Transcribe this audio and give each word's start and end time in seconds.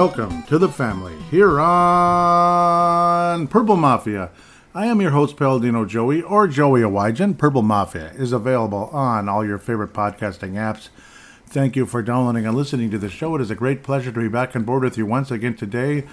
welcome 0.00 0.42
to 0.44 0.56
the 0.56 0.66
family 0.66 1.14
here 1.30 1.60
on 1.60 3.46
Purple 3.48 3.76
Mafia. 3.76 4.30
I 4.74 4.86
am 4.86 5.02
your 5.02 5.10
host, 5.10 5.36
Paladino 5.36 5.84
Joey, 5.84 6.22
or 6.22 6.48
Joey 6.48 6.80
Awajan. 6.80 7.36
Purple 7.36 7.60
Mafia 7.60 8.10
is 8.12 8.32
available 8.32 8.86
on 8.94 9.28
all 9.28 9.46
your 9.46 9.58
favorite 9.58 9.92
podcasting 9.92 10.52
apps. 10.52 10.88
Thank 11.44 11.76
you 11.76 11.84
for 11.84 12.00
downloading 12.00 12.46
and 12.46 12.56
listening 12.56 12.90
to 12.92 12.98
the 12.98 13.10
show. 13.10 13.34
It 13.34 13.42
is 13.42 13.50
a 13.50 13.54
great 13.54 13.82
pleasure 13.82 14.10
to 14.10 14.18
be 14.18 14.28
back 14.28 14.56
on 14.56 14.62
board 14.62 14.84
with 14.84 14.96
you 14.96 15.04
once 15.04 15.30
again 15.30 15.54
today. 15.54 16.04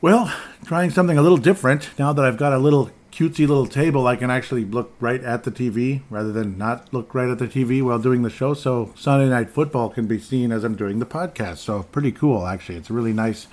Well, 0.00 0.32
trying 0.64 0.90
something 0.90 1.18
a 1.18 1.22
little 1.22 1.36
different 1.36 1.90
now 1.98 2.12
that 2.12 2.24
I've 2.24 2.38
got 2.38 2.52
a 2.52 2.58
little 2.58 2.92
cutesy 3.14 3.46
little 3.46 3.66
table, 3.66 4.08
I 4.08 4.16
can 4.16 4.28
actually 4.28 4.64
look 4.64 4.92
right 4.98 5.22
at 5.22 5.44
the 5.44 5.52
TV 5.52 6.02
rather 6.10 6.32
than 6.32 6.58
not 6.58 6.92
look 6.92 7.14
right 7.14 7.28
at 7.28 7.38
the 7.38 7.46
TV 7.46 7.80
while 7.80 8.00
doing 8.00 8.22
the 8.22 8.30
show. 8.30 8.54
So 8.54 8.92
Sunday 8.96 9.28
Night 9.28 9.50
Football 9.50 9.88
can 9.88 10.06
be 10.08 10.18
seen 10.18 10.50
as 10.50 10.64
I'm 10.64 10.74
doing 10.74 10.98
the 10.98 11.06
podcast. 11.06 11.58
So 11.58 11.84
pretty 11.84 12.10
cool, 12.10 12.44
actually. 12.44 12.76
It's 12.76 12.90
a 12.90 12.92
really 12.92 13.12
nice 13.12 13.46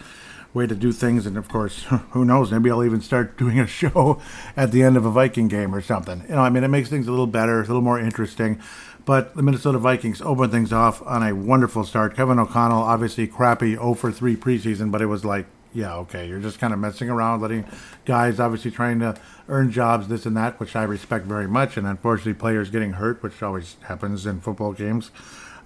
way 0.56 0.66
to 0.66 0.74
do 0.74 0.92
things. 0.92 1.28
And 1.28 1.38
of 1.38 1.48
course, 1.48 1.84
who 2.12 2.26
knows? 2.26 2.52
Maybe 2.52 2.72
I'll 2.72 2.84
even 2.84 3.02
start 3.02 3.38
doing 3.38 3.60
a 3.60 3.68
show 3.68 4.20
at 4.58 4.72
the 4.72 4.82
end 4.82 4.98
of 4.98 5.06
a 5.06 5.12
Viking 5.12 5.48
game 5.48 5.76
or 5.76 5.82
something. 5.82 6.24
You 6.28 6.36
know, 6.36 6.42
I 6.42 6.50
mean, 6.50 6.64
it 6.64 6.70
makes 6.70 6.90
things 6.90 7.08
a 7.08 7.12
little 7.12 7.28
better, 7.28 7.60
a 7.60 7.66
little 7.66 7.82
more 7.82 8.00
interesting. 8.00 8.60
But 9.06 9.36
the 9.36 9.44
Minnesota 9.44 9.78
Vikings 9.78 10.22
opened 10.22 10.52
things 10.52 10.74
off 10.74 11.02
on 11.06 11.22
a 11.24 11.36
wonderful 11.36 11.84
start. 11.84 12.16
Kevin 12.16 12.40
O'Connell, 12.40 12.82
obviously 12.82 13.28
crappy 13.28 13.74
0 13.74 13.94
for 13.94 14.12
3 14.12 14.36
preseason, 14.36 14.92
but 14.92 15.02
it 15.02 15.08
was 15.08 15.24
like 15.24 15.46
yeah, 15.74 15.96
okay, 15.98 16.28
you're 16.28 16.40
just 16.40 16.60
kind 16.60 16.74
of 16.74 16.80
messing 16.80 17.10
around, 17.10 17.42
letting 17.42 17.66
guys 18.06 18.40
obviously 18.40 18.72
trying 18.72 19.00
to 19.00 19.16
earn 19.48 19.72
jobs, 19.72 20.08
this 20.08 20.26
and 20.26 20.36
that, 20.36 20.60
which 20.60 20.76
I 20.76 20.84
respect 20.84 21.26
very 21.26 21.48
much. 21.48 21.78
And 21.78 21.88
unfortunately, 21.88 22.34
players 22.34 22.70
getting 22.70 22.94
hurt, 22.94 23.24
which 23.24 23.42
always 23.42 23.78
happens 23.84 24.26
in 24.26 24.42
football 24.42 24.74
games. 24.74 25.12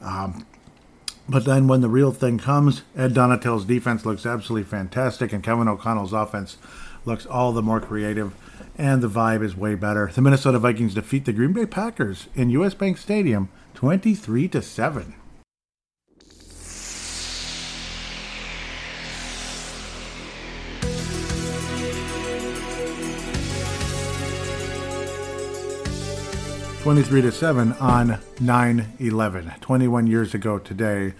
Um, 0.02 0.45
but 1.28 1.45
then 1.45 1.67
when 1.67 1.81
the 1.81 1.89
real 1.89 2.12
thing 2.12 2.38
comes, 2.38 2.84
Ed 2.95 3.14
Donatell's 3.14 3.66
defense 3.66 4.06
looks 4.06 4.25
absolutely 4.25 4.70
fantastic, 4.70 5.34
and 5.34 5.44
Kevin 5.44 5.67
O'Connell's 5.67 6.14
offense 6.14 6.58
looks 7.03 7.25
all 7.25 7.52
the 7.52 7.64
more 7.64 7.81
creative, 7.81 8.34
and 8.78 9.02
the 9.02 9.09
vibe 9.09 9.44
is 9.44 9.58
way 9.58 9.73
better. 9.73 10.12
The 10.14 10.22
Minnesota 10.22 10.59
Vikings 10.59 10.94
defeat 10.94 11.25
the 11.25 11.34
Green 11.34 11.53
Bay 11.53 11.66
Packers 11.66 12.28
in 12.36 12.52
US 12.52 12.75
Bank 12.75 12.97
Stadium 12.97 13.50
23 13.73 14.47
to 14.50 14.62
7. 14.62 15.16
23 26.86 27.23
to 27.23 27.31
7 27.31 27.73
on 27.80 28.19
9/11. 28.39 29.59
21 29.59 30.05
years 30.05 30.36
ago 30.36 30.59
today, 30.59 31.16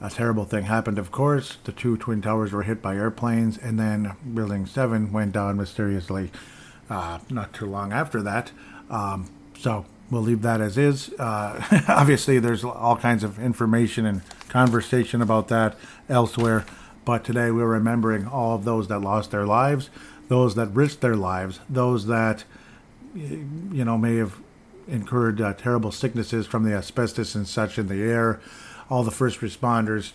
a 0.00 0.08
terrible 0.08 0.46
thing 0.46 0.64
happened. 0.64 0.98
Of 0.98 1.12
course, 1.12 1.58
the 1.64 1.72
two 1.72 1.98
twin 1.98 2.22
towers 2.22 2.52
were 2.52 2.62
hit 2.62 2.80
by 2.80 2.96
airplanes, 2.96 3.58
and 3.58 3.78
then 3.78 4.12
Building 4.32 4.64
7 4.64 5.12
went 5.12 5.32
down 5.32 5.58
mysteriously. 5.58 6.32
Uh, 6.88 7.18
not 7.28 7.52
too 7.52 7.66
long 7.66 7.92
after 7.92 8.22
that. 8.22 8.50
Um, 8.88 9.28
so 9.58 9.84
we'll 10.10 10.22
leave 10.22 10.40
that 10.40 10.62
as 10.62 10.78
is. 10.78 11.12
Uh, 11.18 11.62
obviously, 11.88 12.38
there's 12.38 12.64
all 12.64 12.96
kinds 12.96 13.22
of 13.22 13.38
information 13.38 14.06
and 14.06 14.22
conversation 14.48 15.20
about 15.20 15.48
that 15.48 15.76
elsewhere. 16.08 16.64
But 17.04 17.24
today 17.24 17.50
we're 17.50 17.66
remembering 17.66 18.26
all 18.26 18.54
of 18.54 18.64
those 18.64 18.88
that 18.88 19.00
lost 19.00 19.32
their 19.32 19.44
lives, 19.44 19.90
those 20.28 20.54
that 20.54 20.68
risked 20.68 21.02
their 21.02 21.14
lives, 21.14 21.60
those 21.68 22.06
that 22.06 22.44
you 23.14 23.84
know 23.84 23.98
may 23.98 24.16
have 24.16 24.40
incurred 24.86 25.40
uh, 25.40 25.54
terrible 25.54 25.92
sicknesses 25.92 26.46
from 26.46 26.64
the 26.64 26.74
asbestos 26.74 27.34
and 27.34 27.46
such 27.46 27.78
in 27.78 27.88
the 27.88 28.02
air. 28.02 28.40
All 28.90 29.02
the 29.02 29.10
first 29.10 29.40
responders, 29.40 30.12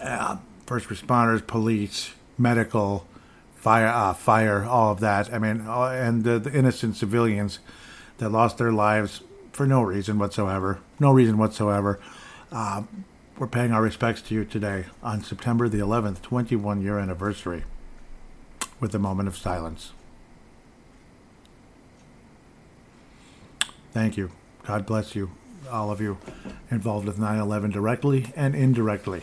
uh, 0.00 0.38
first 0.66 0.88
responders, 0.88 1.46
police, 1.46 2.12
medical, 2.36 3.06
fire, 3.54 3.86
uh, 3.86 4.12
fire, 4.12 4.64
all 4.64 4.92
of 4.92 5.00
that. 5.00 5.32
I 5.32 5.38
mean, 5.38 5.62
uh, 5.66 5.84
and 5.86 6.24
the, 6.24 6.38
the, 6.38 6.52
innocent 6.52 6.96
civilians 6.96 7.60
that 8.18 8.30
lost 8.30 8.58
their 8.58 8.72
lives 8.72 9.22
for 9.52 9.66
no 9.66 9.82
reason 9.82 10.18
whatsoever. 10.18 10.80
No 10.98 11.12
reason 11.12 11.38
whatsoever. 11.38 12.00
Uh, 12.52 12.82
we're 13.38 13.46
paying 13.46 13.72
our 13.72 13.82
respects 13.82 14.22
to 14.22 14.34
you 14.34 14.44
today 14.44 14.86
on 15.02 15.22
September 15.22 15.68
the 15.68 15.78
11th, 15.78 16.22
21 16.22 16.82
year 16.82 16.98
anniversary, 16.98 17.64
with 18.80 18.94
a 18.94 18.98
moment 18.98 19.28
of 19.28 19.36
silence. 19.36 19.92
Thank 23.94 24.16
you. 24.16 24.32
God 24.66 24.86
bless 24.86 25.14
you, 25.14 25.30
all 25.70 25.90
of 25.92 26.00
you 26.00 26.18
involved 26.68 27.06
with 27.06 27.16
9 27.16 27.38
11 27.38 27.70
directly 27.70 28.32
and 28.34 28.54
indirectly. 28.56 29.22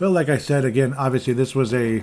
Well, 0.00 0.12
like 0.12 0.30
I 0.30 0.38
said, 0.38 0.64
again, 0.64 0.94
obviously 0.94 1.34
this 1.34 1.54
was 1.54 1.74
a 1.74 2.02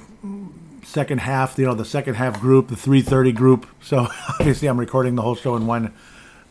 second 0.84 1.22
half, 1.22 1.58
you 1.58 1.66
know, 1.66 1.74
the 1.74 1.84
second 1.84 2.14
half 2.14 2.40
group, 2.40 2.68
the 2.68 2.76
330 2.76 3.32
group. 3.32 3.66
So 3.82 4.08
obviously 4.40 4.68
I'm 4.68 4.80
recording 4.80 5.16
the 5.16 5.24
whole 5.24 5.34
show 5.34 5.56
in 5.56 5.66
one 5.66 5.94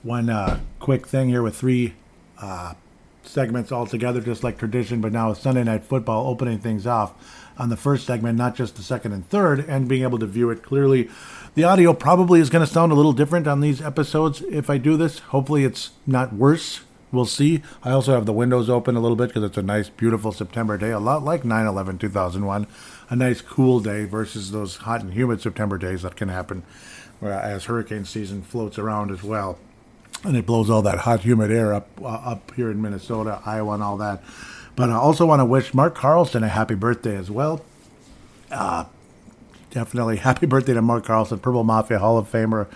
one 0.03 0.29
uh, 0.29 0.59
quick 0.81 1.07
thing 1.07 1.29
here 1.29 1.41
with 1.41 1.57
three 1.57 1.95
uh, 2.41 2.75
segments 3.23 3.71
all 3.71 3.87
together, 3.87 4.21
just 4.21 4.43
like 4.43 4.59
tradition, 4.59 5.01
but 5.01 5.13
now 5.13 5.29
with 5.29 5.39
Sunday 5.39 5.63
Night 5.63 5.85
Football 5.85 6.27
opening 6.27 6.59
things 6.59 6.85
off 6.85 7.15
on 7.57 7.69
the 7.69 7.77
first 7.77 8.07
segment, 8.07 8.37
not 8.37 8.57
just 8.57 8.75
the 8.75 8.83
second 8.83 9.13
and 9.13 9.29
third, 9.29 9.61
and 9.61 9.89
being 9.89 10.03
able 10.03 10.19
to 10.19 10.27
view 10.27 10.51
it 10.51 10.65
clearly 10.65 11.09
the 11.55 11.65
audio 11.65 11.93
probably 11.93 12.41
is 12.41 12.51
going 12.51 12.67
to 12.67 12.73
sound 12.73 12.93
a 12.93 12.95
little 12.95 13.13
different 13.13 13.47
on 13.47 13.61
these 13.61 13.81
episodes 13.81 14.43
if 14.43 14.69
I 14.69 14.79
do 14.79 14.97
this. 14.97 15.21
Hopefully, 15.21 15.65
it's 15.65 15.91
not 16.07 16.33
worse. 16.33 16.81
We'll 17.13 17.27
see. 17.27 17.63
I 17.85 17.93
also 17.93 18.13
have 18.13 18.27
the 18.27 18.33
windows 18.33 18.69
open 18.69 18.97
a 18.97 19.01
little 19.01 19.17
bit 19.17 19.29
because 19.29 19.45
it's 19.45 19.57
a 19.57 19.63
nice, 19.63 19.89
beautiful 19.89 20.33
September 20.33 20.77
day, 20.77 20.91
a 20.91 20.99
lot 20.99 21.23
like 21.23 21.45
9 21.45 21.67
11 21.67 21.99
2001. 21.99 22.67
A 23.09 23.17
nice, 23.17 23.41
cool 23.41 23.79
day 23.79 24.05
versus 24.05 24.51
those 24.51 24.77
hot 24.79 25.03
and 25.03 25.13
humid 25.13 25.41
September 25.41 25.79
days 25.79 26.03
that 26.03 26.17
can 26.17 26.29
happen 26.29 26.65
as 27.23 27.67
hurricane 27.67 28.05
season 28.05 28.43
floats 28.43 28.79
around 28.79 29.13
as 29.13 29.23
well. 29.23 29.59
And 30.25 30.37
it 30.37 30.47
blows 30.47 30.71
all 30.71 30.83
that 30.83 31.01
hot, 31.01 31.21
humid 31.21 31.53
air 31.53 31.73
up 31.73 31.89
uh, 32.03 32.07
up 32.07 32.53
here 32.57 32.71
in 32.71 32.83
Minnesota, 32.83 33.41
Iowa, 33.45 33.75
and 33.75 33.83
all 33.83 33.97
that. 33.99 34.23
But 34.75 34.91
I 34.91 34.95
also 34.95 35.25
want 35.25 35.41
to 35.41 35.45
wish 35.45 35.73
Mark 35.73 35.95
Carlson 35.95 36.43
a 36.43 36.49
happy 36.49 36.75
birthday 36.75 37.17
as 37.17 37.31
well. 37.31 37.65
Uh, 38.51 38.87
definitely 39.75 40.19
happy 40.19 40.47
birthday 40.47 40.73
to 40.73 40.81
Mark 40.81 41.05
Carlson, 41.05 41.41
Purple 41.41 41.65
Mafia 41.65 41.99
Hall 41.99 42.17
of 42.17 42.31
Famer, 42.31 42.69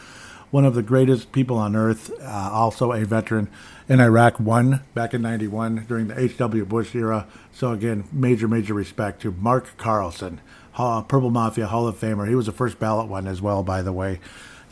one 0.51 0.65
of 0.65 0.75
the 0.75 0.83
greatest 0.83 1.31
people 1.31 1.57
on 1.57 1.77
earth, 1.77 2.11
uh, 2.21 2.51
also 2.53 2.91
a 2.93 3.05
veteran 3.05 3.49
in 3.89 4.01
Iraq 4.01 4.41
One 4.41 4.83
back 4.95 5.15
in 5.15 5.23
91 5.23 5.85
during 5.87 6.09
the 6.09 6.19
H.W. 6.19 6.65
Bush 6.65 6.97
era. 6.97 7.29
So, 7.53 7.71
again, 7.71 8.05
major, 8.13 8.49
major 8.49 8.75
respect 8.75 9.23
to 9.23 9.31
Mark 9.31 9.77
Carlson, 9.77 10.41
Purple 10.75 11.31
Mafia 11.31 11.69
Hall 11.69 11.87
of 11.87 12.01
Famer. 12.01 12.29
He 12.29 12.35
was 12.35 12.47
the 12.47 12.53
first 12.53 12.81
ballot 12.81 13.07
one 13.07 13.29
as 13.29 13.41
well, 13.41 13.63
by 13.63 13.81
the 13.81 13.93
way. 13.93 14.19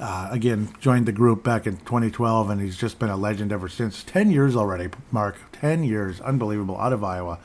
Uh, 0.01 0.29
again, 0.33 0.75
joined 0.81 1.07
the 1.07 1.13
group 1.13 1.45
back 1.45 1.65
in 1.65 1.77
2012, 1.77 2.51
and 2.51 2.61
he's 2.61 2.77
just 2.77 2.99
been 2.99 3.09
a 3.09 3.17
legend 3.17 3.53
ever 3.53 3.69
since. 3.69 4.03
10 4.03 4.31
years 4.31 4.57
already, 4.57 4.89
Mark. 5.13 5.37
10 5.53 5.85
years. 5.85 6.21
Unbelievable. 6.21 6.77
Out 6.77 6.93
of 6.93 7.05
Iowa. 7.05 7.39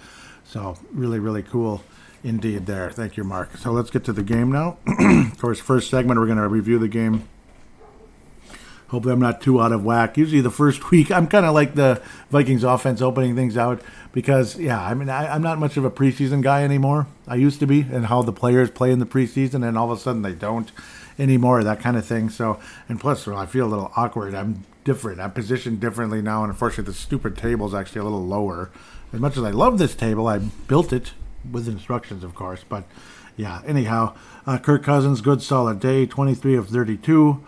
So, 0.43 0.79
really, 0.91 1.19
really 1.19 1.43
cool 1.43 1.83
Indeed, 2.23 2.67
there. 2.67 2.91
Thank 2.91 3.17
you, 3.17 3.23
Mark. 3.23 3.57
So 3.57 3.71
let's 3.71 3.89
get 3.89 4.03
to 4.05 4.13
the 4.13 4.23
game 4.23 4.51
now. 4.51 4.77
of 4.87 5.39
course, 5.39 5.59
first 5.59 5.89
segment, 5.89 6.19
we're 6.19 6.27
going 6.27 6.37
to 6.37 6.47
review 6.47 6.77
the 6.77 6.87
game. 6.87 7.27
Hopefully, 8.89 9.13
I'm 9.13 9.19
not 9.19 9.41
too 9.41 9.59
out 9.59 9.71
of 9.71 9.83
whack. 9.83 10.17
Usually, 10.17 10.41
the 10.41 10.51
first 10.51 10.91
week, 10.91 11.11
I'm 11.11 11.27
kind 11.27 11.45
of 11.45 11.55
like 11.55 11.73
the 11.73 12.01
Vikings 12.29 12.63
offense 12.63 13.01
opening 13.01 13.35
things 13.35 13.57
out 13.57 13.81
because, 14.11 14.59
yeah, 14.59 14.79
I 14.79 14.93
mean, 14.93 15.09
I, 15.09 15.33
am 15.33 15.41
not 15.41 15.57
much 15.57 15.77
of 15.77 15.85
a 15.85 15.89
preseason 15.89 16.43
guy 16.43 16.63
anymore. 16.63 17.07
I 17.27 17.35
used 17.35 17.59
to 17.61 17.65
be, 17.65 17.81
and 17.81 18.05
how 18.05 18.21
the 18.21 18.33
players 18.33 18.69
play 18.69 18.91
in 18.91 18.99
the 18.99 19.05
preseason, 19.05 19.67
and 19.67 19.77
all 19.77 19.91
of 19.91 19.97
a 19.97 20.01
sudden 20.01 20.21
they 20.21 20.33
don't 20.33 20.71
anymore, 21.17 21.63
that 21.63 21.79
kind 21.79 21.97
of 21.97 22.05
thing. 22.05 22.29
So, 22.29 22.59
and 22.87 22.99
plus, 22.99 23.25
well, 23.25 23.37
I 23.37 23.47
feel 23.47 23.65
a 23.65 23.69
little 23.69 23.91
awkward. 23.95 24.35
I'm 24.35 24.65
different. 24.83 25.19
I'm 25.19 25.31
positioned 25.31 25.79
differently 25.79 26.21
now, 26.21 26.43
and 26.43 26.51
unfortunately, 26.51 26.91
the 26.91 26.99
stupid 26.99 27.35
table 27.35 27.65
is 27.67 27.73
actually 27.73 28.01
a 28.01 28.03
little 28.03 28.25
lower. 28.25 28.69
As 29.11 29.19
much 29.19 29.37
as 29.37 29.43
I 29.43 29.51
love 29.51 29.79
this 29.79 29.95
table, 29.95 30.27
I 30.27 30.37
built 30.37 30.93
it 30.93 31.13
with 31.49 31.67
instructions, 31.67 32.23
of 32.23 32.35
course. 32.35 32.63
But 32.67 32.85
yeah, 33.37 33.61
anyhow, 33.65 34.15
uh, 34.45 34.57
Kirk 34.57 34.83
Cousins, 34.83 35.21
good 35.21 35.41
solid 35.41 35.79
day, 35.79 36.05
23 36.05 36.55
of 36.55 36.69
32, 36.69 37.41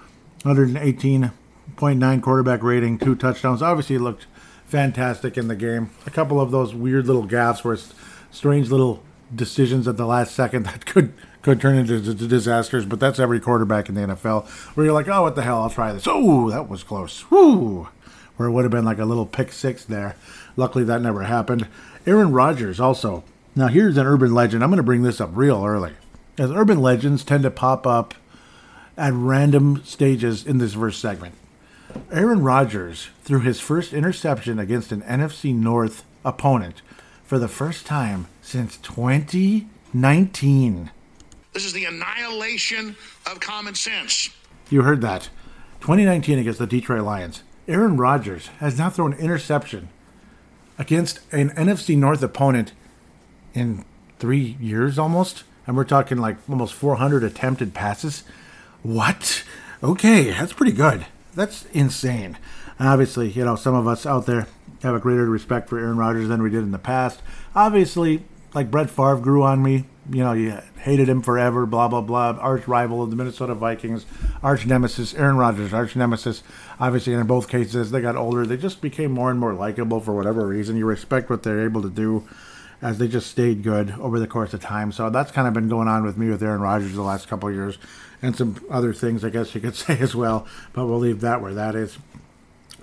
118.9 0.43 2.21
quarterback 2.21 2.63
rating, 2.63 2.97
two 2.97 3.15
touchdowns. 3.15 3.61
Obviously, 3.61 3.97
looked 3.97 4.25
fantastic 4.65 5.37
in 5.37 5.47
the 5.47 5.55
game. 5.55 5.91
A 6.05 6.09
couple 6.09 6.39
of 6.41 6.51
those 6.51 6.73
weird 6.73 7.05
little 7.05 7.27
gaffes 7.27 7.63
where 7.63 7.77
strange 8.31 8.69
little 8.69 9.03
decisions 9.33 9.87
at 9.87 9.97
the 9.97 10.05
last 10.05 10.33
second 10.33 10.63
that 10.65 10.85
could 10.85 11.13
could 11.41 11.59
turn 11.59 11.77
into 11.77 11.99
disasters, 12.13 12.85
but 12.85 13.01
that's 13.01 13.19
every 13.19 13.39
quarterback 13.39 13.89
in 13.89 13.95
the 13.95 14.01
NFL. 14.01 14.47
Where 14.75 14.85
you're 14.85 14.93
like, 14.93 15.09
oh, 15.09 15.23
what 15.23 15.35
the 15.35 15.41
hell? 15.43 15.61
I'll 15.61 15.69
try 15.69 15.91
this. 15.91 16.07
Oh, 16.07 16.49
that 16.49 16.69
was 16.69 16.83
close. 16.83 17.29
Whoo! 17.29 17.89
Where 18.37 18.47
it 18.47 18.53
would 18.53 18.63
have 18.63 18.71
been 18.71 18.85
like 18.85 18.97
a 18.97 19.05
little 19.05 19.25
pick 19.25 19.51
six 19.51 19.83
there. 19.83 20.15
Luckily, 20.55 20.85
that 20.85 21.01
never 21.01 21.23
happened. 21.23 21.67
Aaron 22.07 22.31
Rodgers 22.31 22.79
also 22.79 23.25
now, 23.55 23.67
here's 23.67 23.97
an 23.97 24.07
urban 24.07 24.33
legend. 24.33 24.63
I'm 24.63 24.69
going 24.69 24.77
to 24.77 24.83
bring 24.83 25.03
this 25.03 25.21
up 25.21 25.29
real 25.33 25.63
early. 25.63 25.93
As 26.37 26.51
urban 26.51 26.81
legends 26.81 27.23
tend 27.23 27.43
to 27.43 27.51
pop 27.51 27.85
up 27.85 28.15
at 28.97 29.13
random 29.13 29.83
stages 29.85 30.45
in 30.45 30.57
this 30.57 30.73
verse 30.73 30.97
segment. 30.97 31.35
Aaron 32.11 32.41
Rodgers 32.41 33.09
threw 33.23 33.41
his 33.41 33.59
first 33.59 33.93
interception 33.93 34.57
against 34.57 34.91
an 34.91 35.03
NFC 35.03 35.53
North 35.53 36.03
opponent 36.25 36.81
for 37.23 37.37
the 37.37 37.47
first 37.47 37.85
time 37.85 38.25
since 38.41 38.77
2019. 38.77 40.89
This 41.53 41.65
is 41.65 41.73
the 41.73 41.85
annihilation 41.85 42.95
of 43.29 43.39
common 43.39 43.75
sense. 43.75 44.31
You 44.71 44.81
heard 44.81 45.01
that. 45.01 45.29
2019 45.81 46.39
against 46.39 46.57
the 46.57 46.65
Detroit 46.65 47.03
Lions. 47.03 47.43
Aaron 47.67 47.97
Rodgers 47.97 48.47
has 48.59 48.79
now 48.79 48.89
thrown 48.89 49.13
an 49.13 49.19
interception 49.19 49.89
against 50.79 51.19
an 51.31 51.51
NFC 51.51 51.95
North 51.95 52.23
opponent 52.23 52.73
in 53.53 53.83
three 54.19 54.57
years 54.59 54.97
almost. 54.97 55.43
And 55.65 55.77
we're 55.77 55.85
talking 55.85 56.17
like 56.17 56.37
almost 56.49 56.73
400 56.73 57.23
attempted 57.23 57.73
passes. 57.73 58.23
What? 58.81 59.43
Okay, 59.81 60.31
that's 60.31 60.53
pretty 60.53 60.73
good. 60.73 61.05
That's 61.35 61.65
insane. 61.67 62.37
And 62.77 62.87
obviously, 62.87 63.29
you 63.29 63.45
know, 63.45 63.55
some 63.55 63.75
of 63.75 63.87
us 63.87 64.05
out 64.05 64.25
there 64.25 64.47
have 64.81 64.95
a 64.95 64.99
greater 64.99 65.25
respect 65.29 65.69
for 65.69 65.79
Aaron 65.79 65.97
Rodgers 65.97 66.27
than 66.27 66.41
we 66.41 66.49
did 66.49 66.63
in 66.63 66.71
the 66.71 66.79
past. 66.79 67.21
Obviously, 67.55 68.23
like 68.53 68.69
Brett 68.69 68.89
Favre 68.89 69.17
grew 69.17 69.43
on 69.43 69.63
me. 69.63 69.85
You 70.11 70.23
know, 70.23 70.33
you 70.33 70.59
hated 70.79 71.07
him 71.07 71.21
forever, 71.21 71.65
blah, 71.65 71.87
blah, 71.87 72.01
blah. 72.01 72.37
Arch 72.39 72.67
rival 72.67 73.01
of 73.01 73.09
the 73.09 73.15
Minnesota 73.15 73.55
Vikings, 73.55 74.05
arch 74.41 74.65
nemesis, 74.65 75.13
Aaron 75.13 75.37
Rodgers, 75.37 75.73
arch 75.73 75.95
nemesis. 75.95 76.43
Obviously, 76.79 77.13
in 77.13 77.25
both 77.25 77.47
cases, 77.47 77.91
they 77.91 78.01
got 78.01 78.17
older. 78.17 78.45
They 78.45 78.57
just 78.57 78.81
became 78.81 79.11
more 79.11 79.31
and 79.31 79.39
more 79.39 79.53
likable 79.53 80.01
for 80.01 80.13
whatever 80.13 80.45
reason. 80.45 80.75
You 80.75 80.85
respect 80.85 81.29
what 81.29 81.43
they're 81.43 81.63
able 81.63 81.81
to 81.81 81.89
do 81.89 82.27
as 82.83 82.97
they 82.97 83.07
just 83.07 83.31
stayed 83.31 83.63
good 83.63 83.91
over 83.91 84.19
the 84.19 84.27
course 84.27 84.53
of 84.53 84.61
time. 84.61 84.91
So 84.91 85.09
that's 85.09 85.31
kind 85.31 85.47
of 85.47 85.53
been 85.53 85.69
going 85.69 85.87
on 85.87 86.03
with 86.03 86.17
me 86.17 86.29
with 86.29 86.43
Aaron 86.43 86.59
Rodgers 86.59 86.93
the 86.93 87.01
last 87.01 87.29
couple 87.29 87.49
years 87.49 87.77
and 88.21 88.35
some 88.35 88.63
other 88.69 88.93
things, 88.93 89.23
I 89.23 89.29
guess 89.29 89.55
you 89.55 89.61
could 89.61 89.75
say 89.75 89.97
as 89.99 90.13
well. 90.13 90.45
But 90.73 90.87
we'll 90.87 90.99
leave 90.99 91.21
that 91.21 91.41
where 91.41 91.53
that 91.53 91.75
is. 91.75 91.97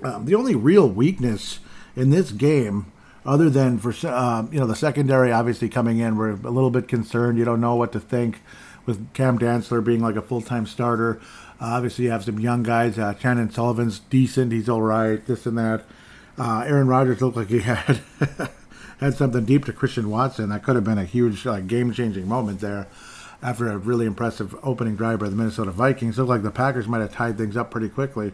Um, 0.02 0.24
the 0.24 0.34
only 0.34 0.54
real 0.54 0.88
weakness 0.88 1.60
in 1.94 2.08
this 2.08 2.32
game 2.32 2.90
other 3.26 3.50
than 3.50 3.76
for 3.76 3.92
uh, 4.08 4.46
you 4.50 4.58
know 4.58 4.66
the 4.66 4.74
secondary 4.74 5.30
obviously 5.30 5.68
coming 5.68 5.98
in, 5.98 6.16
we're 6.16 6.30
a 6.30 6.50
little 6.50 6.70
bit 6.70 6.88
concerned. 6.88 7.36
You 7.36 7.44
don't 7.44 7.60
know 7.60 7.74
what 7.74 7.92
to 7.92 8.00
think 8.00 8.40
with 8.86 9.12
Cam 9.12 9.38
Dantzler 9.38 9.84
being 9.84 10.00
like 10.00 10.16
a 10.16 10.22
full 10.22 10.40
time 10.40 10.66
starter. 10.66 11.20
Uh, 11.60 11.66
obviously, 11.66 12.06
you 12.06 12.10
have 12.10 12.24
some 12.24 12.40
young 12.40 12.62
guys. 12.62 12.98
Uh, 12.98 13.12
Chandon 13.12 13.50
Sullivan's 13.50 13.98
decent; 13.98 14.52
he's 14.52 14.70
all 14.70 14.80
right. 14.80 15.24
This 15.26 15.44
and 15.44 15.58
that. 15.58 15.84
Uh, 16.38 16.64
Aaron 16.66 16.88
Rodgers 16.88 17.20
looked 17.20 17.36
like 17.36 17.48
he 17.48 17.58
had 17.60 18.00
had 19.00 19.14
something 19.14 19.44
deep 19.44 19.64
to 19.64 19.72
Christian 19.72 20.10
Watson. 20.10 20.50
That 20.50 20.62
could 20.62 20.76
have 20.76 20.84
been 20.84 20.98
a 20.98 21.04
huge 21.04 21.44
like, 21.44 21.66
game 21.66 21.92
changing 21.92 22.28
moment 22.28 22.60
there. 22.60 22.86
After 23.42 23.68
a 23.68 23.78
really 23.78 24.04
impressive 24.04 24.54
opening 24.62 24.96
drive 24.96 25.20
by 25.20 25.30
the 25.30 25.36
Minnesota 25.36 25.70
Vikings, 25.70 26.18
looked 26.18 26.28
like 26.28 26.42
the 26.42 26.50
Packers 26.50 26.86
might 26.86 27.00
have 27.00 27.12
tied 27.12 27.38
things 27.38 27.56
up 27.56 27.70
pretty 27.70 27.88
quickly. 27.88 28.32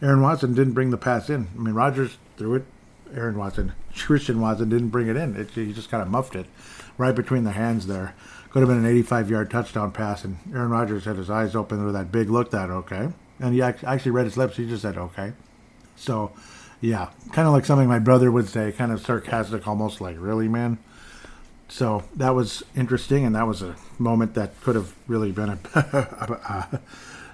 Aaron 0.00 0.22
Watson 0.22 0.54
didn't 0.54 0.72
bring 0.72 0.90
the 0.90 0.96
pass 0.96 1.28
in. 1.28 1.48
I 1.54 1.58
mean, 1.60 1.74
Rodgers 1.74 2.16
threw 2.38 2.54
it 2.54 2.64
Aaron 3.14 3.38
Watson, 3.38 3.72
Christian 3.96 4.40
Watson 4.40 4.68
didn't 4.68 4.88
bring 4.88 5.08
it 5.08 5.16
in. 5.16 5.36
It, 5.36 5.50
he 5.50 5.72
just 5.72 5.90
kind 5.90 6.02
of 6.02 6.08
muffed 6.08 6.34
it 6.34 6.46
right 6.96 7.14
between 7.14 7.44
the 7.44 7.52
hands 7.52 7.86
there. 7.86 8.14
Could 8.50 8.60
have 8.60 8.68
been 8.68 8.78
an 8.78 8.86
85 8.86 9.30
yard 9.30 9.50
touchdown 9.50 9.92
pass, 9.92 10.24
and 10.24 10.38
Aaron 10.52 10.70
Rodgers 10.70 11.04
had 11.04 11.16
his 11.16 11.30
eyes 11.30 11.54
open 11.54 11.84
with 11.84 11.94
that 11.94 12.10
big 12.10 12.30
look 12.30 12.50
that, 12.50 12.70
okay. 12.70 13.08
And 13.38 13.54
he 13.54 13.62
actually 13.62 14.10
read 14.10 14.24
his 14.24 14.36
lips. 14.36 14.56
He 14.56 14.66
just 14.66 14.82
said, 14.82 14.96
okay. 14.96 15.32
So, 15.96 16.32
yeah, 16.80 17.10
kind 17.32 17.46
of 17.48 17.54
like 17.54 17.64
something 17.64 17.88
my 17.88 17.98
brother 17.98 18.30
would 18.30 18.48
say, 18.48 18.72
kind 18.72 18.92
of 18.92 19.00
sarcastic, 19.00 19.66
almost 19.66 20.00
like, 20.00 20.16
really, 20.18 20.48
man? 20.48 20.78
So 21.68 22.04
that 22.16 22.34
was 22.34 22.62
interesting, 22.76 23.24
and 23.24 23.34
that 23.34 23.46
was 23.46 23.62
a 23.62 23.76
moment 23.98 24.34
that 24.34 24.60
could 24.62 24.74
have 24.74 24.94
really 25.06 25.32
been 25.32 25.50
a. 25.50 25.58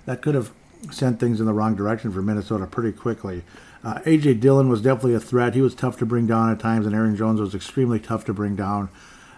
that 0.06 0.22
could 0.22 0.34
have 0.34 0.50
sent 0.90 1.20
things 1.20 1.40
in 1.40 1.46
the 1.46 1.52
wrong 1.52 1.74
direction 1.74 2.12
for 2.12 2.20
Minnesota 2.20 2.66
pretty 2.66 2.92
quickly. 2.92 3.42
Uh, 3.82 4.00
AJ 4.00 4.40
Dillon 4.40 4.68
was 4.68 4.80
definitely 4.80 5.14
a 5.14 5.20
threat. 5.20 5.54
He 5.54 5.60
was 5.60 5.74
tough 5.74 5.98
to 5.98 6.06
bring 6.06 6.26
down 6.26 6.50
at 6.50 6.58
times, 6.58 6.86
and 6.86 6.94
Aaron 6.94 7.16
Jones 7.16 7.40
was 7.40 7.54
extremely 7.54 8.00
tough 8.00 8.24
to 8.24 8.34
bring 8.34 8.56
down 8.56 8.88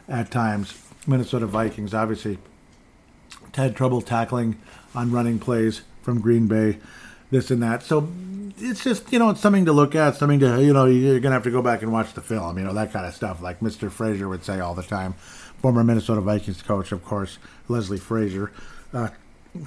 at 0.08 0.30
times. 0.30 0.80
Minnesota 1.06 1.46
Vikings 1.46 1.92
obviously 1.92 2.38
had 3.54 3.76
trouble 3.76 4.00
tackling 4.00 4.56
on 4.94 5.10
running 5.10 5.38
plays 5.38 5.82
from 6.02 6.20
Green 6.20 6.46
Bay, 6.46 6.78
this 7.30 7.50
and 7.50 7.62
that. 7.62 7.82
So 7.82 8.08
it's 8.58 8.84
just 8.84 9.12
you 9.12 9.18
know 9.18 9.30
it's 9.30 9.40
something 9.40 9.64
to 9.66 9.72
look 9.72 9.94
at, 9.94 10.16
something 10.16 10.40
to 10.40 10.62
you 10.62 10.72
know 10.72 10.86
you're 10.86 11.20
gonna 11.20 11.34
have 11.34 11.44
to 11.44 11.50
go 11.50 11.62
back 11.62 11.82
and 11.82 11.92
watch 11.92 12.14
the 12.14 12.20
film, 12.20 12.58
you 12.58 12.64
know 12.64 12.74
that 12.74 12.92
kind 12.92 13.06
of 13.06 13.14
stuff, 13.14 13.42
like 13.42 13.60
Mr. 13.60 13.90
Frazier 13.90 14.28
would 14.28 14.44
say 14.44 14.60
all 14.60 14.74
the 14.74 14.82
time. 14.82 15.14
Former 15.58 15.82
Minnesota 15.82 16.20
Vikings 16.20 16.62
coach, 16.62 16.92
of 16.92 17.04
course, 17.04 17.38
Leslie 17.68 17.98
Frazier. 17.98 18.52
Uh, 18.92 19.08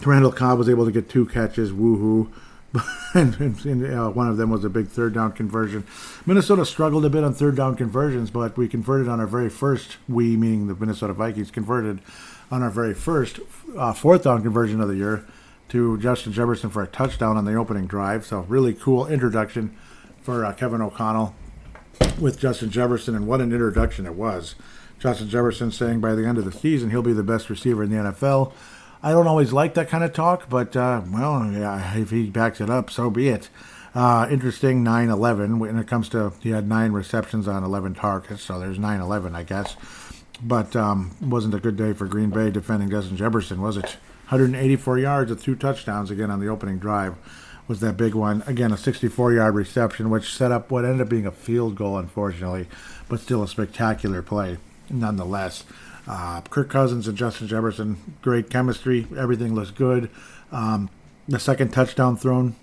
Randall 0.05 0.31
Cobb 0.31 0.59
was 0.59 0.69
able 0.69 0.85
to 0.85 0.91
get 0.91 1.09
two 1.09 1.25
catches, 1.25 1.71
woohoo. 1.71 2.31
and, 3.15 3.35
and 3.65 3.91
uh, 3.91 4.09
one 4.11 4.27
of 4.27 4.37
them 4.37 4.51
was 4.51 4.63
a 4.63 4.69
big 4.69 4.87
third 4.87 5.15
down 5.15 5.31
conversion. 5.31 5.83
Minnesota 6.27 6.63
struggled 6.63 7.03
a 7.03 7.09
bit 7.09 7.23
on 7.23 7.33
third 7.33 7.55
down 7.55 7.75
conversions, 7.75 8.29
but 8.29 8.55
we 8.55 8.67
converted 8.67 9.07
on 9.07 9.19
our 9.19 9.25
very 9.25 9.49
first. 9.49 9.97
We, 10.07 10.37
meaning 10.37 10.67
the 10.67 10.75
Minnesota 10.75 11.13
Vikings, 11.13 11.49
converted 11.49 11.99
on 12.51 12.61
our 12.61 12.69
very 12.69 12.93
first 12.93 13.39
uh, 13.75 13.93
fourth 13.93 14.23
down 14.23 14.43
conversion 14.43 14.79
of 14.81 14.87
the 14.87 14.95
year 14.95 15.25
to 15.69 15.97
Justin 15.99 16.33
Jefferson 16.33 16.69
for 16.69 16.83
a 16.83 16.87
touchdown 16.87 17.37
on 17.37 17.45
the 17.45 17.55
opening 17.55 17.87
drive. 17.87 18.25
So 18.25 18.41
really 18.41 18.73
cool 18.73 19.07
introduction 19.07 19.75
for 20.21 20.45
uh, 20.45 20.53
Kevin 20.53 20.81
O'Connell 20.81 21.35
with 22.19 22.39
Justin 22.39 22.69
Jefferson, 22.69 23.15
and 23.15 23.27
what 23.27 23.41
an 23.41 23.51
introduction 23.51 24.05
it 24.05 24.15
was. 24.15 24.55
Justin 24.99 25.29
Jefferson 25.29 25.71
saying 25.71 26.01
by 26.01 26.13
the 26.13 26.25
end 26.25 26.37
of 26.37 26.45
the 26.45 26.51
season 26.51 26.89
he'll 26.89 27.01
be 27.01 27.13
the 27.13 27.23
best 27.23 27.49
receiver 27.49 27.83
in 27.83 27.89
the 27.89 27.95
NFL. 27.95 28.51
I 29.01 29.11
don't 29.11 29.27
always 29.27 29.53
like 29.53 29.75
that 29.75 29.87
kind 29.87 30.03
of 30.03 30.11
talk, 30.11 30.49
but 30.49 30.75
uh, 30.75 31.01
well, 31.09 31.49
yeah, 31.51 31.97
if 31.97 32.09
he 32.09 32.29
backs 32.29 32.59
it 32.59 32.69
up, 32.69 32.89
so 32.89 33.09
be 33.09 33.29
it. 33.29 33.49
Uh, 33.95 34.27
interesting 34.29 34.83
9 34.83 35.09
11 35.09 35.57
when 35.57 35.77
it 35.77 35.87
comes 35.87 36.09
to 36.09 36.33
he 36.41 36.49
had 36.49 36.67
nine 36.67 36.91
receptions 36.91 37.47
on 37.47 37.63
11 37.63 37.95
targets, 37.95 38.43
so 38.43 38.59
there's 38.59 38.77
9 38.77 38.99
11, 38.99 39.35
I 39.35 39.43
guess. 39.43 39.75
But 40.41 40.75
um, 40.75 41.11
wasn't 41.21 41.55
a 41.55 41.59
good 41.59 41.75
day 41.75 41.93
for 41.93 42.07
Green 42.07 42.29
Bay 42.29 42.51
defending 42.51 42.89
Justin 42.89 43.17
Jefferson, 43.17 43.61
was 43.61 43.77
it? 43.77 43.97
184 44.29 44.99
yards 44.99 45.31
with 45.31 45.43
two 45.43 45.55
touchdowns 45.55 46.11
again 46.11 46.29
on 46.29 46.39
the 46.39 46.47
opening 46.47 46.77
drive 46.77 47.15
was 47.67 47.79
that 47.79 47.97
big 47.97 48.13
one. 48.13 48.43
Again, 48.45 48.71
a 48.71 48.77
64 48.77 49.33
yard 49.33 49.55
reception, 49.55 50.11
which 50.11 50.31
set 50.31 50.51
up 50.51 50.69
what 50.69 50.85
ended 50.85 51.01
up 51.01 51.09
being 51.09 51.25
a 51.25 51.31
field 51.31 51.75
goal, 51.75 51.97
unfortunately, 51.97 52.67
but 53.07 53.19
still 53.19 53.41
a 53.41 53.47
spectacular 53.47 54.21
play 54.21 54.57
nonetheless. 54.87 55.63
Uh, 56.07 56.41
Kirk 56.41 56.69
Cousins 56.69 57.07
and 57.07 57.17
Justin 57.17 57.47
Jefferson, 57.47 57.97
great 58.21 58.51
chemistry. 58.51 59.07
Everything 59.17 59.55
looks 59.55 59.71
good. 59.71 60.11
Um, 60.51 60.91
the 61.27 61.39
second 61.39 61.71
touchdown 61.71 62.15
thrown, 62.15 62.55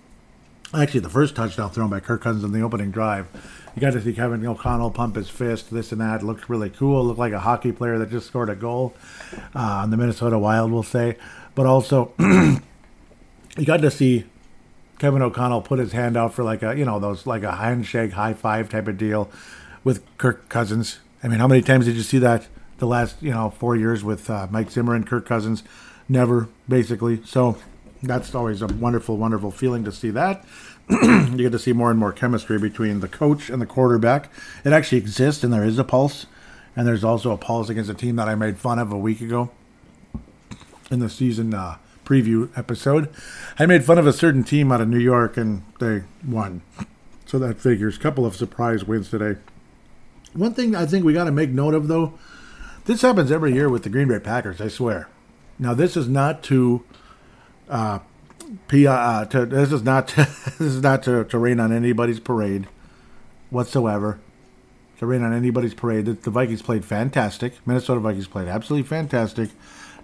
actually 0.73 1.01
the 1.01 1.09
first 1.09 1.35
touchdown 1.35 1.71
thrown 1.71 1.91
by 1.91 1.99
Kirk 1.99 2.23
Cousins 2.23 2.45
in 2.45 2.53
the 2.53 2.63
opening 2.63 2.93
drive. 2.93 3.27
You 3.75 3.81
got 3.81 3.93
to 3.93 4.01
see 4.01 4.13
Kevin 4.13 4.47
O'Connell 4.47 4.93
pump 4.93 5.17
his 5.17 5.29
fist, 5.29 5.71
this 5.71 5.91
and 5.91 6.01
that. 6.01 6.23
It 6.23 6.25
looked 6.25 6.49
really 6.49 6.71
cool. 6.71 7.05
Looked 7.05 7.19
like 7.19 7.33
a 7.33 7.41
hockey 7.41 7.73
player 7.73 7.99
that 7.99 8.11
just 8.11 8.29
scored 8.29 8.51
a 8.51 8.55
goal 8.55 8.95
uh, 9.55 9.59
on 9.59 9.91
the 9.91 9.97
Minnesota 9.97 10.39
Wild, 10.39 10.71
we'll 10.73 10.83
say. 10.85 11.17
But 11.57 11.67
also, 11.67 12.13
you 12.21 12.61
got 13.65 13.81
to 13.81 13.91
see 13.91 14.27
Kevin 15.01 15.23
O'Connell 15.23 15.63
put 15.63 15.81
his 15.81 15.91
hand 15.91 16.17
out 16.17 16.35
for 16.35 16.45
like 16.45 16.63
a, 16.63 16.77
you 16.79 16.85
know, 16.85 17.01
those 17.01 17.27
like 17.27 17.43
a 17.43 17.57
handshake, 17.57 18.13
high 18.13 18.35
five 18.35 18.69
type 18.69 18.87
of 18.87 18.97
deal 18.97 19.29
with 19.83 20.05
Kirk 20.19 20.49
Cousins. 20.49 21.01
I 21.25 21.29
mean, 21.29 21.41
how 21.41 21.49
many 21.49 21.63
times 21.63 21.87
did 21.87 21.97
you 21.97 22.03
see 22.03 22.19
that 22.19 22.47
the 22.79 22.87
last 22.87 23.23
you 23.23 23.31
know 23.31 23.51
four 23.51 23.77
years 23.77 24.05
with 24.05 24.29
uh, 24.29 24.47
Mike 24.51 24.71
Zimmer 24.71 24.95
and 24.95 25.07
Kirk 25.07 25.27
Cousins. 25.27 25.63
Never 26.09 26.49
basically. 26.69 27.23
So 27.25 27.59
that's 28.03 28.35
always 28.35 28.63
a 28.63 28.67
wonderful, 28.67 29.17
wonderful 29.17 29.51
feeling 29.51 29.85
to 29.85 29.93
see 29.93 30.11
that. 30.11 30.45
you 30.91 31.37
get 31.37 31.53
to 31.53 31.59
see 31.59 31.73
more 31.73 31.91
and 31.91 31.99
more 31.99 32.13
chemistry 32.13 32.59
between 32.59 33.01
the 33.01 33.09
coach 33.09 33.51
and 33.51 33.61
the 33.61 33.67
quarterback. 33.67 34.31
It 34.65 34.73
actually 34.73 34.99
exists, 34.99 35.43
and 35.43 35.53
there 35.53 35.65
is 35.65 35.79
a 35.79 35.85
pulse. 35.85 36.27
And 36.77 36.87
there's 36.87 37.05
also 37.05 37.33
a 37.33 37.39
pulse 37.39 37.71
against 37.71 37.91
a 37.91 37.95
team 37.95 38.17
that 38.17 38.29
I 38.29 38.35
made 38.35 38.59
fun 38.59 38.79
of 38.79 38.93
a 38.93 38.99
week 38.99 39.23
ago 39.23 39.51
in 40.91 41.01
the 41.01 41.11
season 41.11 41.55
uh, 41.55 41.77
preview 42.05 42.51
episode. 42.57 43.09
I 43.59 43.67
made 43.67 43.85
fun 43.85 43.99
of 43.99 44.07
a 44.07 44.13
certain 44.13 44.45
team 44.45 44.71
out 44.73 44.81
of 44.81 44.89
New 44.89 44.99
York, 44.99 45.37
and 45.37 45.63
they 45.81 46.05
won. 46.27 46.63
So 47.27 47.39
that 47.41 47.59
figures. 47.59 47.99
Couple 47.99 48.25
of 48.25 48.37
surprise 48.37 48.85
wins 48.85 49.11
today. 49.11 49.41
One 50.33 50.55
thing 50.55 50.75
I 50.77 50.87
think 50.87 51.05
we 51.05 51.13
got 51.13 51.25
to 51.25 51.33
make 51.33 51.51
note 51.51 51.75
of, 51.75 51.89
though, 51.89 52.15
this 52.85 53.03
happens 53.03 53.33
every 53.33 53.53
year 53.53 53.69
with 53.69 53.83
the 53.83 53.89
Green 53.89 54.09
Bay 54.09 54.21
Packers, 54.21 54.61
I 54.61 54.69
swear. 54.69 55.09
Now, 55.59 55.75
this 55.75 55.97
is 55.97 56.09
not 56.09 56.43
to, 56.45 56.85
uh, 57.69 58.01
P- 58.69 58.87
uh, 58.87 59.25
to 59.25 59.47
this 59.47 59.73
is 59.73 59.83
not 59.83 60.09
to, 60.09 60.17
this 60.59 60.61
is 60.61 60.83
not 60.83 61.03
to, 61.05 61.25
to 61.25 61.39
rain 61.39 61.59
on 61.59 61.73
anybody's 61.73 62.21
parade 62.21 62.69
whatsoever. 63.51 64.21
To 64.99 65.07
rain 65.07 65.23
on 65.23 65.33
anybody's 65.33 65.75
parade. 65.75 66.07
The, 66.07 66.13
the 66.13 66.31
Vikings 66.31 66.63
played 66.63 66.85
fantastic. 66.85 67.55
Minnesota 67.67 68.01
Vikings 68.01 68.29
played 68.29 68.49
absolutely 68.49 68.89
fantastic. 68.89 69.51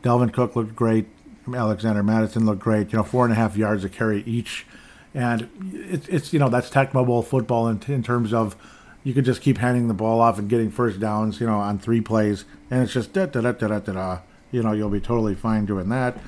Dalvin 0.03 0.33
Cook 0.33 0.57
looked 0.57 0.75
great. 0.75 1.07
Alexander 1.53 2.03
Mattison 2.03 2.47
looked 2.47 2.61
great. 2.61 2.93
You 2.93 2.99
know, 2.99 3.05
four 3.05 3.25
and 3.25 3.33
a 3.33 3.37
half 3.37 3.57
yards 3.57 3.85
a 3.85 3.89
carry 3.89 4.23
each, 4.23 4.67
and 5.15 5.49
it's 5.73 6.09
it's 6.09 6.33
you 6.33 6.39
know 6.39 6.49
that's 6.49 6.71
Tecmo 6.71 7.07
Bowl 7.07 7.23
football 7.23 7.69
in, 7.69 7.81
in 7.89 8.03
terms 8.03 8.33
of 8.33 8.57
you 9.05 9.15
could 9.15 9.25
just 9.25 9.41
keep 9.41 9.59
handing 9.59 9.89
the 9.89 9.95
ball 9.95 10.21
off 10.21 10.39
and 10.39 10.49
getting 10.49 10.71
first 10.71 11.01
downs, 11.01 11.41
you 11.41 11.47
know, 11.47 11.59
on 11.59 11.79
three 11.79 12.01
plays, 12.01 12.45
and 12.71 12.83
it's 12.83 12.93
just 12.93 13.13
da 13.13 13.27
da 13.27 13.41
da 13.41 13.53
da 13.53 13.79
da. 13.79 13.93
da. 13.93 14.19
You 14.51 14.63
know, 14.63 14.73
you'll 14.73 14.91
be 14.91 15.01
totally 15.01 15.35
fine 15.35 15.65
doing 15.65 15.89
that. 15.89 16.19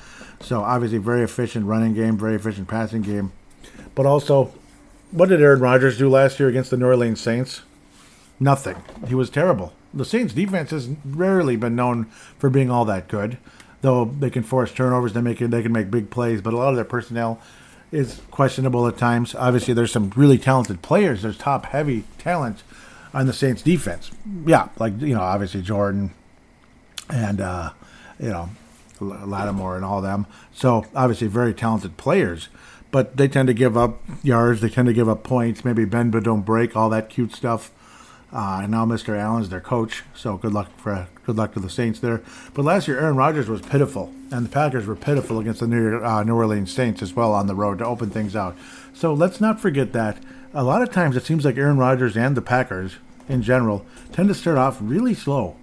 So 0.41 0.61
obviously, 0.61 0.97
very 0.97 1.21
efficient 1.21 1.67
running 1.67 1.93
game, 1.93 2.17
very 2.17 2.35
efficient 2.35 2.67
passing 2.67 3.03
game, 3.03 3.31
but 3.93 4.05
also, 4.05 4.51
what 5.11 5.29
did 5.29 5.41
Aaron 5.41 5.59
Rodgers 5.61 5.97
do 5.97 6.09
last 6.09 6.39
year 6.39 6.49
against 6.49 6.71
the 6.71 6.77
New 6.77 6.87
Orleans 6.87 7.21
Saints? 7.21 7.61
Nothing. 8.39 8.77
He 9.07 9.15
was 9.15 9.29
terrible. 9.29 9.73
The 9.93 10.03
Saints 10.03 10.33
defense 10.33 10.71
has 10.71 10.89
rarely 11.05 11.55
been 11.55 11.75
known 11.75 12.05
for 12.37 12.49
being 12.49 12.69
all 12.69 12.83
that 12.85 13.07
good, 13.07 13.37
though 13.85 14.05
they 14.05 14.29
can 14.29 14.43
force 14.43 14.71
turnovers. 14.71 15.13
They 15.13 15.21
make 15.21 15.39
they 15.39 15.61
can 15.61 15.71
make 15.71 15.91
big 15.91 16.09
plays, 16.09 16.41
but 16.41 16.53
a 16.53 16.57
lot 16.57 16.69
of 16.69 16.75
their 16.75 16.85
personnel 16.85 17.39
is 17.91 18.21
questionable 18.31 18.87
at 18.87 18.97
times. 18.97 19.35
Obviously, 19.35 19.73
there's 19.73 19.91
some 19.91 20.11
really 20.15 20.37
talented 20.37 20.81
players. 20.81 21.21
There's 21.21 21.37
top 21.37 21.65
heavy 21.65 22.03
talent 22.17 22.63
on 23.13 23.27
the 23.27 23.33
Saints 23.33 23.61
defense. 23.61 24.11
Yeah, 24.45 24.69
like 24.79 24.99
you 24.99 25.13
know, 25.13 25.21
obviously 25.21 25.61
Jordan 25.61 26.11
and 27.09 27.39
uh, 27.39 27.71
you 28.19 28.29
know 28.29 28.49
Lattimore 28.99 29.75
and 29.75 29.85
all 29.85 30.01
them. 30.01 30.25
So 30.53 30.85
obviously 30.95 31.27
very 31.27 31.53
talented 31.53 31.95
players, 31.95 32.49
but 32.91 33.17
they 33.17 33.27
tend 33.27 33.47
to 33.47 33.53
give 33.53 33.77
up 33.77 34.01
yards. 34.23 34.61
They 34.61 34.69
tend 34.69 34.87
to 34.87 34.93
give 34.93 35.07
up 35.07 35.23
points. 35.23 35.63
Maybe 35.63 35.85
bend 35.85 36.11
but 36.11 36.23
don't 36.23 36.41
break. 36.41 36.75
All 36.75 36.89
that 36.89 37.09
cute 37.09 37.33
stuff. 37.33 37.71
Uh, 38.33 38.61
and 38.63 38.71
now 38.71 38.85
Mr. 38.85 39.17
Allen's 39.17 39.49
their 39.49 39.61
coach, 39.61 40.03
so 40.13 40.35
good 40.35 40.51
luck 40.51 40.69
for 40.77 41.07
good 41.25 41.35
luck 41.35 41.53
to 41.53 41.59
the 41.59 41.69
Saints 41.69 41.99
there. 41.99 42.21
But 42.53 42.65
last 42.65 42.87
year, 42.87 42.99
Aaron 42.99 43.15
Rodgers 43.15 43.49
was 43.49 43.61
pitiful, 43.61 44.13
and 44.31 44.45
the 44.45 44.49
Packers 44.49 44.85
were 44.85 44.95
pitiful 44.95 45.39
against 45.39 45.59
the 45.59 45.67
New, 45.67 46.03
uh, 46.03 46.23
New 46.23 46.35
Orleans 46.35 46.71
Saints 46.71 47.01
as 47.01 47.13
well 47.13 47.33
on 47.33 47.47
the 47.47 47.55
road 47.55 47.79
to 47.79 47.85
open 47.85 48.09
things 48.09 48.35
out. 48.35 48.55
So 48.93 49.13
let's 49.13 49.41
not 49.41 49.59
forget 49.59 49.93
that. 49.93 50.17
A 50.53 50.63
lot 50.63 50.81
of 50.81 50.91
times, 50.91 51.17
it 51.17 51.25
seems 51.25 51.43
like 51.43 51.57
Aaron 51.57 51.77
Rodgers 51.77 52.15
and 52.15 52.37
the 52.37 52.41
Packers 52.41 52.95
in 53.27 53.41
general 53.41 53.85
tend 54.11 54.29
to 54.29 54.35
start 54.35 54.57
off 54.57 54.77
really 54.79 55.13
slow. 55.13 55.55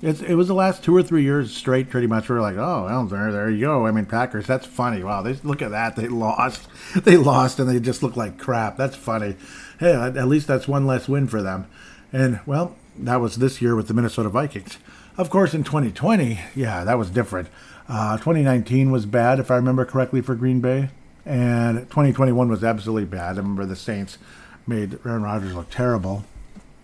It's, 0.00 0.20
it 0.20 0.34
was 0.34 0.48
the 0.48 0.54
last 0.54 0.82
two 0.82 0.96
or 0.96 1.02
three 1.02 1.22
years 1.22 1.54
straight, 1.54 1.88
pretty 1.88 2.08
much. 2.08 2.28
We 2.28 2.34
are 2.34 2.40
like, 2.40 2.56
oh, 2.56 2.86
well, 2.86 3.04
there, 3.06 3.30
there 3.30 3.48
you 3.50 3.60
go. 3.60 3.86
I 3.86 3.92
mean, 3.92 4.06
Packers. 4.06 4.46
That's 4.46 4.66
funny. 4.66 5.04
Wow, 5.04 5.22
they 5.22 5.34
look 5.44 5.62
at 5.62 5.70
that. 5.70 5.94
They 5.94 6.08
lost. 6.08 6.68
They 7.04 7.16
lost, 7.16 7.58
and 7.58 7.70
they 7.70 7.80
just 7.80 8.02
look 8.02 8.16
like 8.16 8.38
crap. 8.38 8.76
That's 8.76 8.96
funny. 8.96 9.36
Hey, 9.78 9.94
at 9.94 10.28
least 10.28 10.46
that's 10.46 10.68
one 10.68 10.86
less 10.86 11.08
win 11.08 11.26
for 11.26 11.40
them. 11.40 11.66
And, 12.12 12.40
well, 12.44 12.76
that 12.98 13.20
was 13.20 13.36
this 13.36 13.62
year 13.62 13.74
with 13.74 13.88
the 13.88 13.94
Minnesota 13.94 14.28
Vikings. 14.28 14.78
Of 15.16 15.30
course, 15.30 15.54
in 15.54 15.64
2020, 15.64 16.40
yeah, 16.54 16.84
that 16.84 16.98
was 16.98 17.10
different. 17.10 17.48
Uh, 17.88 18.16
2019 18.16 18.90
was 18.90 19.04
bad, 19.06 19.38
if 19.38 19.50
I 19.50 19.56
remember 19.56 19.84
correctly, 19.84 20.20
for 20.20 20.34
Green 20.34 20.60
Bay. 20.60 20.88
And 21.26 21.80
2021 21.90 22.48
was 22.48 22.64
absolutely 22.64 23.04
bad. 23.04 23.34
I 23.34 23.40
remember 23.40 23.66
the 23.66 23.76
Saints 23.76 24.18
made 24.66 24.98
Aaron 25.04 25.22
Rodgers 25.22 25.54
look 25.54 25.70
terrible. 25.70 26.24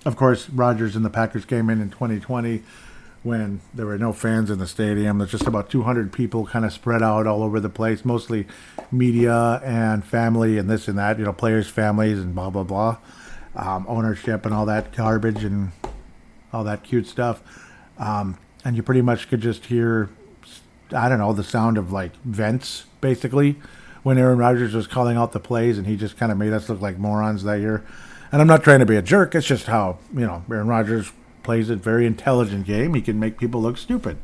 Of 0.04 0.16
course, 0.16 0.48
Rodgers 0.50 0.94
and 0.94 1.04
the 1.04 1.10
Packers 1.10 1.44
came 1.44 1.70
in 1.70 1.80
in 1.80 1.90
2020 1.90 2.62
when 3.22 3.60
there 3.74 3.86
were 3.86 3.98
no 3.98 4.12
fans 4.12 4.50
in 4.50 4.58
the 4.58 4.66
stadium. 4.66 5.18
There's 5.18 5.32
just 5.32 5.46
about 5.46 5.70
200 5.70 6.12
people 6.12 6.46
kind 6.46 6.64
of 6.64 6.72
spread 6.72 7.02
out 7.02 7.26
all 7.26 7.42
over 7.42 7.58
the 7.58 7.68
place, 7.68 8.04
mostly 8.04 8.46
media 8.92 9.60
and 9.64 10.04
family 10.04 10.58
and 10.58 10.70
this 10.70 10.86
and 10.86 10.98
that, 10.98 11.18
you 11.18 11.24
know, 11.24 11.32
players' 11.32 11.68
families 11.68 12.18
and 12.18 12.34
blah, 12.34 12.50
blah, 12.50 12.62
blah 12.62 12.98
um, 13.58 13.84
ownership 13.88 14.46
and 14.46 14.54
all 14.54 14.66
that 14.66 14.94
garbage 14.94 15.44
and 15.44 15.72
all 16.52 16.64
that 16.64 16.82
cute 16.82 17.06
stuff. 17.06 17.42
Um, 17.98 18.38
and 18.64 18.76
you 18.76 18.82
pretty 18.82 19.02
much 19.02 19.28
could 19.28 19.40
just 19.40 19.66
hear, 19.66 20.08
I 20.92 21.08
don't 21.08 21.18
know, 21.18 21.32
the 21.32 21.44
sound 21.44 21.78
of 21.78 21.92
like 21.92 22.14
vents 22.24 22.84
basically 23.00 23.56
when 24.02 24.18
Aaron 24.18 24.38
Rodgers 24.38 24.74
was 24.74 24.86
calling 24.86 25.16
out 25.16 25.32
the 25.32 25.40
plays 25.40 25.78
and 25.78 25.86
he 25.86 25.96
just 25.96 26.16
kind 26.16 26.30
of 26.32 26.38
made 26.38 26.52
us 26.52 26.68
look 26.68 26.80
like 26.80 26.98
morons 26.98 27.44
that 27.44 27.60
year. 27.60 27.84
And 28.30 28.40
I'm 28.40 28.48
not 28.48 28.62
trying 28.62 28.80
to 28.80 28.86
be 28.86 28.96
a 28.96 29.02
jerk. 29.02 29.34
It's 29.34 29.46
just 29.46 29.66
how, 29.66 29.98
you 30.12 30.20
know, 30.20 30.44
Aaron 30.50 30.68
Rodgers 30.68 31.12
plays 31.42 31.70
a 31.70 31.76
very 31.76 32.06
intelligent 32.06 32.66
game. 32.66 32.94
He 32.94 33.00
can 33.00 33.18
make 33.18 33.38
people 33.38 33.62
look 33.62 33.78
stupid. 33.78 34.18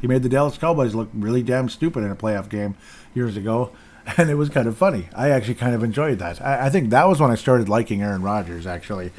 He 0.00 0.06
made 0.06 0.22
the 0.22 0.28
Dallas 0.28 0.56
Cowboys 0.56 0.94
look 0.94 1.10
really 1.12 1.42
damn 1.42 1.68
stupid 1.68 2.04
in 2.04 2.10
a 2.10 2.16
playoff 2.16 2.48
game 2.48 2.76
years 3.14 3.36
ago 3.36 3.72
and 4.16 4.30
it 4.30 4.34
was 4.34 4.48
kind 4.48 4.66
of 4.66 4.76
funny. 4.76 5.08
I 5.14 5.30
actually 5.30 5.54
kind 5.54 5.74
of 5.74 5.82
enjoyed 5.82 6.18
that. 6.18 6.40
I, 6.40 6.66
I 6.66 6.70
think 6.70 6.90
that 6.90 7.08
was 7.08 7.20
when 7.20 7.30
I 7.30 7.34
started 7.34 7.68
liking 7.68 8.02
Aaron 8.02 8.22
Rodgers. 8.22 8.66
Actually, 8.66 9.12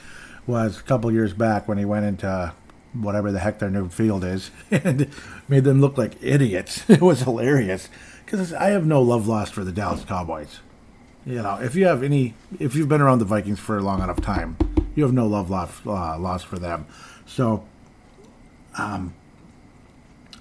was 0.48 0.79
a 0.79 0.84
couple 0.84 1.12
years 1.12 1.34
back 1.34 1.67
when 1.67 1.77
he 1.77 1.86
went 1.86 2.05
into 2.05 2.53
whatever 2.94 3.32
the 3.32 3.40
heck 3.40 3.60
their 3.60 3.70
new 3.70 3.90
field 3.90 4.24
is 4.24 4.52
and 4.72 5.10
made 5.48 5.64
them 5.64 5.82
look 5.82 5.98
like 5.98 6.22
idiots. 6.22 6.84
It 6.90 7.02
was 7.02 7.22
hilarious 7.22 7.90
because 8.26 8.54
I 8.54 8.70
have 8.70 8.86
no 8.86 9.02
love 9.02 9.28
lost 9.28 9.54
for 9.54 9.64
the 9.64 9.72
Dallas 9.72 10.04
Cowboys. 10.04 10.60
You 11.26 11.42
know, 11.42 11.60
if 11.62 11.76
you 11.76 11.86
have 11.86 12.02
any, 12.04 12.34
if 12.60 12.76
you've 12.76 12.90
been 12.90 13.02
around 13.02 13.20
the 13.20 13.26
Vikings 13.26 13.60
for 13.60 13.78
a 13.78 13.82
long 13.82 14.02
enough 14.02 14.22
time, 14.22 14.58
you 14.96 15.04
have 15.04 15.14
no 15.14 15.28
love 15.28 15.50
lost, 15.50 15.86
uh, 15.86 16.18
lost 16.18 16.48
for 16.48 16.58
them. 16.58 16.86
So, 17.26 17.64
um, 18.78 19.14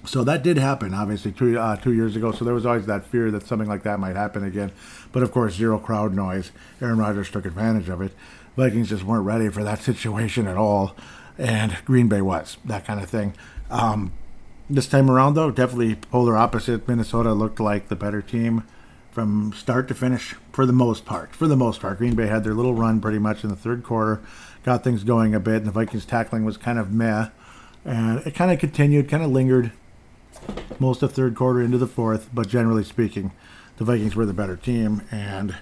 so 0.03 0.23
that 0.23 0.41
did 0.41 0.57
happen, 0.57 0.93
obviously, 0.95 1.31
two, 1.31 1.59
uh, 1.59 1.75
two 1.75 1.93
years 1.93 2.15
ago. 2.15 2.31
So 2.31 2.43
there 2.43 2.55
was 2.55 2.65
always 2.65 2.87
that 2.87 3.05
fear 3.05 3.29
that 3.31 3.45
something 3.45 3.67
like 3.67 3.83
that 3.83 3.99
might 3.99 4.15
happen 4.15 4.43
again. 4.43 4.71
But 5.11 5.21
of 5.21 5.31
course, 5.31 5.53
zero 5.53 5.77
crowd 5.77 6.13
noise. 6.13 6.51
Aaron 6.81 6.97
Rodgers 6.97 7.29
took 7.29 7.45
advantage 7.45 7.87
of 7.87 8.01
it. 8.01 8.13
Vikings 8.57 8.89
just 8.89 9.03
weren't 9.03 9.25
ready 9.25 9.49
for 9.49 9.63
that 9.63 9.79
situation 9.83 10.47
at 10.47 10.57
all. 10.57 10.95
And 11.37 11.77
Green 11.85 12.07
Bay 12.07 12.21
was, 12.21 12.57
that 12.65 12.85
kind 12.85 13.01
of 13.01 13.09
thing. 13.09 13.33
Um, 13.69 14.11
this 14.69 14.87
time 14.87 15.09
around, 15.09 15.33
though, 15.33 15.51
definitely 15.51 15.95
polar 15.95 16.37
opposite. 16.37 16.87
Minnesota 16.87 17.33
looked 17.33 17.59
like 17.59 17.89
the 17.89 17.95
better 17.95 18.21
team 18.21 18.63
from 19.11 19.51
start 19.53 19.87
to 19.89 19.93
finish 19.93 20.35
for 20.51 20.65
the 20.65 20.73
most 20.73 21.05
part. 21.05 21.35
For 21.35 21.47
the 21.47 21.57
most 21.57 21.81
part, 21.81 21.97
Green 21.97 22.15
Bay 22.15 22.27
had 22.27 22.43
their 22.43 22.53
little 22.53 22.73
run 22.73 23.01
pretty 23.01 23.19
much 23.19 23.43
in 23.43 23.49
the 23.49 23.55
third 23.55 23.83
quarter, 23.83 24.21
got 24.63 24.83
things 24.83 25.03
going 25.03 25.35
a 25.35 25.39
bit, 25.39 25.57
and 25.57 25.65
the 25.65 25.71
Vikings 25.71 26.05
tackling 26.05 26.45
was 26.45 26.55
kind 26.57 26.79
of 26.79 26.93
meh. 26.93 27.27
And 27.83 28.25
it 28.25 28.35
kind 28.35 28.51
of 28.51 28.59
continued, 28.59 29.09
kind 29.09 29.23
of 29.23 29.31
lingered 29.31 29.71
most 30.79 31.03
of 31.03 31.11
third 31.11 31.35
quarter 31.35 31.61
into 31.61 31.77
the 31.77 31.87
fourth, 31.87 32.29
but 32.33 32.47
generally 32.47 32.83
speaking, 32.83 33.31
the 33.77 33.83
Vikings 33.83 34.15
were 34.15 34.25
the 34.25 34.33
better 34.33 34.55
team, 34.55 35.01
and 35.11 35.55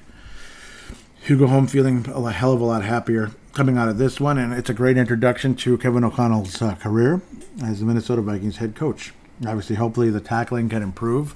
you 1.28 1.38
go 1.38 1.48
home 1.48 1.68
feeling 1.68 2.06
a 2.08 2.32
hell 2.32 2.54
of 2.54 2.62
a 2.62 2.66
lot 2.66 2.84
happier 2.84 3.32
coming 3.60 3.78
out 3.78 3.90
of 3.90 3.98
this 3.98 4.22
one, 4.22 4.38
and 4.38 4.54
it's 4.54 4.70
a 4.70 4.74
great 4.74 4.96
introduction 4.96 5.54
to 5.54 5.78
Kevin 5.80 6.06
O'Connell's 6.06 6.62
uh, 6.62 6.76
career 6.76 7.22
as 7.62 7.82
the 7.82 7.86
Minnesota 7.86 8.22
Vikings 8.22 8.56
head 8.56 8.74
coach. 8.74 9.12
Obviously, 9.46 9.76
hopefully, 9.76 10.10
the 10.10 10.22
tackling 10.22 10.70
can 10.70 10.82
improve. 10.82 11.36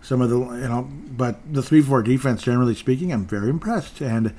Some 0.00 0.22
of 0.22 0.30
the, 0.30 0.38
you 0.38 0.68
know, 0.70 0.88
but 1.10 1.38
the 1.52 1.62
three-four 1.62 2.02
defense, 2.02 2.44
generally 2.44 2.74
speaking, 2.74 3.12
I'm 3.12 3.26
very 3.26 3.50
impressed, 3.50 4.00
and 4.00 4.34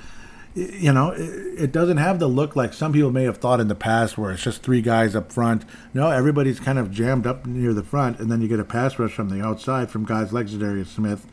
you 0.55 0.91
know, 0.91 1.13
it, 1.15 1.71
doesn't 1.71 1.97
have 1.97 2.17
the 2.17 2.25
look 2.25 2.55
like 2.55 2.73
some 2.73 2.91
people 2.91 3.11
may 3.11 3.25
have 3.25 3.37
thought 3.37 3.59
in 3.59 3.67
the 3.67 3.75
past, 3.75 4.17
where 4.17 4.31
it's 4.31 4.41
just 4.41 4.63
three 4.63 4.81
guys 4.81 5.15
up 5.15 5.31
front. 5.31 5.63
No, 5.93 6.09
everybody's 6.09 6.59
kind 6.59 6.79
of 6.79 6.89
jammed 6.89 7.27
up 7.27 7.45
near 7.45 7.71
the 7.75 7.83
front, 7.83 8.17
and 8.17 8.31
then 8.31 8.41
you 8.41 8.47
get 8.47 8.59
a 8.59 8.65
pass 8.65 8.97
rush 8.97 9.13
from 9.13 9.29
the 9.29 9.45
outside 9.45 9.91
from 9.91 10.05
guys 10.05 10.33
like 10.33 10.47
Za'Darius 10.47 10.87
Smith, 10.87 11.27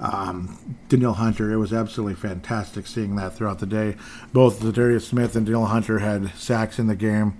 um, 0.00 0.58
Hunter. 0.90 1.52
It 1.52 1.56
was 1.56 1.72
absolutely 1.72 2.14
fantastic 2.14 2.86
seeing 2.86 3.16
that 3.16 3.34
throughout 3.34 3.58
the 3.58 3.66
day. 3.66 3.96
Both 4.32 4.60
Za'Darius 4.60 5.02
Smith 5.02 5.36
and 5.36 5.46
Danielle 5.46 5.66
Hunter 5.66 6.00
had 6.00 6.34
sacks 6.36 6.78
in 6.78 6.86
the 6.86 6.96
game, 6.96 7.36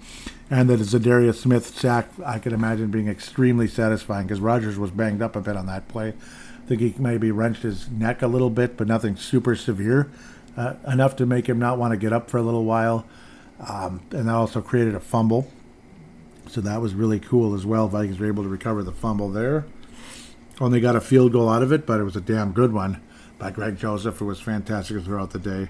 and 0.50 0.68
that 0.70 0.80
Za'Darius 0.80 1.36
Smith 1.36 1.66
sack 1.66 2.08
I 2.25 2.38
could 2.38 2.52
imagine 2.52 2.90
being 2.90 3.08
extremely 3.08 3.68
satisfying 3.68 4.26
because 4.26 4.40
Rodgers 4.40 4.78
was 4.78 4.90
banged 4.90 5.22
up 5.22 5.36
a 5.36 5.40
bit 5.40 5.56
on 5.56 5.66
that 5.66 5.88
play. 5.88 6.08
I 6.08 6.68
think 6.68 6.80
he 6.80 6.94
maybe 6.98 7.30
wrenched 7.30 7.62
his 7.62 7.88
neck 7.90 8.22
a 8.22 8.26
little 8.26 8.50
bit, 8.50 8.76
but 8.76 8.88
nothing 8.88 9.16
super 9.16 9.54
severe 9.54 10.10
uh, 10.56 10.75
enough 10.88 11.16
to 11.16 11.26
make 11.26 11.48
him 11.48 11.58
not 11.58 11.78
want 11.78 11.92
to 11.92 11.96
get 11.96 12.12
up 12.12 12.30
for 12.30 12.38
a 12.38 12.42
little 12.42 12.64
while. 12.64 13.06
Um, 13.60 14.02
and 14.10 14.28
that 14.28 14.34
also 14.34 14.60
created 14.60 14.94
a 14.94 15.00
fumble. 15.00 15.50
So 16.48 16.60
that 16.60 16.80
was 16.80 16.94
really 16.94 17.20
cool 17.20 17.54
as 17.54 17.66
well. 17.66 17.88
Vikings 17.88 18.18
were 18.18 18.26
able 18.26 18.42
to 18.42 18.48
recover 18.48 18.82
the 18.82 18.92
fumble 18.92 19.30
there. 19.30 19.66
Only 20.60 20.80
got 20.80 20.96
a 20.96 21.00
field 21.00 21.32
goal 21.32 21.50
out 21.50 21.62
of 21.62 21.70
it, 21.72 21.86
but 21.86 22.00
it 22.00 22.04
was 22.04 22.16
a 22.16 22.20
damn 22.20 22.52
good 22.52 22.72
one 22.72 23.02
by 23.38 23.50
Greg 23.50 23.76
Joseph, 23.76 24.16
who 24.16 24.26
was 24.26 24.40
fantastic 24.40 25.02
throughout 25.04 25.30
the 25.30 25.38
day. 25.38 25.68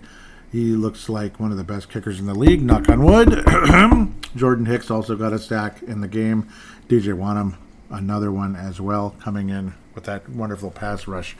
He 0.52 0.72
looks 0.76 1.08
like 1.08 1.40
one 1.40 1.50
of 1.50 1.56
the 1.56 1.64
best 1.64 1.90
kickers 1.90 2.20
in 2.20 2.26
the 2.26 2.34
league, 2.34 2.62
knock 2.62 2.88
on 2.88 3.02
wood. 3.02 3.44
Jordan 4.36 4.66
Hicks 4.66 4.90
also 4.90 5.16
got 5.16 5.32
a 5.32 5.40
sack 5.40 5.82
in 5.82 6.00
the 6.00 6.08
game. 6.08 6.48
DJ 6.88 7.16
Wonnum, 7.16 7.56
another 7.90 8.30
one 8.30 8.54
as 8.54 8.80
well, 8.80 9.16
coming 9.20 9.50
in 9.50 9.74
with 9.94 10.04
that 10.04 10.28
wonderful 10.28 10.70
pass 10.70 11.08
rush 11.08 11.36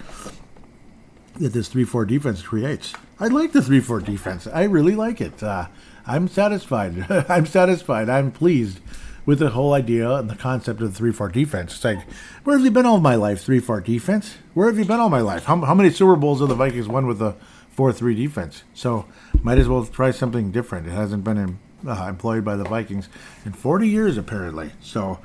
that 1.39 1.53
this 1.53 1.69
3 1.69 1.85
4 1.85 2.05
defense 2.05 2.43
creates. 2.43 2.95
I 3.21 3.29
like 3.29 3.53
the 3.53 3.63
3 3.63 3.81
4 3.81 4.01
defense. 4.01 4.47
I 4.47 4.65
really 4.65 4.97
like 4.97 5.21
it. 5.21 5.43
Uh, 5.43 5.69
I'm 6.07 6.27
satisfied. 6.29 7.07
I'm 7.29 7.47
satisfied. 7.47 8.09
I'm 8.09 8.33
pleased 8.33 8.81
with 9.27 9.41
the 9.41 9.51
whole 9.51 9.75
idea 9.75 10.11
and 10.15 10.31
the 10.31 10.37
concept 10.37 10.81
of 10.81 10.93
the 10.93 10.97
3 10.97 11.13
4 11.13 11.29
defense. 11.29 11.75
It's 11.75 11.85
like, 11.85 12.09
where 12.45 12.57
have 12.57 12.65
you 12.65 12.71
been 12.71 12.87
all 12.87 13.01
my 13.01 13.17
life, 13.17 13.43
3 13.43 13.59
4 13.59 13.81
defense? 13.81 14.37
Where 14.55 14.69
have 14.69 14.79
you 14.79 14.85
been 14.85 15.01
all 15.01 15.11
my 15.11 15.21
life? 15.21 15.45
How, 15.45 15.61
how 15.61 15.75
many 15.75 15.91
Super 15.91 16.17
Bowls 16.17 16.41
have 16.41 16.49
the 16.49 16.55
Vikings 16.55 16.89
won 16.89 17.07
with 17.07 17.19
the 17.19 17.35
4 17.71 17.93
3 17.93 18.15
defense? 18.15 18.63
So, 18.73 19.07
might 19.43 19.59
as 19.59 19.69
well 19.69 19.85
try 19.85 20.13
something 20.13 20.53
different. 20.53 20.87
It 20.87 20.93
hasn't 20.93 21.25
been 21.25 21.37
in, 21.37 21.59
uh, 21.87 22.07
employed 22.09 22.45
by 22.45 22.57
the 22.57 22.65
Vikings 22.65 23.09
in 23.45 23.53
40 23.53 23.89
years, 23.89 24.17
apparently. 24.17 24.71
So, 24.81 25.19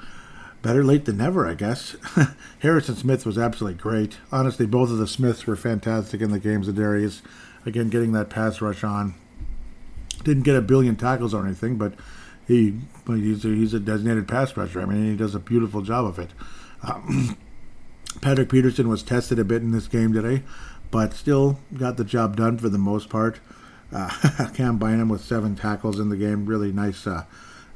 better 0.64 0.84
late 0.84 1.06
than 1.06 1.18
never, 1.18 1.48
I 1.48 1.54
guess. 1.54 1.96
Harrison 2.60 2.96
Smith 2.96 3.26
was 3.26 3.38
absolutely 3.38 3.80
great. 3.80 4.18
Honestly, 4.32 4.66
both 4.66 4.90
of 4.90 4.98
the 4.98 5.08
Smiths 5.08 5.46
were 5.46 5.56
fantastic 5.56 6.22
in 6.22 6.32
the 6.32 6.40
games 6.40 6.68
of 6.68 6.76
Darius. 6.76 7.22
Again, 7.66 7.90
getting 7.90 8.14
that 8.14 8.30
pass 8.32 8.62
rush 8.62 8.84
on. 8.84 9.14
Didn't 10.24 10.44
get 10.44 10.56
a 10.56 10.62
billion 10.62 10.96
tackles 10.96 11.34
or 11.34 11.46
anything, 11.46 11.78
but 11.78 11.94
he 12.52 12.74
he's 13.08 13.46
a, 13.46 13.48
he's 13.48 13.74
a 13.74 13.80
designated 13.80 14.28
pass 14.28 14.56
rusher. 14.58 14.82
I 14.82 14.86
mean, 14.86 15.10
he 15.10 15.16
does 15.16 15.36
a 15.36 15.40
beautiful 15.40 15.82
job 15.82 16.06
of 16.06 16.20
it. 16.20 16.32
Um, 16.84 17.38
Patrick 18.22 18.50
Peterson 18.50 18.90
was 18.90 19.04
tested 19.04 19.40
a 19.40 19.46
bit 19.46 19.62
in 19.62 19.72
this 19.72 19.88
game 19.88 20.14
today, 20.14 20.44
but 20.92 21.14
still 21.14 21.60
got 21.78 21.98
the 21.98 22.04
job 22.04 22.36
done 22.36 22.58
for 22.58 22.68
the 22.68 22.78
most 22.78 23.10
part. 23.10 23.40
Uh, 23.94 24.50
Cam 24.54 24.78
Bynum 24.78 25.10
with 25.10 25.22
seven 25.22 25.56
tackles 25.56 26.00
in 26.00 26.10
the 26.10 26.18
game. 26.18 26.46
Really 26.46 26.72
nice 26.72 27.08
uh, 27.08 27.24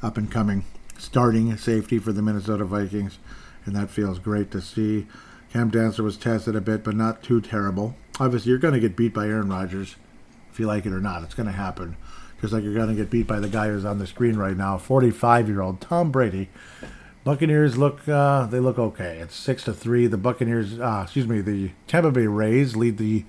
up 0.01 0.17
and 0.17 0.29
coming 0.29 0.65
starting 0.98 1.55
safety 1.58 2.00
for 2.00 2.12
the 2.12 2.22
Minnesota 2.22 2.65
Vikings, 2.65 3.17
and 3.65 3.75
that 3.75 3.89
feels 3.89 4.20
great 4.20 4.51
to 4.51 4.62
see. 4.62 5.08
Cam 5.51 5.72
Dantzler 5.72 6.03
was 6.03 6.17
tested 6.17 6.55
a 6.55 6.62
bit, 6.62 6.84
but 6.84 6.96
not 6.96 7.24
too 7.24 7.39
terrible. 7.39 7.96
Obviously, 8.20 8.50
you're 8.50 8.60
going 8.60 8.74
to 8.74 8.79
get 8.79 8.98
beat 8.98 9.13
by 9.13 9.27
Aaron 9.27 9.50
Rodgers, 9.50 9.96
if 10.51 10.60
you 10.60 10.67
like 10.67 10.86
it 10.86 10.91
or 10.91 11.00
not. 11.00 11.24
It's 11.24 11.34
going 11.34 11.48
to 11.48 11.53
happen. 11.53 11.96
Just 12.46 12.54
like 12.54 12.64
you're 12.64 12.75
going 12.75 12.90
to 12.90 12.94
get 12.94 13.10
beat 13.10 13.25
by 13.25 13.40
the 13.40 13.48
guy 13.48 13.70
who's 13.70 13.86
on 13.86 13.98
the 13.98 14.06
screen 14.06 14.36
right 14.36 14.56
now, 14.56 14.78
45 14.78 15.50
year 15.50 15.62
old 15.62 15.82
Tom 15.82 16.12
Brady. 16.12 16.50
Buccaneers 17.24 17.75
look 17.75 18.08
uh, 18.08 18.46
they 18.46 18.60
look 18.60 18.78
okay. 18.78 19.18
It's 19.18 19.36
six 19.36 19.64
to 19.64 19.74
three. 19.74 20.06
The 20.06 20.18
Buccaneers, 20.18 20.80
uh, 20.80 21.02
excuse 21.06 21.28
me, 21.28 21.42
the 21.42 21.72
Tampa 21.88 22.12
Bay 22.12 22.28
Rays 22.28 22.75
lead 22.75 23.00
the 23.00 23.25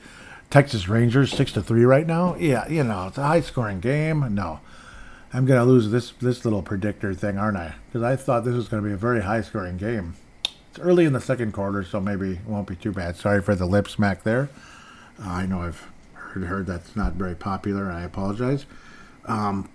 Texas 0.50 0.86
Rangers 0.86 1.32
six 1.32 1.50
to 1.52 1.62
three 1.62 1.86
right 1.86 2.06
now. 2.06 2.36
Yeah, 2.36 2.68
you 2.68 2.84
know 2.84 3.06
it's 3.06 3.16
a 3.16 3.26
high 3.26 3.40
scoring 3.40 3.80
game. 3.80 4.34
No, 4.34 4.60
I'm 5.32 5.46
gonna 5.46 5.64
lose 5.64 5.88
this 5.88 6.10
this 6.20 6.44
little 6.44 6.60
predictor 6.60 7.14
thing, 7.14 7.38
aren't 7.38 7.56
I? 7.56 7.76
Because 7.86 8.02
I 8.02 8.16
thought 8.16 8.44
this 8.44 8.54
was 8.54 8.68
gonna 8.68 8.82
be 8.82 8.92
a 8.92 8.98
very 8.98 9.22
high 9.22 9.40
scoring 9.40 9.78
game. 9.78 10.16
It's 10.68 10.78
early 10.78 11.06
in 11.06 11.14
the 11.14 11.22
second 11.22 11.52
quarter, 11.52 11.82
so 11.82 12.00
maybe 12.00 12.32
it 12.32 12.46
won't 12.46 12.68
be 12.68 12.76
too 12.76 12.92
bad. 12.92 13.16
Sorry 13.16 13.40
for 13.40 13.54
the 13.54 13.64
lip 13.64 13.88
smack 13.88 14.24
there. 14.24 14.50
Uh, 15.18 15.30
I 15.30 15.46
know 15.46 15.62
I've 15.62 15.88
heard, 16.12 16.44
heard 16.44 16.66
that's 16.66 16.94
not 16.94 17.14
very 17.14 17.34
popular. 17.34 17.90
I 17.90 18.02
apologize. 18.02 18.66
Um, 19.26 19.68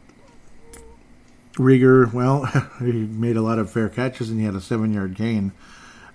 Reagor, 1.55 2.12
well, 2.13 2.46
he 2.79 2.91
made 2.91 3.38
a 3.38 3.41
lot 3.41 3.60
of 3.60 3.72
fair 3.72 3.89
catches 3.89 4.29
and 4.29 4.39
he 4.39 4.46
had 4.46 4.55
a 4.55 4.62
seven 4.62 4.93
yard 4.93 5.15
gain. 5.15 5.51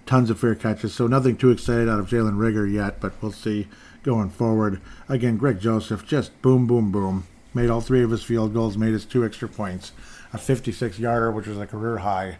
Tons 0.07 0.31
of 0.31 0.38
fair 0.38 0.55
catches, 0.55 0.95
so 0.95 1.07
nothing 1.07 1.37
too 1.37 1.50
excited 1.50 1.88
out 1.88 1.99
of 1.99 2.07
Jalen 2.07 2.37
Reagor 2.37 2.73
yet, 2.73 3.00
but 3.00 3.12
we'll 3.21 3.33
see 3.33 3.66
going 4.05 4.31
forward. 4.31 4.81
Again, 5.09 5.37
Greg 5.37 5.59
Joseph, 5.59 6.07
just 6.07 6.40
boom, 6.43 6.66
boom, 6.66 6.93
boom. 6.93 7.26
Made 7.52 7.71
all 7.71 7.81
three 7.81 8.02
of 8.02 8.11
his 8.11 8.23
field 8.23 8.55
goals, 8.55 8.78
made 8.78 8.93
his 8.93 9.05
two 9.05 9.25
extra 9.25 9.49
points. 9.49 9.93
A 10.33 10.38
56 10.38 10.99
yarder, 10.99 11.33
which 11.33 11.47
was 11.47 11.59
a 11.59 11.66
career 11.66 11.99
high. 11.99 12.38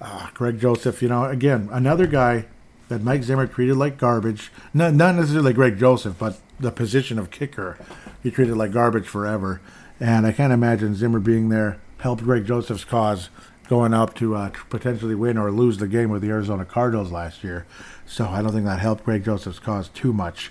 Uh, 0.00 0.28
Greg 0.32 0.60
Joseph, 0.60 1.02
you 1.02 1.08
know, 1.08 1.24
again, 1.24 1.68
another 1.72 2.06
guy 2.06 2.46
that 2.88 3.02
Mike 3.02 3.24
Zimmer 3.24 3.46
treated 3.46 3.76
like 3.76 3.98
garbage. 3.98 4.52
Not, 4.72 4.94
not 4.94 5.16
necessarily 5.16 5.52
Greg 5.52 5.76
Joseph, 5.76 6.16
but 6.18 6.38
the 6.60 6.70
position 6.70 7.18
of 7.18 7.30
kicker. 7.30 7.78
He 8.22 8.30
treated 8.30 8.56
like 8.56 8.72
garbage 8.72 9.08
forever. 9.08 9.60
And 10.00 10.26
I 10.26 10.32
can't 10.32 10.52
imagine 10.52 10.94
Zimmer 10.94 11.20
being 11.20 11.48
there 11.48 11.80
helped 11.98 12.22
Greg 12.22 12.46
Joseph's 12.46 12.84
cause 12.84 13.28
going 13.68 13.92
up 13.92 14.14
to 14.14 14.34
uh, 14.34 14.50
potentially 14.70 15.14
win 15.14 15.36
or 15.36 15.50
lose 15.50 15.78
the 15.78 15.88
game 15.88 16.10
with 16.10 16.22
the 16.22 16.30
Arizona 16.30 16.64
Cardinals 16.64 17.12
last 17.12 17.44
year. 17.44 17.66
So 18.06 18.26
I 18.26 18.40
don't 18.40 18.52
think 18.52 18.64
that 18.64 18.78
helped 18.78 19.04
Greg 19.04 19.24
Joseph's 19.24 19.58
cause 19.58 19.88
too 19.88 20.12
much. 20.12 20.50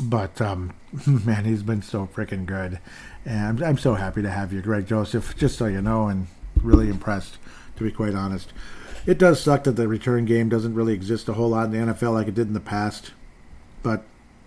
But 0.00 0.40
um, 0.40 0.74
man, 1.06 1.44
he's 1.44 1.62
been 1.62 1.82
so 1.82 2.08
freaking 2.14 2.44
good, 2.44 2.80
and 3.24 3.62
I'm, 3.62 3.64
I'm 3.64 3.78
so 3.78 3.94
happy 3.94 4.22
to 4.22 4.30
have 4.30 4.52
you, 4.52 4.60
Greg 4.60 4.86
Joseph. 4.86 5.36
Just 5.38 5.56
so 5.56 5.66
you 5.66 5.80
know, 5.80 6.08
and 6.08 6.26
really 6.62 6.88
impressed, 6.88 7.38
to 7.76 7.84
be 7.84 7.90
quite 7.90 8.14
honest. 8.14 8.52
It 9.06 9.18
does 9.18 9.40
suck 9.40 9.64
that 9.64 9.76
the 9.76 9.88
return 9.88 10.24
game 10.24 10.48
doesn't 10.48 10.74
really 10.74 10.92
exist 10.92 11.28
a 11.28 11.34
whole 11.34 11.50
lot 11.50 11.66
in 11.66 11.70
the 11.70 11.92
NFL 11.92 12.12
like 12.12 12.26
it 12.26 12.34
did 12.34 12.48
in 12.48 12.54
the 12.54 12.60
past, 12.60 13.12
but 13.82 14.02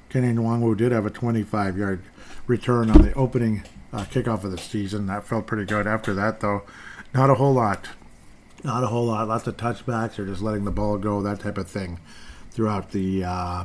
Kene 0.10 0.36
Nwangwu 0.36 0.75
did 0.75 0.92
have 0.92 1.06
a 1.06 1.10
25-yard 1.10 2.03
return 2.50 2.90
on 2.90 3.03
the 3.03 3.14
opening 3.14 3.64
uh, 3.94 4.03
kickoff 4.05 4.44
of 4.44 4.51
the 4.51 4.57
season. 4.57 5.05
That 5.05 5.24
felt 5.24 5.48
pretty 5.48 5.66
good. 5.66 5.88
After 5.88 6.14
that, 6.16 6.40
though, 6.40 6.64
not 7.14 7.29
a 7.29 7.35
whole 7.35 7.53
lot. 7.53 7.90
Not 8.64 8.83
a 8.83 8.88
whole 8.88 9.05
lot. 9.05 9.27
Lots 9.27 9.48
of 9.48 9.55
touchbacks 9.55 10.20
or 10.20 10.25
just 10.25 10.42
letting 10.42 10.66
the 10.66 10.72
ball 10.72 10.98
go, 10.98 11.22
that 11.22 11.40
type 11.40 11.57
of 11.57 11.70
thing, 11.70 12.00
throughout 12.51 12.92
the 12.92 13.24
uh, 13.24 13.64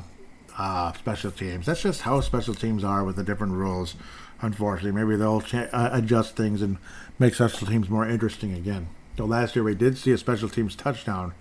uh, 0.57 0.93
special 0.93 1.31
teams. 1.31 1.67
That's 1.67 1.83
just 1.83 2.03
how 2.03 2.21
special 2.21 2.55
teams 2.55 2.85
are 2.85 3.03
with 3.03 3.17
the 3.17 3.25
different 3.25 3.55
rules. 3.55 3.97
Unfortunately, 4.41 4.93
maybe 4.93 5.17
they'll 5.17 5.41
cha- 5.41 5.69
uh, 5.73 5.91
adjust 5.93 6.37
things 6.37 6.61
and 6.61 6.77
make 7.19 7.35
special 7.35 7.67
teams 7.67 7.89
more 7.89 8.07
interesting 8.07 8.53
again. 8.53 8.89
So 9.17 9.25
last 9.25 9.57
year 9.57 9.63
we 9.63 9.75
did 9.75 9.97
see 9.97 10.13
a 10.13 10.19
special 10.19 10.49
teams 10.49 10.77
touchdown 10.77 11.33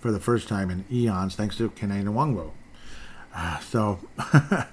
for 0.00 0.12
the 0.12 0.20
first 0.20 0.48
time 0.48 0.70
in 0.70 0.84
eons, 0.90 1.34
thanks 1.34 1.56
to 1.56 1.70
Kene 1.70 2.04
Nwangwu. 2.04 2.50
Uh, 3.34 3.58
so 3.60 3.98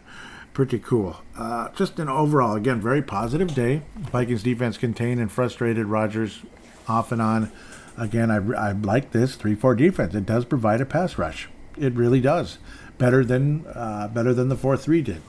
pretty 0.60 0.80
cool. 0.80 1.16
Uh, 1.38 1.70
just 1.70 2.00
an 2.00 2.10
overall, 2.10 2.54
again, 2.58 2.82
very 2.82 3.02
positive 3.02 3.56
day. 3.56 3.82
Vikings 3.96 4.44
defense 4.44 4.78
contained 4.78 5.22
and 5.22 5.32
frustrated 5.32 5.86
Rodgers 5.86 6.42
off 6.86 7.14
and 7.14 7.22
on. 7.22 7.50
Again, 7.98 8.30
I, 8.30 8.68
I 8.68 8.72
like 8.74 9.14
this 9.14 9.36
3 9.36 9.56
4 9.56 9.74
defense. 9.76 10.14
It 10.14 10.26
does 10.26 10.44
provide 10.44 10.82
a 10.82 10.86
pass 10.86 11.18
rush. 11.18 11.48
It 11.78 11.94
really 11.94 12.20
does. 12.20 12.58
Better 12.98 13.24
than 13.24 13.68
uh, 13.68 14.10
better 14.10 14.34
than 14.34 14.50
the 14.50 14.58
4 14.58 14.76
3 14.76 15.02
did. 15.02 15.22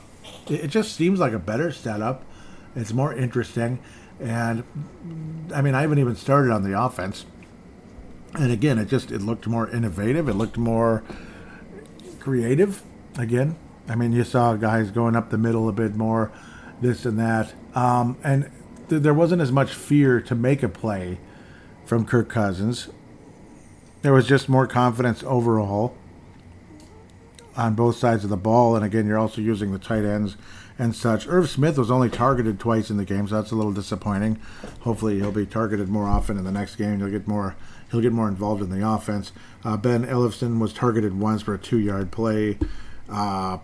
It, 0.49 0.65
it 0.65 0.69
just 0.69 0.97
seems 0.97 1.21
like 1.21 1.33
a 1.33 1.39
better 1.39 1.71
setup. 1.71 2.25
It's 2.75 2.93
more 2.93 3.15
interesting. 3.15 3.79
And 4.19 4.65
I 5.55 5.63
mean, 5.63 5.77
I 5.77 5.83
haven't 5.83 6.01
even 6.01 6.17
started 6.17 6.51
on 6.51 6.65
the 6.65 6.77
offense. 6.77 7.25
And 8.35 8.51
again, 8.51 8.79
it 8.79 8.89
just 8.89 9.13
it 9.13 9.23
looked 9.23 9.47
more 9.47 9.71
innovative. 9.71 10.29
It 10.29 10.35
looked 10.35 10.59
more 10.59 11.05
creative. 12.19 12.83
Again, 13.17 13.55
I 13.91 13.97
mean, 13.97 14.13
you 14.13 14.23
saw 14.23 14.55
guys 14.55 14.93
going 14.93 15.17
up 15.17 15.31
the 15.31 15.37
middle 15.37 15.69
a 15.69 15.73
bit 15.73 15.97
more, 15.97 16.31
this 16.81 17.05
and 17.05 17.19
that, 17.19 17.53
um, 17.75 18.17
and 18.23 18.49
th- 18.89 19.03
there 19.03 19.13
wasn't 19.13 19.43
as 19.43 19.51
much 19.51 19.75
fear 19.75 20.21
to 20.21 20.35
make 20.37 20.63
a 20.63 20.69
play 20.69 21.19
from 21.85 22.07
Kirk 22.07 22.29
Cousins. 22.29 22.89
There 24.03 24.13
was 24.13 24.29
just 24.29 24.49
more 24.49 24.69
confidence 24.69 25.25
overall 25.25 25.97
on 27.57 27.75
both 27.75 27.97
sides 27.97 28.23
of 28.23 28.31
the 28.31 28.37
ball, 28.37 28.77
and 28.77 28.85
again, 28.85 29.09
you're 29.09 29.19
also 29.19 29.41
using 29.41 29.73
the 29.73 29.79
tight 29.81 30.05
ends 30.05 30.37
and 30.79 30.95
such. 30.95 31.27
Irv 31.27 31.51
Smith 31.51 31.77
was 31.77 31.91
only 31.91 32.09
targeted 32.09 32.61
twice 32.61 32.91
in 32.91 32.97
the 32.97 33.05
game, 33.05 33.27
so 33.27 33.35
that's 33.35 33.51
a 33.51 33.57
little 33.57 33.73
disappointing. 33.73 34.39
Hopefully, 34.83 35.17
he'll 35.17 35.33
be 35.33 35.47
targeted 35.47 35.89
more 35.89 36.07
often 36.07 36.39
in 36.39 36.45
the 36.45 36.53
next 36.53 36.77
game. 36.77 37.01
He'll 37.01 37.11
get 37.11 37.27
more. 37.27 37.57
He'll 37.91 38.01
get 38.01 38.13
more 38.13 38.29
involved 38.29 38.63
in 38.63 38.71
the 38.71 38.89
offense. 38.89 39.33
Uh, 39.65 39.77
ben 39.77 40.07
Ellefson 40.07 40.61
was 40.61 40.73
targeted 40.73 41.19
once 41.19 41.43
for 41.43 41.55
a 41.55 41.59
two-yard 41.59 42.13
play. 42.13 42.57
Uh, 43.11 43.59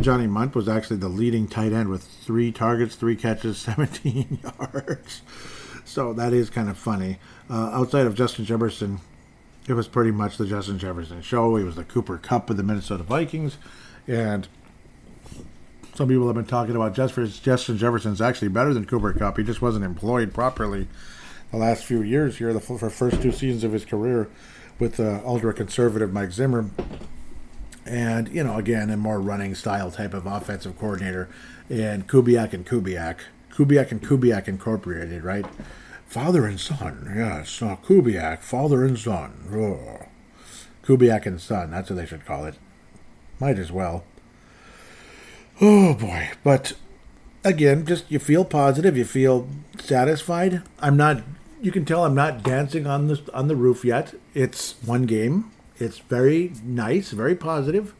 Johnny 0.00 0.26
Mundt 0.26 0.54
was 0.54 0.68
actually 0.68 0.96
the 0.96 1.08
leading 1.08 1.46
tight 1.46 1.72
end 1.72 1.88
with 1.88 2.02
three 2.02 2.50
targets, 2.52 2.96
three 2.96 3.16
catches, 3.16 3.58
17 3.60 4.40
yards. 4.42 5.22
So 5.84 6.12
that 6.14 6.32
is 6.32 6.50
kind 6.50 6.68
of 6.68 6.76
funny. 6.76 7.18
Uh, 7.48 7.70
outside 7.72 8.06
of 8.06 8.14
Justin 8.14 8.44
Jefferson, 8.44 9.00
it 9.68 9.74
was 9.74 9.86
pretty 9.88 10.10
much 10.10 10.36
the 10.36 10.46
Justin 10.46 10.78
Jefferson 10.78 11.22
show. 11.22 11.56
He 11.56 11.64
was 11.64 11.76
the 11.76 11.84
Cooper 11.84 12.18
Kupp 12.18 12.50
of 12.50 12.56
the 12.56 12.62
Minnesota 12.62 13.04
Vikings. 13.04 13.58
And 14.08 14.48
some 15.94 16.08
people 16.08 16.26
have 16.26 16.36
been 16.36 16.44
talking 16.44 16.76
about 16.76 16.94
Justin 16.94 17.78
Jefferson's 17.78 18.20
actually 18.20 18.48
better 18.48 18.74
than 18.74 18.84
Cooper 18.84 19.12
Kupp. 19.12 19.38
He 19.38 19.44
just 19.44 19.62
wasn't 19.62 19.84
employed 19.84 20.34
properly 20.34 20.88
the 21.52 21.56
last 21.56 21.84
few 21.84 22.02
years 22.02 22.38
here, 22.38 22.52
the 22.52 22.60
first 22.60 23.22
two 23.22 23.32
seasons 23.32 23.64
of 23.64 23.72
his 23.72 23.84
career 23.84 24.28
with 24.78 25.00
uh, 25.00 25.20
ultra 25.24 25.54
conservative 25.54 26.12
Mike 26.12 26.32
Zimmer 26.32 26.68
and 27.86 28.28
you 28.28 28.42
know 28.42 28.56
again 28.56 28.90
a 28.90 28.96
more 28.96 29.20
running 29.20 29.54
style 29.54 29.90
type 29.90 30.14
of 30.14 30.26
offensive 30.26 30.78
coordinator. 30.78 31.28
And 31.68 32.06
Kubiak 32.06 32.52
and 32.52 32.66
Kubiak 32.66 33.18
Kubiak 33.50 33.90
and 33.90 34.02
Kubiak 34.02 34.48
Incorporated 34.48 35.22
right? 35.24 35.46
Father 36.06 36.46
and 36.46 36.60
son 36.60 37.12
yes 37.16 37.62
uh, 37.62 37.76
Kubiak 37.76 38.40
father 38.40 38.84
and 38.84 38.98
son 38.98 39.32
oh. 39.52 40.06
Kubiak 40.84 41.26
and 41.26 41.40
son 41.40 41.70
that's 41.70 41.90
what 41.90 41.96
they 41.96 42.06
should 42.06 42.26
call 42.26 42.44
it. 42.44 42.56
Might 43.38 43.58
as 43.58 43.70
well. 43.72 44.04
Oh 45.60 45.94
boy. 45.94 46.30
But 46.42 46.74
again 47.44 47.86
just 47.86 48.10
you 48.10 48.18
feel 48.18 48.44
positive 48.44 48.96
you 48.96 49.04
feel 49.04 49.48
satisfied. 49.78 50.62
I'm 50.80 50.96
not 50.96 51.22
you 51.62 51.72
can 51.72 51.84
tell 51.84 52.04
I'm 52.04 52.14
not 52.14 52.42
dancing 52.42 52.86
on 52.86 53.08
the 53.08 53.20
on 53.32 53.48
the 53.48 53.56
roof 53.56 53.84
yet. 53.84 54.14
It's 54.34 54.74
one 54.84 55.02
game 55.02 55.50
it's 55.78 55.98
very 55.98 56.52
nice, 56.64 57.10
very 57.10 57.34
positive. 57.34 57.94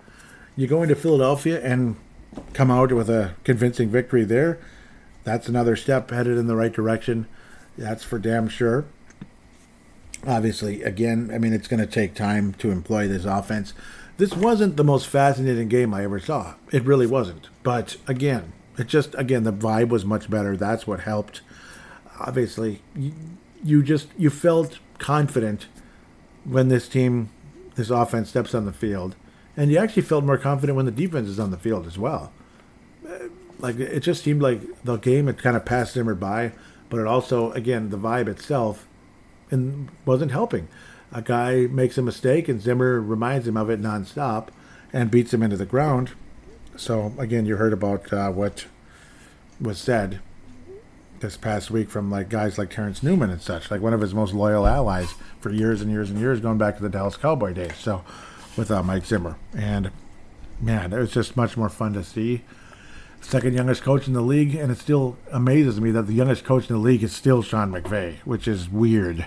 You 0.57 0.67
go 0.67 0.83
into 0.83 0.95
Philadelphia 0.95 1.61
and 1.63 1.97
come 2.53 2.71
out 2.71 2.93
with 2.93 3.11
a 3.11 3.35
convincing 3.45 3.91
victory 3.91 4.25
there. 4.25 4.59
That's 5.25 5.49
another 5.49 5.77
step 5.77 6.11
headed 6.11 6.39
in 6.39 6.47
the 6.47 6.57
right 6.57 6.73
direction. 6.73 7.27
That's 7.77 8.05
for 8.05 8.19
damn 8.19 8.49
sure. 8.49 8.87
Obviously, 10.27 10.83
again, 10.83 11.31
I 11.33 11.39
mean, 11.39 11.53
it's 11.53 11.69
going 11.69 11.81
to 11.81 11.87
take 11.87 12.15
time 12.15 12.55
to 12.55 12.71
employ 12.71 13.07
this 13.07 13.25
offense. 13.25 13.75
This 14.17 14.35
wasn't 14.35 14.77
the 14.77 14.85
most 14.85 15.07
fascinating 15.07 15.69
game 15.69 15.93
I 15.93 16.05
ever 16.05 16.19
saw. 16.19 16.55
It 16.73 16.85
really 16.85 17.07
wasn't. 17.07 17.49
But 17.63 17.97
again, 18.07 18.53
it 18.79 18.87
just, 18.87 19.15
again, 19.17 19.45
the 19.45 19.53
vibe 19.53 19.89
was 19.89 20.05
much 20.05 20.31
better. 20.31 20.57
That's 20.57 20.87
what 20.87 21.01
helped. 21.01 21.43
Obviously, 22.19 22.83
you, 22.95 23.13
you 23.63 23.83
just, 23.83 24.09
you 24.17 24.31
felt 24.31 24.79
confident 24.99 25.67
when 26.45 26.69
this 26.69 26.89
team 26.89 27.29
this 27.77 27.91
offense 27.91 28.29
steps 28.29 28.55
on 28.55 28.65
the 28.65 28.73
field, 28.73 29.15
and 29.57 29.71
you 29.71 29.79
actually 29.79 30.03
felt 30.03 30.25
more 30.25 30.39
confident 30.39 30.77
when 30.77 30.87
the 30.87 30.93
defense 30.93 31.29
is 31.29 31.39
on 31.39 31.51
the 31.51 31.59
field 31.59 31.87
as 31.87 31.99
well. 31.99 32.33
Like 33.59 33.77
it 33.77 34.01
just 34.01 34.25
seemed 34.25 34.43
like 34.43 34.61
the 34.83 34.97
game 34.97 35.29
had 35.29 35.39
kind 35.39 35.57
of 35.57 35.65
passed 35.65 35.95
Zimmer 35.95 36.15
by, 36.15 36.53
but 36.91 36.99
it 37.01 37.07
also, 37.07 37.53
again, 37.53 37.91
the 37.91 37.99
vibe 37.99 38.29
itself, 38.29 38.87
and 39.51 39.89
wasn't 40.05 40.33
helping. 40.33 40.69
A 41.13 41.23
guy 41.23 41.67
makes 41.67 41.97
a 41.97 42.03
mistake, 42.03 42.49
and 42.49 42.61
Zimmer 42.61 43.01
reminds 43.01 43.47
him 43.47 43.57
of 43.57 43.71
it 43.71 43.81
nonstop, 43.81 44.49
and 44.93 45.11
beats 45.11 45.33
him 45.33 45.43
into 45.43 45.57
the 45.57 45.67
ground. 45.67 46.13
So 46.77 47.15
again, 47.19 47.47
you 47.47 47.57
heard 47.57 47.73
about 47.73 48.13
uh, 48.13 48.31
what 48.31 48.67
was 49.61 49.79
said 49.79 50.21
this 51.21 51.37
past 51.37 51.71
week 51.71 51.89
from 51.89 52.11
like 52.11 52.29
guys 52.29 52.59
like 52.59 52.71
Terrence 52.71 53.03
Newman 53.03 53.31
and 53.31 53.41
such, 53.41 53.71
like 53.71 53.81
one 53.81 53.95
of 53.95 54.01
his 54.01 54.15
most 54.15 54.35
loyal 54.35 54.67
allies 54.67 55.15
for 55.41 55.51
years 55.51 55.83
and 55.83 55.91
years 55.91 56.11
and 56.11 56.19
years, 56.19 56.41
going 56.41 56.59
back 56.59 56.77
to 56.77 56.83
the 56.83 56.89
Dallas 56.89 57.17
Cowboy 57.17 57.53
days. 57.53 57.77
So 57.77 58.05
with 58.57 58.71
uh, 58.71 58.83
Mike 58.83 59.05
Zimmer, 59.05 59.37
and 59.57 59.91
man, 60.61 60.93
it 60.93 60.99
was 60.99 61.13
just 61.13 61.37
much 61.37 61.57
more 61.57 61.69
fun 61.69 61.93
to 61.95 62.05
see. 62.05 62.43
Second 63.21 63.55
youngest 63.55 63.83
coach 63.83 64.07
in 64.07 64.13
the 64.13 64.21
league, 64.21 64.55
and 64.55 64.71
it 64.71 64.79
still 64.79 65.17
amazes 65.33 65.81
me 65.81 65.91
that 65.91 66.03
the 66.03 66.13
youngest 66.13 66.45
coach 66.45 66.69
in 66.69 66.77
the 66.77 66.81
league 66.81 67.03
is 67.03 67.15
still 67.15 67.43
Sean 67.43 67.73
McVay, 67.73 68.19
which 68.21 68.47
is 68.47 68.69
weird. 68.69 69.27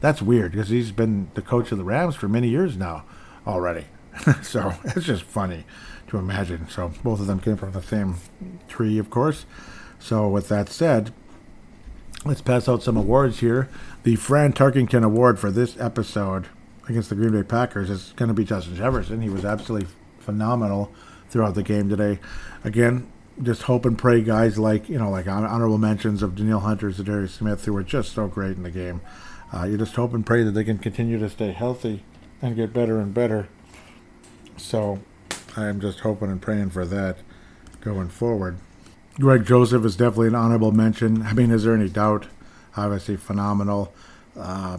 That's 0.00 0.20
weird 0.20 0.52
because 0.52 0.68
he's 0.68 0.90
been 0.90 1.30
the 1.34 1.42
coach 1.42 1.72
of 1.72 1.78
the 1.78 1.84
Rams 1.84 2.16
for 2.16 2.28
many 2.28 2.48
years 2.48 2.76
now 2.76 3.04
already. 3.46 3.86
so 4.42 4.72
it's 4.84 5.06
just 5.06 5.22
funny 5.22 5.64
to 6.08 6.18
imagine. 6.18 6.68
So 6.68 6.92
both 7.02 7.20
of 7.20 7.26
them 7.26 7.40
came 7.40 7.56
from 7.56 7.72
the 7.72 7.82
same 7.82 8.16
tree, 8.68 8.98
of 8.98 9.10
course. 9.10 9.46
So 9.98 10.28
with 10.28 10.48
that 10.48 10.68
said, 10.68 11.12
let's 12.24 12.42
pass 12.42 12.68
out 12.68 12.82
some 12.82 12.96
awards 12.96 13.40
here. 13.40 13.68
The 14.06 14.14
Fran 14.14 14.52
Tarkenton 14.52 15.02
Award 15.02 15.40
for 15.40 15.50
this 15.50 15.76
episode 15.80 16.46
against 16.88 17.08
the 17.08 17.16
Green 17.16 17.32
Bay 17.32 17.42
Packers 17.42 17.90
is 17.90 18.12
going 18.14 18.28
to 18.28 18.34
be 18.34 18.44
Justin 18.44 18.76
Jefferson. 18.76 19.20
He 19.20 19.28
was 19.28 19.44
absolutely 19.44 19.88
phenomenal 20.20 20.92
throughout 21.28 21.56
the 21.56 21.64
game 21.64 21.88
today. 21.88 22.20
Again, 22.62 23.10
just 23.42 23.62
hope 23.62 23.84
and 23.84 23.98
pray 23.98 24.22
guys 24.22 24.60
like 24.60 24.88
you 24.88 24.96
know 24.96 25.10
like 25.10 25.26
honorable 25.26 25.78
mentions 25.78 26.22
of 26.22 26.36
Danielle 26.36 26.60
Hunter, 26.60 26.88
Za'Darius 26.92 27.30
Smith, 27.30 27.64
who 27.64 27.72
were 27.72 27.82
just 27.82 28.12
so 28.12 28.28
great 28.28 28.56
in 28.56 28.62
the 28.62 28.70
game. 28.70 29.00
Uh, 29.52 29.64
you 29.64 29.76
just 29.76 29.96
hope 29.96 30.14
and 30.14 30.24
pray 30.24 30.44
that 30.44 30.52
they 30.52 30.62
can 30.62 30.78
continue 30.78 31.18
to 31.18 31.28
stay 31.28 31.50
healthy 31.50 32.04
and 32.40 32.54
get 32.54 32.72
better 32.72 33.00
and 33.00 33.12
better. 33.12 33.48
So 34.56 35.00
I'm 35.56 35.80
just 35.80 35.98
hoping 35.98 36.30
and 36.30 36.40
praying 36.40 36.70
for 36.70 36.86
that 36.86 37.18
going 37.80 38.10
forward. 38.10 38.58
Greg 39.18 39.44
Joseph 39.44 39.84
is 39.84 39.96
definitely 39.96 40.28
an 40.28 40.36
honorable 40.36 40.70
mention. 40.70 41.22
I 41.22 41.32
mean, 41.32 41.50
is 41.50 41.64
there 41.64 41.74
any 41.74 41.88
doubt? 41.88 42.28
Obviously, 42.76 43.16
phenomenal. 43.16 43.92
Uh, 44.38 44.78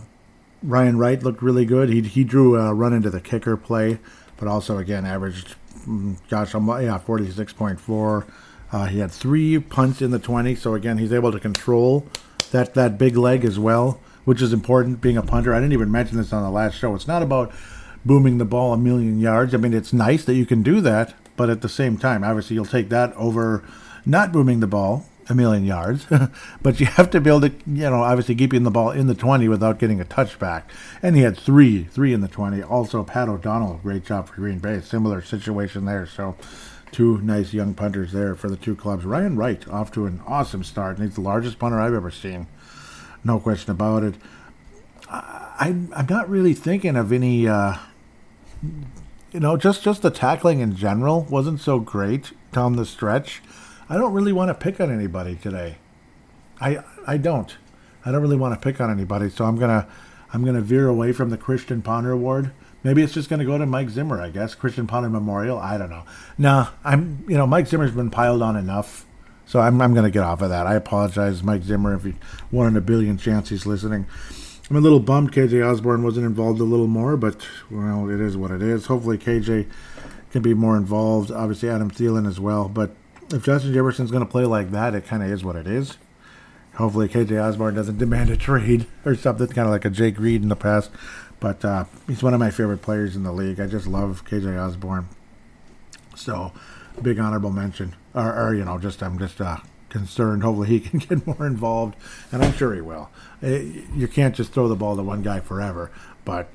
Ryan 0.64 0.98
Wright 0.98 1.22
looked 1.22 1.42
really 1.42 1.66
good. 1.66 1.90
He 1.90 2.02
he 2.02 2.24
drew 2.24 2.56
a 2.56 2.74
run 2.74 2.94
into 2.94 3.10
the 3.10 3.22
kicker 3.22 3.58
play, 3.58 4.00
but 4.38 4.48
also 4.48 4.78
again 4.78 5.06
averaged, 5.06 5.56
mm, 5.88 6.18
gosh, 6.30 6.54
yeah, 6.54 7.30
six 7.32 7.54
point 7.54 7.80
four. 7.80 8.26
Uh, 8.72 8.86
he 8.86 9.00
had 9.00 9.12
three 9.12 9.60
punts 9.60 10.02
in 10.02 10.12
the 10.12 10.20
twenty, 10.20 10.56
so 10.56 10.74
again 10.74 10.98
he's 10.98 11.14
able 11.14 11.32
to 11.32 11.40
control 11.40 12.06
that 12.52 12.74
that 12.74 12.98
big 12.98 13.16
leg 13.16 13.46
as 13.46 13.60
well, 13.60 14.00
which 14.26 14.42
is 14.42 14.54
important. 14.54 15.02
Being 15.02 15.18
a 15.18 15.24
punter, 15.24 15.54
I 15.54 15.60
didn't 15.60 15.74
even 15.74 15.92
mention 15.92 16.18
this 16.18 16.34
on 16.34 16.44
the 16.44 16.50
last 16.50 16.76
show. 16.76 16.96
It's 16.96 17.08
not 17.08 17.22
about 17.22 17.52
booming 18.06 18.38
the 18.38 18.46
ball 18.46 18.74
a 18.74 18.78
million 18.78 19.20
yards. 19.20 19.54
I 19.54 19.58
mean, 19.58 19.74
it's 19.74 19.94
nice 19.94 20.26
that 20.26 20.36
you 20.36 20.46
can 20.46 20.64
do 20.64 20.82
that, 20.82 21.14
but 21.36 21.50
at 21.50 21.62
the 21.62 21.70
same 21.70 21.98
time, 21.98 22.24
obviously, 22.24 22.56
you'll 22.56 22.66
take 22.66 22.90
that 22.90 23.14
over 23.16 23.64
not 24.06 24.32
booming 24.32 24.60
the 24.60 24.68
ball 24.68 25.06
a 25.30 25.36
million 25.36 25.66
yards, 25.66 26.06
but 26.62 26.80
you 26.80 26.86
have 26.86 27.10
to 27.12 27.22
be 27.22 27.30
able 27.30 27.42
to, 27.42 27.52
you 27.66 27.90
know, 27.90 28.04
obviously 28.04 28.36
keeping 28.36 28.64
the 28.64 28.72
ball 28.72 28.92
in 28.92 29.08
the 29.08 29.16
20 29.16 29.48
without 29.48 29.80
getting 29.80 30.00
a 30.00 30.06
touchback. 30.06 30.64
And 31.02 31.16
he 31.16 31.22
had 31.22 31.38
three, 31.38 31.84
three 31.84 32.14
in 32.14 32.22
the 32.22 32.28
20. 32.28 32.62
Also, 32.64 33.04
Pat 33.04 33.30
O'Donnell, 33.30 33.80
great 33.84 34.06
job 34.06 34.28
for 34.28 34.36
Green 34.36 34.60
Bay. 34.60 34.82
Similar 34.82 35.22
situation 35.22 35.86
there. 35.86 36.06
So, 36.06 36.36
two 36.92 37.20
nice 37.20 37.54
young 37.54 37.74
punters 37.74 38.12
there 38.12 38.36
for 38.36 38.50
the 38.50 38.56
two 38.56 38.76
clubs. 38.76 39.06
Ryan 39.06 39.36
Wright 39.36 39.68
off 39.68 39.92
to 39.94 40.06
an 40.06 40.22
awesome 40.26 40.64
start, 40.64 40.98
and 40.98 41.06
he's 41.06 41.16
the 41.16 41.22
largest 41.22 41.60
punter 41.60 41.80
I've 41.80 41.94
ever 41.94 42.12
seen. 42.12 42.48
No 43.24 43.40
question 43.40 43.72
about 43.72 44.04
it. 44.04 44.16
I, 45.10 45.76
I'm 45.96 46.08
not 46.10 46.30
really 46.30 46.54
thinking 46.54 46.96
of 46.96 47.12
any. 47.12 47.48
Uh, 47.48 47.78
you 49.32 49.40
know, 49.40 49.58
just 49.58 49.84
just 49.84 50.02
the 50.02 50.10
tackling 50.10 50.60
in 50.60 50.76
general 50.76 51.24
wasn't 51.30 51.60
so 51.60 51.80
great 51.80 52.32
down 52.52 52.76
the 52.76 52.86
stretch. 52.86 53.42
I 53.90 53.96
don't 53.96 54.14
really 54.14 54.34
want 54.34 54.50
to 54.50 54.54
pick 54.54 54.80
on 54.82 54.92
anybody 54.92 55.36
today. 55.36 55.78
I 56.60 56.80
I 57.06 57.18
don't. 57.18 57.56
I 58.06 58.12
don't 58.12 58.22
really 58.22 58.38
want 58.38 58.54
to 58.54 58.60
pick 58.60 58.82
on 58.82 58.90
anybody, 58.92 59.30
so 59.30 59.46
I'm 59.46 59.58
gonna 59.58 59.88
I'm 60.34 60.44
gonna 60.44 60.62
veer 60.62 60.88
away 60.88 61.12
from 61.14 61.30
the 61.30 61.38
Christian 61.38 61.82
Ponder 61.82 62.12
Award. 62.12 62.52
Maybe 62.84 63.02
it's 63.02 63.14
just 63.14 63.30
gonna 63.30 63.46
go 63.46 63.58
to 63.58 63.66
Mike 63.66 63.90
Zimmer, 63.90 64.22
I 64.22 64.30
guess. 64.30 64.56
Christian 64.56 64.88
Ponder 64.88 65.10
Memorial. 65.10 65.58
I 65.58 65.78
don't 65.78 65.90
know. 65.90 66.04
No, 66.38 66.68
I'm 66.84 67.26
you 67.28 67.38
know 67.38 67.48
Mike 67.48 67.68
Zimmer's 67.68 67.92
been 67.92 68.10
piled 68.10 68.42
on 68.42 68.56
enough, 68.56 69.06
so 69.46 69.60
I'm 69.60 69.82
I'm 69.82 69.94
gonna 69.94 70.12
get 70.12 70.24
off 70.24 70.42
of 70.42 70.50
that. 70.50 70.68
I 70.68 70.76
apologize, 70.76 71.44
Mike 71.44 71.64
Zimmer, 71.64 71.96
if 71.96 72.04
he 72.04 72.16
one 72.52 72.68
in 72.68 72.76
a 72.76 72.82
billion 72.82 73.18
chance 73.18 73.50
he's 73.50 73.66
listening. 73.66 74.06
I'm 74.70 74.76
a 74.76 74.82
little 74.82 75.00
bummed 75.00 75.32
KJ 75.32 75.66
Osborn 75.66 76.04
wasn't 76.04 76.26
involved 76.26 76.60
a 76.60 76.66
little 76.66 76.88
more, 76.88 77.16
but 77.16 77.48
well, 77.72 78.10
it 78.10 78.20
is 78.20 78.36
what 78.36 78.52
it 78.52 78.62
is. 78.62 78.88
Hopefully 78.88 79.18
KJ 79.18 79.70
can 80.32 80.42
be 80.42 80.54
more 80.54 80.76
involved. 80.76 81.32
Obviously 81.32 81.70
Adam 81.70 81.90
Thielen 81.90 82.28
as 82.28 82.38
well, 82.38 82.68
but 82.68 82.92
if 83.32 83.44
Justin 83.44 83.74
Jefferson's 83.74 84.12
going 84.12 84.26
to 84.26 84.30
play 84.30 84.46
like 84.46 84.72
that, 84.72 84.96
it 84.96 85.06
kind 85.06 85.24
of 85.24 85.30
is 85.30 85.44
what 85.44 85.56
it 85.56 85.68
is. 85.68 85.98
Hopefully 86.76 87.08
KJ 87.08 87.44
Osborn 87.44 87.74
doesn't 87.76 87.98
demand 87.98 88.30
a 88.30 88.38
trade 88.38 88.86
or 89.04 89.16
something, 89.16 89.48
kind 89.48 89.68
of 89.68 89.72
like 89.72 89.86
a 89.86 89.90
Jake 89.90 90.20
Reed 90.20 90.44
in 90.44 90.50
the 90.50 90.56
past. 90.56 90.92
But 91.40 91.64
uh, 91.66 91.86
he's 92.08 92.24
one 92.24 92.34
of 92.34 92.40
my 92.40 92.52
favorite 92.52 92.82
players 92.82 93.16
in 93.16 93.24
the 93.24 93.32
league. 93.32 93.60
I 93.60 93.68
just 93.68 93.88
love 93.88 94.26
KJ 94.26 94.60
Osborn. 94.60 95.08
So, 96.16 96.52
big 97.02 97.20
honorable 97.20 97.52
mention, 97.52 97.96
or, 98.14 98.34
or 98.34 98.56
you 98.56 98.66
know, 98.66 98.78
just 98.80 99.04
I'm 99.04 99.20
just 99.20 99.40
uh, 99.40 99.58
concerned. 99.90 100.44
Hopefully, 100.44 100.68
he 100.68 100.80
can 100.90 101.00
get 101.00 101.28
more 101.28 101.46
involved, 101.46 101.96
and 102.32 102.44
I'm 102.44 102.54
sure 102.54 102.74
he 102.74 102.82
will. 102.82 103.10
It, 103.42 103.86
you 103.96 104.08
can't 104.08 104.36
just 104.36 104.52
throw 104.52 104.68
the 104.68 104.76
ball 104.76 104.96
to 104.96 105.04
one 105.04 105.22
guy 105.22 105.40
forever, 105.40 105.92
but 106.26 106.50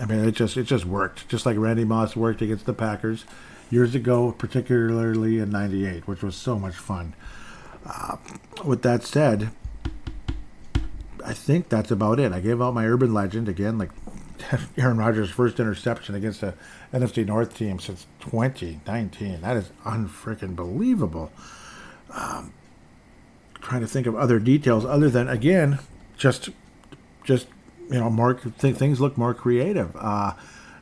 I 0.00 0.06
mean, 0.06 0.24
it 0.24 0.32
just 0.32 0.56
it 0.56 0.64
just 0.64 0.84
worked. 0.84 1.28
Just 1.28 1.46
like 1.46 1.56
Randy 1.56 1.84
Moss 1.84 2.16
worked 2.16 2.42
against 2.42 2.66
the 2.66 2.74
Packers 2.74 3.24
years 3.70 3.94
ago, 3.94 4.32
particularly 4.32 5.38
in 5.38 5.50
'98, 5.50 6.06
which 6.06 6.22
was 6.22 6.36
so 6.36 6.58
much 6.58 6.74
fun. 6.74 7.14
Uh, 7.86 8.16
with 8.64 8.82
that 8.82 9.02
said, 9.02 9.50
I 11.24 11.32
think 11.32 11.68
that's 11.68 11.90
about 11.90 12.18
it. 12.20 12.32
I 12.32 12.40
gave 12.40 12.60
out 12.62 12.74
my 12.74 12.86
urban 12.86 13.12
legend 13.12 13.48
again, 13.48 13.78
like 13.78 13.90
Aaron 14.76 14.98
Rodgers' 14.98 15.30
first 15.30 15.60
interception 15.60 16.14
against 16.14 16.42
a 16.42 16.54
NFC 16.92 17.26
North 17.26 17.56
team 17.56 17.78
since 17.78 18.06
2019. 18.20 19.40
That 19.40 19.56
is 19.56 19.70
unfreaking 19.84 20.54
believable. 20.54 21.32
Um, 22.10 22.52
trying 23.64 23.80
to 23.80 23.86
think 23.86 24.06
of 24.06 24.14
other 24.14 24.38
details 24.38 24.84
other 24.84 25.08
than 25.08 25.26
again 25.26 25.78
just 26.16 26.50
just 27.24 27.48
you 27.90 27.98
know 27.98 28.10
more 28.10 28.34
th- 28.34 28.76
things 28.76 29.00
look 29.00 29.16
more 29.16 29.32
creative 29.32 29.96
uh, 29.96 30.34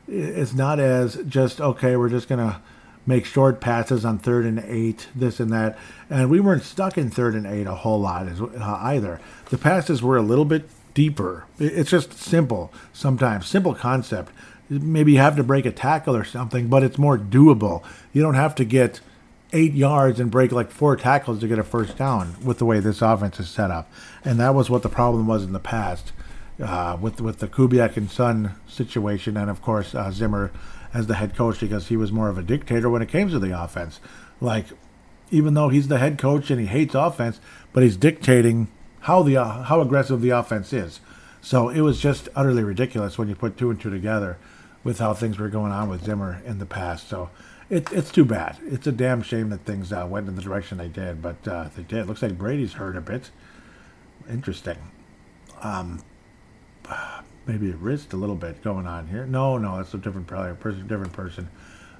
it's 0.07 0.53
not 0.53 0.79
as 0.79 1.15
just 1.25 1.61
okay 1.61 1.95
we're 1.95 2.09
just 2.09 2.27
gonna 2.27 2.61
make 3.05 3.25
short 3.25 3.59
passes 3.59 4.05
on 4.05 4.19
third 4.19 4.45
and 4.45 4.59
eight 4.59 5.07
this 5.15 5.39
and 5.39 5.51
that. 5.51 5.77
And 6.09 6.29
we 6.29 6.39
weren't 6.39 6.63
stuck 6.63 6.97
in 6.97 7.09
third 7.09 7.35
and 7.35 7.45
eight 7.45 7.67
a 7.67 7.75
whole 7.75 7.99
lot 7.99 8.27
uh, 8.27 8.79
either. 8.81 9.19
The 9.49 9.57
passes 9.57 10.01
were 10.01 10.17
a 10.17 10.21
little 10.21 10.45
bit 10.45 10.69
deeper. 10.93 11.45
It's 11.59 11.89
just 11.89 12.13
simple 12.13 12.71
sometimes 12.93 13.47
simple 13.47 13.73
concept. 13.73 14.31
Maybe 14.69 15.13
you 15.13 15.17
have 15.19 15.35
to 15.35 15.43
break 15.43 15.65
a 15.65 15.71
tackle 15.71 16.15
or 16.15 16.23
something 16.23 16.67
but 16.67 16.83
it's 16.83 16.97
more 16.97 17.17
doable. 17.17 17.83
You 18.13 18.21
don't 18.21 18.35
have 18.35 18.55
to 18.55 18.65
get 18.65 19.01
eight 19.51 19.73
yards 19.73 20.19
and 20.19 20.31
break 20.31 20.51
like 20.51 20.71
four 20.71 20.95
tackles 20.95 21.39
to 21.39 21.47
get 21.47 21.59
a 21.59 21.63
first 21.63 21.97
down 21.97 22.35
with 22.43 22.57
the 22.57 22.65
way 22.65 22.79
this 22.79 23.01
offense 23.01 23.39
is 23.39 23.49
set 23.49 23.69
up. 23.69 23.91
And 24.25 24.39
that 24.39 24.55
was 24.55 24.69
what 24.69 24.81
the 24.81 24.89
problem 24.89 25.27
was 25.27 25.43
in 25.43 25.53
the 25.53 25.59
past 25.59 26.11
uh, 26.61 26.97
with 26.99 27.21
with 27.21 27.39
the 27.39 27.47
Kubiak 27.47 27.97
and 27.97 28.09
Son 28.09 28.55
situation, 28.67 29.37
and 29.37 29.49
of 29.49 29.61
course 29.61 29.95
uh, 29.95 30.11
Zimmer 30.11 30.51
as 30.93 31.07
the 31.07 31.15
head 31.15 31.35
coach 31.35 31.59
because 31.59 31.87
he 31.87 31.97
was 31.97 32.11
more 32.11 32.29
of 32.29 32.37
a 32.37 32.43
dictator 32.43 32.89
when 32.89 33.01
it 33.01 33.09
came 33.09 33.29
to 33.29 33.39
the 33.39 33.59
offense. 33.59 33.99
Like 34.39 34.67
even 35.31 35.53
though 35.55 35.69
he's 35.69 35.87
the 35.87 35.97
head 35.97 36.17
coach 36.17 36.51
and 36.51 36.59
he 36.59 36.67
hates 36.67 36.95
offense, 36.95 37.39
but 37.71 37.83
he's 37.83 37.97
dictating 37.97 38.69
how 39.01 39.23
the 39.23 39.37
uh, 39.37 39.63
how 39.63 39.81
aggressive 39.81 40.21
the 40.21 40.29
offense 40.29 40.71
is. 40.71 40.99
So 41.41 41.69
it 41.69 41.81
was 41.81 41.99
just 41.99 42.29
utterly 42.35 42.63
ridiculous 42.63 43.17
when 43.17 43.27
you 43.27 43.35
put 43.35 43.57
two 43.57 43.69
and 43.69 43.79
two 43.79 43.89
together 43.89 44.37
with 44.83 44.99
how 44.99 45.13
things 45.13 45.39
were 45.39 45.49
going 45.49 45.71
on 45.71 45.89
with 45.89 46.03
Zimmer 46.03 46.41
in 46.45 46.59
the 46.59 46.65
past. 46.65 47.09
So 47.09 47.29
it, 47.69 47.91
it's 47.91 48.11
too 48.11 48.25
bad. 48.25 48.57
It's 48.63 48.87
a 48.87 48.91
damn 48.91 49.21
shame 49.21 49.49
that 49.49 49.65
things 49.65 49.91
uh, 49.91 50.05
went 50.09 50.27
in 50.27 50.35
the 50.35 50.41
direction 50.41 50.77
they 50.77 50.87
did, 50.87 51.21
but 51.21 51.47
uh, 51.47 51.69
they 51.75 51.83
did. 51.83 52.07
Looks 52.07 52.21
like 52.21 52.37
Brady's 52.37 52.73
hurt 52.73 52.95
a 52.95 53.01
bit. 53.01 53.29
Interesting. 54.29 54.77
Um, 55.61 56.01
maybe 57.45 57.71
a 57.71 57.75
wrist 57.75 58.13
a 58.13 58.17
little 58.17 58.35
bit 58.35 58.63
going 58.63 58.87
on 58.87 59.07
here. 59.07 59.25
No, 59.25 59.57
no, 59.57 59.77
that's 59.77 59.93
a 59.93 59.97
different 59.97 60.27
probably 60.27 60.55
person, 60.55 60.87
different 60.87 61.13
person. 61.13 61.49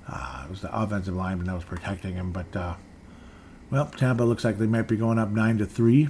Uh, 0.07 0.43
it 0.45 0.49
was 0.49 0.61
the 0.61 0.75
offensive 0.75 1.15
lineman 1.15 1.47
that 1.47 1.55
was 1.55 1.63
protecting 1.63 2.15
him, 2.15 2.31
but 2.31 2.55
uh, 2.55 2.75
well, 3.71 3.85
Tampa 3.85 4.23
looks 4.23 4.43
like 4.43 4.57
they 4.57 4.65
might 4.65 4.87
be 4.87 4.97
going 4.97 5.17
up 5.17 5.29
nine 5.29 5.57
to 5.57 5.65
three. 5.65 6.09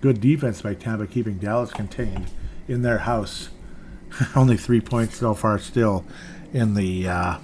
Good 0.00 0.20
defense 0.20 0.62
by 0.62 0.74
Tampa, 0.74 1.06
keeping 1.06 1.38
Dallas 1.38 1.72
contained 1.72 2.30
in 2.68 2.82
their 2.82 2.98
house. 2.98 3.50
Only 4.36 4.56
three 4.56 4.80
points 4.80 5.16
so 5.16 5.34
far, 5.34 5.58
still 5.58 6.04
in 6.52 6.74
the 6.74 7.08
uh, 7.08 7.38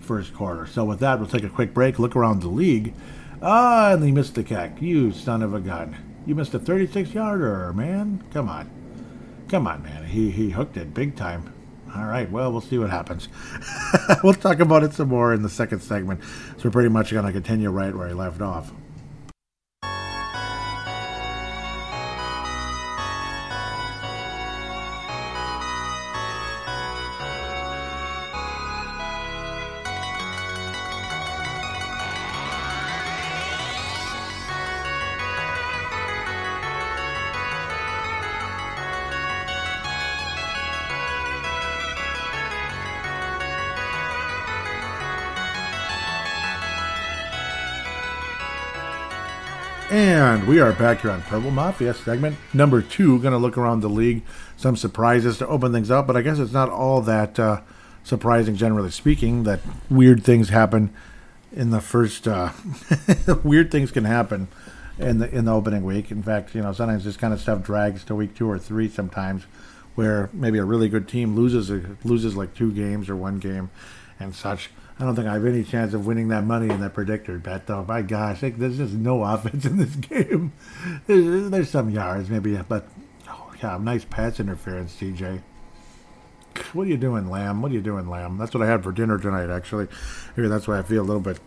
first 0.00 0.34
quarter. 0.34 0.66
So 0.66 0.84
with 0.84 1.00
that, 1.00 1.18
we'll 1.18 1.28
take 1.28 1.44
a 1.44 1.48
quick 1.48 1.74
break, 1.74 1.98
look 1.98 2.16
around 2.16 2.40
the 2.40 2.48
league. 2.48 2.94
Ah, 3.42 3.92
and 3.92 4.02
he 4.02 4.10
missed 4.10 4.34
the 4.34 4.42
kick. 4.42 4.80
You 4.80 5.12
son 5.12 5.42
of 5.42 5.54
a 5.54 5.60
gun. 5.60 5.96
You 6.26 6.34
missed 6.34 6.54
a 6.54 6.58
36 6.58 7.14
yarder, 7.14 7.72
man. 7.72 8.24
Come 8.32 8.48
on. 8.48 8.77
Come 9.48 9.66
on, 9.66 9.82
man. 9.82 10.04
He, 10.04 10.30
he 10.30 10.50
hooked 10.50 10.76
it 10.76 10.92
big 10.92 11.16
time. 11.16 11.52
All 11.96 12.04
right, 12.04 12.30
well, 12.30 12.52
we'll 12.52 12.60
see 12.60 12.76
what 12.76 12.90
happens. 12.90 13.28
we'll 14.22 14.34
talk 14.34 14.60
about 14.60 14.82
it 14.82 14.92
some 14.92 15.08
more 15.08 15.32
in 15.32 15.40
the 15.40 15.48
second 15.48 15.80
segment. 15.80 16.20
So 16.58 16.64
we're 16.64 16.70
pretty 16.70 16.90
much 16.90 17.12
going 17.12 17.24
to 17.24 17.32
continue 17.32 17.70
right 17.70 17.94
where 17.94 18.08
he 18.08 18.14
left 18.14 18.42
off. 18.42 18.72
We 50.48 50.60
are 50.60 50.72
back 50.72 51.02
here 51.02 51.10
on 51.10 51.20
Purple 51.20 51.50
Mafia 51.50 51.92
segment 51.92 52.34
number 52.54 52.80
two. 52.80 53.18
Going 53.18 53.32
to 53.32 53.38
look 53.38 53.58
around 53.58 53.80
the 53.80 53.90
league, 53.90 54.22
some 54.56 54.76
surprises 54.76 55.36
to 55.38 55.46
open 55.46 55.74
things 55.74 55.90
up, 55.90 56.06
but 56.06 56.16
I 56.16 56.22
guess 56.22 56.38
it's 56.38 56.52
not 56.54 56.70
all 56.70 57.02
that 57.02 57.38
uh, 57.38 57.60
surprising, 58.02 58.56
generally 58.56 58.90
speaking, 58.90 59.42
that 59.42 59.60
weird 59.90 60.24
things 60.24 60.48
happen 60.48 60.90
in 61.52 61.68
the 61.68 61.82
first. 61.82 62.26
Uh, 62.26 62.52
weird 63.44 63.70
things 63.70 63.90
can 63.90 64.06
happen 64.06 64.48
in 64.98 65.18
the 65.18 65.28
in 65.28 65.44
the 65.44 65.52
opening 65.52 65.84
week. 65.84 66.10
In 66.10 66.22
fact, 66.22 66.54
you 66.54 66.62
know 66.62 66.72
sometimes 66.72 67.04
this 67.04 67.18
kind 67.18 67.34
of 67.34 67.42
stuff 67.42 67.62
drags 67.62 68.02
to 68.04 68.14
week 68.14 68.34
two 68.34 68.50
or 68.50 68.58
three. 68.58 68.88
Sometimes, 68.88 69.44
where 69.96 70.30
maybe 70.32 70.56
a 70.56 70.64
really 70.64 70.88
good 70.88 71.06
team 71.08 71.36
loses 71.36 71.70
loses 72.04 72.36
like 72.36 72.54
two 72.54 72.72
games 72.72 73.10
or 73.10 73.16
one 73.16 73.38
game, 73.38 73.68
and 74.18 74.34
such. 74.34 74.70
I 75.00 75.04
don't 75.04 75.14
think 75.14 75.28
I 75.28 75.34
have 75.34 75.46
any 75.46 75.62
chance 75.62 75.94
of 75.94 76.06
winning 76.06 76.28
that 76.28 76.44
money 76.44 76.68
in 76.68 76.80
that 76.80 76.92
predictor 76.92 77.38
bet, 77.38 77.68
though. 77.68 77.84
My 77.84 78.02
gosh, 78.02 78.40
there's 78.40 78.78
just 78.78 78.94
no 78.94 79.22
offense 79.24 79.64
in 79.64 79.76
this 79.76 79.94
game. 79.94 80.52
There's, 81.06 81.50
there's 81.50 81.70
some 81.70 81.90
yards, 81.90 82.28
maybe, 82.28 82.56
but 82.68 82.88
oh, 83.28 83.52
yeah, 83.62 83.78
nice 83.80 84.04
pass 84.04 84.40
interference, 84.40 84.96
TJ. 84.96 85.42
What 86.72 86.88
are 86.88 86.90
you 86.90 86.96
doing, 86.96 87.30
Lamb? 87.30 87.62
What 87.62 87.70
are 87.70 87.74
you 87.74 87.80
doing, 87.80 88.08
Lamb? 88.08 88.38
That's 88.38 88.52
what 88.52 88.62
I 88.62 88.66
had 88.66 88.82
for 88.82 88.90
dinner 88.90 89.18
tonight, 89.18 89.50
actually. 89.50 89.86
Maybe 90.36 90.48
that's 90.48 90.66
why 90.66 90.78
I 90.78 90.82
feel 90.82 91.02
a 91.02 91.06
little 91.06 91.22
bit, 91.22 91.38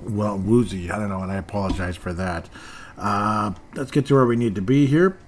well, 0.00 0.38
woozy. 0.38 0.90
I 0.90 0.98
don't 0.98 1.10
know, 1.10 1.20
and 1.20 1.30
I 1.30 1.36
apologize 1.36 1.96
for 1.96 2.14
that. 2.14 2.48
Uh, 2.96 3.52
let's 3.74 3.90
get 3.90 4.06
to 4.06 4.14
where 4.14 4.24
we 4.24 4.36
need 4.36 4.54
to 4.54 4.62
be 4.62 4.86
here. 4.86 5.18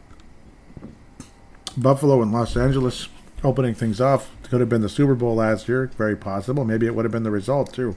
Buffalo 1.76 2.22
and 2.22 2.32
Los 2.32 2.56
Angeles 2.56 3.08
opening 3.46 3.74
things 3.74 4.00
off. 4.00 4.30
Could 4.42 4.60
have 4.60 4.68
been 4.68 4.82
the 4.82 4.88
Super 4.88 5.14
Bowl 5.14 5.36
last 5.36 5.68
year, 5.68 5.90
very 5.96 6.16
possible. 6.16 6.64
Maybe 6.64 6.86
it 6.86 6.94
would 6.94 7.04
have 7.04 7.12
been 7.12 7.22
the 7.22 7.30
result 7.30 7.72
too. 7.72 7.96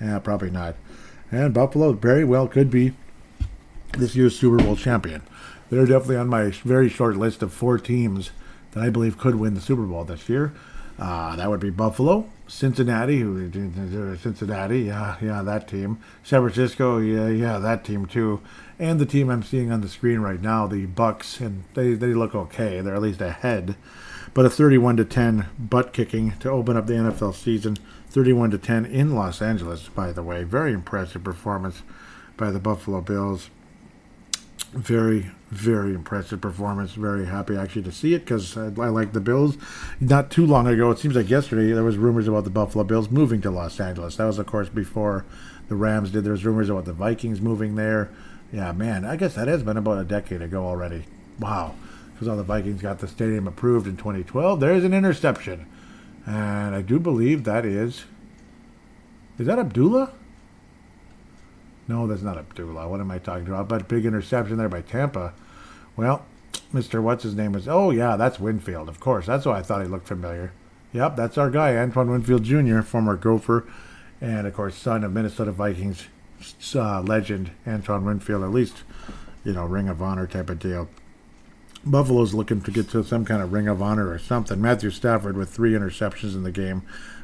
Yeah, 0.00 0.18
probably 0.18 0.50
not. 0.50 0.76
And 1.30 1.54
Buffalo 1.54 1.92
very 1.92 2.24
well 2.24 2.46
could 2.46 2.70
be 2.70 2.92
this 3.96 4.14
year's 4.14 4.38
Super 4.38 4.58
Bowl 4.58 4.76
champion. 4.76 5.22
They're 5.70 5.86
definitely 5.86 6.16
on 6.16 6.28
my 6.28 6.50
very 6.50 6.90
short 6.90 7.16
list 7.16 7.42
of 7.42 7.52
four 7.52 7.78
teams 7.78 8.30
that 8.72 8.82
I 8.82 8.90
believe 8.90 9.18
could 9.18 9.36
win 9.36 9.54
the 9.54 9.60
Super 9.60 9.84
Bowl 9.84 10.04
this 10.04 10.28
year. 10.28 10.52
Uh, 10.98 11.34
that 11.36 11.48
would 11.48 11.60
be 11.60 11.70
Buffalo, 11.70 12.28
Cincinnati, 12.46 13.20
who 13.20 13.50
Cincinnati, 14.18 14.80
yeah, 14.80 15.16
yeah, 15.22 15.42
that 15.42 15.66
team. 15.66 15.98
San 16.22 16.42
Francisco, 16.42 16.98
yeah, 16.98 17.28
yeah, 17.28 17.58
that 17.58 17.84
team 17.84 18.04
too. 18.04 18.42
And 18.78 19.00
the 19.00 19.06
team 19.06 19.30
I'm 19.30 19.42
seeing 19.42 19.72
on 19.72 19.80
the 19.80 19.88
screen 19.88 20.20
right 20.20 20.40
now, 20.40 20.66
the 20.66 20.86
Bucs, 20.86 21.40
and 21.40 21.64
they, 21.72 21.94
they 21.94 22.12
look 22.12 22.34
okay. 22.34 22.82
They're 22.82 22.94
at 22.94 23.02
least 23.02 23.22
ahead 23.22 23.74
but 24.34 24.46
a 24.46 24.50
31 24.50 24.96
to 24.96 25.04
10 25.04 25.46
butt 25.58 25.92
kicking 25.92 26.32
to 26.38 26.50
open 26.50 26.76
up 26.76 26.86
the 26.86 26.94
NFL 26.94 27.34
season. 27.34 27.76
31 28.08 28.50
to 28.50 28.58
10 28.58 28.84
in 28.86 29.14
Los 29.14 29.40
Angeles, 29.40 29.88
by 29.88 30.12
the 30.12 30.22
way. 30.22 30.42
Very 30.42 30.72
impressive 30.72 31.24
performance 31.24 31.82
by 32.36 32.50
the 32.50 32.58
Buffalo 32.58 33.00
Bills. 33.00 33.48
Very, 34.72 35.30
very 35.50 35.94
impressive 35.94 36.40
performance. 36.40 36.92
Very 36.92 37.26
happy 37.26 37.56
actually 37.56 37.82
to 37.82 37.92
see 37.92 38.14
it 38.14 38.20
because 38.20 38.56
I, 38.56 38.66
I 38.66 38.88
like 38.88 39.12
the 39.12 39.20
Bills. 39.20 39.56
Not 40.00 40.30
too 40.30 40.46
long 40.46 40.66
ago, 40.66 40.90
it 40.90 40.98
seems 40.98 41.14
like 41.14 41.30
yesterday, 41.30 41.72
there 41.72 41.84
was 41.84 41.96
rumors 41.96 42.28
about 42.28 42.44
the 42.44 42.50
Buffalo 42.50 42.84
Bills 42.84 43.10
moving 43.10 43.40
to 43.42 43.50
Los 43.50 43.80
Angeles. 43.80 44.16
That 44.16 44.26
was, 44.26 44.38
of 44.38 44.46
course, 44.46 44.68
before 44.68 45.24
the 45.68 45.74
Rams 45.74 46.10
did. 46.10 46.24
There 46.24 46.32
was 46.32 46.44
rumors 46.44 46.68
about 46.68 46.84
the 46.84 46.92
Vikings 46.92 47.40
moving 47.40 47.76
there. 47.76 48.10
Yeah, 48.52 48.72
man, 48.72 49.06
I 49.06 49.16
guess 49.16 49.34
that 49.34 49.48
has 49.48 49.62
been 49.62 49.78
about 49.78 49.98
a 49.98 50.04
decade 50.04 50.42
ago 50.42 50.66
already. 50.66 51.04
Wow 51.38 51.74
because 52.22 52.30
all 52.30 52.36
the 52.36 52.44
Vikings 52.44 52.80
got 52.80 53.00
the 53.00 53.08
stadium 53.08 53.48
approved 53.48 53.88
in 53.88 53.96
2012. 53.96 54.60
There's 54.60 54.84
an 54.84 54.94
interception. 54.94 55.66
And 56.24 56.72
I 56.72 56.80
do 56.80 57.00
believe 57.00 57.42
that 57.42 57.66
is. 57.66 58.04
Is 59.40 59.48
that 59.48 59.58
Abdullah? 59.58 60.12
No, 61.88 62.06
that's 62.06 62.22
not 62.22 62.38
Abdullah. 62.38 62.86
What 62.86 63.00
am 63.00 63.10
I 63.10 63.18
talking 63.18 63.48
about? 63.48 63.66
But 63.66 63.88
big 63.88 64.06
interception 64.06 64.56
there 64.56 64.68
by 64.68 64.82
Tampa. 64.82 65.34
Well, 65.96 66.24
Mr. 66.72 67.02
What's 67.02 67.24
his 67.24 67.34
name 67.34 67.54
was. 67.54 67.66
Oh, 67.66 67.90
yeah, 67.90 68.14
that's 68.14 68.38
Winfield, 68.38 68.88
of 68.88 69.00
course. 69.00 69.26
That's 69.26 69.44
why 69.44 69.58
I 69.58 69.62
thought 69.62 69.82
he 69.82 69.88
looked 69.88 70.06
familiar. 70.06 70.52
Yep, 70.92 71.16
that's 71.16 71.36
our 71.36 71.50
guy, 71.50 71.76
Antoine 71.76 72.08
Winfield 72.08 72.44
Jr., 72.44 72.82
former 72.82 73.16
Gopher, 73.16 73.66
and 74.20 74.46
of 74.46 74.54
course, 74.54 74.76
son 74.76 75.02
of 75.02 75.12
Minnesota 75.12 75.50
Vikings 75.50 76.06
uh, 76.76 77.00
legend 77.00 77.50
Antoine 77.66 78.04
Winfield, 78.04 78.44
at 78.44 78.50
least, 78.50 78.84
you 79.42 79.54
know, 79.54 79.64
Ring 79.64 79.88
of 79.88 80.00
Honor 80.00 80.28
type 80.28 80.50
of 80.50 80.60
deal. 80.60 80.88
Buffalo's 81.84 82.34
looking 82.34 82.60
to 82.62 82.70
get 82.70 82.88
to 82.90 83.02
some 83.02 83.24
kind 83.24 83.42
of 83.42 83.52
ring 83.52 83.66
of 83.66 83.82
honor 83.82 84.08
or 84.08 84.18
something. 84.18 84.60
Matthew 84.60 84.90
Stafford 84.90 85.36
with 85.36 85.50
three 85.50 85.72
interceptions 85.72 86.34
in 86.34 86.44
the 86.44 86.52
game, 86.52 86.82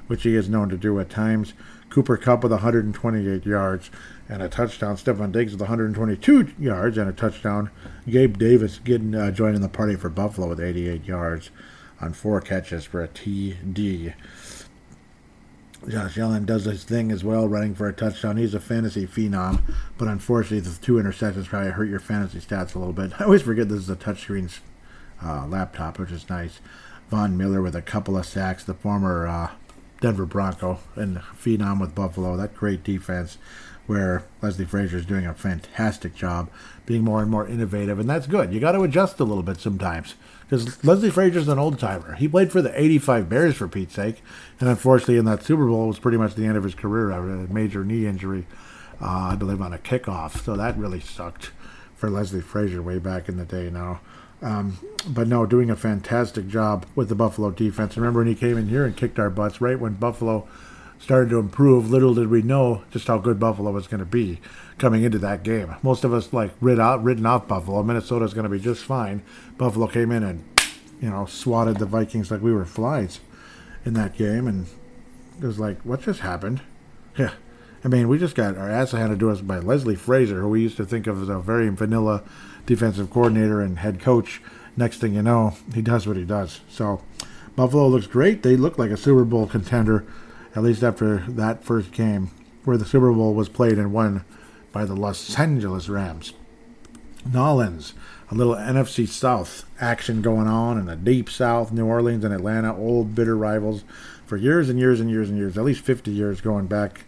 which 0.08 0.24
he 0.24 0.34
is 0.34 0.48
known 0.48 0.68
to 0.68 0.76
do 0.76 0.98
at 0.98 1.10
times. 1.10 1.54
Cooper 1.90 2.16
Kupp 2.16 2.42
with 2.42 2.52
128 2.52 3.46
yards 3.46 3.90
and 4.28 4.42
a 4.42 4.48
touchdown. 4.48 4.96
Stefon 4.96 5.32
Diggs 5.32 5.52
with 5.52 5.60
122 5.60 6.52
yards 6.58 6.98
and 6.98 7.08
a 7.08 7.12
touchdown. 7.12 7.70
Gabe 8.08 8.36
Davis 8.36 8.78
getting 8.78 9.14
uh, 9.14 9.30
joining 9.30 9.60
the 9.60 9.68
party 9.68 9.94
for 9.94 10.08
Buffalo 10.08 10.48
with 10.48 10.60
88 10.60 11.04
yards 11.04 11.50
on 12.00 12.12
four 12.12 12.40
catches 12.40 12.84
for 12.84 13.02
a 13.02 13.08
TD. 13.08 14.14
Josh 15.88 16.18
Allen 16.18 16.44
does 16.44 16.64
his 16.64 16.85
thing 16.85 17.11
as 17.11 17.24
well, 17.24 17.48
running 17.48 17.74
for 17.74 17.88
a 17.88 17.92
touchdown. 17.92 18.37
He's 18.37 18.55
a 18.55 18.61
fantasy 18.61 19.07
phenom, 19.07 19.62
but 19.96 20.09
unfortunately, 20.09 20.61
the 20.61 20.79
two 20.79 20.94
interceptions 20.94 21.46
probably 21.46 21.70
hurt 21.70 21.88
your 21.88 22.01
fantasy 22.01 22.40
stats 22.40 22.74
a 22.74 22.79
little 22.79 22.92
bit. 22.92 23.12
I 23.20 23.24
always 23.24 23.42
forget 23.42 23.68
this 23.68 23.81
is 23.81 23.90
a 23.90 23.96
touchscreen 23.96 24.57
uh, 25.24 25.46
laptop, 25.46 25.98
which 25.98 26.12
is 26.12 26.29
nice. 26.29 26.61
Von 27.11 27.37
Miller 27.37 27.62
with 27.62 27.74
a 27.74 27.83
couple 27.83 28.16
of 28.16 28.27
sacks, 28.27 28.64
the 28.64 28.74
former 28.74 29.27
uh, 29.27 29.51
Denver 30.01 30.27
Bronco, 30.27 30.79
and 30.94 31.18
phenom 31.18 31.81
with 31.81 31.94
Buffalo. 31.94 32.37
That 32.37 32.55
great 32.55 32.85
defense, 32.85 33.38
where 33.87 34.24
Leslie 34.42 34.66
Frazier 34.66 34.98
is 34.98 35.07
doing 35.07 35.27
a 35.27 35.33
fantastic 35.33 36.14
job, 36.14 36.51
being 36.85 37.03
more 37.03 37.22
and 37.22 37.31
more 37.31 37.48
innovative, 37.48 37.98
and 37.98 38.11
that's 38.11 38.27
good. 38.27 38.53
You 38.53 38.61
got 38.61 38.72
to 38.72 38.83
adjust 38.83 39.20
a 39.20 39.24
little 39.24 39.42
bit 39.42 39.59
sometimes 39.59 40.14
because 40.48 40.82
Leslie 40.84 41.11
Frazier's 41.11 41.48
an 41.48 41.58
old 41.58 41.78
timer. 41.78 42.14
He 42.14 42.26
played 42.26 42.50
for 42.50 42.62
the 42.62 42.78
'85 42.80 43.28
Bears 43.28 43.56
for 43.56 43.68
Pete's 43.68 43.94
sake, 43.94 44.22
and 44.61 44.68
unfortunately, 44.68 45.18
in 45.18 45.24
that 45.26 45.42
Super 45.42 45.66
Bowl 45.66 45.88
was 45.88 45.98
pretty 45.98 46.18
much 46.18 46.34
the 46.34 46.46
end 46.46 46.56
of 46.56 46.64
his 46.64 46.74
career 46.74 47.11
after 47.11 47.30
a 47.30 47.52
major 47.52 47.84
knee 47.84 48.06
injury, 48.06 48.46
uh, 49.00 49.30
I 49.32 49.34
believe 49.37 49.61
on 49.61 49.72
a 49.72 49.78
kickoff. 49.78 50.44
So 50.44 50.56
that 50.56 50.78
really 50.78 51.00
sucked 51.00 51.50
for 51.94 52.08
Leslie 52.08 52.40
Frazier 52.40 52.82
way 52.82 52.98
back 52.98 53.28
in 53.28 53.37
the 53.37 53.44
day. 53.44 53.70
Now. 53.70 54.00
Um, 54.40 54.78
but 55.04 55.26
no, 55.26 55.46
doing 55.46 55.68
a 55.68 55.74
fantastic 55.74 56.46
job 56.46 56.87
with 56.94 57.08
the 57.08 57.16
Buffalo 57.16 57.50
defense. 57.50 57.96
Remember 57.96 58.20
when 58.20 58.28
he 58.28 58.37
came 58.37 58.56
in 58.56 58.68
here 58.68 58.87
and 58.87 58.96
kicked 58.96 59.18
our 59.18 59.30
butts 59.30 59.61
right 59.61 59.80
when 59.80 59.94
Buffalo 59.94 60.46
started 61.00 61.30
to 61.30 61.40
improve. 61.40 61.90
Little 61.90 62.14
did 62.14 62.28
we 62.28 62.42
know 62.42 62.84
just 62.92 63.08
how 63.08 63.18
good 63.18 63.40
Buffalo 63.40 63.72
was 63.72 63.88
going 63.88 63.98
to 63.98 64.06
be 64.06 64.38
coming 64.78 65.02
into 65.02 65.18
that 65.18 65.42
game. 65.42 65.74
Most 65.82 66.04
of 66.04 66.12
us 66.12 66.32
like 66.32 66.52
rid 66.60 66.80
out, 66.80 67.02
written 67.02 67.26
off 67.26 67.48
Buffalo. 67.48 67.82
Minnesota's 67.82 68.34
going 68.34 68.44
to 68.44 68.50
be 68.50 68.60
just 68.60 68.84
fine. 68.84 69.22
Buffalo 69.56 69.86
came 69.86 70.10
in 70.10 70.22
and 70.22 70.44
you 71.00 71.10
know 71.10 71.26
swatted 71.26 71.78
the 71.78 71.86
Vikings 71.86 72.30
like 72.30 72.40
we 72.40 72.52
were 72.52 72.64
flies 72.64 73.20
in 73.84 73.94
that 73.94 74.16
game, 74.16 74.46
and 74.46 74.66
it 75.40 75.46
was 75.46 75.58
like, 75.58 75.80
what 75.82 76.02
just 76.02 76.20
happened? 76.20 76.60
Yeah. 77.16 77.32
I 77.84 77.88
mean, 77.88 78.08
we 78.08 78.18
just 78.18 78.34
got 78.34 78.56
our 78.56 78.68
ass 78.68 78.90
handed 78.90 79.20
to 79.20 79.30
us 79.30 79.40
by 79.40 79.58
Leslie 79.58 79.94
Frazier, 79.94 80.40
who 80.40 80.48
we 80.48 80.62
used 80.62 80.76
to 80.78 80.84
think 80.84 81.06
of 81.06 81.22
as 81.22 81.28
a 81.28 81.38
very 81.38 81.68
vanilla 81.68 82.24
defensive 82.66 83.10
coordinator 83.10 83.60
and 83.60 83.78
head 83.78 84.00
coach. 84.00 84.42
Next 84.76 84.98
thing 84.98 85.14
you 85.14 85.22
know, 85.22 85.56
he 85.74 85.80
does 85.80 86.06
what 86.06 86.16
he 86.16 86.24
does. 86.24 86.60
So, 86.68 87.02
Buffalo 87.54 87.86
looks 87.88 88.06
great. 88.06 88.42
They 88.42 88.56
look 88.56 88.78
like 88.78 88.90
a 88.90 88.96
Super 88.96 89.24
Bowl 89.24 89.46
contender, 89.46 90.04
at 90.56 90.62
least 90.64 90.82
after 90.82 91.18
that 91.28 91.64
first 91.64 91.92
game, 91.92 92.30
where 92.64 92.76
the 92.76 92.84
Super 92.84 93.12
Bowl 93.12 93.32
was 93.34 93.48
played 93.48 93.78
and 93.78 93.92
won 93.92 94.24
by 94.72 94.85
the 94.85 94.94
Los 94.94 95.38
Angeles 95.38 95.88
Rams. 95.88 96.33
Nolans, 97.31 97.94
a 98.31 98.35
little 98.35 98.54
NFC 98.54 99.07
South 99.07 99.64
action 99.81 100.22
going 100.22 100.46
on 100.46 100.78
in 100.78 100.87
the 100.87 100.96
deep 100.96 101.28
South, 101.28 101.72
New 101.72 101.87
Orleans 101.87 102.24
and 102.24 102.33
Atlanta, 102.33 102.76
old 102.76 103.14
bitter 103.14 103.37
rivals 103.37 103.85
for 104.26 104.37
years 104.37 104.68
and 104.68 104.78
years 104.78 105.00
and 105.00 105.11
years 105.11 105.28
and 105.28 105.38
years, 105.38 105.59
at 105.59 105.64
least 105.64 105.85
50 105.85 106.11
years 106.11 106.40
going 106.40 106.66
back 106.66 107.04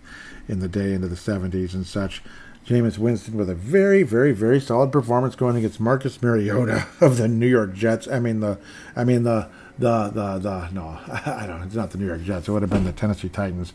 in 0.48 0.60
the 0.60 0.68
day 0.68 0.92
into 0.92 1.08
the 1.08 1.16
70s 1.16 1.74
and 1.74 1.86
such. 1.86 2.22
Jameis 2.66 2.98
Winston 2.98 3.36
with 3.36 3.48
a 3.48 3.54
very, 3.54 4.02
very, 4.02 4.32
very 4.32 4.60
solid 4.60 4.92
performance 4.92 5.34
going 5.34 5.56
against 5.56 5.80
Marcus 5.80 6.22
Mariota 6.22 6.86
of 7.00 7.16
the 7.16 7.26
New 7.28 7.46
York 7.46 7.74
Jets. 7.74 8.06
I 8.06 8.20
mean 8.20 8.40
the, 8.40 8.58
I 8.94 9.04
mean 9.04 9.22
the, 9.22 9.48
the, 9.78 10.08
the, 10.08 10.38
the. 10.38 10.70
No, 10.70 10.98
I 11.08 11.46
don't. 11.46 11.60
Know 11.60 11.66
it's 11.66 11.74
not 11.74 11.90
the 11.90 11.98
New 11.98 12.06
York 12.06 12.22
Jets. 12.22 12.48
It 12.48 12.52
would 12.52 12.62
have 12.62 12.70
been 12.70 12.84
the 12.84 12.92
Tennessee 12.92 13.28
Titans. 13.28 13.72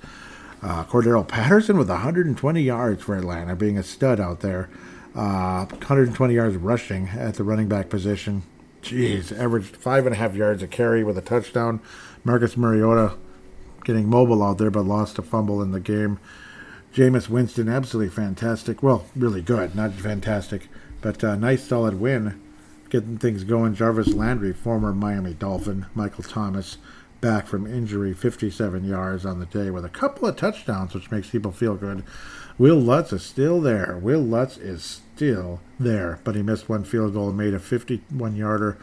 Uh, 0.66 0.84
Cordarrelle 0.84 1.28
Patterson 1.28 1.78
with 1.78 1.90
120 1.90 2.60
yards 2.60 3.04
for 3.04 3.16
Atlanta, 3.16 3.56
being 3.56 3.78
a 3.78 3.84
stud 3.84 4.20
out 4.20 4.40
there. 4.40 4.68
Uh, 5.14 5.66
120 5.66 6.34
yards 6.34 6.56
rushing 6.56 7.10
at 7.10 7.36
the 7.36 7.44
running 7.44 7.68
back 7.68 7.88
position. 7.88 8.42
Jeez, 8.82 9.32
averaged 9.38 9.76
five 9.78 10.08
and 10.08 10.16
a 10.16 10.18
half 10.18 10.34
yards 10.34 10.64
a 10.64 10.68
carry 10.68 11.04
with 11.04 11.20
a 11.20 11.22
touchdown. 11.22 11.82
Marcus 12.24 12.58
Mariota 12.58 13.14
getting 13.84 14.10
mobile 14.10 14.42
out 14.42 14.58
there, 14.58 14.72
but 14.72 14.86
lost 14.86 15.20
a 15.20 15.22
fumble 15.22 15.62
in 15.62 15.72
the 15.72 15.80
game. 15.80 16.18
Jameis 16.96 17.30
Winston, 17.30 17.70
absolutely 17.70 18.12
fantastic. 18.12 18.82
Well, 18.82 19.06
really 19.16 19.44
good, 19.44 19.76
not 19.76 19.94
fantastic, 19.94 20.68
but 21.00 21.22
nice 21.22 21.64
solid 21.64 22.00
win. 22.00 22.42
Getting 22.90 23.20
things 23.20 23.44
going. 23.44 23.76
Jarvis 23.76 24.14
Landry, 24.14 24.52
former 24.52 24.94
Miami 24.94 25.36
Dolphin. 25.36 25.86
Michael 25.94 26.24
Thomas, 26.24 26.80
back 27.22 27.48
from 27.48 27.66
injury, 27.66 28.14
57 28.14 28.84
yards 28.84 29.26
on 29.26 29.40
the 29.40 29.46
day 29.46 29.70
with 29.70 29.86
a 29.86 29.90
couple 29.90 30.28
of 30.28 30.36
touchdowns, 30.36 30.94
which 30.94 31.12
makes 31.12 31.30
people 31.30 31.52
feel 31.52 31.76
good. 31.76 32.04
Wil 32.58 32.78
Lutz 32.78 33.12
is 33.12 33.24
still 33.24 33.60
there. 33.60 33.98
Wil 34.02 34.22
Lutz 34.22 34.58
is 34.58 34.84
still 34.84 35.60
there, 35.80 36.20
but 36.24 36.36
he 36.36 36.42
missed 36.42 36.70
one 36.70 36.84
field 36.84 37.14
goal 37.14 37.30
and 37.30 37.38
made 37.38 37.54
a 37.54 37.60
51 37.60 38.36
yarder. 38.36 38.78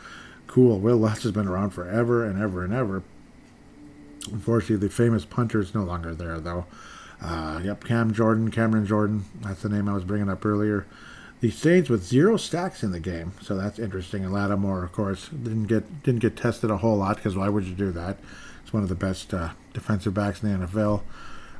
Cool. 0.47 0.79
Wil 0.79 0.99
Lutz 0.99 1.23
has 1.23 1.33
been 1.33 1.49
around 1.49 1.71
forever 1.71 2.25
and 2.25 2.40
ever 2.40 2.64
and 2.64 2.75
ever. 2.75 3.03
Unfortunately, 4.31 4.87
the 4.87 4.92
famous 4.92 5.25
punter 5.25 5.61
is 5.61 5.75
no 5.75 5.83
longer 5.83 6.14
there, 6.14 6.38
though. 6.38 6.66
Uh, 7.21 7.61
yep, 7.64 7.85
Cam 7.85 8.12
Jordan, 8.12 8.51
Cameron 8.51 8.87
Jordan. 8.87 9.25
That's 9.40 9.62
the 9.62 9.68
name 9.68 9.88
I 9.88 9.95
was 9.95 10.05
bringing 10.05 10.29
up 10.29 10.45
earlier. 10.45 10.87
The 11.42 11.50
Saints 11.50 11.90
with 11.90 12.05
zero 12.05 12.37
stacks 12.37 12.85
in 12.85 12.92
the 12.92 13.00
game, 13.00 13.33
so 13.42 13.57
that's 13.57 13.81
interesting. 13.81 14.24
And 14.24 14.33
Lattimore, 14.33 14.85
of 14.85 14.92
course, 14.92 15.28
didn't 15.28 15.64
get 15.64 16.05
didn't 16.05 16.20
get 16.20 16.37
tested 16.37 16.70
a 16.70 16.76
whole 16.76 16.98
lot 16.98 17.16
because 17.16 17.37
why 17.37 17.48
would 17.48 17.64
you 17.64 17.74
do 17.74 17.90
that? 17.90 18.16
He's 18.62 18.72
one 18.72 18.85
of 18.85 18.88
the 18.88 18.94
best 18.94 19.35
uh, 19.35 19.50
defensive 19.74 20.14
backs 20.14 20.40
in 20.40 20.61
the 20.61 20.66
NFL. 20.68 21.02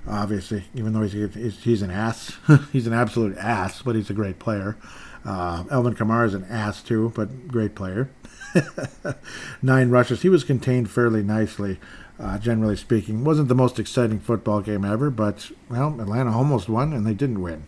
Obviously, 0.07 0.67
even 0.73 0.93
though 0.93 1.03
he's 1.03 1.35
he's, 1.35 1.65
he's 1.65 1.83
an 1.83 1.91
ass, 1.91 2.37
he's 2.73 2.87
an 2.87 2.93
absolute 2.93 3.37
ass, 3.37 3.83
but 3.83 3.97
he's 3.97 4.09
a 4.09 4.15
great 4.15 4.39
player. 4.39 4.77
Uh, 5.25 5.65
Alvin 5.69 5.97
Kamara 5.97 6.27
is 6.27 6.35
an 6.35 6.45
ass 6.45 6.81
too, 6.81 7.13
but 7.17 7.49
great 7.49 7.75
player. 7.75 8.09
Nine 9.63 9.91
rushes. 9.91 10.23
He 10.23 10.29
was 10.29 10.45
contained 10.45 10.93
fairly 10.93 11.25
nicely 11.25 11.81
uh, 12.21 12.39
generally 12.39 12.77
speaking. 12.77 13.25
Wasn't 13.25 13.49
the 13.49 13.55
most 13.55 13.81
exciting 13.81 14.21
football 14.21 14.61
game 14.61 14.85
ever, 14.85 15.11
but, 15.11 15.51
well, 15.69 16.01
Atlanta 16.01 16.31
almost 16.33 16.69
won, 16.69 16.93
and 16.93 17.07
they 17.07 17.15
didn't 17.15 17.43
win, 17.43 17.65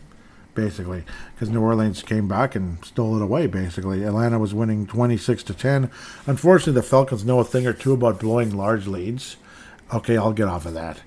basically, 0.54 1.04
because 1.34 1.50
New 1.50 1.60
Orleans 1.60 2.02
came 2.02 2.28
back 2.28 2.54
and 2.54 2.84
stole 2.84 3.16
it 3.16 3.22
away, 3.22 3.46
basically. 3.46 4.04
Atlanta 4.04 4.38
was 4.38 4.54
winning 4.54 4.86
26 4.86 5.42
to 5.44 5.54
10. 5.54 5.90
Unfortunately, 6.26 6.72
the 6.74 6.82
Falcons 6.82 7.24
know 7.24 7.40
a 7.40 7.44
thing 7.44 7.66
or 7.66 7.72
two 7.72 7.92
about 7.92 8.20
blowing 8.20 8.56
large 8.56 8.86
leads. 8.86 9.36
Okay, 9.92 10.16
I'll 10.16 10.32
get 10.32 10.48
off 10.48 10.66
of 10.66 10.74
that. 10.74 11.00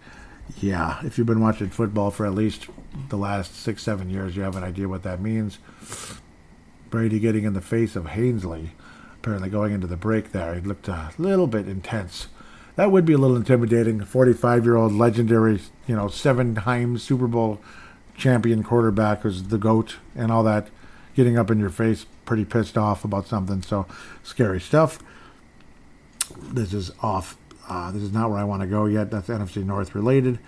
Yeah, 0.59 0.99
if 1.03 1.17
you've 1.17 1.27
been 1.27 1.41
watching 1.41 1.69
football 1.69 2.11
for 2.11 2.25
at 2.25 2.35
least 2.35 2.67
the 3.09 3.17
last 3.17 3.55
six, 3.55 3.83
seven 3.83 4.09
years, 4.09 4.35
you 4.35 4.43
have 4.43 4.55
an 4.55 4.63
idea 4.63 4.87
what 4.87 5.03
that 5.03 5.21
means. 5.21 5.59
Brady 6.89 7.19
getting 7.19 7.43
in 7.43 7.53
the 7.53 7.61
face 7.61 7.95
of 7.95 8.05
Haseley, 8.05 8.69
apparently 9.15 9.49
going 9.49 9.73
into 9.73 9.87
the 9.87 9.97
break 9.97 10.31
there. 10.31 10.55
He 10.55 10.61
looked 10.61 10.87
a 10.87 11.11
little 11.17 11.47
bit 11.47 11.67
intense 11.67 12.27
that 12.77 12.91
would 12.91 13.05
be 13.05 13.13
a 13.13 13.17
little 13.17 13.35
intimidating. 13.35 14.03
45 14.03 14.63
year 14.63 14.75
old 14.75 14.93
legendary, 14.93 15.59
you 15.87 15.95
know, 15.95 16.07
seven 16.07 16.55
times 16.55 17.03
Super 17.03 17.27
Bowl 17.27 17.59
champion 18.17 18.63
quarterback 18.63 19.21
who's 19.21 19.43
the 19.43 19.57
GOAT 19.57 19.97
and 20.15 20.31
all 20.31 20.43
that 20.43 20.69
getting 21.15 21.37
up 21.37 21.49
in 21.49 21.59
your 21.59 21.69
face, 21.69 22.05
pretty 22.25 22.45
pissed 22.45 22.77
off 22.77 23.03
about 23.03 23.27
something. 23.27 23.61
So 23.61 23.87
scary 24.23 24.59
stuff. 24.59 24.99
This 26.37 26.73
is 26.73 26.91
off. 27.01 27.37
Uh, 27.67 27.91
this 27.91 28.03
is 28.03 28.11
not 28.13 28.29
where 28.29 28.39
I 28.39 28.43
want 28.43 28.61
to 28.61 28.67
go 28.67 28.85
yet. 28.85 29.09
That's 29.09 29.27
NFC 29.27 29.65
North 29.65 29.95
related. 29.95 30.39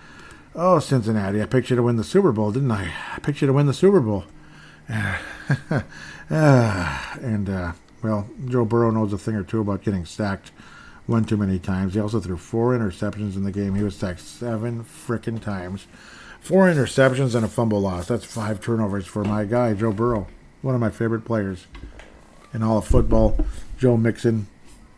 Oh, 0.54 0.80
Cincinnati. 0.80 1.42
I 1.42 1.46
picked 1.46 1.70
you 1.70 1.76
to 1.76 1.84
win 1.84 1.96
the 1.96 2.04
Super 2.04 2.32
Bowl, 2.32 2.52
didn't 2.52 2.72
I? 2.72 2.92
I 3.16 3.20
picked 3.20 3.42
you 3.42 3.48
to 3.48 3.54
win 3.54 3.66
the 3.66 3.74
Super 3.74 4.00
Bowl. 4.00 4.26
and, 6.30 7.50
uh, 7.50 7.72
well, 8.04 8.30
Joe 8.48 8.66
Burrow 8.66 8.92
knows 8.92 9.12
a 9.12 9.18
thing 9.18 9.36
or 9.36 9.44
two 9.44 9.62
about 9.62 9.84
getting 9.84 10.06
stacked 10.06 10.52
one 11.08 11.26
too 11.26 11.38
many 11.38 11.60
times. 11.60 11.96
He 11.96 12.00
also 12.00 12.20
threw 12.20 12.38
four 12.38 12.78
interceptions 12.78 13.36
in 13.36 13.44
the 13.44 13.52
game. 13.52 13.76
He 13.76 13.84
was 13.84 13.96
sacked 13.96 14.20
seven 14.20 14.84
frickin' 14.84 15.42
times. 15.42 15.88
Four 16.42 16.68
interceptions 16.68 17.36
and 17.36 17.46
a 17.46 17.48
fumble 17.48 17.82
loss. 17.82 18.08
That's 18.08 18.26
five 18.26 18.62
turnovers 18.62 19.06
for 19.06 19.24
my 19.24 19.46
guy, 19.46 19.74
Joe 19.74 19.92
Burrow. 19.92 20.28
One 20.62 20.76
of 20.76 20.82
my 20.82 20.90
favorite 20.90 21.26
players 21.26 21.68
in 22.54 22.64
all 22.64 22.80
of 22.80 22.88
football. 22.88 23.46
Joe 23.78 23.98
Mixon, 23.98 24.48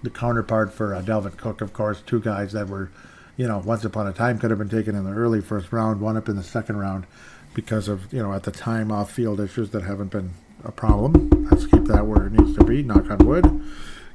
the 0.02 0.10
counterpart 0.10 0.74
for 0.74 0.96
uh, 0.96 1.02
Dalvin 1.02 1.38
Cook, 1.38 1.62
of 1.62 1.74
course. 1.74 2.02
Two 2.02 2.20
guys 2.20 2.54
that 2.54 2.68
were, 2.68 2.90
you 3.38 3.48
know, 3.48 3.60
once 3.60 3.84
upon 3.84 4.08
a 4.08 4.14
time 4.14 4.40
could 4.40 4.50
have 4.50 4.60
been 4.60 4.70
taken 4.70 4.96
in 4.96 5.04
the 5.04 5.12
early 5.12 5.42
first 5.42 5.72
round, 5.72 6.00
one 6.00 6.18
up 6.18 6.30
in 6.30 6.36
the 6.36 6.44
second 6.44 6.78
round 6.78 7.06
because 7.54 7.88
of, 7.88 8.12
you 8.14 8.24
know, 8.24 8.34
at 8.34 8.44
the 8.44 8.52
time 8.52 8.92
off 8.92 9.12
field 9.12 9.40
issues 9.40 9.72
that 9.72 9.84
haven't 9.84 10.12
been 10.12 10.32
a 10.64 10.72
problem. 10.72 11.48
Let's 11.52 11.66
keep 11.66 11.86
that 11.86 12.08
where 12.08 12.28
it 12.28 12.34
needs 12.34 12.58
to 12.58 12.64
be, 12.64 12.82
knock 12.82 13.12
on 13.12 13.26
wood 13.28 13.62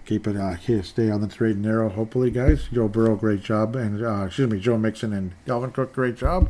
keep 0.07 0.27
it 0.27 0.37
uh, 0.37 0.57
stay 0.83 1.11
on 1.11 1.21
the 1.21 1.29
straight 1.29 1.57
and 1.57 1.63
narrow. 1.63 1.89
Hopefully, 1.89 2.31
guys. 2.31 2.69
Joe 2.73 2.89
Burrow, 2.89 3.17
great 3.17 3.43
job, 3.43 3.77
and 3.77 4.03
uh, 4.05 4.25
excuse 4.27 4.51
me, 4.51 4.61
Joe 4.61 4.79
Mixon 4.79 5.13
and 5.13 5.33
Dalvin 5.47 5.73
Cook, 5.73 5.93
great 5.93 6.17
job. 6.17 6.49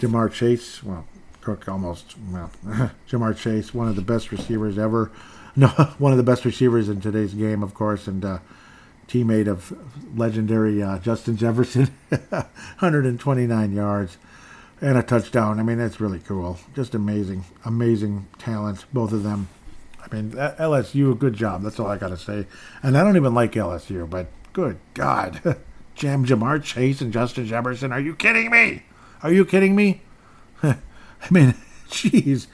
Ja'Marr 0.00 0.32
Chase, 0.32 0.82
well, 0.82 1.06
Cook 1.40 1.68
almost 1.68 2.14
well. 2.30 2.50
Ja'Marr 3.08 3.36
Chase, 3.36 3.72
one 3.74 3.88
of 3.88 3.96
the 3.96 4.02
best 4.02 4.30
receivers 4.32 4.78
ever. 4.78 5.10
No, 5.56 5.66
one 5.98 6.12
of 6.12 6.18
the 6.18 6.22
best 6.22 6.44
receivers 6.44 6.88
in 6.88 7.00
today's 7.00 7.34
game, 7.34 7.64
of 7.64 7.74
course, 7.74 8.06
and 8.06 8.24
uh, 8.24 8.38
teammate 9.08 9.48
of 9.48 9.76
legendary 10.16 10.80
uh, 10.80 11.00
Justin 11.00 11.36
Jefferson, 11.36 11.86
129 12.10 13.72
yards 13.72 14.18
and 14.80 14.96
a 14.96 15.02
touchdown. 15.02 15.58
I 15.58 15.62
mean, 15.62 15.78
that's 15.78 16.00
really 16.00 16.20
cool. 16.20 16.58
Just 16.76 16.94
amazing, 16.94 17.44
amazing 17.64 18.28
talent, 18.38 18.84
both 18.92 19.12
of 19.12 19.24
them. 19.24 19.48
I 20.00 20.14
mean, 20.14 20.30
LSU, 20.32 21.18
good 21.18 21.34
job. 21.34 21.62
That's 21.62 21.80
all 21.80 21.88
I 21.88 21.98
got 21.98 22.08
to 22.08 22.16
say. 22.16 22.46
And 22.82 22.96
I 22.96 23.02
don't 23.02 23.16
even 23.16 23.34
like 23.34 23.52
LSU, 23.52 24.08
but 24.08 24.28
good 24.52 24.78
God. 24.94 25.56
Jam 25.94 26.24
Ja'Marr 26.24 26.62
Chase 26.62 27.00
and 27.00 27.12
Justin 27.12 27.46
Jefferson. 27.46 27.90
Are 27.92 28.00
you 28.00 28.14
kidding 28.14 28.50
me? 28.50 28.84
Are 29.22 29.32
you 29.32 29.44
kidding 29.44 29.74
me? 29.74 30.02
I 30.62 30.76
mean, 31.30 31.54
jeez. 31.88 32.46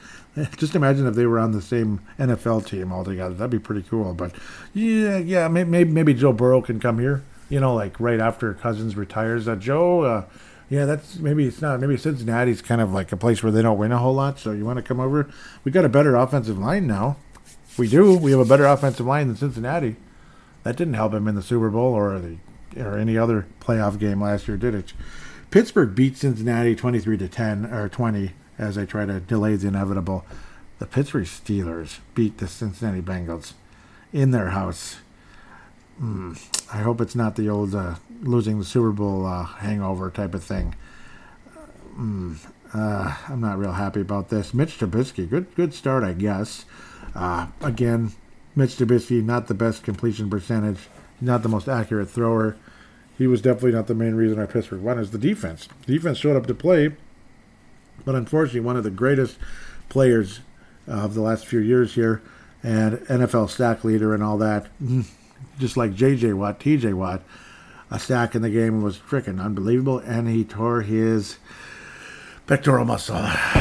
Just 0.56 0.74
imagine 0.74 1.06
if 1.06 1.14
they 1.14 1.26
were 1.26 1.38
on 1.38 1.52
the 1.52 1.62
same 1.62 2.00
NFL 2.18 2.66
team 2.66 2.92
altogether. 2.92 3.34
That'd 3.34 3.50
be 3.50 3.60
pretty 3.60 3.82
cool. 3.88 4.14
But 4.14 4.34
yeah, 4.72 5.18
yeah, 5.18 5.46
maybe 5.46 5.84
maybe 5.84 6.12
Joe 6.12 6.32
Burrow 6.32 6.60
can 6.60 6.80
come 6.80 6.98
here. 6.98 7.22
You 7.48 7.60
know, 7.60 7.74
like 7.74 8.00
right 8.00 8.18
after 8.18 8.52
Cousins 8.54 8.96
retires. 8.96 9.46
Uh, 9.46 9.54
Joe, 9.54 10.02
uh, 10.02 10.24
yeah, 10.68 10.86
that's 10.86 11.16
maybe 11.18 11.46
it's 11.46 11.62
not. 11.62 11.78
Maybe 11.78 11.96
Cincinnati's 11.96 12.62
kind 12.62 12.80
of 12.80 12.92
like 12.92 13.12
a 13.12 13.16
place 13.16 13.44
where 13.44 13.52
they 13.52 13.62
don't 13.62 13.78
win 13.78 13.92
a 13.92 13.98
whole 13.98 14.14
lot. 14.14 14.40
So 14.40 14.50
you 14.50 14.64
want 14.64 14.78
to 14.78 14.82
come 14.82 14.98
over? 14.98 15.30
We 15.62 15.70
got 15.70 15.84
a 15.84 15.88
better 15.88 16.16
offensive 16.16 16.58
line 16.58 16.88
now. 16.88 17.16
We 17.78 17.88
do. 17.88 18.16
We 18.16 18.32
have 18.32 18.40
a 18.40 18.44
better 18.44 18.66
offensive 18.66 19.06
line 19.06 19.28
than 19.28 19.36
Cincinnati. 19.36 19.96
That 20.64 20.76
didn't 20.76 20.94
help 20.94 21.14
him 21.14 21.28
in 21.28 21.36
the 21.36 21.42
Super 21.42 21.70
Bowl 21.70 21.92
or 21.92 22.18
the 22.18 22.38
or 22.76 22.98
any 22.98 23.16
other 23.16 23.46
playoff 23.60 24.00
game 24.00 24.20
last 24.20 24.48
year, 24.48 24.56
did 24.56 24.74
it? 24.74 24.92
Pittsburgh 25.54 25.94
beat 25.94 26.16
Cincinnati 26.16 26.74
23 26.74 27.16
to 27.16 27.28
10 27.28 27.66
or 27.66 27.88
20 27.88 28.32
as 28.58 28.74
they 28.74 28.84
try 28.84 29.06
to 29.06 29.20
delay 29.20 29.54
the 29.54 29.68
inevitable. 29.68 30.24
The 30.80 30.86
Pittsburgh 30.86 31.26
Steelers 31.26 32.00
beat 32.16 32.38
the 32.38 32.48
Cincinnati 32.48 33.00
Bengals 33.00 33.52
in 34.12 34.32
their 34.32 34.48
house. 34.48 34.96
Mm, 36.02 36.36
I 36.74 36.78
hope 36.78 37.00
it's 37.00 37.14
not 37.14 37.36
the 37.36 37.48
old 37.48 37.72
uh, 37.72 37.94
losing 38.20 38.58
the 38.58 38.64
Super 38.64 38.90
Bowl 38.90 39.26
uh, 39.26 39.44
hangover 39.44 40.10
type 40.10 40.34
of 40.34 40.42
thing. 40.42 40.74
Mm, 41.96 42.36
uh, 42.74 43.16
I'm 43.28 43.40
not 43.40 43.56
real 43.56 43.74
happy 43.74 44.00
about 44.00 44.30
this. 44.30 44.54
Mitch 44.54 44.76
Trubisky, 44.76 45.30
good 45.30 45.54
good 45.54 45.72
start, 45.72 46.02
I 46.02 46.14
guess. 46.14 46.64
Uh, 47.14 47.46
again, 47.60 48.10
Mitch 48.56 48.74
Trubisky, 48.74 49.22
not 49.22 49.46
the 49.46 49.54
best 49.54 49.84
completion 49.84 50.28
percentage, 50.28 50.88
not 51.20 51.44
the 51.44 51.48
most 51.48 51.68
accurate 51.68 52.10
thrower. 52.10 52.56
He 53.16 53.26
was 53.26 53.40
definitely 53.40 53.72
not 53.72 53.86
the 53.86 53.94
main 53.94 54.14
reason 54.14 54.38
our 54.38 54.46
Pittsburgh 54.46 54.82
won. 54.82 54.98
Is 54.98 55.10
the 55.10 55.18
defense. 55.18 55.68
The 55.86 55.94
defense 55.94 56.18
showed 56.18 56.36
up 56.36 56.46
to 56.46 56.54
play, 56.54 56.92
but 58.04 58.14
unfortunately, 58.14 58.60
one 58.60 58.76
of 58.76 58.84
the 58.84 58.90
greatest 58.90 59.38
players 59.88 60.40
uh, 60.88 60.92
of 60.92 61.14
the 61.14 61.20
last 61.20 61.46
few 61.46 61.60
years 61.60 61.94
here, 61.94 62.22
and 62.62 62.98
NFL 63.00 63.50
stack 63.50 63.84
leader 63.84 64.14
and 64.14 64.22
all 64.22 64.38
that, 64.38 64.66
mm, 64.82 65.06
just 65.58 65.76
like 65.76 65.94
J.J. 65.94 66.32
Watt, 66.32 66.58
T.J. 66.58 66.92
Watt, 66.92 67.22
a 67.90 67.98
stack 67.98 68.34
in 68.34 68.42
the 68.42 68.50
game 68.50 68.82
was 68.82 68.98
freaking 68.98 69.40
unbelievable, 69.42 69.98
and 69.98 70.28
he 70.28 70.44
tore 70.44 70.82
his 70.82 71.38
pectoral 72.46 72.84
muscle 72.84 73.16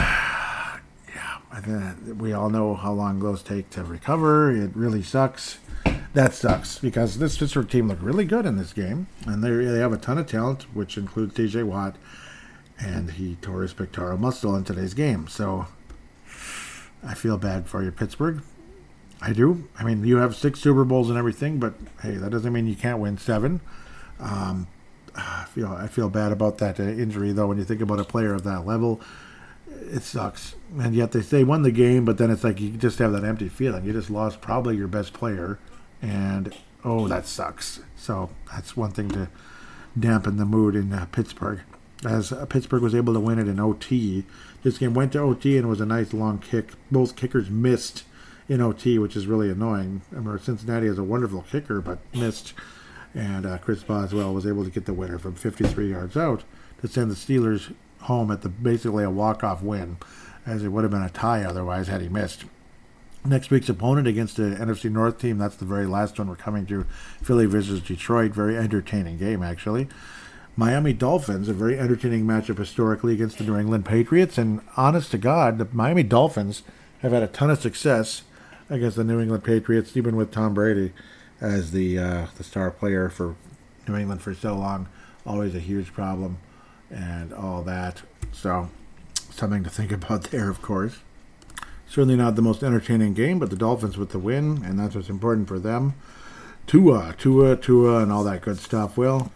yeah, 1.13 1.93
we 2.17 2.33
all 2.33 2.49
know 2.49 2.73
how 2.73 2.91
long 2.91 3.19
those 3.19 3.43
take 3.43 3.69
to 3.71 3.83
recover. 3.83 4.51
It 4.51 4.75
really 4.75 5.03
sucks. 5.03 5.59
That 6.13 6.33
sucks 6.35 6.77
because 6.77 7.17
this 7.17 7.37
Pittsburgh 7.37 7.69
team 7.69 7.87
looked 7.87 8.03
really 8.03 8.25
good 8.25 8.45
in 8.45 8.57
this 8.57 8.71
game, 8.71 9.07
and 9.25 9.43
they 9.43 9.49
they 9.49 9.79
have 9.79 9.93
a 9.93 9.97
ton 9.97 10.19
of 10.19 10.27
talent, 10.27 10.63
which 10.75 10.97
includes 10.97 11.33
T.J. 11.33 11.63
Watt, 11.63 11.95
and 12.79 13.11
he 13.11 13.35
tore 13.41 13.63
his 13.63 13.73
pectoral 13.73 14.17
muscle 14.17 14.55
in 14.55 14.63
today's 14.63 14.93
game. 14.93 15.27
So 15.27 15.67
I 17.03 17.15
feel 17.15 17.37
bad 17.37 17.67
for 17.67 17.83
you, 17.83 17.91
Pittsburgh. 17.91 18.41
I 19.21 19.33
do. 19.33 19.67
I 19.79 19.83
mean, 19.83 20.03
you 20.05 20.17
have 20.17 20.35
six 20.35 20.59
Super 20.59 20.83
Bowls 20.83 21.09
and 21.09 21.17
everything, 21.17 21.57
but 21.57 21.73
hey, 22.01 22.15
that 22.15 22.29
doesn't 22.29 22.53
mean 22.53 22.67
you 22.67 22.75
can't 22.75 22.99
win 22.99 23.17
seven. 23.17 23.61
Um, 24.19 24.67
I 25.15 25.45
feel 25.45 25.67
I 25.67 25.87
feel 25.87 26.09
bad 26.09 26.31
about 26.31 26.59
that 26.59 26.79
uh, 26.79 26.83
injury 26.83 27.31
though. 27.31 27.47
When 27.47 27.57
you 27.57 27.63
think 27.63 27.81
about 27.81 27.99
a 27.99 28.03
player 28.03 28.33
of 28.33 28.43
that 28.43 28.65
level, 28.65 29.01
it 29.67 30.03
sucks. 30.03 30.55
And 30.79 30.93
yet 30.93 31.11
they 31.11 31.21
say 31.21 31.43
won 31.43 31.63
the 31.63 31.71
game, 31.71 32.05
but 32.05 32.17
then 32.17 32.29
it's 32.29 32.43
like 32.43 32.59
you 32.59 32.71
just 32.71 32.99
have 32.99 33.13
that 33.13 33.23
empty 33.23 33.49
feeling. 33.49 33.85
You 33.85 33.93
just 33.93 34.09
lost 34.09 34.41
probably 34.41 34.75
your 34.75 34.87
best 34.87 35.13
player, 35.13 35.57
and 36.03 36.53
oh, 36.83 37.07
that 37.07 37.25
sucks. 37.25 37.79
So 37.95 38.29
that's 38.51 38.75
one 38.75 38.91
thing 38.91 39.09
to 39.11 39.29
dampen 39.97 40.37
the 40.37 40.45
mood 40.45 40.75
in 40.75 40.91
uh, 40.91 41.05
Pittsburgh. 41.11 41.61
As 42.05 42.33
uh, 42.33 42.45
Pittsburgh 42.45 42.83
was 42.83 42.93
able 42.93 43.13
to 43.13 43.19
win 43.19 43.39
it 43.39 43.47
in 43.47 43.59
OT, 43.59 44.25
this 44.63 44.77
game 44.77 44.93
went 44.93 45.13
to 45.13 45.19
OT 45.19 45.57
and 45.57 45.69
was 45.69 45.79
a 45.79 45.85
nice 45.85 46.13
long 46.13 46.39
kick. 46.39 46.73
Both 46.91 47.15
kickers 47.15 47.49
missed 47.49 48.03
in 48.49 48.59
OT, 48.59 48.99
which 48.99 49.15
is 49.15 49.27
really 49.27 49.49
annoying. 49.49 50.01
I 50.11 50.15
remember 50.15 50.37
Cincinnati 50.39 50.87
has 50.87 50.97
a 50.97 51.03
wonderful 51.03 51.45
kicker, 51.49 51.79
but 51.79 51.99
missed. 52.13 52.53
And 53.15 53.45
uh, 53.45 53.59
Chris 53.59 53.83
Boswell 53.83 54.33
was 54.33 54.45
able 54.45 54.65
to 54.65 54.71
get 54.71 54.85
the 54.85 54.93
winner 54.93 55.17
from 55.17 55.35
53 55.35 55.89
yards 55.89 56.17
out 56.17 56.43
to 56.81 56.87
send 56.89 57.09
the 57.09 57.15
Steelers 57.15 57.73
home 58.01 58.29
at 58.31 58.41
the 58.41 58.49
basically 58.49 59.05
a 59.05 59.09
walk-off 59.09 59.61
win, 59.61 59.97
as 60.45 60.63
it 60.63 60.69
would 60.69 60.83
have 60.83 60.91
been 60.91 61.03
a 61.03 61.09
tie 61.09 61.45
otherwise 61.45 61.87
had 61.87 62.01
he 62.01 62.09
missed. 62.09 62.43
Next 63.25 63.49
week's 63.51 63.69
opponent 63.69 64.05
against 64.07 64.35
the 64.35 64.43
NFC 64.43 64.91
North 64.91 65.17
team, 65.17 65.37
that's 65.37 65.55
the 65.55 65.65
very 65.65 65.85
last 65.85 66.19
one 66.19 66.27
we're 66.27 66.35
coming 66.35 66.65
to. 66.65 66.85
Philly 67.21 67.45
versus 67.45 67.79
Detroit. 67.79 68.31
Very 68.31 68.57
entertaining 68.57 69.17
game, 69.17 69.41
actually. 69.41 69.87
Miami 70.57 70.93
Dolphins, 70.93 71.47
a 71.47 71.53
very 71.53 71.79
entertaining 71.79 72.25
matchup 72.25 72.57
historically 72.57 73.13
against 73.13 73.37
the 73.37 73.45
New 73.45 73.57
England 73.57 73.85
Patriots. 73.85 74.37
And 74.37 74.61
honest 74.75 75.11
to 75.11 75.17
God, 75.17 75.57
the 75.57 75.67
Miami 75.71 76.03
Dolphins 76.03 76.63
have 76.99 77.13
had 77.13 77.23
a 77.23 77.27
ton 77.27 77.49
of 77.49 77.61
success 77.61 78.23
against 78.69 78.97
the 78.97 79.03
New 79.03 79.19
England 79.19 79.43
Patriots, 79.43 79.95
even 79.95 80.15
with 80.15 80.31
Tom 80.31 80.53
Brady 80.53 80.91
as 81.39 81.71
the 81.71 81.97
uh, 81.97 82.27
the 82.37 82.43
star 82.43 82.71
player 82.71 83.09
for 83.09 83.35
New 83.87 83.95
England 83.95 84.21
for 84.21 84.33
so 84.33 84.55
long. 84.55 84.87
Always 85.25 85.55
a 85.55 85.59
huge 85.59 85.93
problem 85.93 86.37
and 86.91 87.33
all 87.33 87.63
that. 87.63 88.01
So, 88.31 88.69
something 89.31 89.63
to 89.63 89.69
think 89.69 89.91
about 89.93 90.23
there, 90.25 90.49
of 90.49 90.61
course. 90.61 90.99
Certainly 91.93 92.15
not 92.15 92.35
the 92.35 92.41
most 92.41 92.63
entertaining 92.63 93.13
game, 93.13 93.37
but 93.37 93.51
the 93.51 93.55
Dolphins 93.55 93.99
with 93.99 94.09
the 94.09 94.17
win, 94.17 94.63
and 94.65 94.79
that's 94.79 94.95
what's 94.95 95.09
important 95.09 95.47
for 95.47 95.59
them. 95.59 95.93
Tua, 96.65 97.13
Tua, 97.19 97.55
Tua, 97.55 98.01
and 98.01 98.11
all 98.11 98.23
that 98.23 98.41
good 98.41 98.57
stuff. 98.57 98.97
Well, 98.97 99.31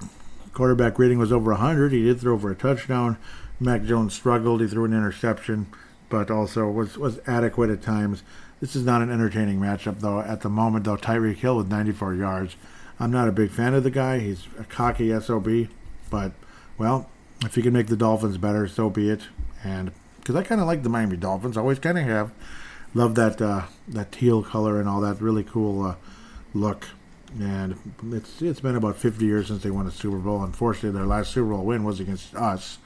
quarterback 0.54 0.98
rating 0.98 1.20
was 1.20 1.32
over 1.32 1.52
100. 1.52 1.92
He 1.92 2.02
did 2.02 2.20
throw 2.20 2.36
for 2.36 2.50
a 2.50 2.56
touchdown. 2.56 3.18
Mac 3.60 3.84
Jones 3.84 4.16
struggled. 4.16 4.62
He 4.62 4.68
threw 4.68 4.86
an 4.86 4.94
interception, 4.94 5.68
but 6.10 6.32
also 6.32 6.68
was, 6.68 6.98
was 6.98 7.20
adequate 7.28 7.70
at 7.70 7.84
times. 7.84 8.24
This 8.60 8.76
is 8.76 8.84
not 8.84 9.04
an 9.04 9.12
entertaining 9.12 9.60
matchup, 9.60 10.00
though. 10.00 10.22
At 10.22 10.42
the 10.42 10.50
moment, 10.50 10.86
though, 10.86 10.98
Tyreek 10.98 11.36
Hill 11.36 11.58
with 11.58 11.70
94 11.70 12.16
yards. 12.16 12.56
I'm 13.00 13.12
not 13.12 13.28
a 13.28 13.32
big 13.32 13.52
fan 13.52 13.76
of 13.76 13.84
the 13.84 13.92
guy. 13.92 14.18
He's 14.18 14.48
a 14.60 14.64
cocky 14.64 15.12
SOB, 15.20 15.68
but, 16.10 16.32
well, 16.80 17.08
if 17.46 17.54
he 17.54 17.62
can 17.62 17.74
make 17.74 17.86
the 17.86 17.96
Dolphins 17.96 18.40
better, 18.40 18.68
so 18.68 18.90
be 18.90 19.12
it. 19.12 19.28
And 19.64 19.92
because 20.28 20.42
I 20.42 20.44
kind 20.44 20.60
of 20.60 20.68
like 20.68 20.84
the 20.84 20.90
Miami 20.90 21.16
Dolphins. 21.16 21.56
I 21.56 21.62
always 21.62 21.80
kind 21.80 21.98
of 21.98 22.04
have. 22.04 22.32
Love 22.94 23.16
that 23.16 23.42
uh, 23.42 23.64
that 23.88 24.12
teal 24.12 24.44
color 24.44 24.78
and 24.78 24.90
all 24.90 25.00
that 25.00 25.22
really 25.22 25.46
cool 25.46 25.86
uh, 25.86 25.96
look. 26.54 26.86
And 27.40 27.78
it's 28.12 28.42
it's 28.42 28.60
been 28.60 28.76
about 28.76 28.98
50 28.98 29.24
years 29.24 29.48
since 29.48 29.64
they 29.64 29.72
won 29.72 29.88
a 29.88 29.92
Super 29.92 30.18
Bowl. 30.18 30.44
Unfortunately, 30.44 30.92
their 30.92 31.08
last 31.08 31.32
Super 31.32 31.52
Bowl 31.52 31.64
win 31.64 31.86
was 31.86 32.02
against 32.02 32.36
us, 32.36 32.78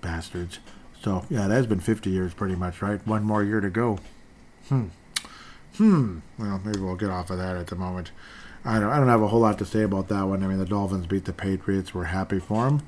bastards. 0.00 0.58
So 1.02 1.26
yeah, 1.28 1.46
that's 1.46 1.66
been 1.66 1.80
50 1.80 2.08
years 2.08 2.32
pretty 2.32 2.54
much, 2.54 2.80
right? 2.80 3.06
One 3.06 3.22
more 3.22 3.44
year 3.44 3.60
to 3.60 3.68
go. 3.68 3.98
Hmm. 4.70 4.86
Hmm. 5.76 6.20
Well, 6.38 6.62
maybe 6.64 6.80
we'll 6.80 6.96
get 6.96 7.10
off 7.10 7.28
of 7.28 7.36
that 7.36 7.56
at 7.56 7.66
the 7.66 7.76
moment. 7.76 8.12
I 8.64 8.80
don't. 8.80 8.90
I 8.90 8.96
don't 8.96 9.08
have 9.08 9.22
a 9.22 9.28
whole 9.28 9.40
lot 9.40 9.58
to 9.58 9.66
say 9.66 9.82
about 9.82 10.08
that 10.08 10.22
one. 10.22 10.42
I 10.42 10.46
mean, 10.46 10.58
the 10.58 10.64
Dolphins 10.64 11.06
beat 11.06 11.26
the 11.26 11.34
Patriots. 11.34 11.92
We're 11.92 12.04
happy 12.04 12.38
for 12.38 12.64
them. 12.64 12.82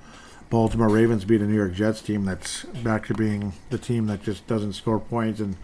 Baltimore 0.50 0.88
Ravens 0.88 1.24
beat 1.24 1.42
a 1.42 1.46
New 1.46 1.56
York 1.56 1.74
Jets 1.74 2.00
team 2.00 2.24
that's 2.24 2.64
back 2.64 3.06
to 3.06 3.14
being 3.14 3.52
the 3.68 3.78
team 3.78 4.06
that 4.06 4.22
just 4.22 4.46
doesn't 4.46 4.72
score 4.72 4.98
points 4.98 5.40
and 5.40 5.56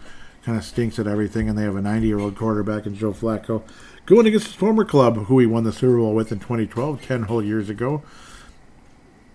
kind 0.43 0.57
of 0.57 0.63
stinks 0.63 0.99
at 0.99 1.07
everything. 1.07 1.49
And 1.49 1.57
they 1.57 1.63
have 1.63 1.75
a 1.75 1.81
90 1.81 2.07
year 2.07 2.19
old 2.19 2.35
quarterback 2.35 2.85
in 2.85 2.95
Joe 2.95 3.11
Flacco 3.11 3.63
going 4.05 4.27
against 4.27 4.47
his 4.47 4.55
former 4.55 4.85
club, 4.85 5.25
who 5.25 5.39
he 5.39 5.47
won 5.47 5.63
the 5.63 5.73
Super 5.73 5.97
Bowl 5.97 6.13
with 6.13 6.31
in 6.31 6.39
2012, 6.39 7.01
10 7.01 7.23
whole 7.23 7.43
years 7.43 7.69
ago. 7.69 8.03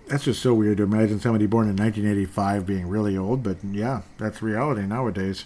That's 0.07 0.25
just 0.25 0.43
so 0.43 0.55
weird 0.55 0.79
to 0.79 0.85
imagine 0.85 1.21
somebody 1.21 1.47
born 1.47 1.69
in 1.69 1.77
1985 1.77 2.67
being 2.67 2.89
really 2.89 3.17
old, 3.17 3.43
but 3.45 3.59
yeah, 3.65 4.03
that's 4.19 4.43
reality 4.43 4.83
nowadays. 4.83 5.45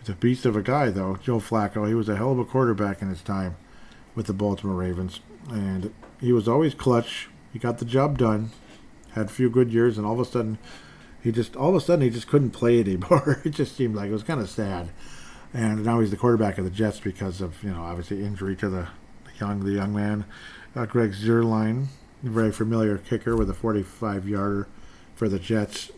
It's 0.00 0.08
a 0.08 0.14
beast 0.14 0.46
of 0.46 0.56
a 0.56 0.62
guy, 0.62 0.88
though. 0.90 1.16
Joe 1.16 1.40
Flacco, 1.40 1.86
he 1.86 1.94
was 1.94 2.08
a 2.08 2.16
hell 2.16 2.32
of 2.32 2.38
a 2.38 2.44
quarterback 2.44 3.02
in 3.02 3.08
his 3.08 3.20
time 3.20 3.56
with 4.14 4.26
the 4.26 4.32
Baltimore 4.32 4.76
Ravens, 4.76 5.20
and 5.50 5.92
he 6.20 6.32
was 6.32 6.48
always 6.48 6.74
clutch. 6.74 7.28
He 7.52 7.58
got 7.58 7.78
the 7.78 7.84
job 7.84 8.16
done 8.16 8.50
had 9.14 9.26
a 9.26 9.30
few 9.30 9.50
good 9.50 9.72
years, 9.72 9.98
and 9.98 10.06
all 10.06 10.14
of 10.14 10.20
a 10.20 10.24
sudden, 10.24 10.58
he 11.22 11.32
just 11.32 11.56
all 11.56 11.70
of 11.70 11.74
a 11.76 11.80
sudden 11.80 12.02
he 12.02 12.10
just 12.10 12.28
couldn't 12.28 12.50
play 12.50 12.80
anymore. 12.80 13.40
it 13.44 13.50
just 13.50 13.76
seemed 13.76 13.94
like 13.94 14.08
it 14.10 14.12
was 14.12 14.22
kind 14.22 14.40
of 14.40 14.50
sad. 14.50 14.90
And 15.54 15.84
now 15.84 16.00
he's 16.00 16.10
the 16.10 16.16
quarterback 16.16 16.56
of 16.58 16.64
the 16.64 16.70
Jets 16.70 17.00
because 17.00 17.40
of 17.40 17.62
you 17.62 17.70
know 17.70 17.82
obviously 17.82 18.24
injury 18.24 18.56
to 18.56 18.68
the, 18.68 18.88
young 19.38 19.64
the 19.64 19.72
young 19.72 19.94
man, 19.94 20.24
uh, 20.74 20.86
Greg 20.86 21.12
Zuerlein, 21.12 21.86
very 22.22 22.52
familiar 22.52 22.98
kicker 22.98 23.36
with 23.36 23.50
a 23.50 23.54
45 23.54 24.28
yarder 24.28 24.68
for 25.14 25.28
the 25.28 25.38
Jets. 25.38 25.90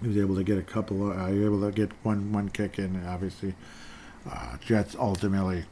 He 0.00 0.06
was 0.06 0.16
able 0.16 0.36
to 0.36 0.44
get 0.44 0.58
a 0.58 0.62
couple. 0.62 1.10
Of, 1.10 1.18
uh, 1.18 1.26
he 1.26 1.38
was 1.38 1.46
able 1.46 1.60
to 1.62 1.72
get 1.72 1.90
one 2.04 2.32
one 2.32 2.48
kick 2.48 2.78
in. 2.78 3.04
Obviously, 3.04 3.54
uh, 4.30 4.56
Jets 4.58 4.94
ultimately 4.96 5.64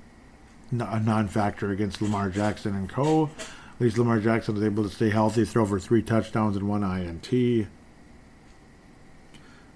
a 0.72 1.00
non-factor 1.00 1.70
against 1.70 2.02
Lamar 2.02 2.28
Jackson 2.30 2.74
and 2.74 2.88
co. 2.88 3.30
At 3.76 3.82
least 3.82 3.98
Lamar 3.98 4.20
Jackson 4.20 4.54
was 4.54 4.64
able 4.64 4.84
to 4.84 4.88
stay 4.88 5.10
healthy, 5.10 5.44
throw 5.44 5.66
for 5.66 5.78
three 5.78 6.00
touchdowns 6.00 6.56
and 6.56 6.66
one 6.66 6.82
INT. 6.82 7.68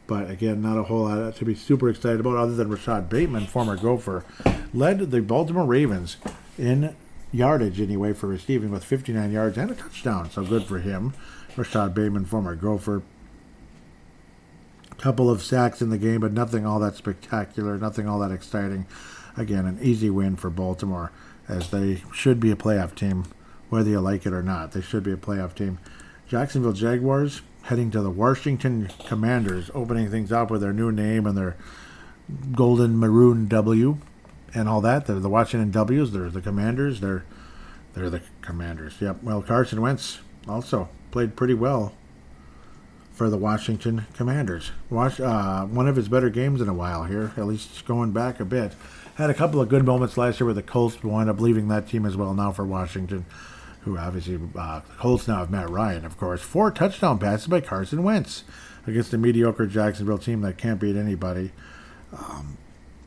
But 0.06 0.30
again, 0.30 0.62
not 0.62 0.78
a 0.78 0.84
whole 0.84 1.04
lot 1.04 1.36
to 1.36 1.44
be 1.44 1.54
super 1.54 1.90
excited 1.90 2.18
about 2.18 2.36
other 2.36 2.54
than 2.54 2.70
Rashod 2.70 3.10
Bateman, 3.10 3.46
former 3.46 3.76
Gopher, 3.76 4.24
led 4.72 5.10
the 5.10 5.20
Baltimore 5.20 5.66
Ravens 5.66 6.16
in 6.56 6.96
yardage 7.30 7.78
anyway 7.78 8.14
for 8.14 8.26
receiving 8.26 8.70
with 8.70 8.84
59 8.84 9.32
yards 9.32 9.58
and 9.58 9.70
a 9.70 9.74
touchdown. 9.74 10.30
So 10.30 10.44
good 10.44 10.64
for 10.64 10.78
him. 10.78 11.12
Rashod 11.54 11.94
Bateman, 11.94 12.24
former 12.24 12.56
Gopher. 12.56 13.02
Couple 14.96 15.28
of 15.28 15.42
sacks 15.42 15.82
in 15.82 15.90
the 15.90 15.98
game, 15.98 16.20
but 16.20 16.32
nothing 16.32 16.64
all 16.64 16.80
that 16.80 16.96
spectacular, 16.96 17.76
nothing 17.76 18.08
all 18.08 18.18
that 18.20 18.32
exciting. 18.32 18.86
Again, 19.36 19.66
an 19.66 19.78
easy 19.82 20.08
win 20.08 20.36
for 20.36 20.48
Baltimore, 20.48 21.12
as 21.48 21.70
they 21.70 22.02
should 22.14 22.40
be 22.40 22.50
a 22.50 22.56
playoff 22.56 22.94
team 22.94 23.26
whether 23.70 23.88
you 23.88 24.00
like 24.00 24.26
it 24.26 24.32
or 24.32 24.42
not. 24.42 24.72
They 24.72 24.82
should 24.82 25.02
be 25.02 25.12
a 25.12 25.16
playoff 25.16 25.54
team. 25.54 25.78
Jacksonville 26.28 26.72
Jaguars 26.72 27.42
heading 27.62 27.90
to 27.92 28.02
the 28.02 28.10
Washington 28.10 28.88
Commanders, 29.06 29.70
opening 29.74 30.10
things 30.10 30.30
up 30.32 30.50
with 30.50 30.60
their 30.60 30.72
new 30.72 30.92
name 30.92 31.26
and 31.26 31.36
their 31.36 31.56
golden 32.52 32.98
maroon 32.98 33.48
W 33.48 33.98
and 34.54 34.68
all 34.68 34.80
that. 34.80 35.06
They're 35.06 35.18
the 35.18 35.28
Washington 35.28 35.70
W's. 35.70 36.12
They're 36.12 36.30
the 36.30 36.40
Commanders. 36.40 37.00
They're 37.00 37.24
they're 37.94 38.10
the 38.10 38.22
Commanders. 38.42 38.94
Yep. 39.00 39.22
Well, 39.22 39.42
Carson 39.42 39.80
Wentz 39.80 40.20
also 40.48 40.88
played 41.10 41.36
pretty 41.36 41.54
well 41.54 41.92
for 43.12 43.28
the 43.28 43.36
Washington 43.36 44.06
Commanders. 44.14 44.70
Watch 44.88 45.20
uh, 45.20 45.64
one 45.66 45.88
of 45.88 45.96
his 45.96 46.08
better 46.08 46.30
games 46.30 46.60
in 46.60 46.68
a 46.68 46.74
while 46.74 47.04
here, 47.04 47.32
at 47.36 47.46
least 47.46 47.84
going 47.84 48.12
back 48.12 48.40
a 48.40 48.44
bit. 48.44 48.72
Had 49.16 49.28
a 49.28 49.34
couple 49.34 49.60
of 49.60 49.68
good 49.68 49.84
moments 49.84 50.16
last 50.16 50.40
year 50.40 50.46
with 50.46 50.56
the 50.56 50.62
Colts. 50.62 50.96
But 50.96 51.08
wound 51.08 51.28
up 51.28 51.40
leaving 51.40 51.68
that 51.68 51.88
team 51.88 52.06
as 52.06 52.16
well 52.16 52.32
now 52.32 52.52
for 52.52 52.64
Washington 52.64 53.26
who 53.82 53.96
obviously 53.96 54.38
uh, 54.56 54.80
the 54.80 54.94
Colts 54.98 55.26
now 55.26 55.38
have 55.38 55.50
Matt 55.50 55.70
Ryan, 55.70 56.04
of 56.04 56.18
course. 56.18 56.40
Four 56.40 56.70
touchdown 56.70 57.18
passes 57.18 57.46
by 57.46 57.60
Carson 57.60 58.02
Wentz 58.02 58.44
against 58.86 59.12
a 59.12 59.18
mediocre 59.18 59.66
Jacksonville 59.66 60.18
team 60.18 60.42
that 60.42 60.58
can't 60.58 60.80
beat 60.80 60.96
anybody. 60.96 61.52
Um, 62.12 62.58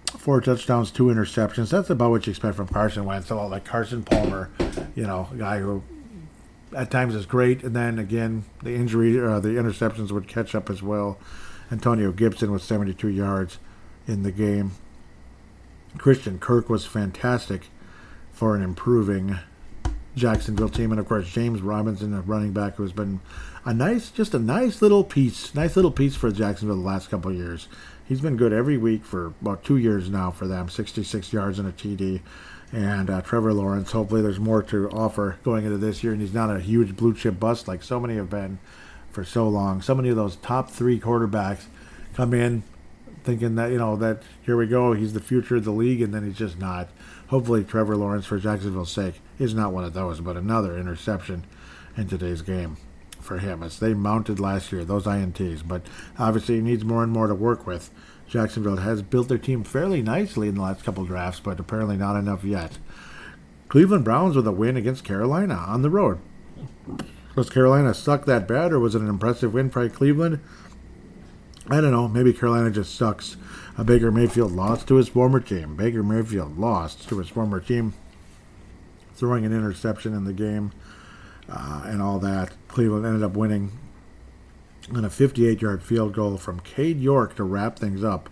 four 0.06 0.42
touchdowns, 0.42 0.92
two 0.92 1.06
interceptions. 1.06 1.70
That's 1.70 1.90
about 1.90 2.12
what 2.12 2.26
you 2.26 2.32
expect 2.32 2.56
from 2.56 2.68
Carson 2.68 3.06
Wentz. 3.06 3.28
So, 3.28 3.46
like 3.48 3.66
Carson 3.66 4.04
Palmer, 4.04 4.50
you 4.96 5.04
know, 5.04 5.30
a 5.32 5.36
guy 5.36 5.60
who 5.60 5.84
at 6.76 6.90
times 6.90 7.14
is 7.14 7.26
great, 7.26 7.64
and 7.64 7.76
then 7.76 8.00
again 8.00 8.46
the 8.64 8.74
injury, 8.74 9.20
uh, 9.20 9.40
the 9.40 9.50
interceptions 9.50 10.12
would 10.12 10.28
catch 10.28 10.56
up 10.56 10.70
as 10.70 10.82
well. 10.82 11.20
Antonio 11.72 12.12
Gibson 12.12 12.52
with 12.52 12.64
72 12.64 13.08
yards 13.08 13.58
in 14.08 14.24
the 14.24 14.32
game. 14.32 14.72
Christian 15.98 16.40
Kirk 16.40 16.70
was 16.70 16.86
fantastic 16.86 17.68
for 18.32 18.56
an 18.56 18.64
improving 18.64 19.40
Jacksonville 20.16 20.70
team, 20.70 20.92
and 20.92 21.00
of 21.00 21.08
course 21.08 21.30
James 21.30 21.62
Robinson, 21.62 22.14
a 22.14 22.22
running 22.22 22.52
back 22.52 22.76
who 22.76 22.84
has 22.84 22.92
been 22.92 23.20
a 23.66 23.74
nice, 23.74 24.12
just 24.12 24.34
a 24.34 24.40
nice 24.40 24.82
little 24.82 25.04
piece, 25.04 25.54
nice 25.56 25.76
little 25.76 25.92
piece 25.92 26.16
for 26.16 26.32
Jacksonville 26.32 26.76
the 26.76 26.82
last 26.82 27.10
couple 27.10 27.32
of 27.32 27.38
years. 27.38 27.68
He's 28.06 28.22
been 28.22 28.38
good 28.38 28.54
every 28.54 28.78
week 28.78 29.06
for 29.06 29.28
about 29.42 29.64
two 29.64 29.78
years 29.78 30.10
now 30.10 30.30
for 30.32 30.48
them, 30.48 30.70
66 30.70 31.32
yards 31.32 31.58
and 31.58 31.68
a 31.68 31.72
TD. 31.72 32.22
And 32.72 33.10
uh, 33.10 33.22
Trevor 33.22 33.54
Lawrence, 33.54 33.92
hopefully 33.92 34.22
there's 34.22 34.40
more 34.40 34.64
to 34.64 34.90
offer 34.90 35.38
going 35.44 35.66
into 35.66 35.78
this 35.78 36.04
year, 36.04 36.12
and 36.12 36.22
he's 36.22 36.34
not 36.34 36.54
a 36.54 36.60
huge 36.60 36.96
blue 36.98 37.14
chip 37.14 37.40
bust 37.40 37.68
like 37.68 37.84
so 37.84 38.00
many 38.00 38.16
have 38.16 38.30
been 38.30 38.60
for 39.12 39.24
so 39.24 39.48
long. 39.48 39.82
So 39.82 39.94
many 39.96 40.10
of 40.10 40.16
those 40.16 40.36
top 40.38 40.72
three 40.72 41.00
quarterbacks 41.00 41.66
come 42.14 42.34
in 42.34 42.64
thinking 43.24 43.56
that 43.56 43.72
you 43.72 43.78
know 43.78 43.96
that 43.96 44.22
here 44.44 44.58
we 44.58 44.68
go, 44.68 44.94
he's 44.94 45.14
the 45.14 45.20
future 45.20 45.56
of 45.56 45.64
the 45.64 45.72
league, 45.72 46.02
and 46.02 46.14
then 46.14 46.26
he's 46.26 46.38
just 46.38 46.60
not. 46.60 46.90
Hopefully, 47.28 47.64
Trevor 47.64 47.96
Lawrence, 47.96 48.26
for 48.26 48.38
Jacksonville's 48.38 48.92
sake, 48.92 49.22
is 49.44 49.54
not 49.54 49.74
one 49.74 49.84
of 49.84 49.94
those, 49.94 50.22
but 50.22 50.38
another 50.38 50.78
interception 50.78 51.46
in 51.96 52.08
today's 52.08 52.42
game 52.42 52.78
for 53.20 53.38
him 53.40 53.64
as 53.64 53.80
they 53.80 53.94
mounted 53.94 54.40
last 54.40 54.72
year, 54.72 54.84
those 54.84 55.06
INTs. 55.06 55.68
But 55.68 55.84
obviously, 56.18 56.56
he 56.56 56.62
needs 56.62 56.84
more 56.84 57.04
and 57.04 57.12
more 57.12 57.28
to 57.28 57.36
work 57.36 57.66
with. 57.66 57.92
Jacksonville 58.28 58.78
has 58.78 59.02
built 59.02 59.28
their 59.28 59.38
team 59.38 59.64
fairly 59.64 60.02
nicely 60.02 60.48
in 60.48 60.56
the 60.56 60.62
last 60.62 60.84
couple 60.84 61.06
drafts, 61.06 61.40
but 61.40 61.60
apparently 61.60 61.98
not 61.98 62.18
enough 62.18 62.44
yet. 62.44 62.78
Cleveland 63.70 64.04
Browns 64.04 64.36
with 64.36 64.48
a 64.48 64.52
win 64.52 64.78
against 64.78 65.04
Carolina 65.04 65.56
on 65.56 65.82
the 65.82 65.90
road. 65.90 66.20
Was 67.36 67.50
Carolina 67.50 67.94
suck 67.94 68.26
that 68.26 68.48
bad, 68.48 68.72
or 68.72 68.80
was 68.80 68.96
it 68.96 69.02
an 69.02 69.10
impressive 69.10 69.54
win 69.54 69.70
by 69.70 69.88
Cleveland? 69.88 70.40
I 71.70 71.82
don't 71.82 71.92
know. 71.92 72.08
Maybe 72.08 72.34
Carolina 72.34 72.70
just 72.70 72.94
sucks. 72.96 73.38
Uh, 73.78 73.84
Baker 73.84 74.12
Mayfield 74.12 74.52
lost 74.52 74.88
to 74.90 74.96
his 74.96 75.08
former 75.08 75.40
team. 75.40 75.76
Baker 75.76 76.04
Mayfield 76.04 76.60
lost 76.60 77.08
to 77.10 77.18
his 77.18 77.30
former 77.30 77.60
team 77.60 77.94
throwing 79.16 79.46
an 79.46 79.54
interception 79.54 80.14
in 80.14 80.26
the 80.26 80.34
game 80.34 80.72
uh, 81.50 81.84
and 81.86 82.02
all 82.02 82.20
that. 82.20 82.52
Cleveland 82.68 83.06
ended 83.06 83.24
up 83.24 83.36
winning 83.36 83.72
on 84.94 85.06
a 85.06 85.10
58 85.10 85.62
yard 85.62 85.84
field 85.84 86.14
goal 86.14 86.38
from 86.38 86.60
Cade 86.60 87.00
York 87.00 87.36
to 87.36 87.44
wrap 87.44 87.80
things 87.80 88.04
up 88.04 88.30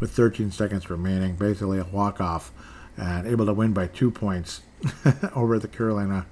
with 0.00 0.10
13 0.10 0.50
seconds 0.50 0.90
remaining, 0.90 1.36
basically 1.36 1.78
a 1.78 1.84
walk 1.84 2.20
off, 2.20 2.52
and 2.96 3.26
able 3.26 3.46
to 3.46 3.52
win 3.52 3.72
by 3.72 3.86
two 3.86 4.10
points 4.10 4.62
over 5.34 5.58
the 5.58 5.68
Carolina 5.68 6.26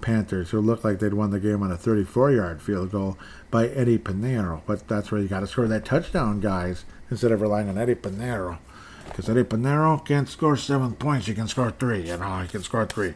Panthers, 0.00 0.50
who 0.50 0.60
looked 0.60 0.84
like 0.84 0.98
they'd 0.98 1.14
won 1.14 1.30
the 1.30 1.40
game 1.40 1.62
on 1.62 1.72
a 1.72 1.76
34 1.76 2.32
yard 2.32 2.62
field 2.62 2.92
goal 2.92 3.18
by 3.50 3.68
Eddie 3.68 3.98
Piñeiro. 3.98 4.62
But 4.66 4.86
that's 4.88 5.10
where 5.10 5.20
you 5.20 5.28
got 5.28 5.40
to 5.40 5.46
score 5.46 5.66
that 5.66 5.84
touchdown, 5.84 6.40
guys, 6.40 6.84
instead 7.10 7.32
of 7.32 7.40
relying 7.40 7.68
on 7.68 7.78
Eddie 7.78 7.94
Piñeiro. 7.94 8.58
Because 9.06 9.28
Eddie 9.28 9.44
Piñeiro 9.44 10.04
can't 10.04 10.28
score 10.28 10.56
seven 10.56 10.94
points, 10.94 11.26
he 11.26 11.34
can 11.34 11.48
score 11.48 11.70
three. 11.70 12.08
You 12.08 12.16
know, 12.16 12.40
he 12.40 12.48
can 12.48 12.62
score 12.62 12.86
three. 12.86 13.14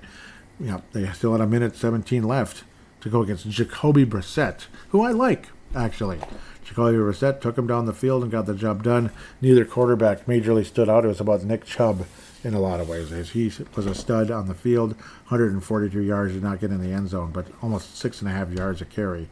You 0.59 0.67
know, 0.67 0.83
they 0.93 1.07
still 1.13 1.33
had 1.33 1.41
a 1.41 1.47
minute 1.47 1.77
17 1.77 2.23
left 2.23 2.65
to 3.01 3.09
go 3.09 3.23
against 3.23 3.49
Jacoby 3.49 4.05
Brissett, 4.05 4.67
who 4.91 5.03
I 5.03 5.13
like, 5.13 5.49
actually. 5.75 6.21
Jacoby 6.65 6.99
Brissett 6.99 7.41
took 7.41 7.57
him 7.57 7.67
down 7.67 7.87
the 7.87 7.93
field 7.93 8.23
and 8.23 8.31
got 8.31 8.47
the 8.47 8.55
job 8.55 8.83
done. 8.83 9.11
Neither 9.41 9.65
quarterback 9.65 10.27
majorly 10.27 10.65
stood 10.65 10.89
out. 10.89 11.05
It 11.05 11.09
was 11.09 11.21
about 11.21 11.43
Nick 11.45 11.65
Chubb 11.65 12.07
in 12.45 12.55
a 12.55 12.61
lot 12.61 12.81
of 12.81 12.89
ways. 12.89 13.31
He 13.31 13.53
was 13.75 13.87
a 13.87 13.95
stud 13.95 14.31
on 14.31 14.47
the 14.47 14.55
field, 14.55 14.93
142 15.29 16.01
yards, 16.01 16.35
did 16.35 16.43
not 16.43 16.61
get 16.61 16.71
in 16.71 16.81
the 16.81 16.93
end 16.93 17.09
zone, 17.09 17.33
but 17.33 17.47
almost 17.63 17.97
six 17.97 18.21
and 18.21 18.31
a 18.31 18.33
half 18.33 18.51
yards 18.51 18.81
a 18.81 18.85
carry. 18.85 19.29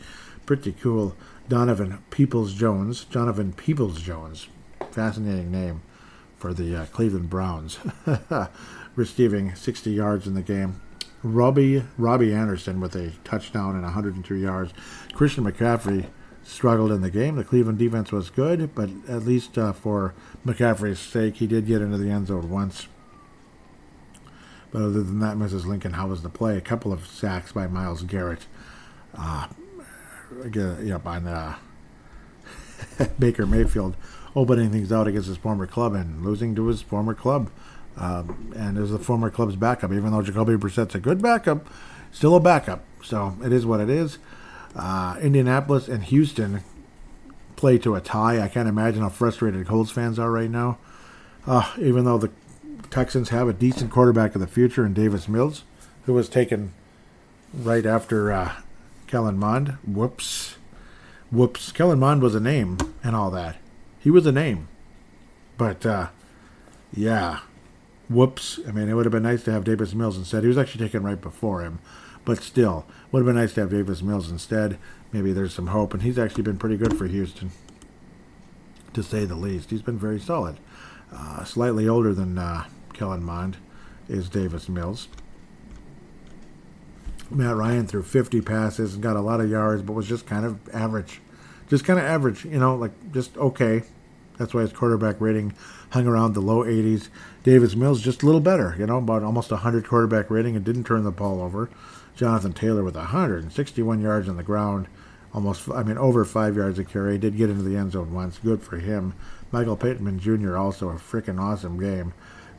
Pretty 0.46 0.72
cool. 0.72 1.14
Donovan 1.48 1.98
Peoples 2.10 2.54
Jones, 2.54 3.04
Donovan 3.04 3.52
Peoples 3.52 4.00
Jones, 4.00 4.48
fascinating 4.90 5.50
name 5.50 5.82
for 6.38 6.54
the 6.54 6.76
uh, 6.76 6.86
Cleveland 6.86 7.30
Browns, 7.30 7.78
receiving 8.94 9.54
60 9.54 9.90
yards 9.90 10.26
in 10.26 10.34
the 10.34 10.42
game. 10.42 10.80
Robbie 11.22 11.82
Robbie 11.96 12.32
Anderson 12.32 12.80
with 12.80 12.94
a 12.94 13.10
touchdown 13.24 13.74
and 13.74 13.82
102 13.82 14.34
yards. 14.36 14.72
Christian 15.14 15.44
McCaffrey 15.44 16.06
struggled 16.44 16.92
in 16.92 17.00
the 17.00 17.10
game. 17.10 17.36
The 17.36 17.44
Cleveland 17.44 17.78
defense 17.78 18.12
was 18.12 18.30
good, 18.30 18.74
but 18.74 18.88
at 19.08 19.24
least 19.24 19.58
uh, 19.58 19.72
for 19.72 20.14
McCaffrey's 20.46 21.00
sake, 21.00 21.36
he 21.36 21.46
did 21.46 21.66
get 21.66 21.82
into 21.82 21.98
the 21.98 22.10
end 22.10 22.28
zone 22.28 22.48
once. 22.48 22.86
But 24.70 24.82
other 24.82 25.02
than 25.02 25.18
that, 25.20 25.36
Mrs. 25.36 25.66
Lincoln, 25.66 25.94
how 25.94 26.08
was 26.08 26.22
the 26.22 26.28
play? 26.28 26.56
A 26.56 26.60
couple 26.60 26.92
of 26.92 27.06
sacks 27.06 27.52
by 27.52 27.66
Myles 27.66 28.02
Garrett. 28.02 28.46
Uh, 29.16 29.48
yep, 30.54 31.06
on 31.06 31.26
uh, 31.26 31.56
Baker 33.18 33.46
Mayfield 33.46 33.96
opening 34.38 34.70
things 34.70 34.92
out 34.92 35.08
against 35.08 35.28
his 35.28 35.36
former 35.36 35.66
club 35.66 35.94
and 35.94 36.24
losing 36.24 36.54
to 36.54 36.66
his 36.66 36.80
former 36.80 37.14
club. 37.14 37.50
Um, 37.96 38.52
and 38.56 38.78
is 38.78 38.90
the 38.90 38.98
former 38.98 39.28
club's 39.28 39.56
backup, 39.56 39.92
even 39.92 40.12
though 40.12 40.22
Jacoby 40.22 40.56
Brissett's 40.56 40.94
a 40.94 41.00
good 41.00 41.20
backup, 41.20 41.66
still 42.12 42.36
a 42.36 42.40
backup. 42.40 42.84
So 43.02 43.36
it 43.44 43.52
is 43.52 43.66
what 43.66 43.80
it 43.80 43.90
is. 43.90 44.18
Uh, 44.76 45.16
Indianapolis 45.20 45.88
and 45.88 46.04
Houston 46.04 46.62
play 47.56 47.76
to 47.78 47.96
a 47.96 48.00
tie. 48.00 48.40
I 48.40 48.46
can't 48.46 48.68
imagine 48.68 49.02
how 49.02 49.08
frustrated 49.08 49.66
Colts 49.66 49.90
fans 49.90 50.16
are 50.16 50.30
right 50.30 50.50
now. 50.50 50.78
Uh, 51.44 51.72
even 51.78 52.04
though 52.04 52.18
the 52.18 52.30
Texans 52.90 53.30
have 53.30 53.48
a 53.48 53.52
decent 53.52 53.90
quarterback 53.90 54.36
of 54.36 54.40
the 54.40 54.46
future 54.46 54.86
in 54.86 54.94
Davis 54.94 55.28
Mills, 55.28 55.64
who 56.04 56.12
was 56.12 56.28
taken 56.28 56.72
right 57.52 57.84
after 57.84 58.32
uh, 58.32 58.52
Kellen 59.08 59.38
Mond. 59.38 59.70
Whoops. 59.84 60.56
Whoops. 61.32 61.72
Kellen 61.72 61.98
Mond 61.98 62.22
was 62.22 62.36
a 62.36 62.40
name 62.40 62.78
and 63.02 63.16
all 63.16 63.30
that. 63.32 63.56
He 64.08 64.10
was 64.10 64.24
a 64.24 64.32
name. 64.32 64.68
But, 65.58 65.84
uh, 65.84 66.08
yeah. 66.94 67.40
Whoops. 68.08 68.58
I 68.66 68.70
mean, 68.70 68.88
it 68.88 68.94
would 68.94 69.04
have 69.04 69.12
been 69.12 69.22
nice 69.22 69.42
to 69.42 69.52
have 69.52 69.64
Davis 69.64 69.92
Mills 69.92 70.16
instead. 70.16 70.44
He 70.44 70.48
was 70.48 70.56
actually 70.56 70.86
taken 70.86 71.02
right 71.02 71.20
before 71.20 71.60
him. 71.60 71.78
But 72.24 72.42
still, 72.42 72.86
would 73.12 73.18
have 73.18 73.26
been 73.26 73.36
nice 73.36 73.52
to 73.52 73.60
have 73.60 73.70
Davis 73.70 74.00
Mills 74.00 74.30
instead. 74.30 74.78
Maybe 75.12 75.30
there's 75.34 75.52
some 75.52 75.66
hope. 75.66 75.92
And 75.92 76.02
he's 76.02 76.18
actually 76.18 76.44
been 76.44 76.56
pretty 76.56 76.78
good 76.78 76.96
for 76.96 77.06
Houston, 77.06 77.50
to 78.94 79.02
say 79.02 79.26
the 79.26 79.34
least. 79.34 79.68
He's 79.68 79.82
been 79.82 79.98
very 79.98 80.20
solid. 80.20 80.56
Uh, 81.12 81.44
slightly 81.44 81.86
older 81.86 82.14
than 82.14 82.38
uh, 82.38 82.64
Kellen 82.94 83.22
Mond 83.22 83.58
is 84.08 84.30
Davis 84.30 84.70
Mills. 84.70 85.08
Matt 87.30 87.56
Ryan 87.56 87.86
threw 87.86 88.02
50 88.02 88.40
passes 88.40 88.94
and 88.94 89.02
got 89.02 89.16
a 89.16 89.20
lot 89.20 89.42
of 89.42 89.50
yards, 89.50 89.82
but 89.82 89.92
was 89.92 90.08
just 90.08 90.26
kind 90.26 90.46
of 90.46 90.58
average. 90.74 91.20
Just 91.68 91.84
kind 91.84 91.98
of 91.98 92.06
average, 92.06 92.46
you 92.46 92.58
know, 92.58 92.74
like 92.74 93.12
just 93.12 93.36
okay. 93.36 93.82
That's 94.38 94.54
why 94.54 94.62
his 94.62 94.72
quarterback 94.72 95.20
rating 95.20 95.52
hung 95.90 96.06
around 96.06 96.32
the 96.32 96.40
low 96.40 96.64
80s. 96.64 97.08
Davis 97.42 97.74
Mills 97.74 98.00
just 98.00 98.22
a 98.22 98.26
little 98.26 98.40
better, 98.40 98.76
you 98.78 98.86
know, 98.86 98.98
about 98.98 99.22
almost 99.22 99.50
100 99.50 99.86
quarterback 99.86 100.30
rating 100.30 100.56
and 100.56 100.64
didn't 100.64 100.84
turn 100.84 101.04
the 101.04 101.10
ball 101.10 101.40
over. 101.40 101.68
Jonathan 102.14 102.52
Taylor 102.52 102.82
with 102.82 102.96
161 102.96 104.00
yards 104.00 104.28
on 104.28 104.36
the 104.36 104.42
ground, 104.42 104.86
almost, 105.32 105.68
I 105.70 105.82
mean, 105.82 105.98
over 105.98 106.24
five 106.24 106.56
yards 106.56 106.78
a 106.78 106.84
carry. 106.84 107.18
Did 107.18 107.36
get 107.36 107.50
into 107.50 107.62
the 107.62 107.76
end 107.76 107.92
zone 107.92 108.12
once. 108.12 108.38
Good 108.38 108.62
for 108.62 108.78
him. 108.78 109.14
Michael 109.50 109.76
Pittman 109.76 110.18
Jr. 110.18 110.56
also 110.56 110.88
a 110.88 110.94
freaking 110.94 111.40
awesome 111.40 111.78
game. 111.78 112.14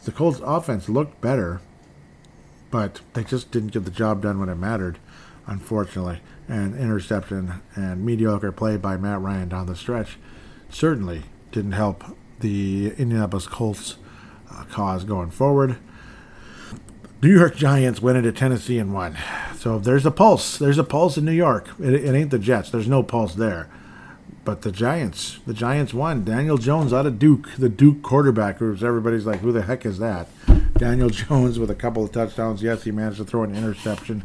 The 0.06 0.12
Colts 0.12 0.40
offense 0.44 0.88
looked 0.88 1.20
better, 1.20 1.62
but 2.72 3.02
they 3.14 3.24
just 3.24 3.52
didn't 3.52 3.74
get 3.74 3.86
the 3.86 3.92
job 3.92 4.22
done 4.22 4.40
when 4.40 4.50
it 4.50 4.56
mattered, 4.56 4.98
unfortunately. 5.46 6.22
And 6.48 6.76
interception 6.76 7.62
and 7.76 8.06
mediocre 8.06 8.52
play 8.52 8.78
by 8.78 8.98
Matt 8.98 9.22
Ryan 9.22 9.50
down 9.50 9.68
the 9.68 9.76
stretch 9.76 10.18
certainly 10.70 11.24
didn't 11.52 11.74
help 11.74 12.04
the 12.40 12.94
Indianapolis 12.98 13.48
Colts 13.48 13.96
uh, 14.52 14.64
cause 14.66 15.04
going 15.04 15.32
forward. 15.32 15.78
New 17.22 17.38
York 17.38 17.56
Giants 17.56 18.02
went 18.02 18.18
into 18.18 18.32
Tennessee 18.32 18.80
and 18.80 18.94
won. 18.94 19.18
So 19.58 19.78
there's 19.78 20.06
a 20.06 20.12
pulse. 20.12 20.58
There's 20.58 20.78
a 20.78 20.86
pulse 20.86 21.18
in 21.18 21.26
New 21.26 21.34
York. 21.34 21.70
It, 21.80 21.94
it 21.94 22.16
ain't 22.16 22.32
the 22.32 22.40
Jets. 22.40 22.70
There's 22.70 22.88
no 22.88 23.04
pulse 23.04 23.36
there. 23.36 23.70
But 24.46 24.62
the 24.62 24.72
Giants, 24.72 25.40
the 25.46 25.54
Giants 25.54 25.94
won. 25.94 26.24
Daniel 26.24 26.58
Jones 26.58 26.94
out 26.94 27.06
of 27.06 27.20
Duke, 27.20 27.50
the 27.58 27.68
Duke 27.68 28.02
quarterback, 28.02 28.58
who's 28.58 28.84
everybody's 28.84 29.26
like, 29.26 29.42
who 29.42 29.52
the 29.52 29.64
heck 29.64 29.86
is 29.86 30.00
that? 30.00 30.30
Daniel 30.76 31.10
Jones 31.12 31.60
with 31.60 31.70
a 31.70 31.76
couple 31.76 32.06
of 32.06 32.12
touchdowns. 32.12 32.64
Yes, 32.64 32.84
he 32.84 32.92
managed 32.92 33.18
to 33.18 33.26
throw 33.26 33.44
an 33.44 33.54
interception, 33.54 34.24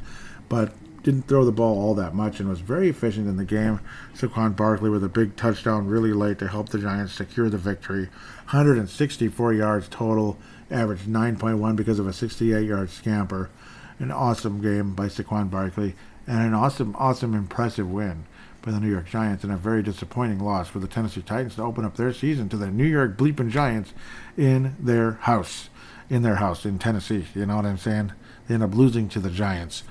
but 0.48 0.72
didn't 1.04 1.28
throw 1.28 1.44
the 1.44 1.52
ball 1.52 1.78
all 1.78 1.94
that 1.94 2.14
much 2.14 2.40
and 2.40 2.48
was 2.48 2.60
very 2.60 2.88
efficient 2.88 3.28
in 3.28 3.36
the 3.36 3.44
game. 3.44 3.78
Saquon 4.14 4.56
Barkley 4.56 4.90
with 4.90 5.04
a 5.04 5.08
big 5.08 5.36
touchdown 5.36 5.86
really 5.86 6.12
late 6.12 6.38
to 6.38 6.48
help 6.48 6.70
the 6.70 6.78
Giants 6.78 7.12
secure 7.12 7.50
the 7.50 7.58
victory. 7.58 8.08
164 8.50 9.52
yards 9.52 9.86
total, 9.88 10.38
averaged 10.70 11.06
9.1 11.06 11.76
because 11.76 11.98
of 11.98 12.08
a 12.08 12.12
68 12.12 12.66
yard 12.66 12.90
scamper. 12.90 13.50
An 13.98 14.10
awesome 14.10 14.60
game 14.60 14.94
by 14.94 15.06
Saquon 15.06 15.50
Barkley 15.50 15.94
and 16.26 16.40
an 16.40 16.54
awesome, 16.54 16.96
awesome, 16.98 17.34
impressive 17.34 17.88
win 17.88 18.24
by 18.62 18.72
the 18.72 18.80
New 18.80 18.90
York 18.90 19.06
Giants 19.06 19.44
and 19.44 19.52
a 19.52 19.56
very 19.58 19.82
disappointing 19.82 20.40
loss 20.40 20.68
for 20.68 20.78
the 20.78 20.88
Tennessee 20.88 21.20
Titans 21.20 21.56
to 21.56 21.62
open 21.62 21.84
up 21.84 21.96
their 21.96 22.14
season 22.14 22.48
to 22.48 22.56
the 22.56 22.70
New 22.70 22.86
York 22.86 23.18
Bleeping 23.18 23.50
Giants 23.50 23.92
in 24.38 24.74
their 24.80 25.12
house. 25.12 25.68
In 26.08 26.22
their 26.22 26.36
house 26.36 26.64
in 26.64 26.78
Tennessee. 26.78 27.26
You 27.34 27.44
know 27.44 27.56
what 27.56 27.66
I'm 27.66 27.78
saying? 27.78 28.12
They 28.48 28.54
end 28.54 28.62
up 28.62 28.74
losing 28.74 29.08
to 29.10 29.20
the 29.20 29.30
Giants. 29.30 29.82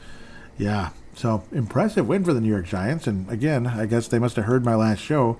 Yeah. 0.57 0.89
So 1.15 1.43
impressive 1.51 2.07
win 2.07 2.23
for 2.23 2.33
the 2.33 2.41
New 2.41 2.49
York 2.49 2.65
Giants. 2.65 3.07
And 3.07 3.29
again, 3.29 3.67
I 3.67 3.85
guess 3.85 4.07
they 4.07 4.19
must 4.19 4.35
have 4.35 4.45
heard 4.45 4.65
my 4.65 4.75
last 4.75 4.99
show. 4.99 5.39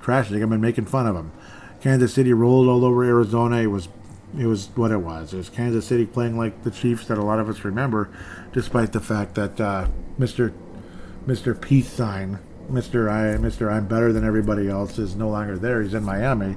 Trashing 0.00 0.40
them 0.40 0.52
and 0.52 0.62
making 0.62 0.86
fun 0.86 1.06
of 1.06 1.14
them. 1.14 1.30
Kansas 1.82 2.14
City 2.14 2.32
rolled 2.32 2.68
all 2.68 2.84
over 2.84 3.04
Arizona. 3.04 3.58
It 3.58 3.66
was 3.66 3.88
it 4.38 4.46
was 4.46 4.68
what 4.76 4.92
it 4.92 4.98
was. 4.98 5.34
It 5.34 5.38
was 5.38 5.50
Kansas 5.50 5.86
City 5.86 6.06
playing 6.06 6.38
like 6.38 6.62
the 6.62 6.70
Chiefs 6.70 7.06
that 7.08 7.18
a 7.18 7.22
lot 7.22 7.38
of 7.38 7.48
us 7.48 7.64
remember, 7.64 8.08
despite 8.52 8.92
the 8.92 9.00
fact 9.00 9.34
that 9.34 9.60
uh, 9.60 9.88
Mr. 10.18 10.52
Mr. 11.26 11.60
Peace 11.60 11.90
sign 11.90 12.38
Mr. 12.70 13.10
I 13.10 13.36
Mr. 13.36 13.70
I'm 13.70 13.86
better 13.86 14.12
than 14.12 14.24
everybody 14.24 14.68
else 14.68 14.98
is 14.98 15.16
no 15.16 15.28
longer 15.28 15.58
there. 15.58 15.82
He's 15.82 15.94
in 15.94 16.04
Miami. 16.04 16.56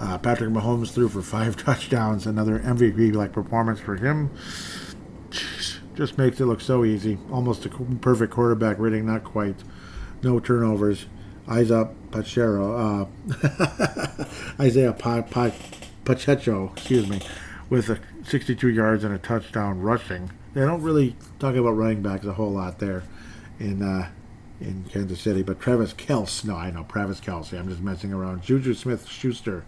Uh, 0.00 0.16
Patrick 0.18 0.50
Mahomes 0.50 0.92
threw 0.92 1.08
for 1.08 1.22
five 1.22 1.56
touchdowns. 1.64 2.26
Another 2.26 2.58
MVP 2.58 3.14
like 3.14 3.32
performance 3.32 3.78
for 3.78 3.96
him. 3.96 4.30
Jeez, 5.30 5.79
just 6.00 6.16
makes 6.16 6.40
it 6.40 6.46
look 6.46 6.62
so 6.62 6.82
easy. 6.82 7.18
Almost 7.30 7.66
a 7.66 7.68
perfect 7.68 8.32
quarterback 8.32 8.78
rating, 8.78 9.04
not 9.04 9.22
quite. 9.22 9.56
No 10.22 10.40
turnovers. 10.40 11.04
Up, 11.46 11.94
Pachero. 12.10 13.10
Uh, 13.28 14.24
Isaiah 14.62 14.94
pa- 14.94 15.20
pa- 15.20 15.52
Pacheco, 16.06 16.72
excuse 16.72 17.06
me, 17.06 17.20
with 17.68 17.90
a 17.90 17.98
62 18.24 18.68
yards 18.68 19.04
and 19.04 19.14
a 19.14 19.18
touchdown 19.18 19.82
rushing. 19.82 20.30
They 20.54 20.62
don't 20.62 20.80
really 20.80 21.16
talk 21.38 21.54
about 21.54 21.72
running 21.72 22.00
backs 22.00 22.24
a 22.24 22.32
whole 22.32 22.52
lot 22.52 22.78
there 22.78 23.02
in 23.58 23.82
uh, 23.82 24.08
in 24.58 24.84
Kansas 24.84 25.20
City. 25.20 25.42
But 25.42 25.60
Travis 25.60 25.92
Kelce, 25.92 26.46
no, 26.46 26.56
I 26.56 26.70
know 26.70 26.84
Travis 26.84 27.20
Kelce. 27.20 27.58
I'm 27.58 27.68
just 27.68 27.82
messing 27.82 28.14
around. 28.14 28.42
Juju 28.42 28.72
Smith 28.72 29.06
Schuster, 29.06 29.64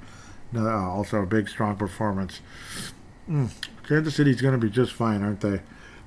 no, 0.50 0.66
uh, 0.66 0.88
also 0.88 1.18
a 1.20 1.26
big, 1.26 1.48
strong 1.50 1.76
performance. 1.76 2.40
Mm, 3.28 3.50
Kansas 3.86 4.14
City's 4.14 4.40
going 4.40 4.58
to 4.58 4.66
be 4.66 4.70
just 4.70 4.92
fine, 4.92 5.22
aren't 5.22 5.40
they? 5.40 5.60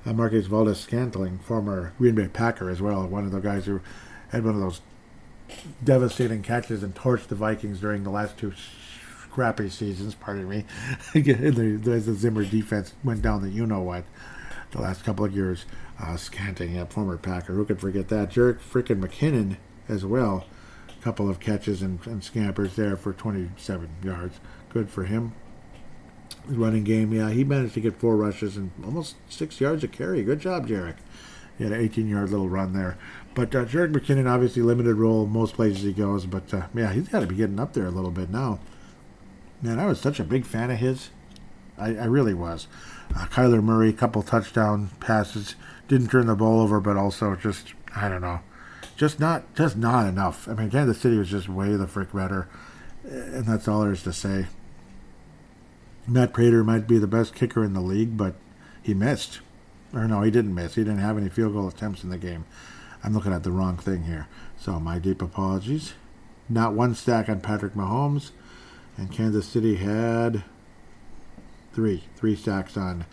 Uh, 0.06 0.12
Marquez 0.12 0.46
Valdes 0.46 0.78
Scantling, 0.78 1.38
former 1.40 1.92
Green 1.98 2.14
Bay 2.14 2.28
Packer 2.28 2.70
as 2.70 2.80
well, 2.80 3.06
one 3.06 3.24
of 3.24 3.32
the 3.32 3.40
guys 3.40 3.66
who 3.66 3.80
had 4.28 4.44
one 4.44 4.54
of 4.54 4.60
those 4.60 4.80
devastating 5.82 6.42
catches 6.42 6.82
and 6.82 6.94
torched 6.94 7.26
the 7.26 7.34
Vikings 7.34 7.80
during 7.80 8.04
the 8.04 8.10
last 8.10 8.38
two 8.38 8.52
crappy 9.30 9.68
seasons, 9.68 10.14
pardon 10.14 10.48
me, 10.48 10.64
as 11.14 12.06
the 12.06 12.14
Zimmer 12.16 12.44
defense 12.44 12.94
went 13.02 13.22
down 13.22 13.42
the 13.42 13.50
you 13.50 13.66
know 13.66 13.80
what. 13.80 14.04
the 14.70 14.80
last 14.80 15.04
couple 15.04 15.24
of 15.24 15.34
years. 15.34 15.64
Uh, 16.00 16.16
Scanting, 16.16 16.74
yeah, 16.74 16.84
former 16.84 17.16
Packer. 17.16 17.54
Who 17.54 17.64
could 17.64 17.80
forget 17.80 18.08
that? 18.08 18.30
Jerick 18.30 18.58
freaking 18.60 19.00
McKinnon 19.02 19.56
as 19.88 20.04
well. 20.04 20.46
A 20.88 21.02
couple 21.02 21.28
of 21.30 21.40
catches 21.40 21.82
and, 21.82 22.04
and 22.06 22.22
scampers 22.22 22.76
there 22.76 22.96
for 22.96 23.12
27 23.12 23.88
yards. 24.02 24.38
Good 24.68 24.90
for 24.90 25.04
him. 25.04 25.32
Running 26.48 26.84
game, 26.84 27.12
yeah, 27.12 27.30
he 27.30 27.42
managed 27.42 27.74
to 27.74 27.80
get 27.80 27.96
four 27.96 28.16
rushes 28.16 28.56
and 28.56 28.70
almost 28.84 29.16
six 29.28 29.60
yards 29.60 29.82
of 29.82 29.90
carry. 29.90 30.22
Good 30.22 30.40
job, 30.40 30.68
Jerick. 30.68 30.96
He 31.58 31.64
had 31.64 31.72
an 31.72 31.80
18 31.80 32.08
yard 32.08 32.30
little 32.30 32.48
run 32.48 32.72
there. 32.72 32.98
But 33.34 33.54
uh, 33.54 33.64
Jerick 33.64 33.92
McKinnon, 33.92 34.30
obviously 34.30 34.62
limited 34.62 34.94
role 34.96 35.26
most 35.26 35.54
places 35.54 35.82
he 35.82 35.92
goes. 35.92 36.26
But 36.26 36.52
uh, 36.54 36.66
yeah, 36.74 36.92
he's 36.92 37.08
got 37.08 37.20
to 37.20 37.26
be 37.26 37.34
getting 37.34 37.58
up 37.58 37.72
there 37.72 37.86
a 37.86 37.90
little 37.90 38.10
bit 38.10 38.30
now. 38.30 38.60
Man, 39.62 39.78
I 39.78 39.86
was 39.86 40.00
such 40.00 40.20
a 40.20 40.24
big 40.24 40.44
fan 40.44 40.70
of 40.70 40.78
his. 40.78 41.10
I, 41.78 41.96
I 41.96 42.04
really 42.04 42.34
was. 42.34 42.68
Uh, 43.14 43.26
Kyler 43.26 43.62
Murray, 43.62 43.92
couple 43.92 44.22
touchdown 44.22 44.90
passes, 45.00 45.54
didn't 45.88 46.08
turn 46.08 46.26
the 46.26 46.34
ball 46.34 46.60
over, 46.60 46.80
but 46.80 46.96
also 46.96 47.34
just 47.34 47.74
I 47.94 48.08
don't 48.08 48.20
know, 48.20 48.40
just 48.96 49.18
not 49.20 49.54
just 49.54 49.76
not 49.76 50.06
enough. 50.06 50.48
I 50.48 50.54
mean, 50.54 50.70
Kansas 50.70 51.00
City 51.00 51.16
was 51.16 51.30
just 51.30 51.48
way 51.48 51.74
the 51.76 51.86
frick 51.86 52.12
better, 52.12 52.48
and 53.04 53.46
that's 53.46 53.68
all 53.68 53.82
there 53.82 53.92
is 53.92 54.02
to 54.04 54.12
say. 54.12 54.46
Matt 56.08 56.32
Prater 56.32 56.62
might 56.62 56.86
be 56.86 56.98
the 56.98 57.06
best 57.06 57.34
kicker 57.34 57.64
in 57.64 57.72
the 57.72 57.80
league, 57.80 58.16
but 58.16 58.34
he 58.82 58.94
missed. 58.94 59.40
Or 59.92 60.06
no, 60.06 60.22
he 60.22 60.30
didn't 60.30 60.54
miss. 60.54 60.74
He 60.74 60.84
didn't 60.84 60.98
have 60.98 61.16
any 61.16 61.28
field 61.28 61.54
goal 61.54 61.68
attempts 61.68 62.04
in 62.04 62.10
the 62.10 62.18
game. 62.18 62.44
I'm 63.02 63.14
looking 63.14 63.32
at 63.32 63.42
the 63.42 63.52
wrong 63.52 63.76
thing 63.76 64.04
here. 64.04 64.28
So 64.58 64.78
my 64.78 64.98
deep 64.98 65.22
apologies. 65.22 65.94
Not 66.48 66.74
one 66.74 66.94
stack 66.94 67.28
on 67.28 67.40
Patrick 67.40 67.74
Mahomes, 67.74 68.30
and 68.96 69.10
Kansas 69.10 69.46
City 69.46 69.76
had 69.76 70.44
three, 71.72 72.04
three 72.16 72.36
stacks 72.36 72.76
on 72.76 73.04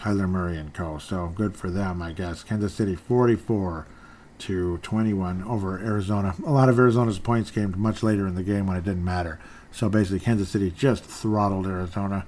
Kyler 0.00 0.28
Murray 0.28 0.56
and 0.56 0.72
co. 0.72 0.98
So 0.98 1.32
good 1.34 1.56
for 1.56 1.70
them, 1.70 2.00
I 2.00 2.12
guess. 2.12 2.42
Kansas 2.42 2.74
City 2.74 2.94
44 2.94 3.86
to 4.38 4.78
21 4.78 5.42
over 5.44 5.78
Arizona. 5.78 6.34
A 6.44 6.50
lot 6.50 6.68
of 6.68 6.78
Arizona's 6.78 7.18
points 7.18 7.50
came 7.50 7.74
much 7.76 8.02
later 8.02 8.26
in 8.26 8.34
the 8.34 8.42
game 8.42 8.66
when 8.66 8.76
it 8.76 8.84
didn't 8.84 9.04
matter. 9.04 9.38
So 9.74 9.88
basically, 9.88 10.20
Kansas 10.20 10.48
City 10.48 10.70
just 10.70 11.04
throttled 11.04 11.66
Arizona. 11.66 12.24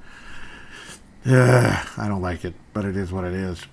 Ugh, 1.25 1.89
I 1.97 2.09
don't 2.09 2.21
like 2.21 2.45
it, 2.45 2.55
but 2.73 2.85
it 2.85 2.97
is 2.97 3.13
what 3.13 3.25
it 3.25 3.35
is. 3.35 3.65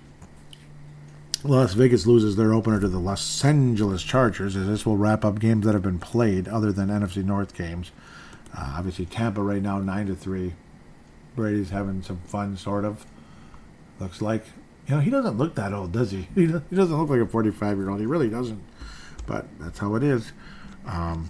Las 1.42 1.74
Vegas 1.74 2.06
loses 2.06 2.36
their 2.36 2.54
opener 2.54 2.78
to 2.78 2.86
the 2.86 3.00
Los 3.00 3.44
Angeles 3.44 4.04
Chargers, 4.04 4.54
as 4.54 4.68
this 4.68 4.86
will 4.86 4.96
wrap 4.96 5.24
up 5.24 5.40
games 5.40 5.66
that 5.66 5.74
have 5.74 5.82
been 5.82 5.98
played 5.98 6.46
other 6.46 6.70
than 6.70 6.88
NFC 6.88 7.24
North 7.24 7.52
games. 7.54 7.90
Uh, 8.56 8.76
obviously, 8.78 9.06
Tampa 9.06 9.42
right 9.42 9.60
now 9.60 9.78
nine 9.78 10.06
to 10.06 10.14
three. 10.14 10.54
Brady's 11.34 11.70
having 11.70 12.00
some 12.00 12.18
fun, 12.18 12.56
sort 12.56 12.84
of. 12.84 13.04
Looks 13.98 14.22
like, 14.22 14.46
you 14.86 14.94
know, 14.94 15.00
he 15.00 15.10
doesn't 15.10 15.36
look 15.36 15.56
that 15.56 15.72
old, 15.72 15.90
does 15.90 16.12
he? 16.12 16.28
He, 16.36 16.46
he 16.70 16.76
doesn't 16.76 16.96
look 16.96 17.10
like 17.10 17.20
a 17.20 17.26
45 17.26 17.76
year 17.76 17.90
old. 17.90 17.98
He 17.98 18.06
really 18.06 18.30
doesn't. 18.30 18.62
But 19.26 19.46
that's 19.58 19.80
how 19.80 19.96
it 19.96 20.04
is. 20.04 20.32
Um, 20.86 21.28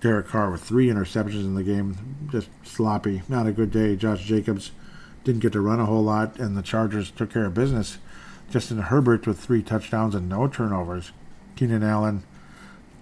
Derek 0.00 0.28
Carr 0.28 0.50
with 0.50 0.62
three 0.62 0.88
interceptions 0.88 1.44
in 1.44 1.54
the 1.54 1.62
game, 1.62 2.28
just 2.30 2.48
sloppy. 2.62 3.22
Not 3.28 3.46
a 3.46 3.52
good 3.52 3.70
day. 3.70 3.96
Josh 3.96 4.24
Jacobs 4.24 4.72
didn't 5.24 5.42
get 5.42 5.52
to 5.52 5.60
run 5.60 5.80
a 5.80 5.86
whole 5.86 6.02
lot, 6.02 6.38
and 6.38 6.56
the 6.56 6.62
Chargers 6.62 7.10
took 7.10 7.32
care 7.32 7.44
of 7.44 7.54
business. 7.54 7.98
Justin 8.50 8.78
Herbert 8.78 9.26
with 9.26 9.38
three 9.38 9.62
touchdowns 9.62 10.14
and 10.14 10.28
no 10.28 10.48
turnovers. 10.48 11.12
Keenan 11.54 11.82
Allen 11.82 12.24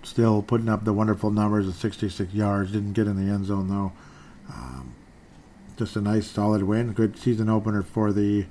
still 0.03 0.43
putting 0.43 0.69
up 0.69 0.85
the 0.85 0.93
wonderful 0.93 1.31
numbers 1.31 1.69
of 1.69 1.75
66 1.75 2.35
yards. 2.35 2.73
Didn't 2.73 2.93
get 2.93 3.07
in 3.07 3.17
the 3.17 3.33
end 3.33 3.47
zone 3.47 3.69
though. 3.69 3.93
Um, 4.53 4.95
just 5.77 5.97
a 5.97 6.01
nice, 6.01 6.27
solid 6.27 6.65
win. 6.65 6.93
Good 6.93 7.17
season 7.17 7.49
opener 7.49 7.83
for 7.83 8.13
the 8.13 8.47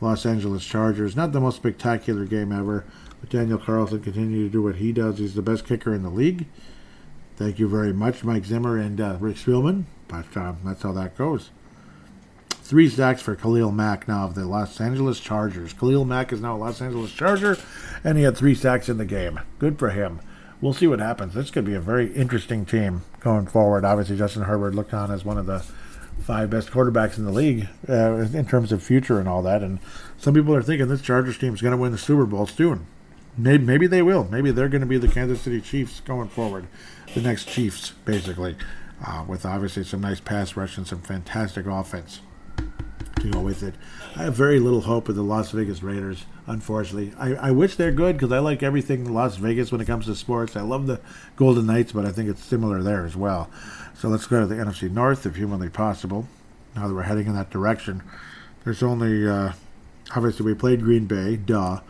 Los 0.00 0.26
Angeles 0.26 0.64
Chargers. 0.64 1.16
Not 1.16 1.32
the 1.32 1.40
most 1.40 1.56
spectacular 1.56 2.24
game 2.24 2.52
ever, 2.52 2.84
but 3.20 3.30
Daniel 3.30 3.58
Carlson 3.58 4.00
continued 4.00 4.44
to 4.44 4.50
do 4.50 4.62
what 4.62 4.76
he 4.76 4.92
does. 4.92 5.18
He's 5.18 5.34
the 5.34 5.42
best 5.42 5.66
kicker 5.66 5.94
in 5.94 6.02
the 6.02 6.10
league. 6.10 6.46
Thank 7.38 7.60
you 7.60 7.68
very 7.68 7.92
much, 7.92 8.24
Mike 8.24 8.44
Zimmer 8.44 8.76
and 8.76 9.00
uh, 9.00 9.16
Rick 9.20 9.36
Spielman. 9.36 9.84
But 10.08 10.36
um, 10.36 10.58
that's 10.64 10.82
how 10.82 10.90
that 10.90 11.16
goes. 11.16 11.50
Three 12.50 12.88
sacks 12.88 13.22
for 13.22 13.36
Khalil 13.36 13.70
Mack 13.70 14.08
now 14.08 14.24
of 14.24 14.34
the 14.34 14.44
Los 14.44 14.80
Angeles 14.80 15.20
Chargers. 15.20 15.72
Khalil 15.72 16.04
Mack 16.04 16.32
is 16.32 16.40
now 16.40 16.56
a 16.56 16.58
Los 16.58 16.82
Angeles 16.82 17.12
Charger, 17.12 17.56
and 18.02 18.18
he 18.18 18.24
had 18.24 18.36
three 18.36 18.56
sacks 18.56 18.88
in 18.88 18.98
the 18.98 19.04
game. 19.04 19.38
Good 19.60 19.78
for 19.78 19.90
him. 19.90 20.18
We'll 20.60 20.72
see 20.72 20.88
what 20.88 20.98
happens. 20.98 21.34
This 21.34 21.52
could 21.52 21.64
be 21.64 21.74
a 21.74 21.80
very 21.80 22.12
interesting 22.12 22.66
team 22.66 23.02
going 23.20 23.46
forward. 23.46 23.84
Obviously, 23.84 24.18
Justin 24.18 24.42
Herbert 24.42 24.74
looked 24.74 24.92
on 24.92 25.12
as 25.12 25.24
one 25.24 25.38
of 25.38 25.46
the 25.46 25.60
five 26.20 26.50
best 26.50 26.72
quarterbacks 26.72 27.18
in 27.18 27.24
the 27.24 27.30
league 27.30 27.68
uh, 27.88 28.16
in 28.16 28.46
terms 28.46 28.72
of 28.72 28.82
future 28.82 29.20
and 29.20 29.28
all 29.28 29.42
that. 29.42 29.62
And 29.62 29.78
some 30.16 30.34
people 30.34 30.56
are 30.56 30.62
thinking 30.62 30.88
this 30.88 31.02
Chargers 31.02 31.38
team 31.38 31.54
is 31.54 31.62
going 31.62 31.70
to 31.70 31.78
win 31.80 31.92
the 31.92 31.98
Super 31.98 32.26
Bowl 32.26 32.48
soon. 32.48 32.88
Maybe, 33.36 33.64
maybe 33.64 33.86
they 33.86 34.02
will. 34.02 34.24
Maybe 34.24 34.50
they're 34.50 34.68
going 34.68 34.80
to 34.80 34.86
be 34.88 34.98
the 34.98 35.06
Kansas 35.06 35.40
City 35.40 35.60
Chiefs 35.60 36.00
going 36.00 36.28
forward, 36.28 36.66
the 37.18 37.28
next 37.28 37.48
Chiefs, 37.48 37.90
basically, 38.04 38.54
uh, 39.04 39.24
with 39.26 39.44
obviously 39.44 39.82
some 39.82 40.00
nice 40.00 40.20
pass 40.20 40.56
rush 40.56 40.76
and 40.76 40.86
some 40.86 41.00
fantastic 41.00 41.66
offense 41.66 42.20
to 43.20 43.30
go 43.30 43.40
with 43.40 43.64
it. 43.64 43.74
I 44.14 44.22
have 44.22 44.34
very 44.34 44.60
little 44.60 44.82
hope 44.82 45.08
of 45.08 45.16
the 45.16 45.22
Las 45.22 45.50
Vegas 45.50 45.82
Raiders, 45.82 46.26
unfortunately. 46.46 47.12
I, 47.18 47.34
I 47.34 47.50
wish 47.50 47.74
they're 47.74 47.90
good 47.90 48.16
because 48.16 48.30
I 48.30 48.38
like 48.38 48.62
everything 48.62 49.12
Las 49.12 49.36
Vegas 49.36 49.72
when 49.72 49.80
it 49.80 49.86
comes 49.86 50.06
to 50.06 50.14
sports. 50.14 50.54
I 50.54 50.60
love 50.60 50.86
the 50.86 51.00
Golden 51.34 51.66
Knights, 51.66 51.90
but 51.90 52.06
I 52.06 52.12
think 52.12 52.28
it's 52.28 52.44
similar 52.44 52.84
there 52.84 53.04
as 53.04 53.16
well. 53.16 53.50
So 53.94 54.08
let's 54.08 54.26
go 54.28 54.38
to 54.38 54.46
the 54.46 54.54
NFC 54.54 54.88
North 54.88 55.26
if 55.26 55.34
humanly 55.34 55.70
possible. 55.70 56.28
Now 56.76 56.86
that 56.86 56.94
we're 56.94 57.02
heading 57.02 57.26
in 57.26 57.34
that 57.34 57.50
direction, 57.50 58.04
there's 58.62 58.84
only 58.84 59.26
uh, 59.26 59.54
obviously 60.14 60.46
we 60.46 60.54
played 60.54 60.82
Green 60.82 61.06
Bay, 61.06 61.34
duh. 61.34 61.80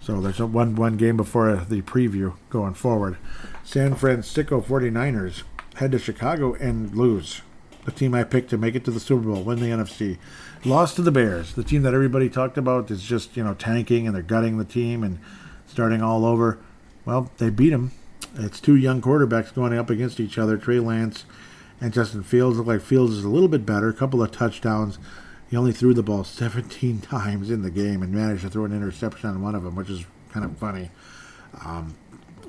So 0.00 0.20
there's 0.20 0.38
one 0.38 0.76
one 0.76 0.96
game 0.96 1.16
before 1.16 1.56
the 1.56 1.82
preview 1.82 2.34
going 2.50 2.74
forward. 2.74 3.16
San 3.66 3.96
Francisco 3.96 4.60
49ers 4.60 5.42
head 5.74 5.90
to 5.90 5.98
Chicago 5.98 6.54
and 6.54 6.94
lose. 6.94 7.42
The 7.84 7.90
team 7.90 8.14
I 8.14 8.22
picked 8.22 8.50
to 8.50 8.56
make 8.56 8.76
it 8.76 8.84
to 8.84 8.92
the 8.92 9.00
Super 9.00 9.24
Bowl, 9.24 9.42
win 9.42 9.58
the 9.58 9.66
NFC. 9.66 10.18
Lost 10.64 10.94
to 10.96 11.02
the 11.02 11.10
Bears, 11.10 11.52
the 11.54 11.64
team 11.64 11.82
that 11.82 11.92
everybody 11.92 12.30
talked 12.30 12.56
about 12.56 12.92
is 12.92 13.02
just, 13.02 13.36
you 13.36 13.42
know, 13.42 13.54
tanking 13.54 14.06
and 14.06 14.14
they're 14.14 14.22
gutting 14.22 14.58
the 14.58 14.64
team 14.64 15.02
and 15.02 15.18
starting 15.66 16.00
all 16.00 16.24
over. 16.24 16.60
Well, 17.04 17.32
they 17.38 17.50
beat 17.50 17.70
them. 17.70 17.90
It's 18.36 18.60
two 18.60 18.76
young 18.76 19.02
quarterbacks 19.02 19.52
going 19.52 19.76
up 19.76 19.90
against 19.90 20.20
each 20.20 20.38
other. 20.38 20.56
Trey 20.56 20.78
Lance 20.78 21.24
and 21.80 21.92
Justin 21.92 22.22
Fields 22.22 22.58
look 22.58 22.68
like 22.68 22.82
Fields 22.82 23.14
is 23.14 23.24
a 23.24 23.28
little 23.28 23.48
bit 23.48 23.66
better. 23.66 23.88
A 23.88 23.94
couple 23.94 24.22
of 24.22 24.30
touchdowns. 24.30 25.00
He 25.50 25.56
only 25.56 25.72
threw 25.72 25.92
the 25.92 26.04
ball 26.04 26.22
17 26.24 27.00
times 27.00 27.50
in 27.50 27.62
the 27.62 27.72
game 27.72 28.00
and 28.04 28.14
managed 28.14 28.42
to 28.42 28.48
throw 28.48 28.64
an 28.64 28.72
interception 28.72 29.28
on 29.28 29.42
one 29.42 29.56
of 29.56 29.64
them, 29.64 29.74
which 29.74 29.90
is 29.90 30.04
kind 30.30 30.44
of 30.44 30.56
funny. 30.56 30.90
Um, 31.64 31.96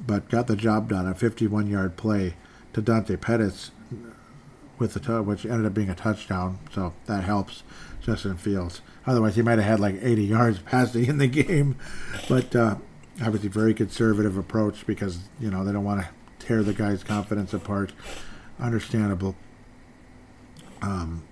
but 0.05 0.29
got 0.29 0.47
the 0.47 0.55
job 0.55 0.89
done. 0.89 1.07
A 1.07 1.15
51 1.15 1.67
yard 1.67 1.97
play 1.97 2.35
to 2.73 2.81
Dante 2.81 3.15
Pettis, 3.15 3.71
with 4.77 4.93
the 4.93 4.99
t- 4.99 5.11
which 5.11 5.45
ended 5.45 5.65
up 5.65 5.73
being 5.73 5.89
a 5.89 5.95
touchdown. 5.95 6.59
So 6.73 6.93
that 7.07 7.23
helps 7.23 7.63
Justin 8.01 8.37
Fields. 8.37 8.81
Otherwise, 9.05 9.35
he 9.35 9.41
might 9.41 9.59
have 9.59 9.67
had 9.67 9.79
like 9.79 9.95
80 10.01 10.23
yards 10.23 10.59
passing 10.65 11.05
in 11.05 11.17
the 11.17 11.27
game. 11.27 11.77
But 12.29 12.55
uh, 12.55 12.75
obviously, 13.21 13.49
very 13.49 13.73
conservative 13.73 14.37
approach 14.37 14.85
because 14.85 15.19
you 15.39 15.49
know 15.49 15.63
they 15.63 15.71
don't 15.71 15.83
want 15.83 16.01
to 16.01 16.07
tear 16.45 16.63
the 16.63 16.73
guy's 16.73 17.03
confidence 17.03 17.53
apart. 17.53 17.93
Understandable. 18.59 19.35
Um, 20.81 21.23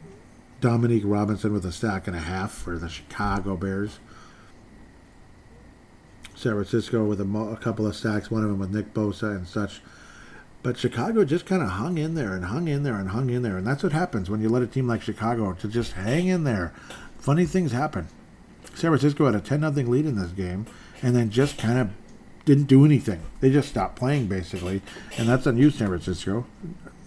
Dominique 0.62 1.04
Robinson 1.06 1.54
with 1.54 1.66
a 1.66 1.72
sack 1.72 2.08
and 2.08 2.16
a 2.16 2.20
half 2.20 2.52
for 2.52 2.78
the 2.78 2.90
Chicago 2.90 3.56
Bears. 3.56 4.00
San 6.36 6.54
Francisco 6.54 7.04
with 7.04 7.22
a, 7.22 7.26
mo- 7.26 7.50
a 7.50 7.58
couple 7.58 7.88
of 7.88 7.96
sacks, 7.96 8.30
one 8.30 8.44
of 8.44 8.50
them 8.50 8.60
with 8.60 8.74
Nick 8.74 8.94
Bosa 8.94 9.36
and 9.36 9.48
such. 9.48 9.82
But 10.64 10.78
Chicago 10.78 11.24
just 11.26 11.46
kind 11.46 11.62
of 11.62 11.70
hung 11.70 11.98
in 11.98 12.16
there 12.16 12.34
and 12.34 12.46
hung 12.46 12.68
in 12.68 12.84
there 12.84 12.96
and 12.96 13.10
hung 13.10 13.30
in 13.30 13.44
there. 13.44 13.58
And 13.58 13.68
that's 13.68 13.84
what 13.84 13.92
happens 13.92 14.30
when 14.30 14.42
you 14.42 14.50
let 14.50 14.64
a 14.64 14.68
team 14.68 14.88
like 14.88 15.02
Chicago 15.02 15.54
to 15.54 15.68
just 15.68 15.94
hang 15.94 16.28
in 16.28 16.44
there. 16.44 16.74
Funny 17.20 17.46
things 17.46 17.72
happen. 17.72 18.08
San 18.74 18.90
Francisco 18.92 19.26
had 19.26 19.36
a 19.36 19.40
10 19.40 19.62
0 19.62 19.88
lead 19.88 20.06
in 20.06 20.16
this 20.16 20.32
game 20.32 20.66
and 21.02 21.16
then 21.16 21.30
just 21.30 21.58
kind 21.58 21.78
of 21.78 21.92
didn't 22.46 22.66
do 22.66 22.84
anything. 22.84 23.22
They 23.40 23.52
just 23.52 23.70
stopped 23.70 23.96
playing, 23.96 24.28
basically. 24.28 24.82
And 25.18 25.30
that's 25.30 25.48
on 25.48 25.58
you, 25.58 25.70
San 25.70 25.88
Francisco. 25.88 26.46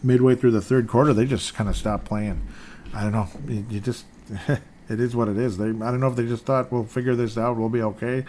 Midway 0.02 0.34
through 0.36 0.52
the 0.52 0.60
third 0.60 0.88
quarter, 0.88 1.12
they 1.12 1.26
just 1.26 1.54
kind 1.54 1.68
of 1.68 1.76
stopped 1.76 2.04
playing. 2.04 2.46
I 2.94 3.02
don't 3.02 3.12
know. 3.12 3.28
You, 3.46 3.66
you 3.70 3.80
just. 3.80 4.04
it 4.88 5.00
is 5.00 5.14
what 5.14 5.28
it 5.28 5.36
is. 5.36 5.58
They, 5.58 5.66
I 5.66 5.70
don't 5.70 6.00
know 6.00 6.08
if 6.08 6.16
they 6.16 6.26
just 6.26 6.44
thought 6.44 6.72
we'll 6.72 6.84
figure 6.84 7.14
this 7.14 7.36
out, 7.36 7.56
we'll 7.56 7.68
be 7.68 7.82
okay, 7.82 8.24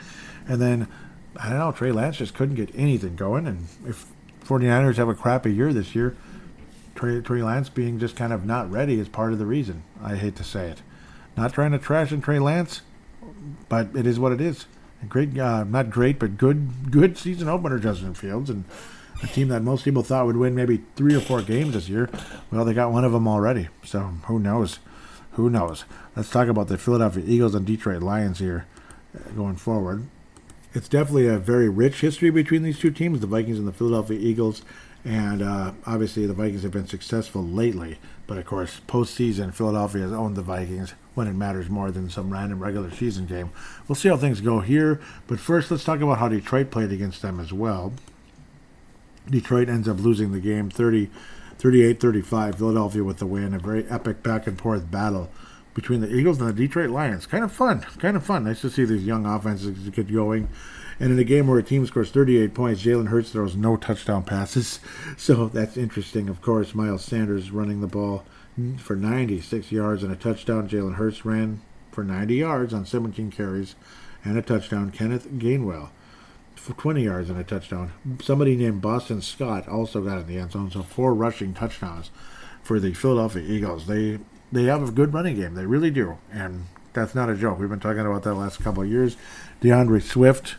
and 0.48 0.62
then 0.62 0.88
I 1.38 1.50
don't 1.50 1.60
know. 1.60 1.72
Trey 1.72 1.92
Lance 1.92 2.18
just 2.18 2.34
couldn't 2.34 2.56
get 2.56 2.72
anything 2.76 3.16
going, 3.16 3.48
and 3.48 3.68
if 3.86 4.06
49ers 4.46 4.96
have 4.96 5.10
a 5.10 5.16
crappy 5.16 5.54
year 5.54 5.72
this 5.72 5.94
year, 5.96 6.16
Trey, 6.96 7.22
Trey 7.22 7.42
Lance 7.42 7.70
being 7.70 8.00
just 8.00 8.16
kind 8.16 8.34
of 8.34 8.46
not 8.46 8.70
ready 8.70 9.00
is 9.00 9.08
part 9.08 9.32
of 9.32 9.40
the 9.40 9.46
reason. 9.46 9.84
I 10.04 10.16
hate 10.16 10.36
to 10.38 10.44
say 10.44 10.70
it. 10.70 10.82
Not 11.38 11.54
trying 11.54 11.72
to 11.72 11.80
trash 11.80 12.12
in 12.12 12.22
Trey 12.22 12.40
Lance, 12.40 12.82
but 13.70 13.90
it 13.96 14.06
is 14.06 14.20
what 14.20 14.32
it 14.32 14.42
is. 14.42 14.66
A 15.02 15.06
great, 15.06 15.38
uh, 15.38 15.64
not 15.64 15.90
great, 15.90 16.20
but 16.20 16.38
good, 16.38 16.92
good 16.92 17.18
season 17.18 17.48
opener, 17.48 17.80
Justin 17.80 18.14
Fields, 18.14 18.50
and 18.50 18.66
a 19.24 19.28
team 19.28 19.48
that 19.50 19.62
most 19.62 19.86
people 19.86 20.04
thought 20.04 20.26
would 20.26 20.38
win 20.38 20.56
maybe 20.56 20.82
three 20.96 21.16
or 21.16 21.22
four 21.22 21.42
games 21.42 21.74
this 21.74 21.88
year. 21.88 22.10
Well, 22.52 22.66
they 22.66 22.74
got 22.74 22.92
one 22.92 23.06
of 23.06 23.12
them 23.12 23.28
already, 23.28 23.70
so 23.86 24.00
who 24.26 24.40
knows? 24.40 24.80
Who 25.34 25.50
knows? 25.50 25.86
Let's 26.20 26.32
talk 26.32 26.50
about 26.50 26.68
the 26.68 26.78
Philadelphia 26.78 27.24
Eagles 27.26 27.56
and 27.56 27.66
Detroit 27.66 28.04
Lions 28.04 28.40
here 28.40 28.66
uh, 29.16 29.30
going 29.30 29.56
forward. 29.56 30.06
It's 30.74 30.90
definitely 30.90 31.28
a 31.28 31.40
very 31.40 31.70
rich 31.70 32.02
history 32.02 32.30
between 32.30 32.62
these 32.62 32.78
two 32.78 32.92
teams, 32.92 33.22
the 33.22 33.26
Vikings 33.26 33.58
and 33.58 33.66
the 33.66 33.72
Philadelphia 33.72 34.20
Eagles. 34.20 34.62
And 35.06 35.42
uh, 35.42 35.72
obviously, 35.86 36.26
the 36.26 36.34
Vikings 36.34 36.64
have 36.64 36.74
been 36.74 36.88
successful 36.88 37.42
lately. 37.42 38.00
But 38.28 38.38
of 38.38 38.46
course, 38.46 38.82
postseason, 38.86 39.54
Philadelphia 39.54 40.02
has 40.02 40.12
owned 40.12 40.36
the 40.36 40.42
Vikings 40.42 40.94
when 41.14 41.30
it 41.30 41.36
matters 41.36 41.70
more 41.70 41.90
than 41.90 42.10
some 42.10 42.34
random 42.34 42.60
regular 42.60 42.92
season 42.92 43.26
game. 43.26 43.52
We'll 43.88 43.96
see 43.96 44.10
how 44.10 44.18
things 44.18 44.42
go 44.42 44.60
here. 44.60 45.00
But 45.26 45.40
first, 45.40 45.72
let's 45.72 45.86
talk 45.86 46.02
about 46.02 46.18
how 46.18 46.28
Detroit 46.28 46.70
played 46.70 46.92
against 46.92 47.22
them 47.22 47.40
as 47.40 47.54
well. 47.54 47.94
Detroit 49.30 49.70
ends 49.70 49.88
up 49.88 50.00
losing 50.00 50.34
the 50.34 50.42
game 50.42 50.70
30, 50.70 51.10
38-35. 51.60 52.58
Philadelphia 52.58 53.06
with 53.06 53.20
the 53.20 53.26
win. 53.26 53.54
A 53.54 53.60
very 53.60 53.86
epic 53.90 54.22
back 54.22 54.48
and 54.48 54.60
forth 54.60 54.92
battle 54.92 55.30
between 55.74 56.02
the 56.02 56.14
Eagles 56.14 56.40
and 56.40 56.50
the 56.50 56.54
Detroit 56.54 56.90
Lions. 56.90 57.26
Kind 57.26 57.44
of 57.44 57.52
fun. 57.52 57.82
Kind 58.00 58.18
of 58.18 58.26
fun. 58.26 58.44
Nice 58.44 58.62
to 58.62 58.70
see 58.70 58.86
these 58.86 59.06
young 59.06 59.26
offenses 59.26 59.90
get 59.90 60.12
going. 60.12 60.50
And 61.00 61.12
in 61.14 61.20
a 61.20 61.24
game 61.24 61.48
where 61.48 61.60
a 61.60 61.64
team 61.64 61.86
scores 61.86 62.12
38 62.12 62.54
points, 62.54 62.84
Jalen 62.84 63.08
Hurts 63.08 63.32
throws 63.32 63.56
no 63.56 63.78
touchdown 63.78 64.24
passes. 64.24 64.80
So 65.18 65.48
that's 65.48 65.78
interesting. 65.78 66.30
Of 66.30 66.42
course, 66.42 66.76
Miles 66.76 67.04
Sanders 67.04 67.52
running 67.52 67.82
the 67.82 67.88
ball 67.88 68.26
for 68.78 68.96
96 68.96 69.72
yards 69.72 70.04
and 70.04 70.12
a 70.12 70.16
touchdown. 70.16 70.68
Jalen 70.68 70.96
Hurts 70.96 71.24
ran 71.26 71.62
for 71.92 72.04
90 72.04 72.36
yards 72.36 72.74
on 72.74 72.86
17 72.86 73.32
carries 73.32 73.76
and 74.24 74.38
a 74.38 74.42
touchdown. 74.42 74.92
Kenneth 74.92 75.30
Gainwell 75.30 75.90
for 76.56 76.74
20 76.74 77.04
yards 77.04 77.30
and 77.30 77.40
a 77.40 77.44
touchdown. 77.44 77.92
Somebody 78.22 78.56
named 78.56 78.82
Boston 78.82 79.22
Scott 79.22 79.68
also 79.68 80.02
got 80.02 80.20
in 80.20 80.28
the 80.28 80.38
end 80.38 80.52
zone, 80.52 80.72
so 80.72 80.84
four 80.84 81.14
rushing 81.14 81.54
touchdowns 81.54 82.12
for 82.62 82.80
the 82.80 82.94
Philadelphia 82.94 83.44
Eagles. 83.44 83.88
They 83.88 84.20
they 84.52 84.64
have 84.64 84.88
a 84.88 84.92
good 84.92 85.14
running 85.14 85.36
game. 85.36 85.54
They 85.54 85.66
really 85.66 85.92
do, 85.92 86.18
and 86.32 86.66
that's 86.94 87.16
not 87.16 87.30
a 87.30 87.36
joke. 87.36 87.60
We've 87.60 87.70
been 87.70 87.80
talking 87.80 88.06
about 88.06 88.24
that 88.24 88.36
last 88.36 88.62
couple 88.64 88.84
of 88.84 88.90
years. 88.90 89.16
D'Andre 89.62 90.00
Swift 90.00 90.56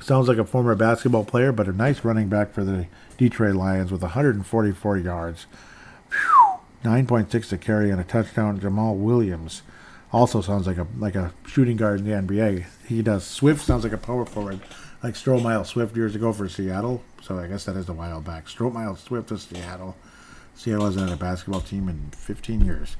sounds 0.00 0.28
like 0.28 0.38
a 0.38 0.44
former 0.44 0.74
basketball 0.74 1.24
player, 1.24 1.52
but 1.52 1.68
a 1.68 1.72
nice 1.72 2.04
running 2.04 2.28
back 2.28 2.52
for 2.52 2.64
the 2.64 2.86
Detroit 3.18 3.54
Lions 3.54 3.90
with 3.90 4.02
144 4.02 4.98
yards, 4.98 5.46
9.6 6.84 7.48
to 7.48 7.58
carry 7.58 7.90
and 7.90 8.00
a 8.00 8.04
touchdown. 8.04 8.60
Jamaal 8.60 8.96
Williams 8.96 9.62
also 10.12 10.40
sounds 10.40 10.66
like 10.66 10.78
a 10.78 10.86
like 10.98 11.14
a 11.14 11.32
shooting 11.46 11.76
guard 11.76 12.00
in 12.00 12.06
the 12.06 12.12
NBA. 12.12 12.66
He 12.86 13.02
does. 13.02 13.24
Swift 13.24 13.64
sounds 13.64 13.84
like 13.84 13.92
a 13.92 13.98
power 13.98 14.24
forward 14.24 14.60
like 15.02 15.14
Stromile 15.14 15.66
Swift 15.66 15.96
years 15.96 16.14
ago 16.14 16.32
for 16.32 16.48
Seattle. 16.48 17.02
So 17.22 17.38
I 17.38 17.46
guess 17.46 17.64
that 17.64 17.76
is 17.76 17.88
a 17.88 17.92
while 17.92 18.20
back. 18.20 18.46
Stromile 18.46 18.98
Swift 18.98 19.28
to 19.28 19.38
Seattle. 19.38 19.96
Seattle 20.56 20.86
hasn't 20.86 21.08
had 21.08 21.16
a 21.16 21.20
basketball 21.20 21.60
team 21.60 21.88
in 21.88 22.10
15 22.16 22.64
years. 22.64 22.96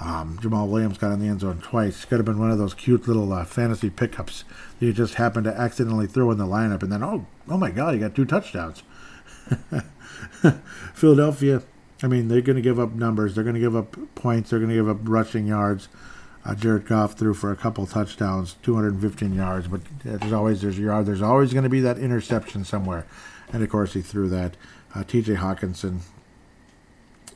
Um, 0.00 0.38
Jamaal 0.40 0.68
Williams 0.68 0.98
got 0.98 1.12
in 1.12 1.18
the 1.18 1.26
end 1.26 1.40
zone 1.40 1.60
twice. 1.60 2.04
Could 2.04 2.18
have 2.18 2.24
been 2.24 2.38
one 2.38 2.50
of 2.50 2.58
those 2.58 2.74
cute 2.74 3.06
little 3.06 3.32
uh, 3.32 3.44
fantasy 3.44 3.90
pickups 3.90 4.44
that 4.78 4.86
you 4.86 4.92
just 4.92 5.14
happened 5.14 5.44
to 5.44 5.54
accidentally 5.54 6.06
throw 6.06 6.30
in 6.30 6.38
the 6.38 6.46
lineup, 6.46 6.82
and 6.82 6.92
then 6.92 7.02
oh, 7.02 7.26
oh 7.48 7.58
my 7.58 7.70
God, 7.70 7.94
he 7.94 8.00
got 8.00 8.14
two 8.14 8.24
touchdowns. 8.24 8.82
Philadelphia, 10.94 11.62
I 12.02 12.06
mean, 12.06 12.28
they're 12.28 12.40
going 12.40 12.56
to 12.56 12.62
give 12.62 12.78
up 12.78 12.92
numbers. 12.92 13.34
They're 13.34 13.44
going 13.44 13.54
to 13.54 13.60
give 13.60 13.76
up 13.76 13.96
points. 14.14 14.50
They're 14.50 14.60
going 14.60 14.70
to 14.70 14.76
give 14.76 14.88
up 14.88 14.98
rushing 15.02 15.46
yards. 15.46 15.88
Uh, 16.44 16.54
Jared 16.54 16.86
Goff 16.86 17.14
threw 17.14 17.34
for 17.34 17.52
a 17.52 17.56
couple 17.56 17.86
touchdowns, 17.86 18.56
215 18.62 19.34
yards, 19.34 19.68
but 19.68 19.80
there's 20.04 20.32
always 20.32 20.62
there's 20.62 20.78
yard. 20.78 21.06
There's 21.06 21.22
always 21.22 21.52
going 21.52 21.62
to 21.64 21.68
be 21.68 21.80
that 21.80 21.98
interception 21.98 22.64
somewhere, 22.64 23.06
and 23.52 23.62
of 23.62 23.68
course 23.68 23.92
he 23.92 24.00
threw 24.00 24.28
that. 24.30 24.56
Uh, 24.94 25.04
T.J. 25.04 25.36
Hockenson, 25.36 26.00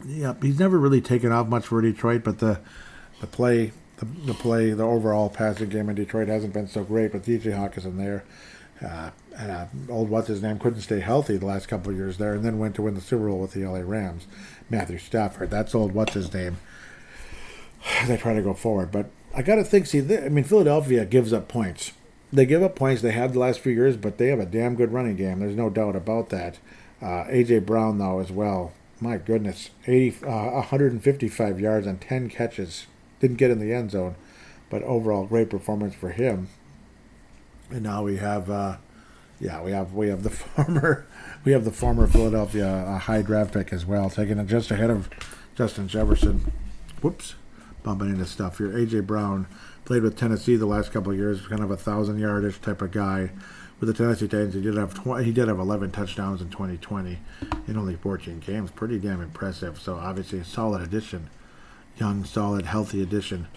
yeah, 0.04 0.34
he's 0.42 0.58
never 0.58 0.78
really 0.78 1.00
taken 1.00 1.32
off 1.32 1.48
much 1.48 1.66
for 1.66 1.80
Detroit, 1.80 2.24
but 2.24 2.38
the 2.38 2.60
the 3.20 3.26
play, 3.26 3.72
the, 3.96 4.04
the 4.04 4.34
play, 4.34 4.72
the 4.72 4.84
overall 4.84 5.30
passing 5.30 5.68
game 5.68 5.88
in 5.88 5.96
Detroit 5.96 6.28
hasn't 6.28 6.52
been 6.52 6.68
so 6.68 6.84
great. 6.84 7.12
But 7.12 7.24
T.J. 7.24 7.50
Hockenson 7.50 7.96
there, 7.96 8.24
uh, 8.84 9.10
and 9.36 9.50
uh, 9.50 9.66
old 9.88 10.10
what's 10.10 10.28
his 10.28 10.42
name 10.42 10.58
couldn't 10.58 10.82
stay 10.82 11.00
healthy 11.00 11.36
the 11.36 11.46
last 11.46 11.66
couple 11.66 11.90
of 11.90 11.96
years 11.96 12.18
there, 12.18 12.34
and 12.34 12.44
then 12.44 12.58
went 12.58 12.74
to 12.76 12.82
win 12.82 12.94
the 12.94 13.00
Super 13.00 13.28
Bowl 13.28 13.40
with 13.40 13.52
the 13.52 13.64
L.A. 13.64 13.84
Rams. 13.84 14.26
Matthew 14.68 14.98
Stafford, 14.98 15.50
that's 15.50 15.74
old 15.74 15.92
what's 15.92 16.14
his 16.14 16.32
name 16.34 16.58
they 18.06 18.16
try 18.16 18.34
to 18.34 18.42
go 18.42 18.54
forward. 18.54 18.90
But 18.90 19.06
I 19.34 19.42
got 19.42 19.56
to 19.56 19.64
think. 19.64 19.86
See, 19.86 20.00
they, 20.00 20.24
I 20.24 20.28
mean, 20.28 20.44
Philadelphia 20.44 21.04
gives 21.04 21.32
up 21.32 21.48
points. 21.48 21.92
They 22.32 22.46
give 22.46 22.62
up 22.62 22.74
points. 22.76 23.02
They 23.02 23.12
have 23.12 23.32
the 23.32 23.38
last 23.38 23.60
few 23.60 23.72
years, 23.72 23.96
but 23.96 24.18
they 24.18 24.28
have 24.28 24.40
a 24.40 24.46
damn 24.46 24.74
good 24.74 24.92
running 24.92 25.16
game. 25.16 25.40
There's 25.40 25.56
no 25.56 25.70
doubt 25.70 25.96
about 25.96 26.30
that. 26.30 26.58
Uh, 27.00 27.24
AJ 27.24 27.66
Brown 27.66 27.98
though 27.98 28.20
as 28.20 28.32
well. 28.32 28.72
My 29.00 29.18
goodness, 29.18 29.70
80, 29.86 30.24
uh, 30.24 30.52
155 30.52 31.60
yards 31.60 31.86
and 31.86 32.00
10 32.00 32.30
catches. 32.30 32.86
Didn't 33.20 33.36
get 33.36 33.50
in 33.50 33.58
the 33.58 33.72
end 33.72 33.90
zone, 33.90 34.16
but 34.70 34.82
overall 34.82 35.26
great 35.26 35.50
performance 35.50 35.94
for 35.94 36.10
him. 36.10 36.48
And 37.70 37.82
now 37.82 38.02
we 38.04 38.16
have, 38.16 38.50
uh, 38.50 38.76
yeah, 39.38 39.62
we 39.62 39.72
have 39.72 39.92
we 39.92 40.08
have 40.08 40.22
the 40.22 40.30
former 40.30 41.06
we 41.44 41.52
have 41.52 41.64
the 41.64 41.72
former 41.72 42.06
Philadelphia 42.06 42.66
uh, 42.66 42.98
high 42.98 43.22
draft 43.22 43.52
pick 43.52 43.72
as 43.72 43.84
well, 43.84 44.08
taking 44.08 44.38
it 44.38 44.46
just 44.46 44.70
ahead 44.70 44.90
of 44.90 45.10
Justin 45.54 45.88
Jefferson. 45.88 46.52
Whoops 47.02 47.34
bumping 47.86 48.10
into 48.10 48.26
stuff 48.26 48.58
here. 48.58 48.70
AJ 48.70 49.06
Brown 49.06 49.46
played 49.84 50.02
with 50.02 50.18
Tennessee 50.18 50.56
the 50.56 50.66
last 50.66 50.92
couple 50.92 51.12
of 51.12 51.18
years, 51.18 51.46
kind 51.46 51.62
of 51.62 51.70
a 51.70 51.76
thousand 51.76 52.18
yardish 52.18 52.60
type 52.60 52.82
of 52.82 52.90
guy. 52.90 53.30
With 53.78 53.88
the 53.88 53.94
Tennessee 53.94 54.26
Titans, 54.26 54.54
he 54.54 54.62
did 54.62 54.74
have 54.76 54.94
20, 54.94 55.24
he 55.24 55.32
did 55.32 55.48
have 55.48 55.58
11 55.58 55.90
touchdowns 55.90 56.40
in 56.40 56.48
2020 56.48 57.18
in 57.68 57.76
only 57.76 57.96
14 57.96 58.40
games. 58.40 58.70
Pretty 58.70 58.98
damn 58.98 59.20
impressive. 59.20 59.78
So 59.78 59.96
obviously 59.96 60.38
a 60.38 60.44
solid 60.44 60.80
addition, 60.80 61.28
young, 61.98 62.24
solid, 62.24 62.64
healthy 62.64 63.02
addition 63.02 63.48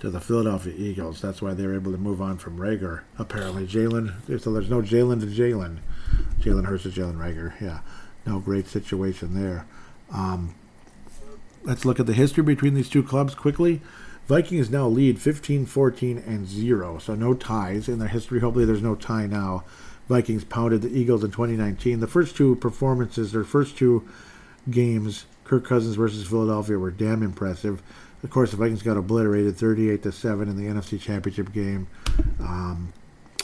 to 0.00 0.08
the 0.08 0.20
Philadelphia 0.20 0.72
Eagles. 0.74 1.20
That's 1.20 1.42
why 1.42 1.52
they 1.52 1.66
were 1.66 1.74
able 1.74 1.92
to 1.92 1.98
move 1.98 2.22
on 2.22 2.38
from 2.38 2.58
Reagor. 2.58 3.02
Apparently, 3.18 3.66
Jalen. 3.66 4.40
So 4.40 4.52
there's 4.52 4.70
no 4.70 4.80
Jalen 4.80 5.20
to 5.20 5.26
Jalen. 5.26 5.78
Jalen 6.40 6.64
Hurts 6.64 6.84
to 6.84 6.88
Jalen 6.88 7.16
Reagor. 7.16 7.60
Yeah, 7.60 7.80
no 8.24 8.38
great 8.38 8.68
situation 8.68 9.34
there. 9.34 9.66
Um, 10.12 10.54
let's 11.64 11.84
look 11.84 12.00
at 12.00 12.06
the 12.06 12.14
history 12.14 12.42
between 12.42 12.74
these 12.74 12.88
two 12.88 13.02
clubs 13.02 13.34
quickly. 13.34 13.82
Vikings 14.26 14.70
now 14.70 14.88
lead 14.88 15.20
15 15.20 15.66
14 15.66 16.18
and 16.18 16.46
0, 16.46 16.98
so 16.98 17.14
no 17.14 17.32
ties 17.34 17.88
in 17.88 17.98
their 17.98 18.08
history. 18.08 18.40
Hopefully, 18.40 18.64
there's 18.64 18.82
no 18.82 18.96
tie 18.96 19.26
now. 19.26 19.64
Vikings 20.08 20.44
pounded 20.44 20.82
the 20.82 20.96
Eagles 20.96 21.24
in 21.24 21.30
2019. 21.30 22.00
The 22.00 22.06
first 22.06 22.36
two 22.36 22.56
performances, 22.56 23.32
their 23.32 23.44
first 23.44 23.76
two 23.76 24.06
games, 24.70 25.26
Kirk 25.44 25.64
Cousins 25.64 25.96
versus 25.96 26.26
Philadelphia, 26.26 26.78
were 26.78 26.90
damn 26.90 27.22
impressive. 27.22 27.82
Of 28.22 28.30
course, 28.30 28.50
the 28.50 28.56
Vikings 28.56 28.82
got 28.82 28.96
obliterated 28.96 29.56
38 29.56 30.02
to 30.02 30.12
7 30.12 30.48
in 30.48 30.56
the 30.56 30.64
NFC 30.64 31.00
Championship 31.00 31.52
game. 31.52 31.86
Um, 32.40 32.92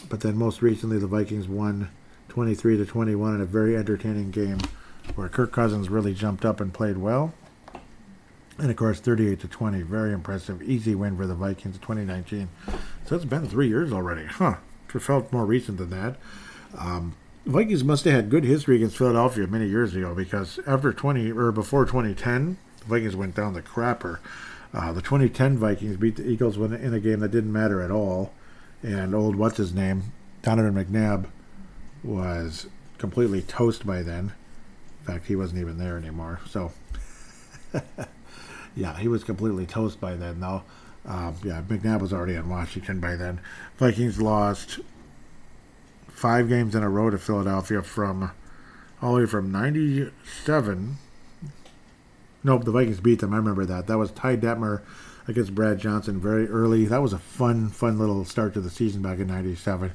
but 0.08 0.20
then 0.20 0.36
most 0.36 0.62
recently, 0.62 0.98
the 0.98 1.06
Vikings 1.06 1.46
won 1.46 1.90
23 2.28 2.78
to 2.78 2.86
21 2.86 3.36
in 3.36 3.40
a 3.40 3.44
very 3.44 3.76
entertaining 3.76 4.30
game 4.30 4.58
where 5.14 5.28
Kirk 5.28 5.52
Cousins 5.52 5.88
really 5.88 6.14
jumped 6.14 6.44
up 6.44 6.60
and 6.60 6.72
played 6.72 6.96
well. 6.96 7.34
And 8.62 8.70
of 8.70 8.76
course, 8.76 9.00
38 9.00 9.40
to 9.40 9.48
20, 9.48 9.82
very 9.82 10.12
impressive, 10.12 10.62
easy 10.62 10.94
win 10.94 11.16
for 11.16 11.26
the 11.26 11.34
Vikings 11.34 11.78
2019. 11.78 12.48
So 13.04 13.16
it's 13.16 13.24
been 13.24 13.48
three 13.48 13.66
years 13.66 13.92
already, 13.92 14.24
huh? 14.26 14.58
It 14.94 15.02
felt 15.02 15.32
more 15.32 15.44
recent 15.44 15.78
than 15.78 15.90
that. 15.90 16.14
Um, 16.78 17.16
Vikings 17.44 17.82
must 17.82 18.04
have 18.04 18.14
had 18.14 18.30
good 18.30 18.44
history 18.44 18.76
against 18.76 18.96
Philadelphia 18.96 19.48
many 19.48 19.66
years 19.66 19.96
ago 19.96 20.14
because 20.14 20.60
after 20.64 20.92
20 20.92 21.32
or 21.32 21.50
before 21.50 21.84
2010, 21.84 22.56
the 22.78 22.84
Vikings 22.84 23.16
went 23.16 23.34
down 23.34 23.54
the 23.54 23.62
crapper. 23.62 24.20
Uh, 24.72 24.92
the 24.92 25.02
2010 25.02 25.58
Vikings 25.58 25.96
beat 25.96 26.14
the 26.14 26.28
Eagles 26.28 26.56
in 26.56 26.94
a 26.94 27.00
game 27.00 27.18
that 27.18 27.32
didn't 27.32 27.52
matter 27.52 27.82
at 27.82 27.90
all, 27.90 28.32
and 28.80 29.12
old 29.12 29.34
what's 29.34 29.56
his 29.56 29.74
name, 29.74 30.12
Donovan 30.42 30.74
McNabb, 30.74 31.26
was 32.04 32.68
completely 32.98 33.42
toast 33.42 33.84
by 33.84 34.02
then. 34.02 34.34
In 35.00 35.06
fact, 35.06 35.26
he 35.26 35.34
wasn't 35.34 35.60
even 35.60 35.78
there 35.78 35.96
anymore. 35.96 36.38
So. 36.48 36.70
yeah, 38.76 38.96
he 38.98 39.08
was 39.08 39.24
completely 39.24 39.66
toast 39.66 40.00
by 40.00 40.14
then, 40.14 40.40
though. 40.40 40.62
Um, 41.04 41.34
yeah, 41.42 41.62
McNabb 41.62 42.00
was 42.00 42.12
already 42.12 42.34
in 42.34 42.48
Washington 42.48 43.00
by 43.00 43.16
then. 43.16 43.40
Vikings 43.76 44.20
lost 44.20 44.80
five 46.08 46.48
games 46.48 46.74
in 46.74 46.82
a 46.82 46.88
row 46.88 47.10
to 47.10 47.18
Philadelphia 47.18 47.82
from 47.82 48.30
all 49.00 49.14
the 49.14 49.20
way 49.20 49.26
from 49.26 49.50
97. 49.50 50.96
Nope, 52.44 52.64
the 52.64 52.70
Vikings 52.70 53.00
beat 53.00 53.20
them. 53.20 53.34
I 53.34 53.38
remember 53.38 53.64
that. 53.64 53.88
That 53.88 53.98
was 53.98 54.12
Ty 54.12 54.36
Detmer 54.36 54.82
against 55.26 55.54
Brad 55.54 55.78
Johnson 55.78 56.20
very 56.20 56.48
early. 56.48 56.84
That 56.84 57.02
was 57.02 57.12
a 57.12 57.18
fun, 57.18 57.68
fun 57.68 57.98
little 57.98 58.24
start 58.24 58.54
to 58.54 58.60
the 58.60 58.70
season 58.70 59.02
back 59.02 59.18
in 59.18 59.26
97. 59.26 59.92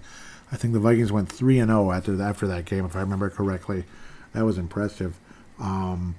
I 0.52 0.56
think 0.56 0.74
the 0.74 0.80
Vikings 0.80 1.12
went 1.12 1.32
3 1.32 1.60
and 1.60 1.70
0 1.70 1.92
after, 1.92 2.22
after 2.22 2.48
that 2.48 2.66
game, 2.66 2.86
if 2.86 2.96
I 2.96 3.02
remember 3.02 3.30
correctly. 3.30 3.86
That 4.34 4.46
was 4.46 4.58
impressive. 4.58 5.18
Um, 5.60 6.16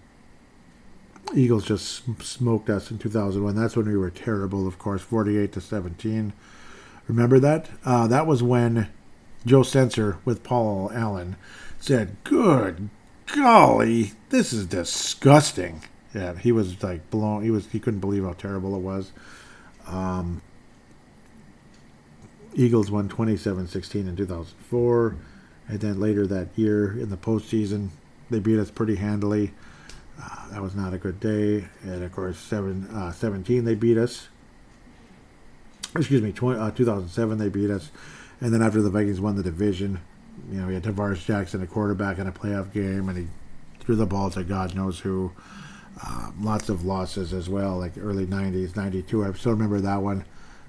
Eagles 1.35 1.67
just 1.67 2.03
smoked 2.23 2.71
us 2.71 2.91
in 2.91 2.99
2001. 2.99 3.55
That's 3.55 3.77
when 3.77 3.87
we 3.87 3.97
were 3.97 4.11
terrible, 4.11 4.67
of 4.67 4.79
course, 4.79 5.03
48 5.03 5.53
to 5.53 5.61
17. 5.61 6.33
Remember 7.07 7.39
that? 7.39 7.69
Uh, 7.85 8.07
that 8.07 8.27
was 8.27 8.43
when 8.43 8.89
Joe 9.47 9.63
Senser 9.63 10.19
with 10.25 10.43
Paul 10.43 10.91
Allen 10.93 11.37
said, 11.79 12.17
"Good 12.25 12.91
golly, 13.35 14.13
this 14.31 14.53
is 14.53 14.67
disgusting." 14.67 15.83
Yeah, 16.15 16.37
he 16.37 16.53
was 16.53 16.83
like 16.83 17.11
blown. 17.11 17.43
He 17.43 17.51
was 17.51 17.67
he 17.67 17.81
couldn't 17.81 18.01
believe 18.01 18.25
how 18.25 18.33
terrible 18.33 18.75
it 18.75 18.81
was. 18.81 19.13
Um, 19.87 20.43
Eagles 22.55 22.91
won 22.91 23.09
27-16 23.09 23.95
in 24.09 24.17
2004, 24.17 25.17
and 25.69 25.81
then 25.81 26.01
later 26.01 26.27
that 26.27 26.49
year 26.57 26.93
in 26.93 27.09
the 27.09 27.17
postseason, 27.17 27.91
they 28.31 28.41
beat 28.41 28.59
us 28.59 28.71
pretty 28.71 28.97
handily. 28.97 29.53
Uh, 30.21 30.51
that 30.51 30.63
was 30.63 30.75
not 30.75 30.93
a 30.93 30.99
good 30.99 31.21
day, 31.21 31.65
and 31.83 32.03
of 32.03 32.13
course, 32.13 32.39
seven, 32.39 32.87
uh, 32.89 33.13
17 33.13 33.65
they 33.65 33.75
beat 33.75 33.97
us. 33.97 34.29
Excuse 35.97 36.21
me, 36.21 36.33
20, 36.33 36.61
uh, 36.61 36.71
2007 36.73 37.39
they 37.39 37.49
beat 37.49 37.71
us, 37.71 37.91
and 38.41 38.53
then 38.53 38.63
after 38.63 38.83
the 38.83 38.91
Vikings 38.91 39.21
won 39.21 39.37
the 39.37 39.43
division, 39.43 40.01
you 40.51 40.61
know, 40.61 40.67
we 40.67 40.75
had 40.75 40.83
Tarvaris 40.83 41.25
Jackson, 41.25 41.63
a 41.63 41.67
quarterback 41.67 42.19
in 42.19 42.27
a 42.27 42.33
playoff 42.33 42.73
game, 42.73 43.09
and 43.09 43.19
he 43.19 43.27
threw 43.81 43.97
the 43.97 44.07
ball 44.07 44.31
to 44.31 44.45
God 44.45 44.75
knows 44.75 45.01
who. 45.01 45.33
Uh, 46.01 46.31
lots 46.41 46.69
of 46.69 46.85
losses 46.85 47.33
as 47.33 47.49
well, 47.49 47.77
like 47.77 47.93
early 47.99 48.25
90s, 48.25 48.77
92. 48.77 49.25
I 49.25 49.33
still 49.33 49.53
remember 49.53 49.81
that 49.81 50.01
one. 50.01 50.25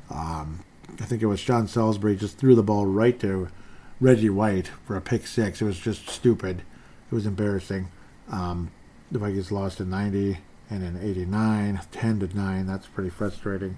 Um, 0.10 0.64
I 1.00 1.06
think 1.06 1.22
it 1.22 1.28
was 1.28 1.44
John 1.44 1.68
Salisbury 1.68 2.16
just 2.16 2.38
threw 2.38 2.56
the 2.56 2.64
ball 2.64 2.88
right 2.88 3.20
to 3.20 3.50
Reggie 4.00 4.30
White 4.30 4.70
for 4.86 4.96
a 4.96 5.02
pick 5.02 5.28
six. 5.28 5.62
It 5.62 5.66
was 5.66 5.80
just 5.80 6.10
stupid. 6.10 6.64
It 7.12 7.16
was 7.16 7.26
embarrassing. 7.26 7.90
Um, 8.32 8.72
the 9.12 9.20
Vikings 9.20 9.52
lost 9.52 9.80
in 9.80 9.90
90 9.90 10.38
and 10.70 10.84
in 10.84 10.98
89, 11.02 11.82
10 11.92 12.20
to 12.20 12.36
9. 12.36 12.68
That's 12.68 12.88
pretty 12.88 13.10
frustrating. 13.10 13.78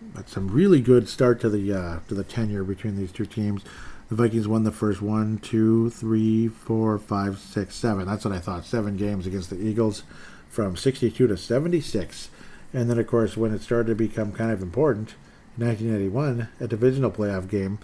But 0.00 0.28
some 0.28 0.48
really 0.48 0.80
good 0.80 1.08
start 1.08 1.40
to 1.40 1.50
the 1.50 1.72
uh, 1.72 1.98
to 2.08 2.14
the 2.14 2.22
tenure 2.22 2.62
between 2.62 2.96
these 2.96 3.10
two 3.10 3.26
teams. 3.26 3.62
The 4.08 4.14
Vikings 4.14 4.48
won 4.48 4.62
the 4.62 4.70
first 4.70 5.02
one, 5.02 5.38
two, 5.38 5.90
three, 5.90 6.48
four, 6.48 6.98
five, 6.98 7.38
six, 7.38 7.74
seven. 7.74 8.06
That's 8.06 8.24
what 8.24 8.32
I 8.32 8.38
thought. 8.38 8.64
Seven 8.64 8.96
games 8.96 9.26
against 9.26 9.50
the 9.50 9.60
Eagles 9.60 10.04
from 10.48 10.76
62 10.76 11.26
to 11.26 11.36
76. 11.36 12.30
And 12.72 12.88
then, 12.88 12.98
of 12.98 13.06
course, 13.06 13.36
when 13.36 13.52
it 13.52 13.62
started 13.62 13.88
to 13.88 13.94
become 13.94 14.32
kind 14.32 14.50
of 14.50 14.62
important, 14.62 15.14
in 15.58 15.66
1981, 15.66 16.48
a 16.60 16.68
divisional 16.68 17.10
playoff 17.10 17.48
game, 17.50 17.78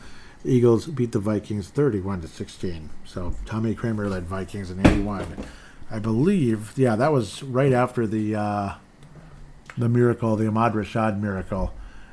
Eagles 0.44 0.86
beat 0.86 1.12
the 1.12 1.18
Vikings 1.18 1.68
31 1.68 2.22
to 2.22 2.28
16. 2.28 2.90
So 3.04 3.34
Tommy 3.44 3.74
Kramer 3.74 4.08
led 4.08 4.24
Vikings 4.24 4.70
in 4.70 4.80
81. 4.86 5.44
I 5.90 5.98
believe, 5.98 6.72
yeah, 6.76 6.96
that 6.96 7.12
was 7.12 7.42
right 7.42 7.72
after 7.72 8.06
the 8.06 8.34
uh, 8.34 8.74
the 9.76 9.88
miracle, 9.88 10.36
the 10.36 10.46
Ahmad 10.46 10.72
Rashad 10.72 11.20
miracle. 11.20 11.72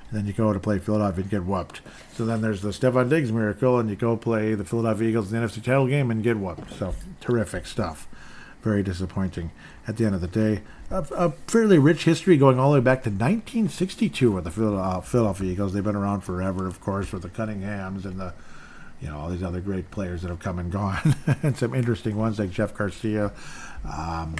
And 0.09 0.19
then 0.19 0.27
you 0.27 0.33
go 0.33 0.51
to 0.51 0.59
play 0.59 0.77
Philadelphia 0.77 1.21
and 1.21 1.31
get 1.31 1.45
whooped. 1.45 1.81
So 2.13 2.25
then 2.25 2.41
there's 2.41 2.61
the 2.61 2.69
Stefon 2.69 3.09
Diggs 3.09 3.31
miracle, 3.31 3.79
and 3.79 3.89
you 3.89 3.95
go 3.95 4.17
play 4.17 4.55
the 4.55 4.65
Philadelphia 4.65 5.09
Eagles 5.09 5.31
in 5.31 5.39
the 5.39 5.47
NFC 5.47 5.63
title 5.63 5.87
game 5.87 6.11
and 6.11 6.21
get 6.21 6.37
whooped. 6.37 6.73
So 6.73 6.93
terrific 7.21 7.65
stuff. 7.65 8.07
Very 8.61 8.83
disappointing 8.83 9.51
at 9.87 9.97
the 9.97 10.05
end 10.05 10.13
of 10.13 10.21
the 10.21 10.27
day. 10.27 10.61
A, 10.89 11.05
a 11.15 11.31
fairly 11.47 11.79
rich 11.79 12.03
history 12.03 12.35
going 12.35 12.59
all 12.59 12.71
the 12.71 12.79
way 12.79 12.83
back 12.83 13.03
to 13.03 13.09
1962 13.09 14.31
with 14.31 14.43
the 14.43 14.73
uh, 14.73 14.99
Philadelphia 15.01 15.51
Eagles. 15.51 15.73
They've 15.73 15.83
been 15.83 15.95
around 15.95 16.21
forever, 16.21 16.67
of 16.67 16.81
course, 16.81 17.11
with 17.13 17.21
the 17.21 17.29
Cunninghams 17.29 18.03
and 18.03 18.19
the 18.19 18.33
you 19.01 19.07
know 19.07 19.17
all 19.17 19.29
these 19.29 19.43
other 19.43 19.61
great 19.61 19.91
players 19.91 20.21
that 20.21 20.29
have 20.29 20.39
come 20.39 20.59
and 20.59 20.71
gone, 20.71 21.15
and 21.43 21.57
some 21.57 21.73
interesting 21.73 22.15
ones 22.15 22.39
like 22.39 22.51
Jeff 22.51 22.73
Garcia. 22.73 23.31
Um, 23.85 24.35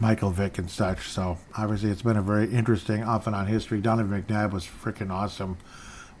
Michael 0.00 0.30
Vick 0.30 0.58
and 0.58 0.70
such. 0.70 1.08
So 1.08 1.38
obviously, 1.56 1.90
it's 1.90 2.02
been 2.02 2.16
a 2.16 2.22
very 2.22 2.52
interesting 2.52 3.02
off 3.02 3.26
and 3.26 3.34
on 3.34 3.46
history. 3.46 3.80
Donovan 3.80 4.22
McNabb 4.22 4.52
was 4.52 4.66
freaking 4.66 5.10
awesome 5.10 5.56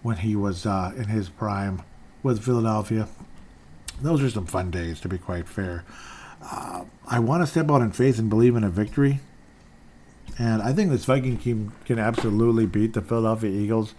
when 0.02 0.18
he 0.18 0.36
was 0.36 0.64
uh, 0.64 0.92
in 0.96 1.04
his 1.06 1.28
prime 1.28 1.82
with 2.22 2.42
Philadelphia. 2.42 3.08
Those 4.00 4.22
are 4.22 4.30
some 4.30 4.46
fun 4.46 4.70
days, 4.70 5.00
to 5.00 5.08
be 5.08 5.18
quite 5.18 5.48
fair. 5.48 5.84
Uh, 6.42 6.84
I 7.06 7.18
want 7.18 7.42
to 7.42 7.46
step 7.46 7.70
out 7.70 7.80
in 7.80 7.92
faith 7.92 8.18
and 8.18 8.28
believe 8.28 8.56
in 8.56 8.64
a 8.64 8.70
victory. 8.70 9.20
And 10.38 10.62
I 10.62 10.72
think 10.72 10.90
this 10.90 11.04
Viking 11.04 11.38
team 11.38 11.72
can 11.84 11.98
absolutely 11.98 12.66
beat 12.66 12.92
the 12.92 13.02
Philadelphia 13.02 13.50
Eagles. 13.50 13.94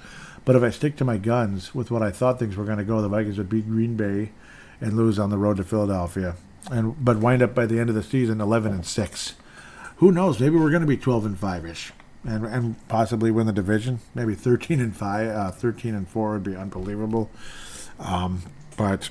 But 0.46 0.56
if 0.56 0.64
I 0.64 0.70
stick 0.70 0.96
to 0.98 1.06
my 1.06 1.18
guns 1.18 1.74
with 1.74 1.92
what 1.92 2.04
I 2.04 2.12
thought 2.12 2.40
things 2.40 2.56
were 2.56 2.66
going 2.66 2.78
to 2.78 2.84
go, 2.84 3.02
the 3.02 3.10
Vikings 3.10 3.38
would 3.38 3.50
beat 3.50 3.68
Green 3.68 3.96
Bay 3.96 4.32
and 4.80 4.94
lose 4.94 5.18
on 5.18 5.32
the 5.32 5.38
road 5.38 5.58
to 5.58 5.64
Philadelphia, 5.64 6.36
and 6.70 7.04
but 7.04 7.18
wind 7.18 7.42
up 7.42 7.56
by 7.56 7.66
the 7.66 7.80
end 7.80 7.90
of 7.90 7.96
the 7.96 8.04
season 8.04 8.40
11 8.40 8.72
and 8.72 8.86
six 8.86 9.34
who 9.98 10.12
knows? 10.12 10.40
Maybe 10.40 10.56
we're 10.58 10.70
going 10.70 10.82
to 10.82 10.88
be 10.88 10.98
12 10.98 11.26
and 11.26 11.40
5 11.40 11.66
ish. 11.66 11.94
And, 12.24 12.46
and 12.46 12.88
possibly 12.88 13.30
win 13.30 13.46
the 13.46 13.54
division. 13.54 14.00
Maybe 14.14 14.34
13 14.34 14.80
and 14.80 14.96
5, 14.96 15.28
uh, 15.28 15.52
13 15.52 15.94
and 15.94 16.08
4 16.08 16.34
would 16.34 16.44
be 16.44 16.56
unbelievable. 16.56 17.30
Um, 18.00 18.42
but 18.78 19.10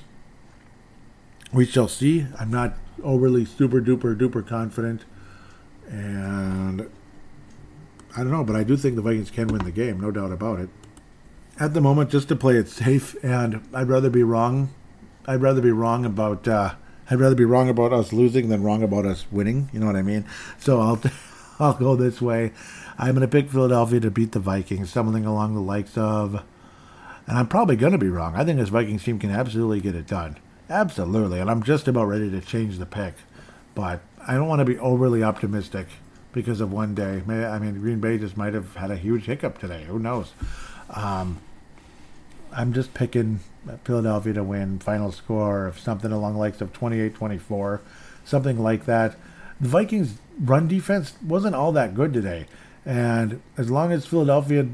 we 1.53 1.65
shall 1.65 1.89
see. 1.89 2.27
I'm 2.39 2.51
not 2.51 2.75
overly 3.03 3.45
super 3.45 3.81
duper 3.81 4.19
duper 4.19 4.47
confident. 4.47 5.05
And 5.89 6.91
I 8.17 8.19
don't 8.19 8.31
know, 8.31 8.45
but 8.45 8.57
I 8.57 8.65
do 8.65 8.77
think 8.77 8.97
the 8.97 9.03
Vikings 9.03 9.31
can 9.31 9.49
win 9.49 9.65
the 9.65 9.71
game, 9.71 10.01
no 10.01 10.11
doubt 10.11 10.33
about 10.33 10.61
it. 10.61 10.69
At 11.59 11.73
the 11.73 11.81
moment, 11.81 12.11
just 12.11 12.29
to 12.29 12.37
play 12.37 12.57
it 12.57 12.69
safe, 12.69 13.15
and 13.23 13.63
I'd 13.73 13.89
rather 13.89 14.11
be 14.11 14.25
wrong. 14.25 14.75
I'd 15.27 15.41
rather 15.41 15.61
be 15.61 15.71
wrong 15.71 16.05
about 16.05 16.49
uh, 16.49 16.75
I'd 17.09 17.21
rather 17.21 17.37
be 17.37 17.45
wrong 17.45 17.69
about 17.69 17.93
us 17.93 18.13
losing 18.13 18.49
than 18.49 18.65
wrong 18.65 18.83
about 18.83 19.07
us 19.07 19.27
winning. 19.31 19.71
You 19.73 19.79
know 19.79 19.87
what 19.87 19.97
I 19.97 20.03
mean? 20.03 20.25
So 20.59 20.81
I'll 20.81 21.01
I'll 21.61 21.75
go 21.75 21.95
this 21.95 22.21
way. 22.21 22.53
I'm 22.99 23.15
going 23.15 23.21
to 23.21 23.29
pick 23.29 23.51
Philadelphia 23.51 24.01
to 24.01 24.11
beat 24.11 24.33
the 24.33 24.41
Vikings, 24.41 24.91
something 24.91 25.25
along 25.25 25.55
the 25.55 25.61
likes 25.61 25.97
of. 25.97 26.43
And 27.27 27.39
I'm 27.39 27.47
probably 27.47 27.77
going 27.77 27.93
to 27.93 27.99
be 27.99 28.09
wrong. 28.09 28.35
I 28.35 28.45
think 28.45 28.59
this 28.59 28.69
Vikings 28.69 29.05
team 29.05 29.19
can 29.19 29.31
absolutely 29.31 29.81
get 29.81 29.95
it 29.95 30.07
done. 30.07 30.37
Absolutely. 30.69 31.41
And 31.41 31.51
I'm 31.51 31.63
just 31.63 31.89
about 31.89 32.07
ready 32.07 32.31
to 32.31 32.41
change 32.41 32.79
the 32.79 32.87
pick. 32.87 33.15
But 33.75 34.01
I 34.27 34.35
don't 34.35 34.49
want 34.49 34.61
to 34.61 34.65
be 34.65 34.79
overly 34.79 35.23
optimistic 35.23 35.87
because 36.33 36.61
of 36.61 36.73
one 36.73 36.95
day. 36.95 37.23
I 37.27 37.59
mean, 37.59 37.81
Green 37.81 38.01
Bay 38.01 38.19
just 38.19 38.37
might 38.37 38.55
have 38.55 38.77
had 38.77 38.91
a 38.91 38.97
huge 38.97 39.25
hiccup 39.25 39.59
today. 39.59 39.85
Who 39.85 39.99
knows? 39.99 40.33
Um, 40.95 41.41
I'm 42.53 42.73
just 42.73 42.95
picking 42.95 43.41
Philadelphia 43.85 44.33
to 44.35 44.45
win. 44.45 44.79
Final 44.79 45.13
score 45.13 45.67
of 45.67 45.79
something 45.79 46.13
along 46.13 46.35
the 46.35 46.39
likes 46.39 46.61
of 46.61 46.73
28-24, 46.73 47.81
something 48.25 48.59
like 48.59 48.87
that. 48.87 49.17
The 49.61 49.69
Vikings' 49.69 50.19
run 50.41 50.69
defense 50.69 51.15
wasn't 51.25 51.55
all 51.55 51.73
that 51.73 51.95
good 51.95 52.13
today, 52.13 52.47
and 52.85 53.41
as 53.57 53.71
long 53.71 53.93
as 53.93 54.07
Philadelphia, 54.07 54.67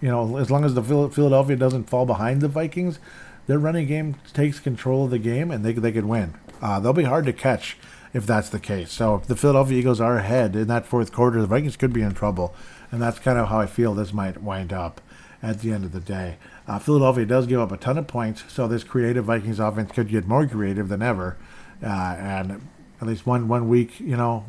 you 0.00 0.08
know, 0.08 0.36
as 0.36 0.50
long 0.50 0.64
as 0.64 0.74
the 0.74 0.82
Philadelphia 0.82 1.56
doesn't 1.56 1.90
fall 1.90 2.06
behind 2.06 2.40
the 2.40 2.48
Vikings, 2.48 2.98
their 3.46 3.58
running 3.58 3.86
game 3.86 4.16
takes 4.32 4.60
control 4.60 5.04
of 5.04 5.10
the 5.10 5.18
game, 5.18 5.50
and 5.50 5.64
they 5.64 5.72
they 5.72 5.92
could 5.92 6.06
win. 6.06 6.34
Uh, 6.62 6.80
they'll 6.80 6.92
be 6.92 7.04
hard 7.04 7.26
to 7.26 7.32
catch 7.32 7.76
if 8.14 8.24
that's 8.24 8.48
the 8.48 8.60
case. 8.60 8.90
So 8.92 9.16
if 9.16 9.26
the 9.26 9.36
Philadelphia 9.36 9.78
Eagles 9.78 10.00
are 10.00 10.18
ahead 10.18 10.56
in 10.56 10.68
that 10.68 10.86
fourth 10.86 11.12
quarter, 11.12 11.40
the 11.40 11.46
Vikings 11.46 11.76
could 11.76 11.92
be 11.92 12.02
in 12.02 12.14
trouble, 12.14 12.54
and 12.90 13.02
that's 13.02 13.18
kind 13.18 13.38
of 13.38 13.48
how 13.48 13.60
I 13.60 13.66
feel 13.66 13.94
this 13.94 14.12
might 14.12 14.42
wind 14.42 14.72
up 14.72 15.00
at 15.42 15.60
the 15.60 15.72
end 15.72 15.84
of 15.84 15.92
the 15.92 16.00
day. 16.00 16.36
Uh, 16.66 16.78
Philadelphia 16.78 17.24
does 17.24 17.46
give 17.46 17.60
up 17.60 17.72
a 17.72 17.76
ton 17.76 17.98
of 17.98 18.06
points, 18.06 18.44
so 18.48 18.66
this 18.66 18.84
creative 18.84 19.24
Vikings 19.24 19.60
offense 19.60 19.92
could 19.92 20.08
get 20.08 20.26
more 20.26 20.46
creative 20.46 20.88
than 20.88 21.02
ever. 21.02 21.36
Uh, 21.82 21.86
and 21.86 22.68
at 23.00 23.06
least 23.06 23.26
one 23.26 23.46
one 23.48 23.68
week, 23.68 24.00
you 24.00 24.16
know, 24.16 24.44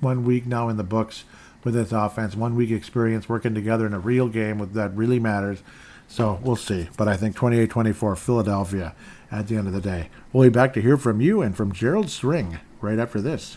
one 0.00 0.24
week 0.24 0.46
now 0.46 0.68
in 0.68 0.76
the 0.76 0.84
books 0.84 1.24
with 1.64 1.74
this 1.74 1.92
offense, 1.92 2.34
one 2.34 2.54
week 2.54 2.70
experience 2.70 3.28
working 3.28 3.54
together 3.54 3.86
in 3.86 3.94
a 3.94 3.98
real 3.98 4.28
game 4.28 4.58
with 4.58 4.74
that 4.74 4.94
really 4.96 5.18
matters. 5.18 5.62
So 6.08 6.38
we'll 6.42 6.56
see. 6.56 6.88
But 6.96 7.08
I 7.08 7.16
think 7.16 7.34
28 7.34 7.70
24 7.70 8.16
Philadelphia 8.16 8.94
at 9.30 9.48
the 9.48 9.56
end 9.56 9.66
of 9.66 9.72
the 9.72 9.80
day. 9.80 10.10
We'll 10.32 10.44
be 10.44 10.52
back 10.52 10.74
to 10.74 10.82
hear 10.82 10.96
from 10.96 11.20
you 11.20 11.40
and 11.40 11.56
from 11.56 11.72
Gerald 11.72 12.10
String 12.10 12.58
right 12.80 12.98
after 12.98 13.20
this. 13.20 13.56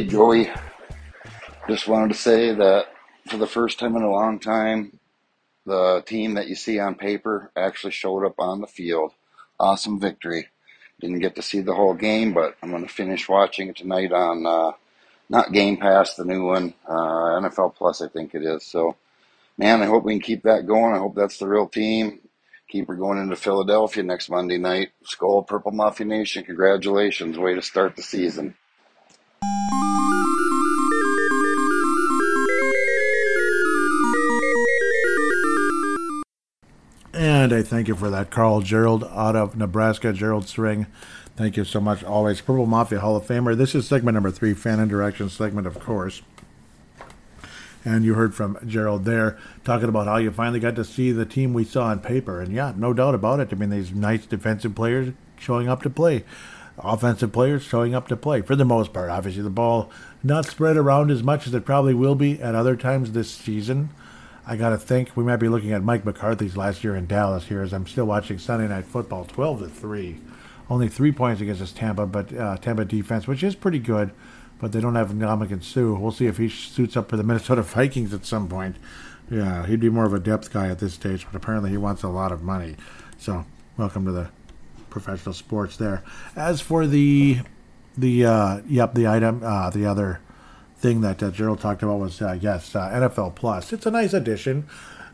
Hey, 0.00 0.06
Joey. 0.06 0.50
Just 1.68 1.86
wanted 1.86 2.08
to 2.08 2.18
say 2.18 2.54
that 2.54 2.86
for 3.28 3.36
the 3.36 3.46
first 3.46 3.78
time 3.78 3.96
in 3.96 4.02
a 4.02 4.10
long 4.10 4.38
time, 4.38 4.98
the 5.66 6.02
team 6.06 6.34
that 6.34 6.48
you 6.48 6.54
see 6.54 6.78
on 6.78 6.94
paper 6.94 7.52
actually 7.54 7.90
showed 7.90 8.24
up 8.24 8.36
on 8.38 8.62
the 8.62 8.66
field. 8.66 9.12
Awesome 9.58 10.00
victory. 10.00 10.48
Didn't 11.02 11.18
get 11.18 11.36
to 11.36 11.42
see 11.42 11.60
the 11.60 11.74
whole 11.74 11.92
game, 11.92 12.32
but 12.32 12.56
I'm 12.62 12.70
going 12.70 12.82
to 12.82 12.88
finish 12.88 13.28
watching 13.28 13.68
it 13.68 13.76
tonight 13.76 14.10
on 14.10 14.46
uh, 14.46 14.72
not 15.28 15.52
Game 15.52 15.76
Pass, 15.76 16.14
the 16.14 16.24
new 16.24 16.46
one, 16.46 16.72
uh, 16.88 17.36
NFL 17.38 17.74
Plus, 17.74 18.00
I 18.00 18.08
think 18.08 18.34
it 18.34 18.42
is. 18.42 18.64
So, 18.64 18.96
man, 19.58 19.82
I 19.82 19.84
hope 19.84 20.04
we 20.04 20.14
can 20.14 20.22
keep 20.22 20.44
that 20.44 20.66
going. 20.66 20.94
I 20.94 20.98
hope 20.98 21.14
that's 21.14 21.36
the 21.36 21.46
real 21.46 21.68
team. 21.68 22.20
Keep 22.70 22.88
her 22.88 22.96
going 22.96 23.18
into 23.18 23.36
Philadelphia 23.36 24.02
next 24.02 24.30
Monday 24.30 24.56
night. 24.56 24.92
Skol 25.04 25.46
Purple 25.46 25.72
Mafia 25.72 26.06
Nation. 26.06 26.42
Congratulations. 26.42 27.36
Way 27.36 27.54
to 27.54 27.60
start 27.60 27.96
the 27.96 28.02
season. 28.02 28.54
Monday. 37.20 37.62
Thank 37.62 37.86
you 37.86 37.94
for 37.94 38.08
that, 38.08 38.30
Carl 38.30 38.62
Gerald 38.62 39.04
out 39.04 39.36
of 39.36 39.54
Nebraska. 39.54 40.12
Gerald 40.12 40.48
String, 40.48 40.86
thank 41.36 41.56
you 41.56 41.64
so 41.64 41.78
much. 41.78 42.02
Always 42.02 42.40
Purple 42.40 42.64
Mafia 42.64 43.00
Hall 43.00 43.14
of 43.14 43.26
Famer. 43.26 43.54
This 43.54 43.74
is 43.74 43.86
segment 43.86 44.14
number 44.14 44.30
three, 44.30 44.54
fan 44.54 44.80
interaction 44.80 45.28
segment, 45.28 45.66
of 45.66 45.78
course. 45.80 46.22
And 47.84 48.04
you 48.06 48.14
heard 48.14 48.34
from 48.34 48.58
Gerald 48.66 49.04
there 49.04 49.38
talking 49.64 49.90
about 49.90 50.06
how 50.06 50.16
you 50.16 50.30
finally 50.30 50.60
got 50.60 50.76
to 50.76 50.84
see 50.84 51.12
the 51.12 51.26
team 51.26 51.52
we 51.52 51.64
saw 51.64 51.88
on 51.88 52.00
paper. 52.00 52.40
And 52.40 52.54
yeah, 52.54 52.72
no 52.74 52.94
doubt 52.94 53.14
about 53.14 53.40
it. 53.40 53.48
I 53.52 53.54
mean, 53.54 53.70
these 53.70 53.92
nice 53.92 54.24
defensive 54.24 54.74
players 54.74 55.12
showing 55.38 55.68
up 55.68 55.82
to 55.82 55.90
play, 55.90 56.24
offensive 56.78 57.32
players 57.32 57.62
showing 57.62 57.94
up 57.94 58.08
to 58.08 58.16
play 58.16 58.40
for 58.40 58.56
the 58.56 58.64
most 58.64 58.94
part. 58.94 59.10
Obviously, 59.10 59.42
the 59.42 59.50
ball 59.50 59.90
not 60.22 60.46
spread 60.46 60.78
around 60.78 61.10
as 61.10 61.22
much 61.22 61.46
as 61.46 61.52
it 61.52 61.66
probably 61.66 61.92
will 61.92 62.14
be 62.14 62.40
at 62.40 62.54
other 62.54 62.76
times 62.76 63.12
this 63.12 63.30
season. 63.30 63.90
I 64.46 64.56
got 64.56 64.70
to 64.70 64.78
think 64.78 65.16
we 65.16 65.24
might 65.24 65.36
be 65.36 65.48
looking 65.48 65.72
at 65.72 65.82
Mike 65.82 66.04
McCarthy's 66.04 66.56
last 66.56 66.82
year 66.82 66.96
in 66.96 67.06
Dallas 67.06 67.46
here 67.46 67.62
as 67.62 67.72
I'm 67.72 67.86
still 67.86 68.06
watching 68.06 68.38
Sunday 68.38 68.68
Night 68.68 68.86
Football 68.86 69.24
12 69.26 69.60
to 69.60 69.68
3. 69.68 70.20
Only 70.68 70.88
three 70.88 71.12
points 71.12 71.40
against 71.40 71.60
this 71.60 71.72
Tampa, 71.72 72.06
but 72.06 72.32
uh, 72.36 72.56
Tampa 72.56 72.84
defense, 72.84 73.26
which 73.26 73.42
is 73.42 73.54
pretty 73.54 73.78
good 73.78 74.12
but 74.60 74.72
they 74.72 74.80
don't 74.80 74.94
have 74.94 75.10
Ndamukong 75.10 75.64
Suh. 75.64 75.94
We'll 75.98 76.12
see 76.12 76.26
if 76.26 76.36
he 76.36 76.48
suits 76.48 76.96
up 76.96 77.08
for 77.08 77.16
the 77.16 77.22
Minnesota 77.24 77.62
Vikings 77.62 78.14
at 78.14 78.26
some 78.26 78.48
point. 78.48 78.76
Yeah, 79.30 79.66
he'd 79.66 79.80
be 79.80 79.88
more 79.88 80.04
of 80.04 80.12
a 80.12 80.20
depth 80.20 80.52
guy 80.52 80.68
at 80.68 80.78
this 80.78 80.94
stage, 80.94 81.24
but 81.24 81.36
apparently 81.36 81.70
he 81.70 81.76
wants 81.76 82.02
a 82.02 82.08
lot 82.08 82.32
of 82.32 82.42
money. 82.42 82.76
So, 83.18 83.46
welcome 83.76 84.04
to 84.04 84.12
the 84.12 84.28
professional 84.90 85.34
sports 85.34 85.76
there. 85.76 86.02
As 86.36 86.60
for 86.60 86.86
the 86.86 87.40
the 87.96 88.26
uh, 88.26 88.60
yep, 88.66 88.94
the 88.94 89.06
item, 89.06 89.42
uh, 89.44 89.70
the 89.70 89.86
other 89.86 90.20
thing 90.80 91.02
that 91.02 91.22
uh, 91.22 91.30
Gerald 91.30 91.60
talked 91.60 91.82
about 91.82 91.98
was 91.98 92.20
uh, 92.20 92.38
yes, 92.40 92.74
uh, 92.74 92.88
NFL 92.88 93.34
Plus. 93.34 93.72
It's 93.72 93.86
a 93.86 93.90
nice 93.90 94.12
addition. 94.12 94.66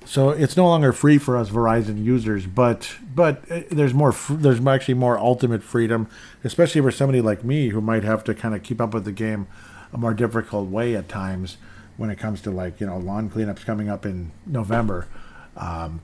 So 0.06 0.30
it's 0.30 0.56
no 0.56 0.66
longer 0.66 0.92
free 0.92 1.18
for 1.18 1.36
us 1.36 1.50
Verizon 1.50 2.02
users, 2.02 2.46
but 2.46 2.94
but 3.12 3.42
uh, 3.50 3.62
there's 3.70 3.92
more 3.92 4.14
there's 4.30 4.64
actually 4.64 4.94
more 4.94 5.18
ultimate 5.18 5.64
freedom, 5.64 6.08
especially 6.44 6.80
for 6.80 6.92
somebody 6.92 7.20
like 7.20 7.42
me 7.42 7.70
who 7.70 7.80
might 7.80 8.04
have 8.04 8.22
to 8.24 8.34
kind 8.34 8.54
of 8.54 8.62
keep 8.62 8.80
up 8.80 8.94
with 8.94 9.04
the 9.04 9.12
game 9.12 9.48
a 9.92 9.98
more 9.98 10.14
difficult 10.14 10.68
way 10.68 10.94
at 10.94 11.08
times 11.08 11.56
when 11.96 12.10
it 12.10 12.16
comes 12.16 12.40
to 12.42 12.52
like 12.52 12.80
you 12.80 12.86
know 12.86 12.98
lawn 12.98 13.28
cleanups 13.28 13.64
coming 13.64 13.88
up 13.88 14.06
in 14.06 14.30
November, 14.46 15.08
um, 15.56 16.00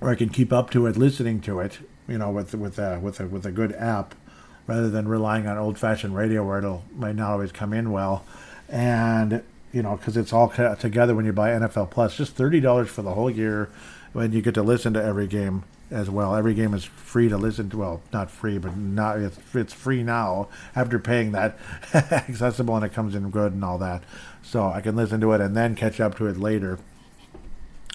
or 0.00 0.08
I 0.08 0.14
can 0.14 0.30
keep 0.30 0.50
up 0.50 0.70
to 0.70 0.86
it 0.86 0.96
listening 0.96 1.40
to 1.42 1.60
it, 1.60 1.80
you 2.08 2.16
know, 2.16 2.30
with 2.30 2.54
with 2.54 2.78
a 2.78 2.98
with 2.98 3.20
a 3.20 3.26
with 3.26 3.44
a 3.44 3.52
good 3.52 3.72
app, 3.72 4.14
rather 4.66 4.88
than 4.88 5.06
relying 5.06 5.46
on 5.46 5.58
old 5.58 5.78
fashioned 5.78 6.16
radio 6.16 6.46
where 6.46 6.58
it'll 6.58 6.84
might 6.94 7.16
not 7.16 7.30
always 7.30 7.52
come 7.52 7.74
in 7.74 7.92
well, 7.92 8.24
and 8.68 9.42
you 9.72 9.82
know, 9.82 9.96
because 9.96 10.16
it's 10.16 10.32
all 10.32 10.48
together 10.48 11.14
when 11.14 11.26
you 11.26 11.32
buy 11.32 11.50
NFL 11.50 11.90
Plus. 11.90 12.16
Just 12.16 12.34
thirty 12.34 12.60
dollars 12.60 12.88
for 12.88 13.02
the 13.02 13.14
whole 13.14 13.30
year, 13.30 13.68
when 14.12 14.32
you 14.32 14.40
get 14.40 14.54
to 14.54 14.62
listen 14.62 14.94
to 14.94 15.02
every 15.02 15.26
game 15.26 15.64
as 15.90 16.10
well. 16.10 16.34
Every 16.34 16.54
game 16.54 16.74
is 16.74 16.84
free 16.84 17.28
to 17.28 17.36
listen 17.36 17.70
to. 17.70 17.78
Well, 17.78 18.02
not 18.12 18.30
free, 18.30 18.58
but 18.58 18.76
not 18.76 19.18
it's 19.18 19.38
it's 19.54 19.72
free 19.72 20.02
now 20.02 20.48
after 20.74 20.98
paying 20.98 21.32
that 21.32 21.58
accessible 21.94 22.76
and 22.76 22.84
it 22.84 22.92
comes 22.92 23.14
in 23.14 23.30
good 23.30 23.52
and 23.52 23.64
all 23.64 23.78
that. 23.78 24.02
So 24.42 24.68
I 24.68 24.80
can 24.80 24.96
listen 24.96 25.20
to 25.20 25.32
it 25.32 25.40
and 25.40 25.56
then 25.56 25.74
catch 25.74 26.00
up 26.00 26.16
to 26.18 26.26
it 26.26 26.38
later, 26.38 26.78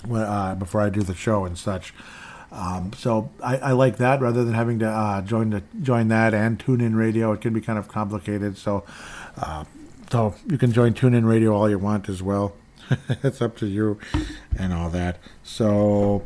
when, 0.06 0.22
uh, 0.22 0.56
before 0.56 0.82
I 0.82 0.90
do 0.90 1.02
the 1.02 1.16
show 1.16 1.46
and 1.46 1.58
such. 1.58 1.94
Um, 2.52 2.92
so 2.98 3.32
I, 3.42 3.58
I, 3.58 3.72
like 3.72 3.96
that 3.98 4.20
rather 4.20 4.44
than 4.44 4.54
having 4.54 4.80
to 4.80 4.88
uh, 4.88 5.22
join 5.22 5.52
the 5.52 5.64
join 5.82 6.10
that 6.10 6.34
and 6.34 6.60
tune 6.60 6.82
in 6.82 6.98
radio. 6.98 7.32
It 7.32 7.40
can 7.40 7.54
be 7.54 7.62
kind 7.62 7.80
of 7.80 7.88
complicated. 7.88 8.58
So 8.58 8.84
uh, 9.38 9.64
so 10.12 10.36
you 10.45 10.57
can 10.57 10.74
join 10.74 10.93
TuneIn 10.93 11.26
Radio 11.26 11.53
all 11.53 11.70
you 11.70 11.80
want 11.80 12.09
as 12.09 12.22
well. 12.22 12.53
it's 13.24 13.41
up 13.41 13.55
to 13.57 13.66
you 13.66 13.97
and 14.57 14.74
all 14.74 14.89
that. 14.89 15.18
So 15.41 16.24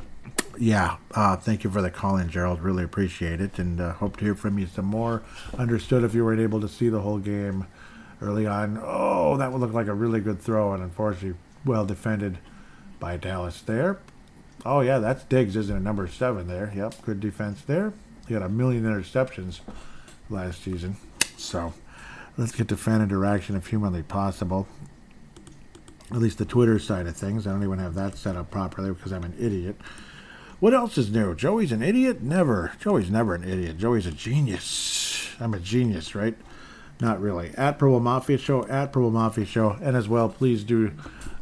yeah, 0.58 0.98
uh, 1.12 1.36
thank 1.36 1.64
you 1.64 1.70
for 1.70 1.84
the 1.84 1.92
call 1.92 2.18
in, 2.18 2.30
Gerald. 2.30 2.62
Really 2.62 2.84
appreciate 2.84 3.40
it, 3.40 3.60
and 3.60 3.80
uh, 3.80 3.94
hope 3.94 4.18
to 4.18 4.26
hear 4.26 4.34
from 4.34 4.58
you 4.58 4.66
some 4.66 4.86
more. 4.86 5.22
Understood 5.58 6.04
if 6.04 6.16
you 6.16 6.26
weren't 6.26 6.42
able 6.42 6.60
to 6.62 6.68
see 6.68 6.90
the 6.90 7.02
whole 7.02 7.20
game 7.20 7.68
early 8.22 8.48
on. 8.48 8.80
Oh, 8.82 9.38
that 9.38 9.52
would 9.52 9.62
look 9.62 9.74
like 9.74 9.88
a 9.88 9.94
really 9.94 10.20
good 10.20 10.42
throw, 10.42 10.74
and 10.74 10.82
unfortunately, 10.82 11.40
well 11.64 11.86
defended 11.86 12.40
by 13.00 13.18
Dallas 13.18 13.62
there. 13.62 14.00
Oh 14.66 14.82
yeah, 14.82 14.98
that's 14.98 15.24
Diggs, 15.26 15.56
isn't 15.56 15.78
it? 15.78 15.82
Number 15.82 16.08
seven 16.08 16.48
there. 16.48 16.74
Yep, 16.76 17.04
good 17.04 17.20
defense 17.20 17.62
there. 17.62 17.94
He 18.28 18.34
had 18.34 18.42
a 18.42 18.50
million 18.50 18.84
interceptions 18.84 19.60
last 20.30 20.64
season, 20.64 20.98
so 21.38 21.74
let's 22.38 22.52
get 22.52 22.68
to 22.70 22.78
fan 22.78 23.02
interaction 23.02 23.56
if 23.56 23.68
humanly 23.68 24.04
possible. 24.04 24.68
At 26.12 26.18
least 26.18 26.38
the 26.38 26.46
Twitter 26.46 26.78
side 26.78 27.08
of 27.08 27.16
things. 27.18 27.48
I 27.48 27.52
don't 27.52 27.64
even 27.64 27.80
have 27.80 27.96
that 27.96 28.18
set 28.18 28.36
up 28.36 28.52
properly 28.52 28.92
because 28.92 29.12
I'm 29.12 29.24
an 29.24 29.36
idiot. 29.40 29.76
What 30.60 30.74
else 30.74 30.98
is 30.98 31.12
new? 31.12 31.36
Joey's 31.36 31.72
an 31.72 31.82
idiot? 31.82 32.22
Never. 32.22 32.72
Joey's 32.80 33.10
never 33.10 33.36
an 33.36 33.44
idiot. 33.44 33.78
Joey's 33.78 34.06
a 34.06 34.12
genius. 34.12 35.30
I'm 35.40 35.54
a 35.54 35.60
genius, 35.60 36.16
right? 36.16 36.36
Not 37.02 37.20
really. 37.20 37.52
At 37.58 37.78
Purple 37.78 38.00
Mafia 38.00 38.38
Show, 38.38 38.66
at 38.68 38.94
Purple 38.94 39.12
Mafia 39.12 39.46
Show. 39.46 39.78
And 39.82 39.98
as 39.98 40.08
well, 40.08 40.30
please 40.30 40.64
do 40.64 40.94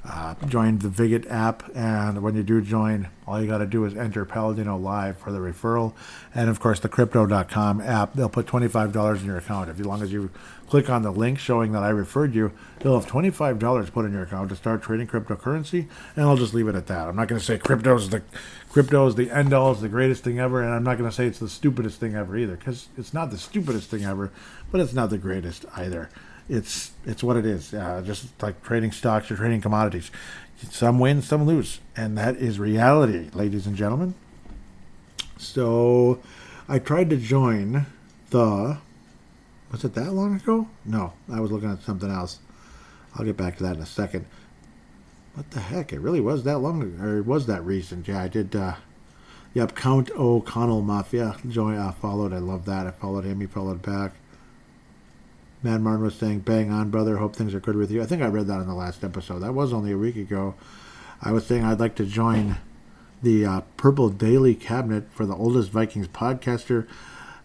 uh, 0.06 0.36
join 0.48 0.80
the 0.80 0.90
Viget 0.90 1.30
app. 1.30 1.64
And 1.76 2.22
when 2.22 2.36
you 2.36 2.44
do 2.44 2.62
join, 2.62 3.10
all 3.26 3.42
you 3.42 3.48
got 3.48 3.60
to 3.60 3.66
do 3.66 3.86
is 3.86 3.96
enter 3.96 4.26
Paladino 4.26 4.78
Live 4.78 5.18
for 5.18 5.32
the 5.32 5.40
referral. 5.40 5.94
And 6.36 6.50
of 6.50 6.60
course, 6.60 6.80
the 6.80 6.90
Crypto.com 6.90 7.82
app. 7.82 8.14
They'll 8.14 8.30
put 8.30 8.46
$25 8.46 9.22
in 9.22 9.26
your 9.26 9.38
account 9.38 9.70
If, 9.70 9.80
as 9.80 9.86
long 9.86 10.02
as 10.02 10.12
you 10.12 10.30
click 10.68 10.90
on 10.90 11.04
the 11.04 11.12
link 11.12 11.38
showing 11.38 11.72
that 11.74 11.84
I 11.84 11.90
referred 11.90 12.34
you, 12.34 12.52
you'll 12.84 13.00
have 13.00 13.10
$25 13.10 13.92
put 13.92 14.06
in 14.06 14.12
your 14.12 14.24
account 14.24 14.50
to 14.50 14.56
start 14.56 14.82
trading 14.82 15.08
cryptocurrency, 15.08 15.88
and 16.16 16.26
I'll 16.26 16.36
just 16.36 16.54
leave 16.54 16.68
it 16.68 16.74
at 16.74 16.88
that. 16.88 17.08
I'm 17.08 17.16
not 17.16 17.28
going 17.28 17.40
to 17.40 17.46
say 17.46 17.60
crypto 17.60 17.96
is 17.96 18.10
the 18.10 18.24
crypto 18.70 19.06
is 19.06 19.14
the 19.14 19.30
end 19.30 19.54
all, 19.54 19.72
is 19.72 19.82
the 19.82 19.90
greatest 19.90 20.24
thing 20.24 20.40
ever, 20.40 20.64
and 20.64 20.74
I'm 20.74 20.84
not 20.84 20.98
going 20.98 21.08
to 21.08 21.16
say 21.16 21.28
it's 21.28 21.38
the 21.38 21.48
stupidest 21.48 22.00
thing 22.00 22.16
ever 22.16 22.36
either, 22.36 22.56
because 22.56 22.88
it's 22.98 23.14
not 23.14 23.30
the 23.30 23.38
stupidest 23.38 23.92
thing 23.92 24.04
ever, 24.04 24.32
but 24.72 24.82
it's 24.82 24.94
not 24.94 25.12
the 25.12 25.20
greatest 25.20 25.66
either. 25.76 26.10
It's 26.50 26.92
it's 27.06 27.24
what 27.24 27.38
it 27.38 27.46
is. 27.46 27.74
Uh, 27.74 28.02
just 28.06 28.42
like 28.42 28.62
trading 28.64 28.92
stocks 28.92 29.32
or 29.32 29.36
trading 29.36 29.62
commodities, 29.62 30.12
some 30.70 31.00
win, 31.00 31.22
some 31.22 31.46
lose, 31.46 31.80
and 31.96 32.18
that 32.18 32.38
is 32.38 32.60
reality, 32.60 33.30
ladies 33.34 33.66
and 33.66 33.76
gentlemen. 33.76 34.16
So, 35.38 36.20
I 36.70 36.80
tried 36.80 37.10
to 37.10 37.18
join 37.18 37.86
the 38.30 38.78
was 39.74 39.84
it 39.84 39.96
that 39.96 40.14
long 40.14 40.36
ago? 40.36 40.68
No, 40.86 41.14
I 41.32 41.40
was 41.40 41.52
looking 41.52 41.72
at 41.72 41.82
something 41.82 42.12
else. 42.12 42.40
I'll 43.16 43.26
get 43.26 43.38
back 43.38 43.58
to 43.58 43.64
that 43.64 43.76
in 43.76 43.82
a 43.82 43.88
second. 43.88 44.26
What 45.34 45.50
the 45.50 45.62
heck? 45.62 45.92
It 45.92 46.00
really 46.00 46.22
was 46.22 46.44
that 46.44 46.60
long 46.60 46.84
ago, 46.84 47.04
or 47.04 47.24
was 47.24 47.48
that 47.48 47.66
recent? 47.66 48.08
Yeah, 48.08 48.22
I 48.22 48.28
did. 48.28 48.56
Uh, 48.56 48.76
yep, 49.56 49.76
Count 49.76 50.12
O'Connell 50.12 50.84
Mafia. 50.84 51.38
Joy 51.50 51.76
uh, 51.76 51.92
followed. 51.92 52.34
I 52.34 52.38
love 52.38 52.66
that. 52.66 52.86
I 52.86 52.92
followed 52.92 53.26
him. 53.26 53.42
He 53.42 53.48
followed 53.48 53.82
back. 53.82 54.14
Mad 55.64 55.82
Martin 55.82 56.04
was 56.04 56.16
saying, 56.16 56.40
"Bang 56.40 56.72
on, 56.72 56.90
brother. 56.90 57.18
Hope 57.18 57.36
things 57.36 57.54
are 57.54 57.60
good 57.60 57.76
with 57.76 57.90
you." 57.92 58.02
I 58.02 58.06
think 58.06 58.22
I 58.22 58.28
read 58.28 58.48
that 58.48 58.62
in 58.62 58.68
the 58.68 58.74
last 58.76 59.04
episode. 59.04 59.40
That 59.40 59.54
was 59.54 59.74
only 59.74 59.92
a 59.92 59.98
week 59.98 60.16
ago. 60.18 60.56
I 61.22 61.32
was 61.32 61.46
saying 61.46 61.64
I'd 61.64 61.80
like 61.80 61.96
to 61.96 62.06
join 62.06 62.58
the 63.22 63.46
uh, 63.46 63.62
Purple 63.78 64.10
Daily 64.10 64.56
Cabinet 64.56 65.06
for 65.12 65.26
the 65.26 65.36
oldest 65.36 65.72
Vikings 65.72 66.10
podcaster. 66.10 66.88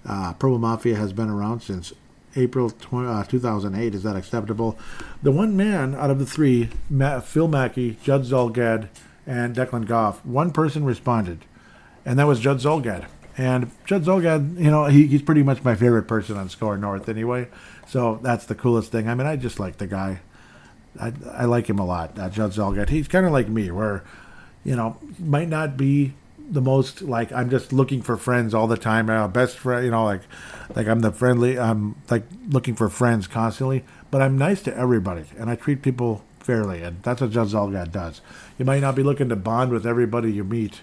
Uh, 0.06 0.32
Purple 0.32 0.58
Mafia 0.58 0.96
has 0.96 1.12
been 1.12 1.28
around 1.28 1.60
since 1.60 1.92
April 2.34 2.70
20, 2.70 3.08
uh, 3.08 3.24
2008. 3.24 3.94
Is 3.94 4.02
that 4.02 4.16
acceptable? 4.16 4.78
The 5.22 5.32
one 5.32 5.56
man 5.56 5.94
out 5.94 6.10
of 6.10 6.18
the 6.18 6.26
three, 6.26 6.70
Ma- 6.90 7.20
Phil 7.20 7.48
Mackey, 7.48 7.98
Judd 8.02 8.22
Zulgad, 8.22 8.88
and 9.26 9.54
Declan 9.54 9.86
Goff, 9.86 10.24
one 10.24 10.50
person 10.50 10.84
responded, 10.84 11.44
and 12.04 12.18
that 12.18 12.26
was 12.26 12.40
Judd 12.40 12.58
Zulgad. 12.58 13.06
And 13.36 13.70
Judd 13.84 14.04
Zulgad, 14.04 14.58
you 14.58 14.70
know, 14.70 14.86
he, 14.86 15.06
he's 15.06 15.22
pretty 15.22 15.44
much 15.44 15.62
my 15.62 15.76
favorite 15.76 16.04
person 16.08 16.36
on 16.36 16.48
SKOR 16.48 16.76
North 16.76 17.08
anyway. 17.08 17.46
So 17.88 18.20
that's 18.22 18.44
the 18.44 18.54
coolest 18.54 18.92
thing. 18.92 19.08
I 19.08 19.14
mean, 19.14 19.26
I 19.26 19.36
just 19.36 19.58
like 19.58 19.78
the 19.78 19.86
guy. 19.86 20.20
I, 21.00 21.12
I 21.32 21.44
like 21.46 21.68
him 21.68 21.78
a 21.78 21.86
lot, 21.86 22.18
uh, 22.18 22.28
Judd 22.28 22.52
Zulgad. 22.52 22.88
He's 22.88 23.08
kind 23.08 23.24
of 23.24 23.32
like 23.32 23.48
me, 23.48 23.70
where, 23.70 24.02
you 24.64 24.74
know, 24.74 24.98
might 25.18 25.48
not 25.48 25.76
be 25.76 26.14
the 26.50 26.60
most 26.60 27.02
like 27.02 27.30
I'm 27.30 27.50
just 27.50 27.72
looking 27.72 28.02
for 28.02 28.16
friends 28.16 28.54
all 28.54 28.66
the 28.66 28.76
time. 28.76 29.08
Uh, 29.08 29.28
best 29.28 29.58
friend, 29.58 29.84
you 29.84 29.90
know, 29.90 30.04
like 30.04 30.22
like 30.74 30.86
I'm 30.86 31.00
the 31.00 31.12
friendly. 31.12 31.58
I'm 31.58 31.96
like 32.10 32.24
looking 32.48 32.74
for 32.74 32.88
friends 32.88 33.26
constantly, 33.26 33.84
but 34.10 34.22
I'm 34.22 34.36
nice 34.36 34.62
to 34.62 34.76
everybody 34.76 35.24
and 35.38 35.50
I 35.50 35.56
treat 35.56 35.82
people 35.82 36.24
fairly, 36.40 36.82
and 36.82 37.02
that's 37.02 37.20
what 37.20 37.30
Judd 37.30 37.48
Zulgad 37.48 37.92
does. 37.92 38.20
You 38.58 38.64
might 38.64 38.80
not 38.80 38.96
be 38.96 39.02
looking 39.02 39.28
to 39.28 39.36
bond 39.36 39.70
with 39.70 39.86
everybody 39.86 40.32
you 40.32 40.44
meet, 40.44 40.80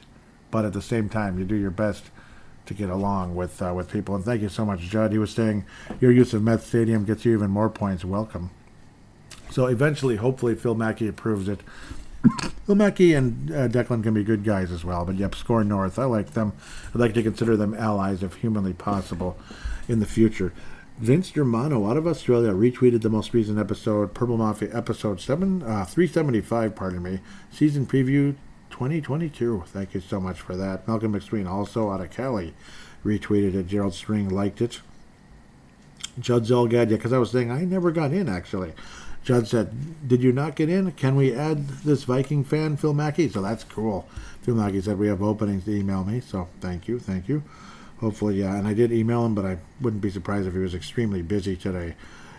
but 0.51 0.64
at 0.64 0.74
the 0.74 0.82
same 0.82 1.10
time, 1.10 1.39
you 1.39 1.45
do 1.45 1.56
your 1.56 1.72
best 1.72 2.06
to 2.66 2.74
get 2.74 2.89
along 2.89 3.36
with 3.36 3.61
uh, 3.61 3.74
with 3.76 3.91
people. 3.91 4.16
And 4.16 4.24
thank 4.24 4.41
you 4.41 4.49
so 4.49 4.66
much, 4.66 4.82
Judd. 4.82 5.11
He 5.11 5.18
was 5.18 5.32
saying 5.32 5.66
your 5.99 6.11
use 6.11 6.34
of 6.34 6.43
Met 6.43 6.61
Stadium 6.61 7.05
gets 7.05 7.26
you 7.26 7.34
even 7.34 7.51
more 7.51 7.70
points. 7.70 8.05
Welcome. 8.05 8.51
So 9.51 9.68
eventually, 9.68 10.18
hopefully, 10.18 10.55
Phil 10.55 10.76
Mackey 10.76 11.07
approves 11.07 11.47
it. 11.47 11.61
Phil 12.66 12.76
Mackey 12.76 13.13
and 13.13 13.51
uh, 13.51 13.68
Declan 13.68 14.03
can 14.03 14.13
be 14.13 14.24
good 14.24 14.43
guys 14.43 14.72
as 14.72 14.84
well, 14.84 15.05
but 15.05 15.16
yep, 15.16 15.36
SKOR 15.36 15.63
North. 15.63 15.99
I 15.99 16.05
like 16.05 16.32
them. 16.32 16.53
I'd 16.93 16.99
like 16.99 17.13
to 17.13 17.24
consider 17.24 17.55
them 17.55 17.74
allies 17.74 18.24
if 18.24 18.36
humanly 18.36 18.74
possible 18.74 19.38
in 19.88 19.99
the 19.99 20.05
future. 20.05 20.51
Vince 20.97 21.30
Germano 21.32 21.89
out 21.89 21.97
of 21.97 22.07
Australia 22.07 22.51
retweeted 22.51 23.01
the 23.01 23.09
most 23.09 23.34
recent 23.34 23.59
episode, 23.59 24.13
Purple 24.13 24.38
Mafia 24.38 24.70
episode 24.76 25.20
seven, 25.20 25.61
uh, 25.61 25.84
375, 25.84 26.74
pardon 26.74 27.03
me, 27.03 27.20
season 27.51 27.86
preview 27.86 28.36
2022. 28.76 29.64
Thank 29.68 29.94
you 29.94 30.02
so 30.02 30.20
much 30.20 30.42
for 30.42 30.58
that. 30.58 30.86
Malcolm 30.86 31.14
McSween, 31.14 31.50
also 31.50 31.92
out 31.92 32.02
of 32.02 32.12
Cali, 32.12 32.54
retweeted 33.06 33.56
it. 33.56 33.68
Gerald 33.68 33.94
String 33.94 34.28
liked 34.28 34.62
it. 34.62 34.82
Judd 36.20 36.44
Zulgad, 36.44 36.90
yeah, 36.90 36.98
because 36.98 37.14
I 37.14 37.18
was 37.18 37.32
saying 37.32 37.52
I 37.52 37.64
never 37.64 37.90
got 37.90 38.12
in 38.12 38.28
actually. 38.28 38.74
Judd 39.24 39.48
said, 39.48 40.06
Did 40.06 40.22
you 40.22 40.34
not 40.34 40.58
get 40.58 40.68
in? 40.68 40.92
Can 40.92 41.16
we 41.16 41.34
add 41.34 41.70
this 41.86 42.04
Viking 42.04 42.44
fan, 42.44 42.76
Phil 42.76 42.94
Mackey? 42.94 43.30
So 43.30 43.42
that's 43.42 43.64
cool. 43.64 44.10
Phil 44.42 44.56
Mackey 44.56 44.82
said 44.82 45.00
we 45.00 45.08
have 45.08 45.24
openings 45.24 45.64
to 45.64 45.74
email 45.74 46.04
me, 46.04 46.20
so 46.20 46.50
thank 46.60 46.90
you, 46.90 47.00
thank 47.00 47.30
you. 47.30 47.44
Hopefully, 48.02 48.42
yeah. 48.42 48.58
And 48.58 48.68
I 48.68 48.74
did 48.74 48.92
email 48.92 49.26
him, 49.26 49.36
but 49.36 49.46
I 49.46 49.58
wouldn't 49.80 50.02
be 50.02 50.10
surprised 50.10 50.48
if 50.48 50.54
he 50.54 50.60
was 50.60 50.76
extremely 50.76 51.22
busy 51.22 51.56
today. 51.56 51.96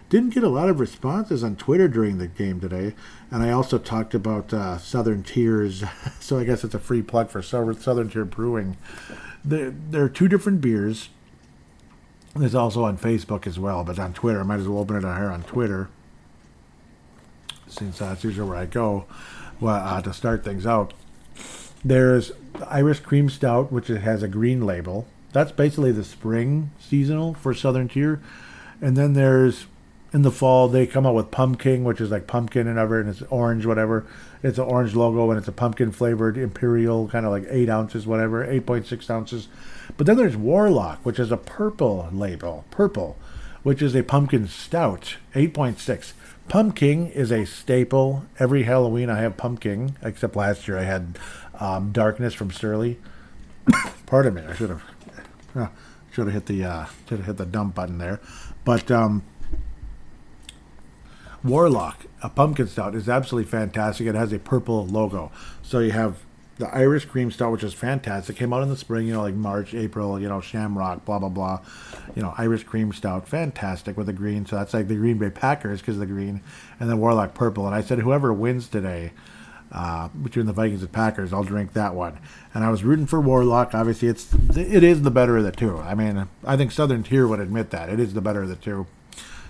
Didn't 0.08 0.34
get 0.34 0.44
a 0.44 0.48
lot 0.48 0.68
of 0.68 0.78
responses 0.78 1.42
on 1.42 1.56
Twitter 1.56 1.88
during 1.88 2.18
the 2.18 2.28
game 2.28 2.60
today, 2.60 2.94
and 3.30 3.42
I 3.42 3.50
also 3.50 3.76
talked 3.76 4.14
about 4.14 4.52
uh, 4.54 4.78
Southern 4.78 5.24
Tears, 5.24 5.82
so 6.20 6.38
I 6.38 6.44
guess 6.44 6.62
it's 6.62 6.74
a 6.74 6.78
free 6.78 7.02
plug 7.02 7.28
for 7.28 7.42
Southern 7.42 8.08
Tier 8.08 8.24
Brewing. 8.24 8.76
There, 9.44 9.70
there 9.70 10.04
are 10.04 10.08
two 10.08 10.28
different 10.28 10.60
beers. 10.60 11.08
There's 12.36 12.54
also 12.54 12.84
on 12.84 12.98
Facebook 12.98 13.46
as 13.46 13.58
well, 13.58 13.82
but 13.82 13.98
on 13.98 14.12
Twitter, 14.12 14.40
I 14.40 14.44
might 14.44 14.60
as 14.60 14.68
well 14.68 14.78
open 14.78 14.96
it 14.96 15.00
here 15.00 15.30
on 15.30 15.42
Twitter, 15.42 15.88
since 17.66 17.98
that's 17.98 18.22
usually 18.22 18.48
where 18.48 18.58
I 18.58 18.66
go 18.66 19.06
well, 19.60 19.74
uh, 19.74 20.02
to 20.02 20.12
start 20.12 20.44
things 20.44 20.66
out. 20.66 20.94
There's 21.84 22.32
Irish 22.68 23.00
Cream 23.00 23.28
Stout, 23.28 23.72
which 23.72 23.88
has 23.88 24.22
a 24.22 24.28
green 24.28 24.64
label. 24.64 25.06
That's 25.32 25.52
basically 25.52 25.92
the 25.92 26.04
spring 26.04 26.70
seasonal 26.78 27.34
for 27.34 27.54
Southern 27.54 27.88
Tier. 27.88 28.20
And 28.80 28.96
then 28.96 29.14
there's 29.14 29.66
in 30.16 30.22
the 30.22 30.30
fall 30.30 30.66
they 30.66 30.86
come 30.86 31.04
out 31.04 31.14
with 31.14 31.30
pumpkin, 31.30 31.84
which 31.84 32.00
is 32.00 32.10
like 32.10 32.26
pumpkin 32.26 32.66
and 32.66 32.78
ever, 32.78 32.98
and 32.98 33.10
it's 33.10 33.20
orange, 33.28 33.66
whatever. 33.66 34.06
It's 34.42 34.56
an 34.56 34.64
orange 34.64 34.94
logo 34.94 35.30
and 35.30 35.36
it's 35.36 35.46
a 35.46 35.52
pumpkin 35.52 35.92
flavored 35.92 36.38
imperial, 36.38 37.06
kind 37.08 37.26
of 37.26 37.32
like 37.32 37.44
eight 37.50 37.68
ounces, 37.68 38.06
whatever, 38.06 38.42
eight 38.42 38.64
point 38.64 38.86
six 38.86 39.10
ounces. 39.10 39.48
But 39.98 40.06
then 40.06 40.16
there's 40.16 40.34
Warlock, 40.34 41.04
which 41.04 41.18
is 41.18 41.30
a 41.30 41.36
purple 41.36 42.08
label, 42.10 42.64
purple, 42.70 43.18
which 43.62 43.82
is 43.82 43.94
a 43.94 44.02
pumpkin 44.02 44.48
stout, 44.48 45.18
eight 45.34 45.52
point 45.52 45.78
six. 45.78 46.14
Pumpkin 46.48 47.08
is 47.08 47.30
a 47.30 47.44
staple. 47.44 48.24
Every 48.38 48.62
Halloween 48.62 49.10
I 49.10 49.20
have 49.20 49.36
pumpkin, 49.36 49.98
except 50.00 50.34
last 50.34 50.66
year 50.66 50.78
I 50.78 50.84
had 50.84 51.18
um, 51.60 51.92
Darkness 51.92 52.32
from 52.32 52.50
Surly. 52.50 52.98
Pardon 54.06 54.32
me, 54.32 54.42
I 54.48 54.54
should 54.54 54.70
have 54.70 54.82
uh, 55.54 55.68
should 56.10 56.24
have 56.28 56.32
hit 56.32 56.46
the 56.46 56.64
uh, 56.64 56.86
should 57.06 57.18
have 57.18 57.26
hit 57.26 57.36
the 57.36 57.44
dump 57.44 57.74
button 57.74 57.98
there. 57.98 58.18
But 58.64 58.90
um, 58.90 59.22
Warlock, 61.46 62.06
a 62.22 62.28
pumpkin 62.28 62.66
stout, 62.68 62.94
is 62.94 63.08
absolutely 63.08 63.50
fantastic. 63.50 64.06
It 64.06 64.14
has 64.14 64.32
a 64.32 64.38
purple 64.38 64.86
logo, 64.86 65.30
so 65.62 65.78
you 65.78 65.92
have 65.92 66.18
the 66.58 66.74
Irish 66.74 67.04
cream 67.04 67.30
stout, 67.30 67.52
which 67.52 67.62
is 67.62 67.74
fantastic. 67.74 68.36
Came 68.36 68.52
out 68.52 68.62
in 68.62 68.70
the 68.70 68.76
spring, 68.76 69.06
you 69.06 69.12
know, 69.12 69.22
like 69.22 69.34
March, 69.34 69.74
April, 69.74 70.18
you 70.18 70.28
know, 70.28 70.40
Shamrock, 70.40 71.04
blah 71.04 71.18
blah 71.18 71.28
blah. 71.28 71.60
You 72.14 72.22
know, 72.22 72.34
Irish 72.38 72.64
cream 72.64 72.92
stout, 72.92 73.28
fantastic 73.28 73.96
with 73.96 74.06
the 74.06 74.12
green. 74.12 74.46
So 74.46 74.56
that's 74.56 74.72
like 74.72 74.88
the 74.88 74.94
Green 74.94 75.18
Bay 75.18 75.30
Packers 75.30 75.80
because 75.80 75.96
of 75.96 76.00
the 76.00 76.06
green, 76.06 76.40
and 76.80 76.88
then 76.88 76.98
Warlock 76.98 77.34
purple. 77.34 77.66
And 77.66 77.74
I 77.74 77.82
said, 77.82 77.98
whoever 77.98 78.32
wins 78.32 78.68
today, 78.68 79.12
uh, 79.70 80.08
between 80.08 80.46
the 80.46 80.52
Vikings 80.52 80.82
and 80.82 80.92
Packers, 80.92 81.32
I'll 81.32 81.44
drink 81.44 81.74
that 81.74 81.94
one. 81.94 82.18
And 82.54 82.64
I 82.64 82.70
was 82.70 82.84
rooting 82.84 83.06
for 83.06 83.20
Warlock. 83.20 83.74
Obviously, 83.74 84.08
it's 84.08 84.32
it 84.56 84.82
is 84.82 85.02
the 85.02 85.10
better 85.10 85.36
of 85.36 85.44
the 85.44 85.52
two. 85.52 85.78
I 85.78 85.94
mean, 85.94 86.28
I 86.44 86.56
think 86.56 86.72
Southern 86.72 87.02
Tier 87.02 87.26
would 87.26 87.40
admit 87.40 87.70
that 87.70 87.90
it 87.90 88.00
is 88.00 88.14
the 88.14 88.22
better 88.22 88.42
of 88.42 88.48
the 88.48 88.56
two. 88.56 88.86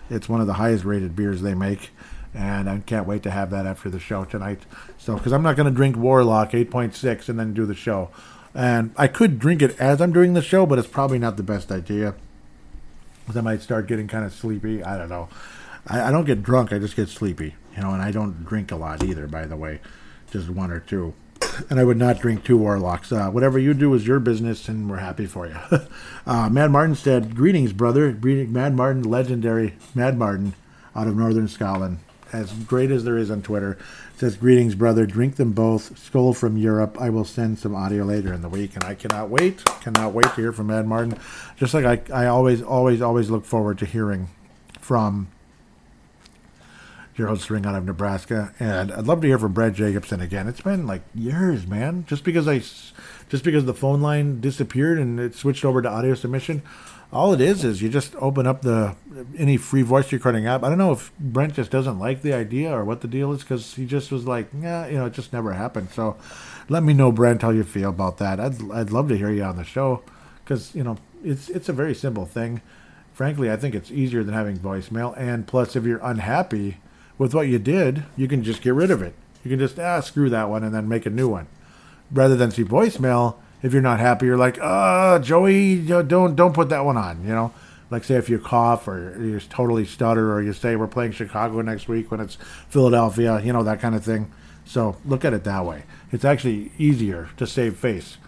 It's 0.09 0.29
one 0.29 0.41
of 0.41 0.47
the 0.47 0.55
highest 0.55 0.85
rated 0.85 1.17
beers 1.17 1.43
they 1.43 1.55
make 1.55 1.91
and 2.37 2.69
I 2.69 2.79
can't 2.81 3.07
wait 3.07 3.23
to 3.23 3.31
have 3.31 3.51
that 3.51 3.67
after 3.67 3.89
the 3.89 3.99
show 3.99 4.25
tonight. 4.25 4.61
So, 4.99 5.15
because 5.15 5.33
I'm 5.33 5.43
not 5.43 5.57
going 5.57 5.69
to 5.69 5.75
drink 5.75 5.97
Warlock 5.97 6.53
8.6 6.53 7.29
and 7.29 7.41
then 7.41 7.55
do 7.55 7.65
the 7.65 7.75
show, 7.75 8.11
and 8.55 8.93
I 8.97 9.09
could 9.09 9.39
drink 9.39 9.63
it 9.63 9.79
as 9.81 10.01
I'm 10.01 10.13
doing 10.13 10.35
the 10.35 10.43
show, 10.43 10.67
but 10.67 10.79
it's 10.79 10.89
probably 10.89 11.19
not 11.19 11.37
the 11.37 11.43
best 11.43 11.73
idea. 11.73 12.15
Because 13.21 13.39
I 13.39 13.41
might 13.41 13.63
start 13.63 13.89
getting 13.89 14.07
kind 14.07 14.25
of 14.25 14.33
sleepy. 14.33 14.85
I 14.85 14.97
don't 14.97 15.09
know. 15.09 15.29
I, 15.87 16.09
I, 16.09 16.11
don't 16.13 16.27
get 16.27 16.43
drunk. 16.45 16.73
I 16.73 16.79
just 16.79 16.95
get 16.95 17.09
sleepy, 17.09 17.57
you 17.75 17.83
know. 17.83 17.91
And 17.91 18.01
I 18.01 18.13
don't 18.13 18.45
drink 18.45 18.71
a 18.71 18.77
lot 18.77 19.03
either, 19.03 19.27
by 19.27 19.47
the 19.47 19.57
way, 19.57 19.81
just 20.31 20.49
one 20.49 20.71
or 20.71 20.79
two. 20.79 21.13
And 21.71 21.81
I 21.81 21.85
would 21.85 21.97
not 21.97 22.21
drink 22.21 22.45
two 22.45 22.59
Warlocks. 22.59 23.11
Uh, 23.11 23.31
whatever 23.31 23.59
you 23.59 23.75
do 23.75 23.93
is 23.95 24.07
your 24.07 24.21
business, 24.21 24.69
and 24.69 24.91
we're 24.91 24.99
happy 24.99 25.27
for 25.27 25.47
you. 25.47 25.57
uh, 26.27 26.49
Mad 26.49 26.71
Martin 26.71 26.95
said, 26.95 27.35
"Greetings, 27.35 27.73
brother. 27.73 28.13
Greeting, 28.13 28.53
Mad 28.53 28.75
Martin, 28.75 29.03
legendary 29.03 29.75
Mad 29.95 30.19
Martin, 30.19 30.55
out 30.95 31.07
of 31.07 31.17
Northern 31.17 31.49
Scotland." 31.49 31.99
as 32.33 32.53
great 32.53 32.91
as 32.91 33.05
there 33.05 33.17
is 33.17 33.31
on 33.31 33.43
Twitter. 33.43 33.79
Says, 34.17 34.37
Greetings, 34.37 34.75
brother. 34.75 35.07
Drink 35.07 35.37
them 35.37 35.53
both. 35.53 35.95
Skol 35.95 36.35
from 36.35 36.57
Europe. 36.57 36.97
I 37.01 37.11
will 37.11 37.25
send 37.25 37.59
some 37.59 37.75
audio 37.75 38.05
later 38.05 38.33
in 38.33 38.43
the 38.43 38.49
week. 38.49 38.75
And 38.75 38.85
I 38.85 38.95
cannot 38.95 39.31
wait. 39.31 39.65
Cannot 39.83 40.13
wait 40.13 40.27
to 40.27 40.35
hear 40.35 40.53
from 40.53 40.69
Mad 40.69 40.87
Martin. 40.87 41.19
Just 41.57 41.75
like 41.75 42.11
I, 42.11 42.25
I 42.25 42.27
always, 42.27 42.63
always, 42.63 43.03
always 43.03 43.31
look 43.31 43.45
forward 43.45 43.79
to 43.79 43.87
hearing 43.87 44.29
from 44.81 45.29
Gerald 47.17 47.41
String 47.41 47.65
out 47.67 47.75
of 47.75 47.85
Nebraska. 47.85 48.53
And 48.61 48.93
I'd 48.93 49.07
love 49.07 49.21
to 49.23 49.27
hear 49.27 49.39
from 49.39 49.53
Brad 49.53 49.75
Jacobson 49.75 50.21
again. 50.21 50.47
It's 50.49 50.61
been 50.61 50.87
like 50.87 51.03
years, 51.15 51.67
man. 51.67 52.05
Just 52.07 52.25
because 52.25 52.47
I, 52.47 52.59
just 53.29 53.43
because 53.43 53.65
the 53.65 53.75
phone 53.75 54.03
line 54.03 54.41
disappeared 54.41 54.99
and 54.99 55.19
it 55.19 55.35
switched 55.35 55.65
over 55.65 55.83
to 55.83 55.89
audio 55.89 56.15
submission 56.15 56.63
all 57.13 57.33
it 57.33 57.41
is 57.41 57.65
is 57.65 57.81
you 57.83 57.89
just 57.89 58.15
open 58.17 58.47
up 58.47 58.63
the 58.63 58.97
any 59.39 59.57
free 59.57 59.83
voice 59.83 60.13
recording 60.13 60.47
app. 60.47 60.63
I 60.63 60.69
don't 60.69 60.79
know 60.79 60.93
if 60.93 61.13
Brent 61.19 61.55
just 61.55 61.71
doesn't 61.71 61.99
like 61.99 62.23
the 62.23 62.33
idea 62.33 62.71
or 62.71 62.85
what 62.85 63.01
the 63.01 63.09
deal 63.09 63.33
is 63.33 63.43
because 63.43 63.75
he 63.75 63.87
just 63.87 64.11
was 64.11 64.27
like, 64.27 64.49
yeah, 64.61 64.87
you 64.87 64.99
know, 64.99 65.07
it 65.07 65.13
just 65.13 65.33
never 65.33 65.53
happened. 65.53 65.91
So 65.91 66.17
let 66.69 66.83
me 66.83 66.93
know, 66.93 67.13
Brent, 67.13 67.43
how 67.43 67.51
you 67.51 67.65
feel 67.65 67.91
about 67.91 68.19
that. 68.19 68.41
I'd 68.41 68.71
I'd 68.73 68.91
love 68.91 69.09
to 69.09 69.17
hear 69.17 69.31
you 69.31 69.45
on 69.45 69.57
the 69.57 69.65
show 69.65 70.03
because 70.45 70.75
you 70.75 70.83
know 70.83 70.97
it's 71.25 71.49
it's 71.49 71.69
a 71.69 71.73
very 71.73 71.95
simple 71.95 72.27
thing. 72.27 72.61
Frankly, 73.13 73.51
I 73.51 73.57
think 73.57 73.75
it's 73.75 73.91
easier 73.91 74.23
than 74.23 74.35
having 74.35 74.59
voicemail. 74.59 75.17
And 75.17 75.47
plus, 75.47 75.75
if 75.75 75.85
you're 75.85 76.01
unhappy 76.03 76.79
with 77.19 77.35
what 77.35 77.49
you 77.49 77.59
did, 77.59 78.05
you 78.17 78.29
can 78.29 78.43
just 78.43 78.63
get 78.63 78.75
rid 78.75 78.91
of 78.91 79.03
it. 79.03 79.15
You 79.45 79.51
can 79.51 79.59
just 79.59 79.79
ah 79.79 80.01
screw 80.01 80.29
that 80.31 80.49
one 80.49 80.65
and 80.65 80.75
then 80.75 80.89
make 80.89 81.07
a 81.07 81.11
new 81.11 81.29
one, 81.29 81.47
rather 82.11 82.37
than 82.37 82.51
see 82.51 82.65
voicemail 82.65 83.37
if 83.63 83.73
you're 83.73 83.83
not 83.83 83.99
happy, 84.01 84.27
you're 84.27 84.37
like, 84.37 84.59
uh, 84.61 85.19
Joey, 85.19 85.77
don't 85.81 86.37
don't 86.37 86.55
put 86.55 86.69
that 86.69 86.85
one 86.85 86.97
on. 86.97 87.23
You 87.23 87.31
know, 87.31 87.53
like 87.91 88.05
say 88.05 88.17
if 88.17 88.29
you 88.29 88.39
cough 88.39 88.87
or 88.87 89.17
you 89.21 89.41
totally 89.41 89.85
stutter, 89.85 90.33
or 90.33 90.43
you 90.43 90.53
say 90.53 90.77
we're 90.77 90.87
playing 90.87 91.13
Chicago 91.13 91.61
next 91.63 91.89
week 91.89 92.11
when 92.11 92.21
it's 92.21 92.37
Philadelphia, 92.69 93.41
you 93.41 93.53
know 93.53 93.63
that 93.63 93.81
kind 93.81 93.95
of 93.95 94.05
thing. 94.05 94.31
So 94.65 94.97
look 95.05 95.25
at 95.25 95.33
it 95.33 95.45
that 95.45 95.65
way. 95.65 95.85
It's 96.13 96.25
actually 96.25 96.73
easier 96.79 97.31
to 97.37 97.47
save 97.47 97.77
face. 97.77 98.19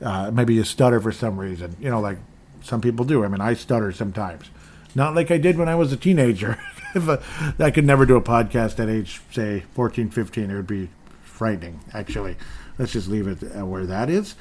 Uh, 0.00 0.30
maybe 0.32 0.54
you 0.54 0.64
stutter 0.64 1.00
for 1.00 1.12
some 1.12 1.38
reason, 1.38 1.76
you 1.80 1.88
know, 1.90 2.00
like 2.00 2.18
some 2.62 2.80
people 2.80 3.04
do. 3.04 3.24
I 3.24 3.28
mean, 3.28 3.40
I 3.40 3.54
stutter 3.54 3.92
sometimes, 3.92 4.50
not 4.94 5.14
like 5.14 5.30
I 5.30 5.38
did 5.38 5.58
when 5.58 5.68
I 5.68 5.74
was 5.74 5.92
a 5.92 5.96
teenager. 5.96 6.58
if 6.94 7.08
a, 7.08 7.22
I 7.58 7.70
could 7.70 7.84
never 7.84 8.06
do 8.06 8.16
a 8.16 8.22
podcast 8.22 8.78
at 8.78 8.88
age, 8.88 9.20
say, 9.30 9.64
14, 9.74 10.10
15, 10.10 10.50
it 10.50 10.54
would 10.54 10.66
be 10.66 10.88
frightening, 11.22 11.80
actually. 11.92 12.36
Let's 12.78 12.92
just 12.92 13.08
leave 13.08 13.26
it 13.26 13.42
uh, 13.56 13.66
where 13.66 13.86
that 13.86 14.08
is. 14.08 14.34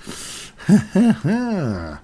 uh, 0.70 1.98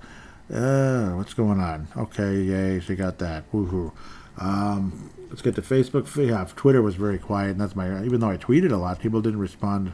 what's 1.12 1.34
going 1.34 1.60
on? 1.60 1.88
Okay, 1.96 2.42
yay, 2.42 2.80
she 2.80 2.96
got 2.96 3.18
that. 3.20 3.50
Woohoo. 3.52 3.92
Um, 4.38 5.12
let's 5.30 5.42
get 5.42 5.56
to 5.56 5.62
Facebook. 5.62 6.14
Yeah, 6.16 6.46
Twitter 6.56 6.82
was 6.82 6.96
very 6.96 7.18
quiet, 7.18 7.52
and 7.52 7.62
that's 7.62 7.76
my. 7.76 8.04
Even 8.04 8.20
though 8.20 8.30
I 8.30 8.38
tweeted 8.38 8.72
a 8.72 8.78
lot, 8.78 9.00
people 9.00 9.22
didn't 9.22 9.40
respond 9.40 9.94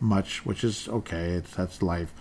much, 0.00 0.44
which 0.44 0.64
is 0.64 0.88
okay. 0.88 1.30
It's 1.30 1.54
that's 1.54 1.82
life. 1.82 2.12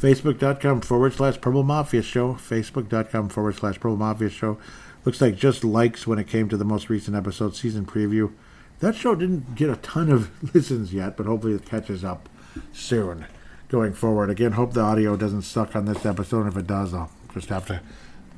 Facebook.com 0.00 0.80
forward 0.80 1.12
slash 1.12 1.40
Purple 1.40 1.62
Mafia 1.62 2.02
Show. 2.02 2.34
Facebook.com 2.34 3.28
forward 3.28 3.56
slash 3.56 3.76
Purple 3.76 3.96
Mafia 3.96 4.30
Show. 4.30 4.58
Looks 5.04 5.20
like 5.20 5.36
just 5.36 5.64
likes 5.64 6.06
when 6.06 6.18
it 6.18 6.26
came 6.26 6.48
to 6.48 6.56
the 6.56 6.64
most 6.64 6.88
recent 6.88 7.16
episode, 7.16 7.54
season 7.54 7.84
preview. 7.84 8.32
That 8.80 8.94
show 8.94 9.14
didn't 9.14 9.54
get 9.54 9.68
a 9.68 9.76
ton 9.76 10.10
of 10.10 10.30
listens 10.54 10.94
yet, 10.94 11.16
but 11.16 11.26
hopefully 11.26 11.54
it 11.54 11.66
catches 11.66 12.04
up 12.04 12.28
soon 12.72 13.26
going 13.68 13.92
forward. 13.92 14.30
Again, 14.30 14.52
hope 14.52 14.72
the 14.72 14.80
audio 14.80 15.16
doesn't 15.16 15.42
suck 15.42 15.76
on 15.76 15.84
this 15.84 16.06
episode. 16.06 16.46
If 16.46 16.56
it 16.56 16.66
does, 16.66 16.94
I'll 16.94 17.10
just 17.34 17.50
have 17.50 17.66
to 17.66 17.82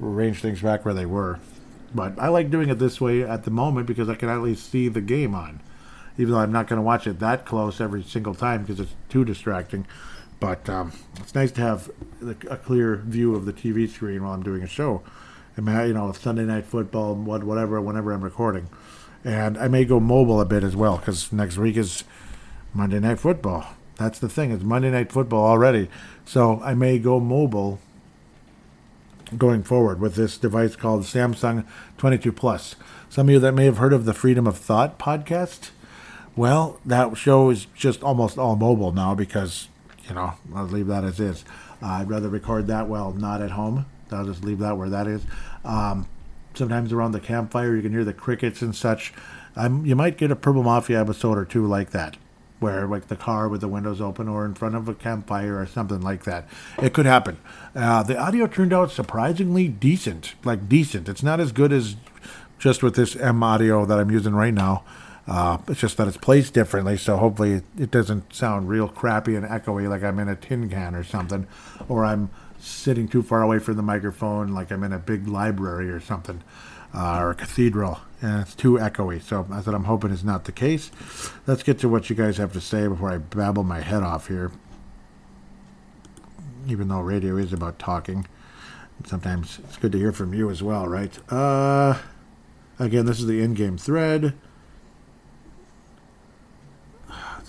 arrange 0.02 0.40
things 0.40 0.60
back 0.60 0.84
where 0.84 0.94
they 0.94 1.06
were. 1.06 1.38
But 1.94 2.18
I 2.18 2.28
like 2.28 2.50
doing 2.50 2.68
it 2.68 2.78
this 2.78 3.00
way 3.00 3.22
at 3.22 3.44
the 3.44 3.50
moment 3.50 3.86
because 3.86 4.08
I 4.08 4.16
can 4.16 4.28
at 4.28 4.42
least 4.42 4.70
see 4.70 4.88
the 4.88 5.00
game 5.00 5.34
on. 5.34 5.60
Even 6.18 6.32
though 6.32 6.40
I'm 6.40 6.52
not 6.52 6.66
going 6.66 6.78
to 6.78 6.82
watch 6.82 7.06
it 7.06 7.20
that 7.20 7.44
close 7.44 7.80
every 7.80 8.02
single 8.02 8.34
time 8.34 8.62
because 8.62 8.80
it's 8.80 8.94
too 9.08 9.24
distracting. 9.24 9.86
But 10.40 10.68
um, 10.68 10.92
it's 11.18 11.34
nice 11.34 11.52
to 11.52 11.60
have 11.60 11.90
a 12.48 12.56
clear 12.56 12.96
view 12.96 13.34
of 13.34 13.44
the 13.44 13.52
TV 13.52 13.88
screen 13.88 14.24
while 14.24 14.32
I'm 14.32 14.42
doing 14.42 14.62
a 14.62 14.66
show. 14.66 15.02
You 15.56 15.62
know, 15.62 16.12
Sunday 16.12 16.44
night 16.44 16.66
football, 16.66 17.14
whatever, 17.14 17.80
whenever 17.80 18.12
I'm 18.12 18.22
recording. 18.22 18.68
And 19.24 19.56
I 19.56 19.68
may 19.68 19.84
go 19.84 19.98
mobile 19.98 20.40
a 20.40 20.44
bit 20.44 20.62
as 20.62 20.76
well 20.76 20.98
because 20.98 21.32
next 21.32 21.56
week 21.56 21.76
is 21.76 22.04
Monday 22.74 23.00
Night 23.00 23.18
Football. 23.18 23.66
That's 23.96 24.18
the 24.18 24.28
thing. 24.28 24.52
It's 24.52 24.62
Monday 24.62 24.90
Night 24.90 25.10
Football 25.10 25.44
already. 25.46 25.88
So 26.26 26.60
I 26.62 26.74
may 26.74 26.98
go 26.98 27.18
mobile 27.18 27.80
going 29.36 29.62
forward 29.62 29.98
with 29.98 30.14
this 30.14 30.36
device 30.36 30.76
called 30.76 31.02
Samsung 31.02 31.66
22 31.96 32.32
Plus. 32.32 32.76
Some 33.08 33.28
of 33.28 33.32
you 33.32 33.40
that 33.40 33.52
may 33.52 33.64
have 33.64 33.78
heard 33.78 33.94
of 33.94 34.04
the 34.04 34.14
Freedom 34.14 34.46
of 34.46 34.58
Thought 34.58 34.98
podcast, 34.98 35.70
well, 36.36 36.78
that 36.84 37.16
show 37.16 37.48
is 37.48 37.66
just 37.74 38.02
almost 38.02 38.38
all 38.38 38.56
mobile 38.56 38.92
now 38.92 39.14
because 39.14 39.68
you 40.08 40.14
know, 40.14 40.34
I'll 40.54 40.64
leave 40.64 40.86
that 40.86 41.04
as 41.04 41.18
is. 41.18 41.44
Uh, 41.82 41.86
I'd 41.86 42.10
rather 42.10 42.28
record 42.28 42.66
that 42.68 42.88
while 42.88 43.12
not 43.12 43.42
at 43.42 43.52
home. 43.52 43.86
I'll 44.10 44.26
just 44.26 44.44
leave 44.44 44.58
that 44.60 44.76
where 44.76 44.88
that 44.90 45.06
is. 45.06 45.22
Um, 45.64 46.08
sometimes 46.54 46.92
around 46.92 47.12
the 47.12 47.20
campfire, 47.20 47.74
you 47.76 47.82
can 47.82 47.92
hear 47.92 48.04
the 48.04 48.12
crickets 48.12 48.62
and 48.62 48.74
such. 48.74 49.12
You 49.56 49.96
might 49.96 50.18
get 50.18 50.30
a 50.30 50.36
Purple 50.36 50.62
Mafia 50.62 51.00
episode 51.00 51.38
or 51.38 51.44
two 51.44 51.66
like 51.66 51.90
that, 51.90 52.16
where 52.60 52.86
like 52.86 53.08
the 53.08 53.16
car 53.16 53.48
with 53.48 53.60
the 53.62 53.68
windows 53.68 54.00
open 54.00 54.28
or 54.28 54.44
in 54.44 54.54
front 54.54 54.74
of 54.74 54.88
a 54.88 54.94
campfire 54.94 55.58
or 55.58 55.66
something 55.66 56.00
like 56.00 56.24
that. 56.24 56.46
It 56.82 56.92
could 56.92 57.06
happen. 57.06 57.38
Uh, 57.74 58.02
the 58.02 58.18
audio 58.18 58.46
turned 58.46 58.72
out 58.72 58.90
surprisingly 58.90 59.68
decent, 59.68 60.34
like 60.44 60.68
decent. 60.68 61.08
It's 61.08 61.22
not 61.22 61.40
as 61.40 61.52
good 61.52 61.72
as 61.72 61.96
just 62.58 62.82
with 62.82 62.96
this 62.96 63.16
M 63.16 63.42
audio 63.42 63.84
that 63.86 63.98
I'm 63.98 64.10
using 64.10 64.34
right 64.34 64.54
now. 64.54 64.84
Uh, 65.26 65.58
it's 65.66 65.80
just 65.80 65.96
that 65.96 66.06
it's 66.06 66.16
placed 66.16 66.54
differently, 66.54 66.96
so 66.96 67.16
hopefully 67.16 67.62
it 67.76 67.90
doesn't 67.90 68.32
sound 68.32 68.68
real 68.68 68.88
crappy 68.88 69.34
and 69.34 69.44
echoey 69.44 69.88
like 69.88 70.04
I'm 70.04 70.20
in 70.20 70.28
a 70.28 70.36
tin 70.36 70.68
can 70.68 70.94
or 70.94 71.02
something, 71.02 71.48
or 71.88 72.04
I'm 72.04 72.30
sitting 72.58 73.08
too 73.08 73.22
far 73.22 73.42
away 73.42 73.58
from 73.58 73.76
the 73.76 73.82
microphone 73.82 74.48
like 74.48 74.70
I'm 74.70 74.82
in 74.82 74.92
a 74.92 74.98
big 74.98 75.28
library 75.28 75.90
or 75.90 76.00
something, 76.00 76.42
uh, 76.94 77.18
or 77.20 77.30
a 77.30 77.34
cathedral, 77.34 78.00
and 78.22 78.40
it's 78.42 78.54
too 78.54 78.74
echoey. 78.74 79.22
So 79.22 79.46
that's 79.48 79.66
what 79.66 79.74
I'm 79.74 79.84
hoping 79.84 80.10
it's 80.10 80.24
not 80.24 80.44
the 80.44 80.52
case. 80.52 80.90
Let's 81.46 81.62
get 81.62 81.78
to 81.80 81.88
what 81.88 82.08
you 82.10 82.16
guys 82.16 82.36
have 82.38 82.52
to 82.54 82.60
say 82.60 82.86
before 82.86 83.10
I 83.10 83.18
babble 83.18 83.64
my 83.64 83.80
head 83.80 84.02
off 84.02 84.28
here. 84.28 84.52
Even 86.66 86.88
though 86.88 87.00
radio 87.00 87.36
is 87.36 87.52
about 87.52 87.78
talking, 87.78 88.26
sometimes 89.04 89.60
it's 89.64 89.76
good 89.76 89.92
to 89.92 89.98
hear 89.98 90.12
from 90.12 90.34
you 90.34 90.50
as 90.50 90.62
well, 90.62 90.88
right? 90.88 91.16
Uh, 91.32 91.98
again, 92.78 93.06
this 93.06 93.20
is 93.20 93.26
the 93.26 93.40
in-game 93.40 93.78
thread. 93.78 94.34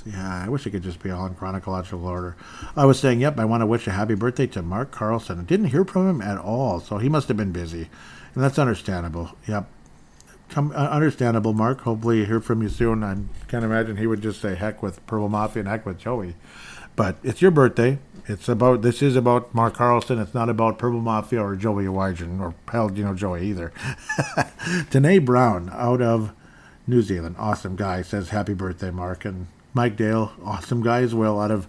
Yeah, 0.07 0.43
I 0.45 0.49
wish 0.49 0.65
it 0.65 0.69
could 0.69 0.83
just 0.83 1.03
be 1.03 1.11
all 1.11 1.25
in 1.25 1.35
chronological 1.35 2.05
order. 2.05 2.37
I 2.75 2.85
was 2.85 2.99
saying, 2.99 3.19
yep, 3.19 3.37
I 3.37 3.45
want 3.45 3.61
to 3.61 3.65
wish 3.65 3.87
a 3.87 3.91
happy 3.91 4.15
birthday 4.15 4.47
to 4.47 4.61
Mark 4.61 4.91
Carlson. 4.91 5.39
I 5.39 5.43
didn't 5.43 5.67
hear 5.67 5.83
from 5.83 6.09
him 6.09 6.21
at 6.21 6.37
all, 6.37 6.79
so 6.79 6.97
he 6.97 7.09
must 7.09 7.27
have 7.27 7.35
been 7.35 7.51
busy. 7.51 7.89
And 8.33 8.43
that's 8.43 8.57
understandable. 8.57 9.31
Yep. 9.47 9.67
Come, 10.49 10.71
uh, 10.71 10.75
understandable, 10.75 11.53
Mark. 11.53 11.81
Hopefully, 11.81 12.23
hear 12.23 12.39
from 12.39 12.61
you 12.61 12.69
soon. 12.69 13.03
I 13.03 13.17
can't 13.49 13.65
imagine 13.65 13.97
he 13.97 14.07
would 14.07 14.21
just 14.21 14.39
say 14.39 14.55
heck 14.55 14.81
with 14.81 15.05
Purple 15.07 15.27
Mafia 15.27 15.61
and 15.61 15.67
heck 15.67 15.85
with 15.85 15.99
Joey. 15.99 16.35
But 16.95 17.17
it's 17.21 17.41
your 17.41 17.51
birthday. 17.51 17.99
It's 18.27 18.47
about 18.47 18.81
this 18.81 19.01
is 19.01 19.15
about 19.17 19.53
Mark 19.53 19.75
Carlson. 19.75 20.19
It's 20.19 20.33
not 20.33 20.47
about 20.47 20.79
Purple 20.79 21.01
Mafia 21.01 21.41
or 21.41 21.55
Joey 21.55 21.85
Wygen 21.85 22.39
or 22.39 22.55
hell, 22.69 22.91
you 22.93 23.03
know 23.03 23.13
Joey 23.13 23.45
either. 23.47 23.73
Danae 24.89 25.19
Brown 25.19 25.69
out 25.73 26.01
of 26.01 26.33
New 26.87 27.01
Zealand, 27.01 27.35
awesome 27.37 27.75
guy, 27.75 28.01
says 28.01 28.29
happy 28.29 28.53
birthday, 28.53 28.91
Mark, 28.91 29.25
and 29.25 29.47
Mike 29.77 29.95
Dale, 29.95 30.31
awesome 30.43 30.81
guy 30.81 31.01
as 31.01 31.13
well, 31.13 31.39
out 31.39 31.51
of 31.51 31.67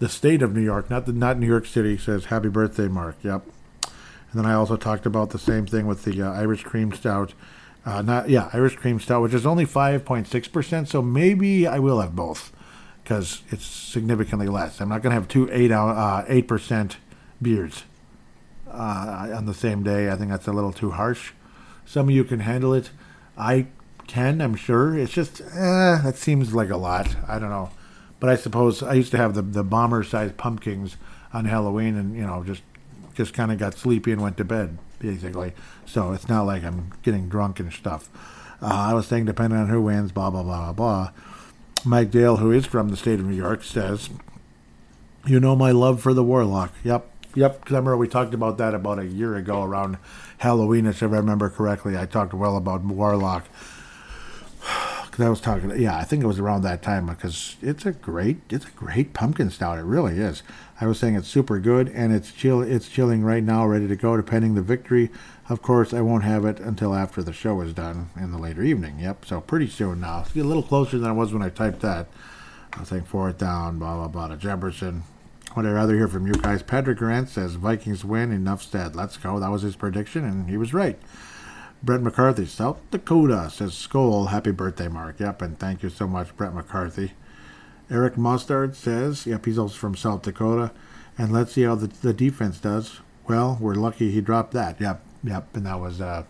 the 0.00 0.08
state 0.08 0.42
of 0.42 0.56
New 0.56 0.60
York, 0.60 0.90
not 0.90 1.06
the 1.06 1.12
not 1.12 1.38
New 1.38 1.46
York 1.46 1.66
City, 1.66 1.96
says 1.96 2.24
happy 2.24 2.48
birthday, 2.48 2.88
Mark. 2.88 3.16
Yep. 3.22 3.46
And 3.84 4.34
then 4.34 4.44
I 4.44 4.54
also 4.54 4.76
talked 4.76 5.06
about 5.06 5.30
the 5.30 5.38
same 5.38 5.64
thing 5.64 5.86
with 5.86 6.02
the 6.02 6.20
uh, 6.20 6.32
Irish 6.32 6.64
cream 6.64 6.92
stout. 6.92 7.32
Uh, 7.86 8.02
not 8.02 8.28
yeah, 8.28 8.50
Irish 8.52 8.74
cream 8.74 8.98
stout, 8.98 9.22
which 9.22 9.32
is 9.32 9.46
only 9.46 9.64
five 9.64 10.04
point 10.04 10.26
six 10.26 10.48
percent. 10.48 10.88
So 10.88 11.00
maybe 11.00 11.64
I 11.64 11.78
will 11.78 12.00
have 12.00 12.16
both 12.16 12.50
because 13.04 13.42
it's 13.50 13.64
significantly 13.64 14.48
less. 14.48 14.80
I'm 14.80 14.88
not 14.88 15.02
going 15.02 15.12
to 15.12 15.20
have 15.20 15.28
two 15.28 15.48
eight 15.52 15.70
uh, 15.70 16.24
eight 16.26 16.48
percent 16.48 16.96
beers 17.40 17.84
uh, 18.68 19.30
on 19.32 19.46
the 19.46 19.54
same 19.54 19.84
day. 19.84 20.10
I 20.10 20.16
think 20.16 20.28
that's 20.28 20.48
a 20.48 20.52
little 20.52 20.72
too 20.72 20.90
harsh. 20.90 21.30
Some 21.86 22.08
of 22.08 22.14
you 22.16 22.24
can 22.24 22.40
handle 22.40 22.74
it. 22.74 22.90
I 23.38 23.68
can, 24.06 24.40
I'm 24.40 24.54
sure. 24.54 24.96
It's 24.96 25.12
just, 25.12 25.40
eh, 25.40 26.00
that 26.02 26.16
seems 26.16 26.54
like 26.54 26.70
a 26.70 26.76
lot. 26.76 27.14
I 27.28 27.38
don't 27.38 27.50
know. 27.50 27.70
But 28.20 28.30
I 28.30 28.36
suppose 28.36 28.82
I 28.82 28.94
used 28.94 29.10
to 29.10 29.16
have 29.16 29.34
the, 29.34 29.42
the 29.42 29.64
bomber 29.64 30.02
sized 30.02 30.36
pumpkins 30.36 30.96
on 31.32 31.44
Halloween 31.44 31.96
and, 31.96 32.16
you 32.16 32.22
know, 32.22 32.42
just 32.44 32.62
just 33.14 33.32
kind 33.32 33.52
of 33.52 33.58
got 33.58 33.74
sleepy 33.74 34.12
and 34.12 34.20
went 34.20 34.36
to 34.36 34.44
bed, 34.44 34.78
basically. 34.98 35.52
So 35.86 36.12
it's 36.12 36.28
not 36.28 36.42
like 36.42 36.64
I'm 36.64 36.92
getting 37.02 37.28
drunk 37.28 37.60
and 37.60 37.72
stuff. 37.72 38.08
Uh, 38.60 38.66
I 38.66 38.94
was 38.94 39.06
saying, 39.06 39.26
depending 39.26 39.58
on 39.58 39.68
who 39.68 39.82
wins, 39.82 40.12
blah, 40.12 40.30
blah, 40.30 40.42
blah, 40.42 40.72
blah, 40.72 40.72
blah. 40.72 41.10
Mike 41.84 42.10
Dale, 42.10 42.38
who 42.38 42.50
is 42.50 42.66
from 42.66 42.88
the 42.88 42.96
state 42.96 43.20
of 43.20 43.26
New 43.26 43.36
York, 43.36 43.62
says, 43.62 44.10
You 45.26 45.38
know 45.38 45.54
my 45.54 45.70
love 45.70 46.00
for 46.00 46.14
the 46.14 46.24
Warlock. 46.24 46.72
Yep, 46.82 47.08
yep. 47.34 47.60
Because 47.60 47.74
I 47.74 47.78
remember 47.78 47.96
we 47.98 48.08
talked 48.08 48.34
about 48.34 48.58
that 48.58 48.74
about 48.74 48.98
a 48.98 49.06
year 49.06 49.36
ago 49.36 49.62
around 49.62 49.98
Halloween, 50.38 50.86
if 50.86 51.02
I 51.02 51.06
remember 51.06 51.50
correctly. 51.50 51.96
I 51.96 52.06
talked 52.06 52.32
well 52.32 52.56
about 52.56 52.82
Warlock 52.82 53.46
because 55.04 55.24
I 55.24 55.28
was 55.28 55.40
talking. 55.40 55.70
Yeah, 55.80 55.96
I 55.96 56.04
think 56.04 56.22
it 56.22 56.26
was 56.26 56.38
around 56.38 56.62
that 56.62 56.82
time 56.82 57.06
because 57.06 57.56
it's 57.62 57.86
a 57.86 57.92
great, 57.92 58.38
it's 58.50 58.66
a 58.66 58.70
great 58.70 59.12
pumpkin 59.12 59.50
stout. 59.50 59.78
It 59.78 59.82
really 59.82 60.18
is. 60.18 60.42
I 60.80 60.86
was 60.86 60.98
saying 60.98 61.14
it's 61.14 61.28
super 61.28 61.60
good 61.60 61.88
and 61.88 62.12
it's 62.12 62.32
chill. 62.32 62.60
It's 62.60 62.88
chilling 62.88 63.22
right 63.22 63.42
now, 63.42 63.66
ready 63.66 63.86
to 63.88 63.96
go. 63.96 64.16
Depending 64.16 64.54
the 64.54 64.62
victory, 64.62 65.10
of 65.48 65.62
course, 65.62 65.92
I 65.92 66.00
won't 66.00 66.24
have 66.24 66.44
it 66.44 66.58
until 66.60 66.94
after 66.94 67.22
the 67.22 67.32
show 67.32 67.60
is 67.60 67.72
done 67.72 68.10
in 68.16 68.32
the 68.32 68.38
later 68.38 68.62
evening. 68.62 68.98
Yep. 68.98 69.24
So 69.26 69.40
pretty 69.40 69.68
soon 69.68 70.00
now. 70.00 70.24
A 70.34 70.38
little 70.40 70.62
closer 70.62 70.98
than 70.98 71.08
I 71.08 71.12
was 71.12 71.32
when 71.32 71.42
I 71.42 71.48
typed 71.48 71.80
that. 71.80 72.08
I 72.72 72.80
was 72.80 72.88
saying 72.88 73.04
fourth 73.04 73.38
down, 73.38 73.78
blah 73.78 73.96
blah 73.96 74.08
blah. 74.08 74.28
To 74.28 74.36
Jefferson. 74.36 75.04
Would 75.56 75.66
I'd 75.66 75.70
rather 75.70 75.94
hear 75.94 76.08
from 76.08 76.26
you 76.26 76.32
guys? 76.32 76.64
Patrick 76.64 76.98
Grant 76.98 77.28
says 77.28 77.54
Vikings 77.54 78.04
win. 78.04 78.32
Enough 78.32 78.64
said. 78.64 78.96
Let's 78.96 79.16
go. 79.16 79.38
That 79.38 79.52
was 79.52 79.62
his 79.62 79.76
prediction, 79.76 80.24
and 80.24 80.50
he 80.50 80.56
was 80.56 80.74
right. 80.74 80.98
Brett 81.84 82.00
McCarthy, 82.00 82.46
South 82.46 82.80
Dakota, 82.90 83.50
says 83.50 83.72
Skol, 83.72 84.30
happy 84.30 84.52
birthday, 84.52 84.88
Mark. 84.88 85.20
Yep, 85.20 85.42
and 85.42 85.58
thank 85.58 85.82
you 85.82 85.90
so 85.90 86.08
much, 86.08 86.34
Brett 86.34 86.54
McCarthy. 86.54 87.12
Eric 87.90 88.16
Mustard 88.16 88.74
says, 88.74 89.26
yep, 89.26 89.44
he's 89.44 89.58
also 89.58 89.74
from 89.74 89.94
South 89.94 90.22
Dakota. 90.22 90.70
And 91.18 91.30
let's 91.30 91.52
see 91.52 91.62
how 91.62 91.74
the, 91.74 91.88
the 91.88 92.14
defense 92.14 92.58
does. 92.58 93.00
Well, 93.28 93.58
we're 93.60 93.74
lucky 93.74 94.10
he 94.10 94.22
dropped 94.22 94.52
that. 94.52 94.80
Yep, 94.80 95.02
yep, 95.24 95.54
and 95.54 95.66
that 95.66 95.78
was, 95.78 96.00
uh, 96.00 96.24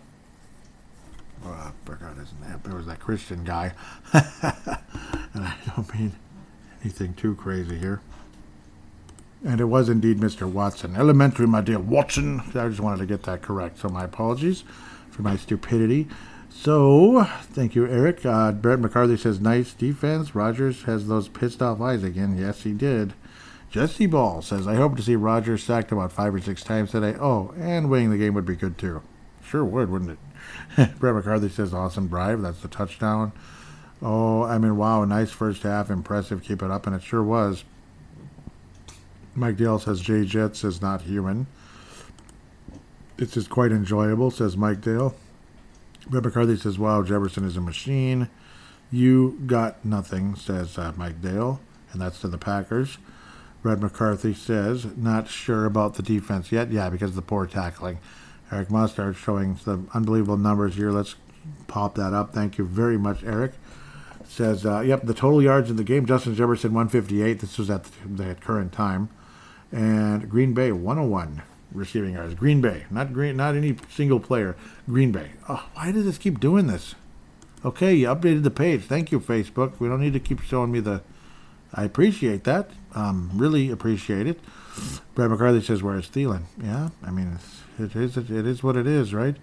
oh, 1.45 1.49
I 1.49 1.71
forgot 1.85 2.17
his 2.17 2.33
name. 2.45 2.59
There 2.65 2.75
was 2.75 2.87
that 2.87 2.99
Christian 2.99 3.45
guy. 3.45 3.71
and 4.13 4.23
I 5.35 5.55
don't 5.73 5.93
mean 5.97 6.11
anything 6.81 7.13
too 7.13 7.33
crazy 7.33 7.79
here. 7.79 8.01
And 9.45 9.61
it 9.61 9.65
was 9.65 9.87
indeed 9.87 10.19
Mr. 10.19 10.51
Watson. 10.51 10.97
Elementary, 10.97 11.47
my 11.47 11.61
dear 11.61 11.79
Watson. 11.79 12.41
I 12.53 12.67
just 12.67 12.81
wanted 12.81 12.99
to 12.99 13.05
get 13.05 13.23
that 13.23 13.41
correct, 13.41 13.79
so 13.79 13.87
my 13.87 14.03
apologies 14.03 14.65
for 15.15 15.21
my 15.21 15.37
stupidity. 15.37 16.07
So, 16.49 17.23
thank 17.23 17.75
you, 17.75 17.87
Eric. 17.87 18.25
Uh, 18.25 18.51
Brett 18.51 18.79
McCarthy 18.79 19.17
says, 19.17 19.39
nice 19.39 19.73
defense. 19.73 20.35
Rodgers 20.35 20.83
has 20.83 21.07
those 21.07 21.27
pissed 21.27 21.61
off 21.61 21.81
eyes 21.81 22.03
again. 22.03 22.37
Yes, 22.37 22.63
he 22.63 22.73
did. 22.73 23.13
Jesse 23.69 24.05
Ball 24.05 24.41
says, 24.41 24.67
I 24.67 24.75
hope 24.75 24.95
to 24.95 25.03
see 25.03 25.15
Rodgers 25.15 25.63
sacked 25.63 25.91
about 25.91 26.11
five 26.11 26.33
or 26.33 26.39
six 26.39 26.63
times 26.63 26.91
today. 26.91 27.15
Oh, 27.19 27.53
and 27.57 27.89
winning 27.89 28.09
the 28.09 28.17
game 28.17 28.33
would 28.33 28.45
be 28.45 28.55
good 28.55 28.77
too. 28.77 29.01
Sure 29.43 29.65
would, 29.65 29.89
wouldn't 29.89 30.17
it? 30.77 30.97
Brett 30.99 31.15
McCarthy 31.15 31.49
says, 31.49 31.73
awesome 31.73 32.07
drive. 32.07 32.41
That's 32.41 32.61
the 32.61 32.67
touchdown. 32.67 33.33
Oh, 34.01 34.43
I 34.43 34.57
mean, 34.57 34.77
wow, 34.77 35.03
nice 35.03 35.31
first 35.31 35.63
half. 35.63 35.89
Impressive. 35.89 36.43
Keep 36.43 36.63
it 36.63 36.71
up. 36.71 36.87
And 36.87 36.95
it 36.95 37.03
sure 37.03 37.23
was. 37.23 37.63
Mike 39.33 39.57
Dale 39.57 39.79
says, 39.79 39.99
Jay 39.99 40.25
Jets 40.25 40.63
is 40.63 40.81
not 40.81 41.01
human. 41.01 41.47
It's 43.17 43.33
just 43.33 43.49
quite 43.49 43.71
enjoyable, 43.71 44.29
says 44.29 44.57
Mike 44.57 44.81
Dale. 44.81 45.15
Brett 46.09 46.23
McCarthy 46.23 46.57
says, 46.57 46.77
Wow, 46.77 47.01
Jefferson 47.01 47.45
is 47.45 47.55
a 47.55 47.61
machine. 47.61 48.29
You 48.91 49.39
got 49.45 49.83
nothing, 49.85 50.35
says 50.35 50.77
uh, 50.77 50.91
Mike 50.97 51.21
Dale, 51.21 51.61
and 51.91 52.01
that's 52.01 52.19
to 52.21 52.27
the 52.27 52.37
Packers. 52.37 52.97
Brett 53.61 53.79
McCarthy 53.79 54.33
says, 54.33 54.85
Not 54.97 55.29
sure 55.29 55.65
about 55.65 55.95
the 55.95 56.03
defense 56.03 56.51
yet. 56.51 56.71
Yeah, 56.71 56.89
because 56.89 57.11
of 57.11 57.15
the 57.15 57.21
poor 57.21 57.47
tackling. 57.47 57.99
Eric 58.51 58.69
Mustard 58.69 59.15
showing 59.15 59.55
some 59.55 59.89
unbelievable 59.93 60.37
numbers 60.37 60.75
here. 60.75 60.91
Let's 60.91 61.15
pop 61.67 61.95
that 61.95 62.13
up. 62.13 62.33
Thank 62.33 62.57
you 62.57 62.65
very 62.65 62.97
much, 62.97 63.23
Eric. 63.23 63.53
Says, 64.27 64.65
uh, 64.65 64.81
Yep, 64.81 65.03
the 65.03 65.13
total 65.13 65.41
yards 65.41 65.69
in 65.69 65.77
the 65.77 65.83
game, 65.85 66.05
Justin 66.05 66.35
Jefferson 66.35 66.73
158. 66.73 67.39
This 67.39 67.57
was 67.57 67.69
at 67.69 67.87
the 68.05 68.35
current 68.35 68.73
time. 68.73 69.09
And 69.71 70.29
Green 70.29 70.53
Bay 70.53 70.73
101 70.73 71.41
receiving 71.75 72.13
yards. 72.13 72.33
Green 72.33 72.61
Bay, 72.61 72.85
not 72.89 73.13
Green, 73.13 73.37
not 73.37 73.55
any 73.55 73.75
single 73.89 74.19
player. 74.19 74.55
Green 74.87 75.11
Bay. 75.11 75.31
Oh, 75.47 75.67
why 75.73 75.91
does 75.91 76.05
this 76.05 76.17
keep 76.17 76.39
doing 76.39 76.67
this? 76.67 76.95
Okay, 77.63 77.93
you 77.93 78.07
updated 78.07 78.43
the 78.43 78.51
page. 78.51 78.83
Thank 78.83 79.11
you, 79.11 79.19
Facebook. 79.19 79.79
We 79.79 79.87
don't 79.87 80.01
need 80.01 80.13
to 80.13 80.19
keep 80.19 80.41
showing 80.41 80.71
me 80.71 80.79
the. 80.79 81.01
I 81.73 81.83
appreciate 81.83 82.43
that. 82.45 82.69
Um, 82.93 83.31
really 83.33 83.69
appreciate 83.69 84.27
it. 84.27 84.39
Brad 85.15 85.29
McCarthy 85.29 85.61
says, 85.61 85.81
"Where's 85.81 86.09
Thielen?" 86.09 86.43
Yeah, 86.61 86.89
I 87.03 87.11
mean, 87.11 87.37
it's, 87.79 87.95
it 87.95 87.95
is 87.95 88.17
it 88.17 88.29
is 88.29 88.63
what 88.63 88.77
it 88.77 88.87
is, 88.87 89.13
right? 89.13 89.35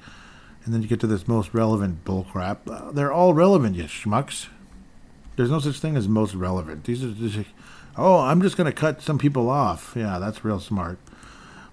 And 0.64 0.72
then 0.72 0.82
you 0.82 0.88
get 0.88 1.00
to 1.00 1.06
this 1.06 1.26
most 1.26 1.52
relevant 1.52 2.04
bullcrap. 2.04 2.58
Uh, 2.70 2.92
they're 2.92 3.12
all 3.12 3.34
relevant, 3.34 3.76
you 3.76 3.84
schmucks. 3.84 4.46
There's 5.36 5.50
no 5.50 5.58
such 5.58 5.78
thing 5.80 5.96
as 5.96 6.06
most 6.06 6.34
relevant. 6.34 6.84
These 6.84 7.02
are 7.02 7.10
just, 7.10 7.48
oh, 7.96 8.20
I'm 8.20 8.42
just 8.42 8.56
going 8.56 8.66
to 8.66 8.72
cut 8.72 9.02
some 9.02 9.18
people 9.18 9.50
off. 9.50 9.94
Yeah, 9.96 10.18
that's 10.18 10.44
real 10.44 10.60
smart. 10.60 10.98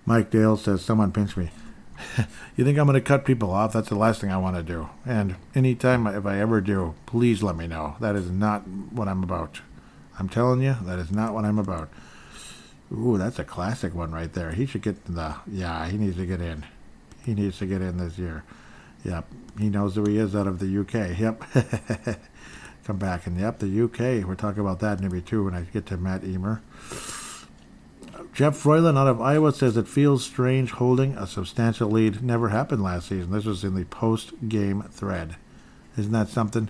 Mike 0.10 0.32
Dale 0.32 0.58
says, 0.58 0.84
Someone 0.84 1.12
pinch 1.12 1.38
me. 1.38 1.52
you 2.58 2.66
think 2.66 2.80
I'm 2.80 2.88
going 2.88 2.96
to 2.96 3.02
cut 3.02 3.26
people 3.26 3.52
off? 3.52 3.74
That's 3.74 3.90
the 3.90 3.96
last 3.96 4.20
thing 4.20 4.32
I 4.32 4.38
want 4.38 4.56
to 4.56 4.64
do. 4.64 4.90
And 5.06 5.36
anytime, 5.54 6.08
if 6.08 6.26
I 6.26 6.40
ever 6.40 6.62
do, 6.62 6.96
please 7.06 7.44
let 7.44 7.56
me 7.56 7.68
know. 7.68 7.96
That 8.00 8.16
is 8.16 8.32
not 8.32 8.68
what 8.68 9.08
I'm 9.08 9.22
about. 9.22 9.62
I'm 10.18 10.28
telling 10.28 10.64
you, 10.64 10.76
that 10.82 10.98
is 10.98 11.12
not 11.12 11.36
what 11.36 11.46
I'm 11.46 11.60
about. 11.60 11.90
Ooh, 12.92 13.20
that's 13.20 13.38
a 13.38 13.44
classic 13.44 13.94
one 13.94 14.12
right 14.12 14.34
there. 14.34 14.52
He 14.52 14.66
should 14.66 14.82
get 14.82 15.06
the. 15.06 15.36
Yeah, 15.46 15.88
he 15.88 15.96
needs 15.96 16.18
to 16.18 16.26
get 16.26 16.42
in. 16.42 16.66
He 17.24 17.36
needs 17.36 17.60
to 17.60 17.68
get 17.68 17.84
in 17.84 17.98
this 17.98 18.18
year. 18.18 18.44
Yep, 19.06 19.28
he 19.60 19.70
knows 19.70 19.94
who 19.94 20.06
he 20.06 20.18
is 20.18 20.36
out 20.36 20.48
of 20.48 20.58
the 20.58 20.80
UK. 20.80 21.20
Yep. 21.20 22.20
Come 22.86 22.98
back 22.98 23.28
and 23.28 23.40
yep, 23.40 23.60
the 23.60 23.84
UK. 23.84 24.28
We're 24.28 24.34
talking 24.34 24.62
about 24.62 24.80
that 24.80 25.02
maybe 25.02 25.22
too 25.22 25.44
when 25.46 25.54
I 25.54 25.62
get 25.72 25.86
to 25.86 25.98
Matt 25.98 26.24
Emer. 26.24 26.64
Jeff 28.34 28.56
Froyland 28.56 28.98
out 28.98 29.08
of 29.08 29.22
Iowa 29.22 29.52
says 29.52 29.76
it 29.76 29.88
feels 29.88 30.24
strange 30.24 30.72
holding 30.72 31.16
a 31.18 31.28
substantial 31.28 31.90
lead. 31.90 32.24
Never 32.24 32.50
happened 32.50 32.84
last 32.84 33.10
season. 33.10 33.32
This 33.32 33.46
was 33.46 33.64
in 33.64 33.76
the 33.76 33.86
post 33.86 34.32
game 34.48 34.84
thread. 34.92 35.36
Isn't 35.98 36.14
that 36.14 36.30
something? 36.30 36.70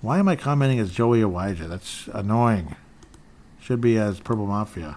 Why 0.00 0.18
am 0.18 0.28
I 0.28 0.34
commenting 0.34 0.80
as 0.80 0.92
Joey 0.92 1.20
Awija? 1.20 1.68
That's 1.68 2.08
annoying. 2.12 2.74
Should 3.60 3.80
be 3.80 3.96
as 3.96 4.18
Purple 4.18 4.46
Mafia. 4.46 4.96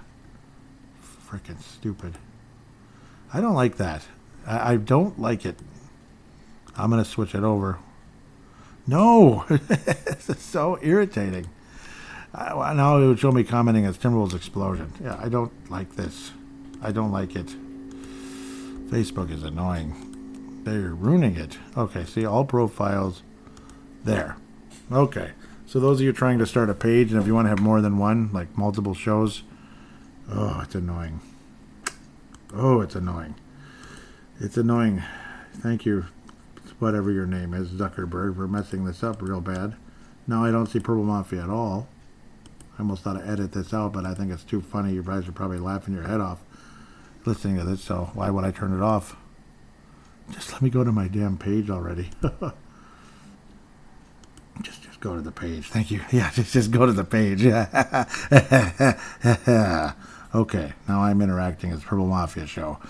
Freaking 1.29 1.61
stupid. 1.61 2.17
I 3.31 3.41
don't 3.41 3.53
like 3.53 3.77
that. 3.77 4.05
I, 4.47 4.73
I 4.73 4.77
don't 4.77 5.19
like 5.19 5.45
it. 5.45 5.59
I'm 6.75 6.89
going 6.89 7.03
to 7.03 7.09
switch 7.09 7.35
it 7.35 7.43
over. 7.43 7.77
No! 8.87 9.45
this 9.49 10.29
is 10.29 10.39
so 10.39 10.79
irritating. 10.81 11.47
Now 12.37 12.97
it 12.97 13.07
would 13.07 13.19
show 13.19 13.31
me 13.31 13.43
commenting 13.43 13.85
as 13.85 13.97
Timberwolves 13.97 14.35
explosion. 14.35 14.91
Yeah, 15.01 15.17
I 15.21 15.29
don't 15.29 15.51
like 15.71 15.95
this. 15.95 16.31
I 16.81 16.91
don't 16.91 17.11
like 17.11 17.35
it. 17.35 17.47
Facebook 18.89 19.31
is 19.31 19.43
annoying. 19.43 20.61
They're 20.63 20.93
ruining 20.93 21.37
it. 21.37 21.57
Okay, 21.77 22.05
see 22.05 22.25
all 22.25 22.45
profiles 22.45 23.23
there. 24.03 24.37
Okay. 24.91 25.31
So 25.67 25.79
those 25.79 25.99
of 25.99 26.05
you 26.05 26.13
trying 26.13 26.37
to 26.39 26.45
start 26.45 26.69
a 26.69 26.75
page 26.75 27.11
and 27.11 27.19
if 27.19 27.25
you 27.25 27.33
want 27.33 27.45
to 27.45 27.49
have 27.49 27.59
more 27.59 27.81
than 27.81 27.97
one, 27.97 28.29
like 28.31 28.55
multiple 28.57 28.93
shows, 28.93 29.41
oh, 30.29 30.61
it's 30.63 30.75
annoying. 30.75 31.21
Oh, 32.53 32.81
it's 32.81 32.95
annoying. 32.95 33.35
It's 34.39 34.57
annoying. 34.57 35.01
Thank 35.53 35.85
you, 35.85 36.05
whatever 36.79 37.11
your 37.11 37.25
name 37.25 37.53
is, 37.53 37.69
Zuckerberg, 37.69 38.35
for 38.35 38.47
messing 38.47 38.85
this 38.85 39.03
up 39.03 39.21
real 39.21 39.41
bad. 39.41 39.75
Now 40.27 40.45
I 40.45 40.51
don't 40.51 40.67
see 40.67 40.79
Purple 40.79 41.03
Mafia 41.03 41.43
at 41.43 41.49
all. 41.49 41.87
I 42.77 42.81
almost 42.81 43.03
thought 43.03 43.13
to 43.13 43.27
edit 43.27 43.53
this 43.53 43.73
out, 43.73 43.93
but 43.93 44.05
I 44.05 44.13
think 44.13 44.31
it's 44.31 44.43
too 44.43 44.61
funny. 44.61 44.93
You 44.93 45.03
guys 45.03 45.27
are 45.27 45.31
probably 45.31 45.59
laughing 45.59 45.93
your 45.93 46.03
head 46.03 46.19
off 46.19 46.39
listening 47.25 47.57
to 47.57 47.63
this, 47.63 47.81
so 47.81 48.11
why 48.13 48.29
would 48.29 48.43
I 48.45 48.51
turn 48.51 48.73
it 48.73 48.81
off? 48.81 49.15
Just 50.31 50.51
let 50.53 50.61
me 50.61 50.69
go 50.69 50.83
to 50.83 50.91
my 50.91 51.07
damn 51.07 51.37
page 51.37 51.69
already. 51.69 52.09
just 54.61 54.83
just 54.83 54.99
go 54.99 55.15
to 55.15 55.21
the 55.21 55.31
page. 55.31 55.69
Thank 55.69 55.91
you. 55.91 56.01
Yeah, 56.11 56.31
just 56.31 56.53
just 56.53 56.71
go 56.71 56.85
to 56.85 56.91
the 56.91 57.03
page. 57.03 57.41
Yeah. 57.43 58.05
okay, 60.35 60.73
now 60.87 61.01
I'm 61.01 61.21
interacting 61.21 61.71
It's 61.71 61.83
Purple 61.83 62.07
Mafia 62.07 62.47
show. 62.47 62.79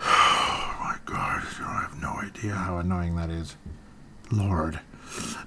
Oh 0.00 0.76
my 0.80 0.96
god, 1.04 1.42
I 1.60 1.80
have 1.82 2.00
no 2.00 2.14
idea 2.20 2.52
how 2.54 2.78
annoying 2.78 3.16
that 3.16 3.30
is. 3.30 3.56
Lord. 4.30 4.80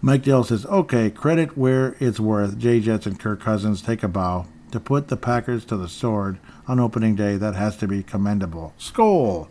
Mike 0.03 0.23
Dale 0.23 0.43
says, 0.43 0.65
okay, 0.65 1.11
credit 1.11 1.55
where 1.55 1.95
it's 1.99 2.19
worth. 2.19 2.57
Jay 2.57 2.79
Jets 2.79 3.05
and 3.05 3.19
Kirk 3.19 3.39
Cousins 3.39 3.81
take 3.81 4.01
a 4.01 4.07
bow. 4.07 4.47
To 4.71 4.79
put 4.79 5.09
the 5.09 5.17
Packers 5.17 5.65
to 5.65 5.77
the 5.77 5.89
sword 5.89 6.39
on 6.67 6.79
opening 6.79 7.15
day, 7.15 7.35
that 7.37 7.55
has 7.55 7.75
to 7.77 7.87
be 7.87 8.01
commendable. 8.01 8.73
Skol. 8.79 9.47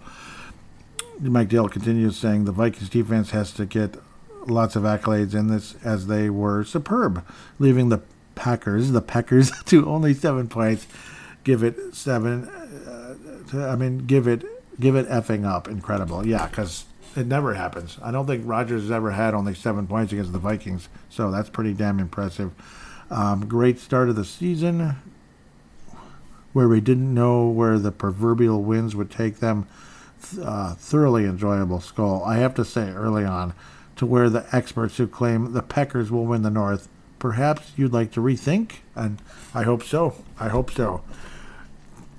Mike 1.21 1.49
Dale 1.51 1.69
continues 1.69 2.17
saying 2.17 2.47
the 2.47 2.53
Vikings 2.53 2.89
defense 2.89 3.31
has 3.31 3.53
to 3.53 3.67
get 3.67 3.97
lots 4.47 4.75
of 4.75 4.83
accolades 4.85 5.35
in 5.35 5.49
this 5.49 5.77
as 5.85 6.07
they 6.07 6.31
were 6.31 6.65
superb, 6.65 7.25
leaving 7.59 7.91
the 7.91 8.01
Packers, 8.35 8.91
the 8.93 9.03
Packers, 9.03 9.53
to 9.67 9.87
only 9.87 10.15
seven 10.15 10.49
points. 10.49 10.87
Give 11.45 11.63
it 11.63 11.95
seven. 11.95 12.49
Uh, 12.49 13.67
I 13.69 13.77
mean, 13.77 13.99
give 13.99 14.27
it, 14.27 14.45
give 14.81 14.97
it 14.97 15.09
effing 15.09 15.45
up. 15.45 15.69
Incredible. 15.69 16.27
Yeah, 16.27 16.47
because 16.47 16.87
it 17.17 17.27
never 17.27 17.55
happens. 17.55 17.99
I 18.03 18.11
don't 18.11 18.27
think 18.27 18.45
Rodgers 18.47 18.83
has 18.83 18.91
ever 18.91 19.11
had 19.11 19.35
only 19.35 19.55
seven 19.55 19.87
points 19.87 20.13
against 20.13 20.33
the 20.33 20.39
Vikings, 20.39 20.89
so 21.09 21.31
that's 21.31 21.51
pretty 21.51 21.75
damn 21.75 21.99
impressive. 21.99 22.53
Um, 23.11 23.47
great 23.47 23.79
start 23.79 24.09
of 24.09 24.17
the 24.17 24.25
season, 24.25 24.97
where 26.53 26.69
we 26.69 26.81
didn't 26.81 27.13
know 27.13 27.49
where 27.49 27.79
the 27.79 27.93
proverbial 27.93 28.63
winds 28.63 28.95
would 28.95 29.11
take 29.11 29.41
them. 29.41 29.67
Uh, 30.41 30.75
thoroughly 30.75 31.25
enjoyable 31.25 31.79
skol. 31.79 32.27
I 32.27 32.37
have 32.37 32.55
to 32.57 32.65
say, 32.65 32.91
early 32.91 33.25
on, 33.25 33.55
to 33.97 34.07
where 34.07 34.29
the 34.29 34.47
experts 34.55 34.99
who 34.99 35.07
claim 35.07 35.53
the 35.53 35.63
Packers 35.63 36.11
will 36.11 36.27
win 36.27 36.43
the 36.43 36.51
North, 36.51 36.89
perhaps 37.19 37.73
you'd 37.77 37.93
like 37.93 38.13
to 38.13 38.21
rethink, 38.21 38.77
and 38.95 39.21
I 39.55 39.63
hope 39.63 39.83
so. 39.83 40.23
I 40.39 40.49
hope 40.49 40.71
so. 40.71 41.03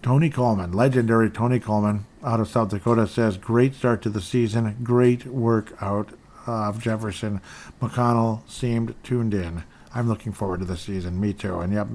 Tony 0.01 0.30
Coleman, 0.30 0.72
legendary 0.72 1.30
Tony 1.30 1.59
Coleman 1.59 2.05
out 2.23 2.39
of 2.39 2.48
South 2.48 2.69
Dakota, 2.69 3.07
says, 3.07 3.38
Great 3.38 3.76
start 3.76 4.02
to 4.03 4.10
the 4.10 4.22
season. 4.22 4.77
Great 4.84 5.26
work 5.26 5.73
out 5.81 6.10
of 6.48 6.81
Jefferson. 6.81 7.41
McConnell 7.81 8.48
seemed 8.49 8.95
tuned 9.03 9.34
in. 9.34 9.64
I'm 9.93 10.07
looking 10.07 10.31
forward 10.31 10.60
to 10.60 10.65
the 10.65 10.77
season. 10.77 11.19
Me 11.19 11.34
too. 11.34 11.60
And 11.60 11.73
yep, 11.73 11.88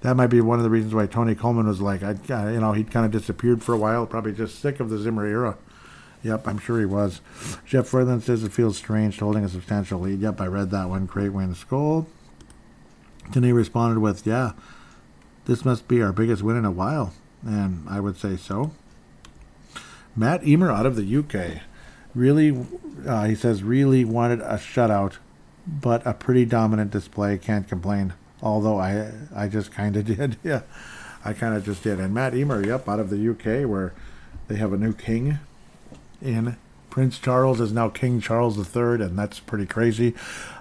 that 0.00 0.16
might 0.16 0.26
be 0.28 0.40
one 0.40 0.58
of 0.58 0.64
the 0.64 0.70
reasons 0.70 0.94
why 0.94 1.06
Tony 1.06 1.34
Coleman 1.34 1.66
was 1.66 1.80
like, 1.80 2.02
I, 2.02 2.12
you 2.52 2.60
know, 2.60 2.72
he'd 2.72 2.90
kind 2.90 3.06
of 3.06 3.12
disappeared 3.12 3.62
for 3.62 3.74
a 3.74 3.78
while, 3.78 4.06
probably 4.06 4.32
just 4.32 4.58
sick 4.58 4.80
of 4.80 4.90
the 4.90 4.98
Zimmer 4.98 5.24
era. 5.24 5.56
Yep, 6.24 6.46
I'm 6.46 6.58
sure 6.58 6.78
he 6.78 6.86
was. 6.86 7.20
Jeff 7.64 7.88
Freeland 7.88 8.22
says 8.22 8.44
it 8.44 8.52
feels 8.52 8.76
strange 8.76 9.18
holding 9.18 9.44
a 9.44 9.48
substantial 9.48 10.00
lead. 10.00 10.20
Yep, 10.20 10.40
I 10.40 10.46
read 10.46 10.70
that 10.70 10.88
one. 10.88 11.06
Great 11.06 11.30
win, 11.30 11.54
Skol. 11.54 12.06
He 13.32 13.52
responded 13.52 14.00
with, 14.00 14.26
Yeah, 14.26 14.52
this 15.46 15.64
must 15.64 15.88
be 15.88 16.02
our 16.02 16.12
biggest 16.12 16.42
win 16.42 16.56
in 16.56 16.64
a 16.64 16.70
while. 16.70 17.12
And 17.44 17.88
I 17.88 17.98
would 18.00 18.16
say 18.16 18.36
so. 18.36 18.72
Matt 20.14 20.46
Emer 20.46 20.70
out 20.70 20.86
of 20.86 20.96
the 20.96 21.16
UK. 21.16 21.62
Really, 22.14 22.66
uh, 23.06 23.24
he 23.24 23.34
says, 23.34 23.62
really 23.62 24.04
wanted 24.04 24.40
a 24.40 24.56
shutout, 24.56 25.14
but 25.66 26.06
a 26.06 26.12
pretty 26.12 26.44
dominant 26.44 26.90
display. 26.90 27.38
Can't 27.38 27.68
complain. 27.68 28.12
Although 28.42 28.78
I, 28.78 29.12
I 29.34 29.48
just 29.48 29.72
kind 29.72 29.96
of 29.96 30.04
did. 30.16 30.36
Yeah, 30.42 30.62
I 31.24 31.32
kind 31.32 31.54
of 31.54 31.64
just 31.64 31.82
did. 31.82 32.00
And 32.00 32.12
Matt 32.12 32.34
Emer, 32.34 32.64
yep, 32.64 32.88
out 32.88 33.00
of 33.00 33.10
the 33.10 33.30
UK, 33.30 33.68
where 33.68 33.94
they 34.48 34.56
have 34.56 34.72
a 34.72 34.76
new 34.76 34.92
king 34.92 35.38
in 36.20 36.56
Prince 36.90 37.18
Charles 37.18 37.58
is 37.58 37.72
now 37.72 37.88
King 37.88 38.20
Charles 38.20 38.58
III, 38.58 39.02
and 39.02 39.18
that's 39.18 39.40
pretty 39.40 39.64
crazy. 39.64 40.14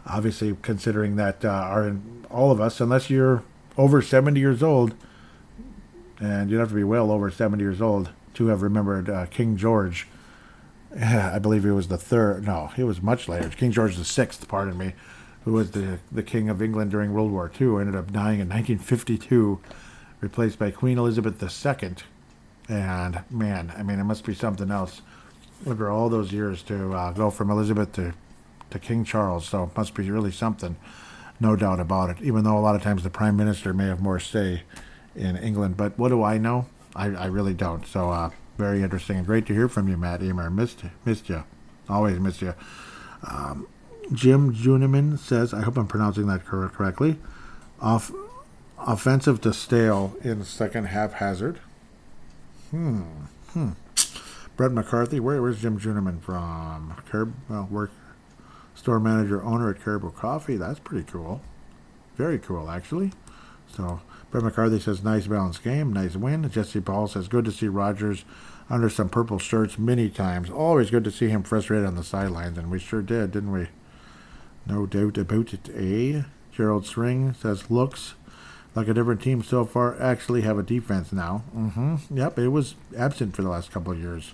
Obviously, 0.06 0.56
considering 0.62 1.18
that 1.18 1.44
uh, 1.44 1.50
are 1.50 1.98
all 2.30 2.52
of 2.52 2.62
us, 2.62 2.80
unless 2.80 3.10
you're 3.10 3.44
over 3.78 4.02
70 4.02 4.40
years 4.40 4.64
old, 4.64 4.94
and 6.22 6.50
you'd 6.50 6.60
have 6.60 6.70
to 6.70 6.76
be 6.76 6.86
well 6.86 7.12
over 7.12 7.30
70 7.30 7.62
years 7.62 7.82
old 7.82 8.12
to 8.36 8.48
have 8.48 8.62
remembered 8.62 9.10
uh, 9.10 9.26
King 9.28 9.58
George. 9.58 10.08
I 11.00 11.40
believe 11.40 11.64
he 11.64 11.70
was 11.70 11.88
the 11.88 11.98
third. 11.98 12.46
No, 12.46 12.68
he 12.76 12.84
was 12.84 13.02
much 13.02 13.28
later. 13.28 13.50
King 13.50 13.72
George 13.72 13.96
the 13.96 14.06
sixth, 14.06 14.48
pardon 14.48 14.78
me, 14.78 14.94
who 15.46 15.54
was 15.54 15.72
the 15.72 16.00
the 16.12 16.24
king 16.24 16.50
of 16.50 16.62
England 16.62 16.92
during 16.92 17.14
World 17.14 17.32
War 17.32 17.52
II. 17.60 17.80
Ended 17.80 17.96
up 17.96 18.12
dying 18.12 18.40
in 18.40 18.50
1952, 18.50 19.60
replaced 20.20 20.60
by 20.60 20.72
Queen 20.72 20.98
Elizabeth 20.98 21.42
II. 21.42 21.96
And 22.68 23.24
man, 23.30 23.74
I 23.78 23.84
mean, 23.84 24.00
it 24.00 24.04
must 24.04 24.26
be 24.26 24.34
something 24.34 24.70
else 24.70 25.02
over 25.66 25.90
all 25.90 26.10
those 26.10 26.32
years 26.32 26.64
to 26.64 26.94
uh, 26.94 27.12
go 27.12 27.30
from 27.30 27.50
Elizabeth 27.50 27.94
to 27.94 28.14
to 28.72 28.80
King 28.80 29.04
Charles. 29.04 29.48
So 29.48 29.64
it 29.64 29.78
must 29.78 29.94
be 29.94 30.10
really 30.10 30.32
something, 30.32 30.76
no 31.40 31.56
doubt 31.56 31.80
about 31.80 32.10
it. 32.10 32.18
Even 32.22 32.44
though 32.44 32.58
a 32.58 32.60
lot 32.60 32.76
of 32.76 32.82
times 32.82 33.04
the 33.04 33.10
prime 33.10 33.38
minister 33.38 33.74
may 33.74 33.88
have 33.88 34.02
more 34.02 34.20
say 34.20 34.64
in 35.16 35.38
England. 35.38 35.78
But 35.78 35.98
what 35.98 36.10
do 36.10 36.24
I 36.24 36.38
know? 36.38 36.66
I, 36.96 37.08
I 37.08 37.26
really 37.28 37.54
don't. 37.54 37.86
So 37.86 38.10
uh, 38.10 38.32
very 38.58 38.84
interesting 38.84 39.18
and 39.18 39.26
great 39.26 39.46
to 39.48 39.54
hear 39.54 39.68
from 39.68 39.88
you, 39.88 39.98
Matt 39.98 40.22
Emer. 40.22 40.50
Missed 40.50 40.84
missed 41.06 41.30
you, 41.30 41.44
always 41.90 42.20
missed 42.20 42.42
you. 42.42 42.54
Um, 43.28 43.68
Jim 44.14 44.54
Juniman 44.54 45.18
says, 45.18 45.54
I 45.54 45.62
hope 45.62 45.78
I'm 45.78 45.88
pronouncing 45.88 46.28
that 46.28 46.46
correct, 46.46 46.76
correctly. 46.76 47.18
Off, 47.80 48.12
offensive 48.78 49.42
to 49.42 49.54
stale 49.54 50.16
in 50.22 50.44
second 50.44 50.86
half 50.86 51.14
hazard. 51.14 51.60
Hmm. 52.72 53.02
Hmm. 53.54 53.70
Brett 54.58 54.72
McCarthy, 54.72 55.20
where, 55.20 55.42
where's 55.42 55.62
Jim 55.62 55.80
Juniman 55.80 56.22
from? 56.22 56.96
Carib, 57.10 57.34
well, 57.50 57.68
work 57.72 57.92
store 58.76 59.00
manager 59.00 59.42
owner 59.44 59.70
at 59.70 59.82
Caribou 59.82 60.12
Coffee. 60.12 60.58
That's 60.58 60.80
pretty 60.80 61.10
cool. 61.10 61.42
Very 62.16 62.40
cool, 62.40 62.70
actually. 62.70 63.12
So 63.76 64.02
Brett 64.32 64.46
McCarthy 64.46 64.80
says, 64.80 65.04
nice 65.04 65.28
balanced 65.28 65.64
game, 65.64 65.92
nice 65.92 66.16
win. 66.16 66.50
Jesse 66.50 66.80
Paul 66.80 67.08
says, 67.08 67.28
good 67.28 67.46
to 67.46 67.52
see 67.52 67.68
Rodgers 67.68 68.24
under 68.70 68.90
some 68.90 69.10
purple 69.10 69.38
shirts 69.38 69.78
many 69.78 70.10
times. 70.10 70.50
Always 70.50 70.90
good 70.90 71.04
to 71.04 71.12
see 71.12 71.28
him 71.28 71.44
frustrated 71.44 71.86
on 71.86 71.96
the 71.96 72.04
sidelines, 72.04 72.58
and 72.58 72.72
we 72.72 72.80
sure 72.80 73.02
did, 73.02 73.32
didn't 73.32 73.52
we? 73.52 73.68
No 74.66 74.86
doubt 74.86 75.18
about 75.18 75.54
it, 75.54 75.70
eh? 75.76 76.24
Gerald 76.54 76.86
String 76.86 77.34
says, 77.34 77.70
looks 77.70 78.14
like 78.74 78.88
a 78.88 78.94
different 78.94 79.22
team 79.22 79.44
so 79.44 79.66
far 79.66 80.02
actually 80.02 80.42
have 80.42 80.58
a 80.58 80.64
defense 80.64 81.12
now. 81.12 81.44
Mm-hmm. 81.54 82.18
Yep, 82.18 82.40
it 82.40 82.50
was 82.50 82.76
absent 82.98 83.36
for 83.36 83.42
the 83.42 83.50
last 83.50 83.72
couple 83.72 83.92
of 83.92 84.00
years. 84.00 84.34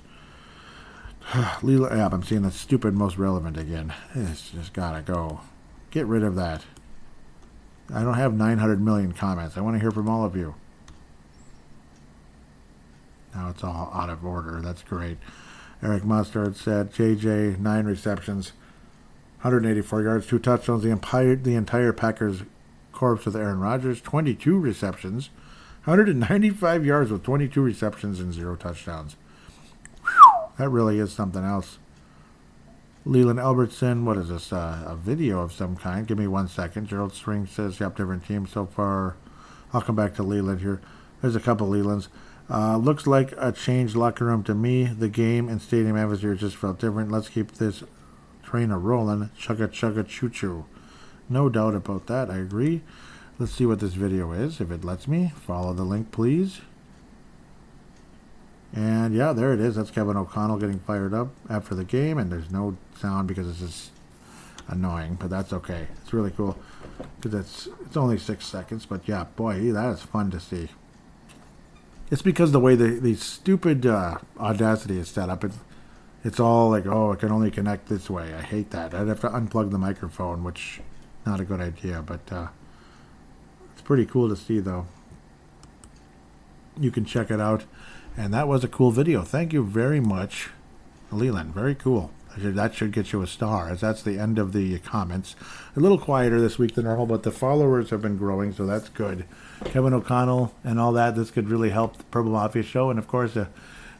Leela 1.61 1.91
App, 1.91 2.13
I'm 2.13 2.23
seeing 2.23 2.43
the 2.43 2.51
stupid 2.51 2.93
most 2.93 3.17
relevant 3.17 3.57
again. 3.57 3.93
It's 4.13 4.51
just 4.51 4.73
gotta 4.73 5.01
go. 5.01 5.41
Get 5.89 6.05
rid 6.05 6.23
of 6.23 6.35
that. 6.35 6.63
I 7.93 8.03
don't 8.03 8.15
have 8.15 8.33
900 8.33 8.81
million 8.81 9.13
comments. 9.13 9.57
I 9.57 9.61
want 9.61 9.75
to 9.75 9.79
hear 9.79 9.91
from 9.91 10.09
all 10.09 10.25
of 10.25 10.35
you. 10.35 10.55
Now 13.33 13.49
it's 13.49 13.63
all 13.63 13.91
out 13.93 14.09
of 14.09 14.25
order. 14.25 14.61
That's 14.61 14.83
great. 14.83 15.17
Eric 15.81 16.03
Mustard 16.03 16.55
said 16.55 16.91
JJ 16.91 17.59
nine 17.59 17.85
receptions, 17.85 18.51
184 19.41 20.01
yards, 20.01 20.27
two 20.27 20.39
touchdowns. 20.39 20.83
The 20.83 20.89
entire 20.89 21.35
the 21.35 21.55
entire 21.55 21.93
Packers 21.93 22.41
corpse 22.91 23.25
with 23.25 23.35
Aaron 23.35 23.59
Rodgers, 23.59 24.01
22 24.01 24.57
receptions, 24.59 25.29
195 25.85 26.83
yards 26.85 27.11
with 27.11 27.23
22 27.23 27.61
receptions 27.61 28.19
and 28.19 28.33
zero 28.33 28.55
touchdowns. 28.55 29.15
Whew, 30.01 30.49
that 30.57 30.69
really 30.69 30.97
is 30.97 31.13
something 31.13 31.43
else. 31.43 31.77
Leland 33.07 33.39
Albertson, 33.39 34.03
what 34.03 34.17
is 34.17 34.27
this? 34.27 34.51
Uh, 34.51 34.83
a 34.85 34.95
video 34.95 35.39
of 35.39 35.53
some 35.53 35.77
kind. 35.77 36.05
Give 36.05 36.17
me 36.17 36.27
one 36.27 36.49
second. 36.49 36.87
Gerald 36.87 37.13
String 37.13 37.45
says, 37.45 37.79
yep, 37.79 37.95
different 37.95 38.27
team 38.27 38.45
so 38.45 38.65
far. 38.65 39.15
I'll 39.71 39.81
come 39.81 39.95
back 39.95 40.13
to 40.15 40.23
Leland 40.23 40.59
here. 40.59 40.81
There's 41.21 41.35
a 41.35 41.39
couple 41.39 41.67
Lelands. 41.67 42.09
Uh, 42.49 42.75
looks 42.77 43.07
like 43.07 43.33
a 43.37 43.53
changed 43.53 43.95
locker 43.95 44.25
room 44.25 44.43
to 44.43 44.53
me. 44.53 44.85
The 44.85 45.07
game 45.07 45.47
and 45.47 45.61
stadium 45.61 45.95
atmosphere 45.95 46.35
just 46.35 46.57
felt 46.57 46.79
different. 46.79 47.11
Let's 47.11 47.29
keep 47.29 47.53
this 47.53 47.83
train 48.43 48.71
a 48.71 48.77
rolling. 48.77 49.29
Chugga 49.39 49.69
chugga 49.69 50.05
choo 50.05 50.29
choo. 50.29 50.65
No 51.29 51.47
doubt 51.47 51.75
about 51.75 52.07
that. 52.07 52.29
I 52.29 52.37
agree. 52.37 52.81
Let's 53.39 53.53
see 53.53 53.65
what 53.65 53.79
this 53.79 53.93
video 53.93 54.33
is, 54.33 54.59
if 54.59 54.69
it 54.69 54.83
lets 54.83 55.07
me. 55.07 55.31
Follow 55.35 55.73
the 55.73 55.83
link, 55.83 56.11
please. 56.11 56.61
And 58.73 59.15
yeah, 59.15 59.31
there 59.31 59.53
it 59.53 59.59
is. 59.59 59.75
That's 59.75 59.91
Kevin 59.91 60.17
O'Connell 60.17 60.57
getting 60.57 60.79
fired 60.79 61.13
up 61.13 61.29
after 61.49 61.73
the 61.73 61.85
game, 61.85 62.17
and 62.17 62.31
there's 62.31 62.51
no 62.51 62.77
sound 62.97 63.27
because 63.27 63.47
it's 63.47 63.59
just 63.59 63.91
annoying, 64.67 65.17
but 65.19 65.29
that's 65.29 65.53
okay. 65.53 65.87
It's 66.01 66.13
really 66.13 66.31
cool 66.31 66.57
because 67.19 67.33
it's 67.39 67.67
it's 67.85 67.97
only 67.97 68.17
six 68.17 68.45
seconds, 68.45 68.85
but 68.85 69.07
yeah, 69.07 69.25
boy, 69.35 69.71
that 69.71 69.93
is 69.93 70.01
fun 70.01 70.31
to 70.31 70.39
see. 70.39 70.69
It's 72.09 72.21
because 72.21 72.51
the 72.51 72.59
way 72.59 72.75
the 72.75 72.99
the 72.99 73.15
stupid 73.15 73.85
uh, 73.85 74.17
Audacity 74.39 74.97
is 74.97 75.09
set 75.09 75.29
up, 75.29 75.43
it 75.43 75.51
it's 76.23 76.39
all 76.39 76.69
like, 76.69 76.85
oh, 76.85 77.11
it 77.11 77.19
can 77.19 77.31
only 77.31 77.51
connect 77.51 77.87
this 77.87 78.09
way. 78.09 78.33
I 78.33 78.41
hate 78.41 78.71
that. 78.71 78.93
I'd 78.93 79.07
have 79.07 79.21
to 79.21 79.29
unplug 79.29 79.71
the 79.71 79.77
microphone, 79.77 80.43
which 80.43 80.81
not 81.25 81.39
a 81.39 81.45
good 81.45 81.61
idea, 81.61 82.01
but 82.01 82.31
uh, 82.31 82.47
it's 83.71 83.81
pretty 83.81 84.05
cool 84.05 84.27
to 84.29 84.35
see 84.35 84.59
though. 84.59 84.87
You 86.79 86.91
can 86.91 87.05
check 87.05 87.31
it 87.31 87.39
out, 87.39 87.63
and 88.15 88.33
that 88.33 88.47
was 88.47 88.63
a 88.63 88.67
cool 88.67 88.91
video. 88.91 89.23
Thank 89.23 89.53
you 89.53 89.63
very 89.63 89.99
much, 89.99 90.49
Leland. 91.11 91.53
Very 91.53 91.75
cool. 91.75 92.11
That 92.39 92.75
should 92.75 92.91
get 92.91 93.11
you 93.11 93.21
a 93.21 93.27
star, 93.27 93.69
as 93.69 93.81
that's 93.81 94.03
the 94.03 94.19
end 94.19 94.37
of 94.37 94.53
the 94.53 94.77
comments. 94.79 95.35
A 95.75 95.79
little 95.79 95.97
quieter 95.97 96.39
this 96.39 96.59
week 96.59 96.75
than 96.75 96.85
normal, 96.85 97.05
but 97.05 97.23
the 97.23 97.31
followers 97.31 97.89
have 97.89 98.01
been 98.01 98.17
growing, 98.17 98.53
so 98.53 98.65
that's 98.65 98.89
good. 98.89 99.25
Kevin 99.65 99.93
O'Connell 99.93 100.53
and 100.63 100.79
all 100.79 100.91
that. 100.93 101.15
This 101.15 101.31
could 101.31 101.49
really 101.49 101.71
help 101.71 101.97
the 101.97 102.03
Purple 102.05 102.31
Mafia 102.31 102.63
show, 102.63 102.89
and 102.89 102.99
of 102.99 103.07
course, 103.07 103.35
uh, 103.35 103.47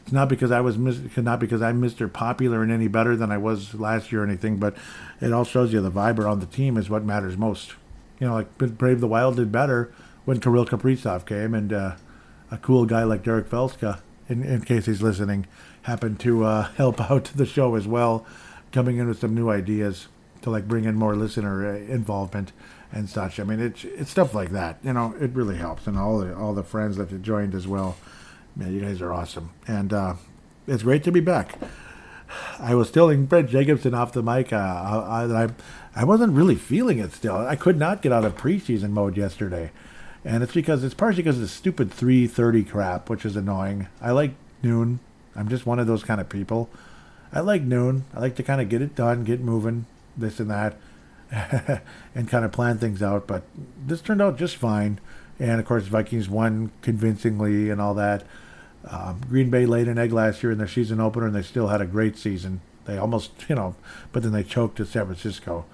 it's 0.02 0.12
not 0.12 0.28
because 0.28 0.50
I 0.50 0.60
was 0.62 0.78
not 0.78 1.38
because 1.38 1.60
I'm 1.60 1.82
Mr. 1.82 2.10
Popular 2.10 2.62
and 2.62 2.72
any 2.72 2.88
better 2.88 3.14
than 3.14 3.30
I 3.30 3.36
was 3.36 3.74
last 3.74 4.10
year 4.10 4.22
or 4.22 4.26
anything, 4.26 4.56
but 4.56 4.74
it 5.20 5.32
all 5.32 5.44
shows 5.44 5.72
you 5.72 5.80
the 5.80 5.90
vibe 5.90 6.18
around 6.18 6.40
the 6.40 6.46
team 6.46 6.78
is 6.78 6.88
what 6.88 7.04
matters 7.04 7.36
most. 7.36 7.74
You 8.18 8.28
know, 8.28 8.32
like 8.32 8.56
Brave 8.56 9.00
the 9.00 9.06
Wild 9.06 9.36
did 9.36 9.52
better 9.52 9.92
when 10.24 10.40
Kirill 10.40 10.64
Kaprizov 10.64 11.26
came, 11.26 11.54
and 11.54 11.72
uh, 11.72 11.96
a 12.50 12.58
cool 12.58 12.86
guy 12.86 13.02
like 13.02 13.22
Derek 13.22 13.50
Velska, 13.50 14.00
in, 14.28 14.42
in 14.42 14.62
case 14.62 14.86
he's 14.86 15.02
listening, 15.02 15.46
happened 15.82 16.20
to 16.20 16.44
uh, 16.44 16.62
help 16.76 17.00
out 17.10 17.24
the 17.34 17.46
show 17.46 17.74
as 17.74 17.86
well, 17.86 18.26
coming 18.72 18.98
in 18.98 19.08
with 19.08 19.20
some 19.20 19.34
new 19.34 19.50
ideas 19.50 20.08
to 20.42 20.50
like 20.50 20.68
bring 20.68 20.84
in 20.84 20.94
more 20.94 21.16
listener 21.16 21.66
uh, 21.66 21.76
involvement 21.76 22.52
and 22.92 23.08
such. 23.08 23.38
I 23.38 23.44
mean, 23.44 23.60
it's 23.60 23.84
it's 23.84 24.10
stuff 24.10 24.34
like 24.34 24.50
that. 24.50 24.78
You 24.82 24.92
know, 24.92 25.14
it 25.20 25.30
really 25.32 25.56
helps, 25.56 25.86
and 25.86 25.98
all 25.98 26.18
the 26.18 26.36
all 26.36 26.54
the 26.54 26.62
friends 26.62 26.96
that 26.96 27.10
have 27.10 27.22
joined 27.22 27.54
as 27.54 27.66
well. 27.66 27.96
Man, 28.56 28.74
you 28.74 28.80
guys 28.80 29.00
are 29.00 29.12
awesome, 29.12 29.50
and 29.66 29.92
uh, 29.92 30.14
it's 30.66 30.82
great 30.82 31.04
to 31.04 31.12
be 31.12 31.20
back. 31.20 31.58
I 32.58 32.74
was 32.74 32.90
telling 32.90 33.26
Brent 33.26 33.48
Jacobson 33.50 33.94
off 33.94 34.12
the 34.12 34.22
mic. 34.22 34.52
Uh, 34.52 34.56
I, 34.56 35.44
I 35.44 35.48
I 35.94 36.04
wasn't 36.04 36.34
really 36.34 36.54
feeling 36.56 36.98
it 36.98 37.12
still. 37.12 37.36
I 37.36 37.56
could 37.56 37.78
not 37.78 38.02
get 38.02 38.12
out 38.12 38.24
of 38.24 38.36
preseason 38.36 38.90
mode 38.90 39.16
yesterday, 39.16 39.70
and 40.24 40.42
it's 40.42 40.54
because 40.54 40.84
it's 40.84 40.94
partially 40.94 41.22
because 41.22 41.36
of 41.36 41.42
the 41.42 41.48
stupid 41.48 41.90
3:30 41.90 42.68
crap, 42.68 43.08
which 43.10 43.24
is 43.24 43.36
annoying. 43.36 43.88
I 44.00 44.12
like 44.12 44.32
noon. 44.62 45.00
I'm 45.36 45.48
just 45.48 45.66
one 45.66 45.78
of 45.78 45.86
those 45.86 46.02
kind 46.02 46.20
of 46.20 46.28
people. 46.28 46.68
I 47.32 47.40
like 47.40 47.62
noon. 47.62 48.04
I 48.14 48.20
like 48.20 48.36
to 48.36 48.42
kind 48.42 48.60
of 48.60 48.68
get 48.68 48.82
it 48.82 48.94
done, 48.94 49.24
get 49.24 49.40
moving, 49.40 49.86
this 50.16 50.40
and 50.40 50.50
that, 50.50 50.76
and 52.14 52.28
kind 52.28 52.44
of 52.44 52.52
plan 52.52 52.78
things 52.78 53.02
out. 53.02 53.26
But 53.26 53.44
this 53.86 54.00
turned 54.00 54.22
out 54.22 54.38
just 54.38 54.56
fine. 54.56 54.98
And 55.38 55.60
of 55.60 55.66
course, 55.66 55.84
Vikings 55.84 56.28
won 56.28 56.72
convincingly 56.82 57.70
and 57.70 57.80
all 57.80 57.94
that. 57.94 58.24
Um, 58.90 59.20
Green 59.28 59.50
Bay 59.50 59.66
laid 59.66 59.88
an 59.88 59.98
egg 59.98 60.12
last 60.12 60.42
year 60.42 60.52
in 60.52 60.58
their 60.58 60.68
season 60.68 61.00
opener, 61.00 61.26
and 61.26 61.34
they 61.34 61.42
still 61.42 61.68
had 61.68 61.80
a 61.80 61.86
great 61.86 62.16
season. 62.16 62.60
They 62.86 62.96
almost, 62.96 63.32
you 63.48 63.54
know, 63.54 63.74
but 64.12 64.22
then 64.22 64.32
they 64.32 64.42
choked 64.42 64.80
at 64.80 64.88
San 64.88 65.04
Francisco. 65.04 65.66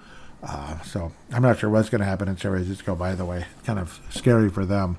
Uh, 0.42 0.80
so 0.82 1.12
I'm 1.32 1.42
not 1.42 1.58
sure 1.58 1.70
what's 1.70 1.88
going 1.88 2.00
to 2.00 2.06
happen 2.06 2.28
in 2.28 2.36
San 2.36 2.50
Francisco, 2.50 2.94
by 2.94 3.14
the 3.14 3.24
way. 3.24 3.46
Kind 3.64 3.78
of 3.78 4.00
scary 4.10 4.50
for 4.50 4.66
them. 4.66 4.98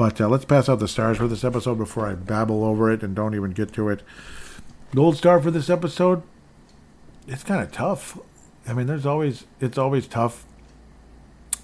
But 0.00 0.18
uh, 0.18 0.30
let's 0.30 0.46
pass 0.46 0.66
out 0.70 0.78
the 0.78 0.88
stars 0.88 1.18
for 1.18 1.28
this 1.28 1.44
episode 1.44 1.76
before 1.76 2.08
I 2.08 2.14
babble 2.14 2.64
over 2.64 2.90
it 2.90 3.02
and 3.02 3.14
don't 3.14 3.34
even 3.34 3.50
get 3.50 3.74
to 3.74 3.90
it. 3.90 4.02
Gold 4.94 5.18
star 5.18 5.38
for 5.42 5.50
this 5.50 5.68
episode, 5.68 6.22
it's 7.28 7.44
kind 7.44 7.60
of 7.60 7.70
tough. 7.70 8.18
I 8.66 8.72
mean, 8.72 8.86
there's 8.86 9.04
always, 9.04 9.44
it's 9.60 9.76
always 9.76 10.06
tough. 10.06 10.46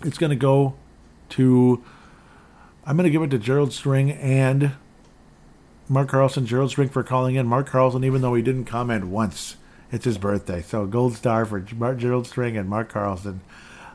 It's 0.02 0.18
going 0.18 0.28
to 0.28 0.36
go 0.36 0.74
to, 1.30 1.82
I'm 2.84 2.98
going 2.98 3.04
to 3.04 3.10
give 3.10 3.22
it 3.22 3.30
to 3.30 3.38
Gerald 3.38 3.72
String 3.72 4.10
and 4.10 4.72
Mark 5.88 6.10
Carlson, 6.10 6.44
Gerald 6.44 6.68
String 6.72 6.90
for 6.90 7.02
calling 7.02 7.36
in. 7.36 7.46
Mark 7.46 7.68
Carlson, 7.68 8.04
even 8.04 8.20
though 8.20 8.34
he 8.34 8.42
didn't 8.42 8.66
comment 8.66 9.06
once, 9.06 9.56
it's 9.90 10.04
his 10.04 10.18
birthday. 10.18 10.60
So 10.60 10.84
gold 10.84 11.14
star 11.14 11.46
for 11.46 11.58
Gerald 11.58 12.26
String 12.26 12.58
and 12.58 12.68
Mark 12.68 12.90
Carlson. 12.90 13.40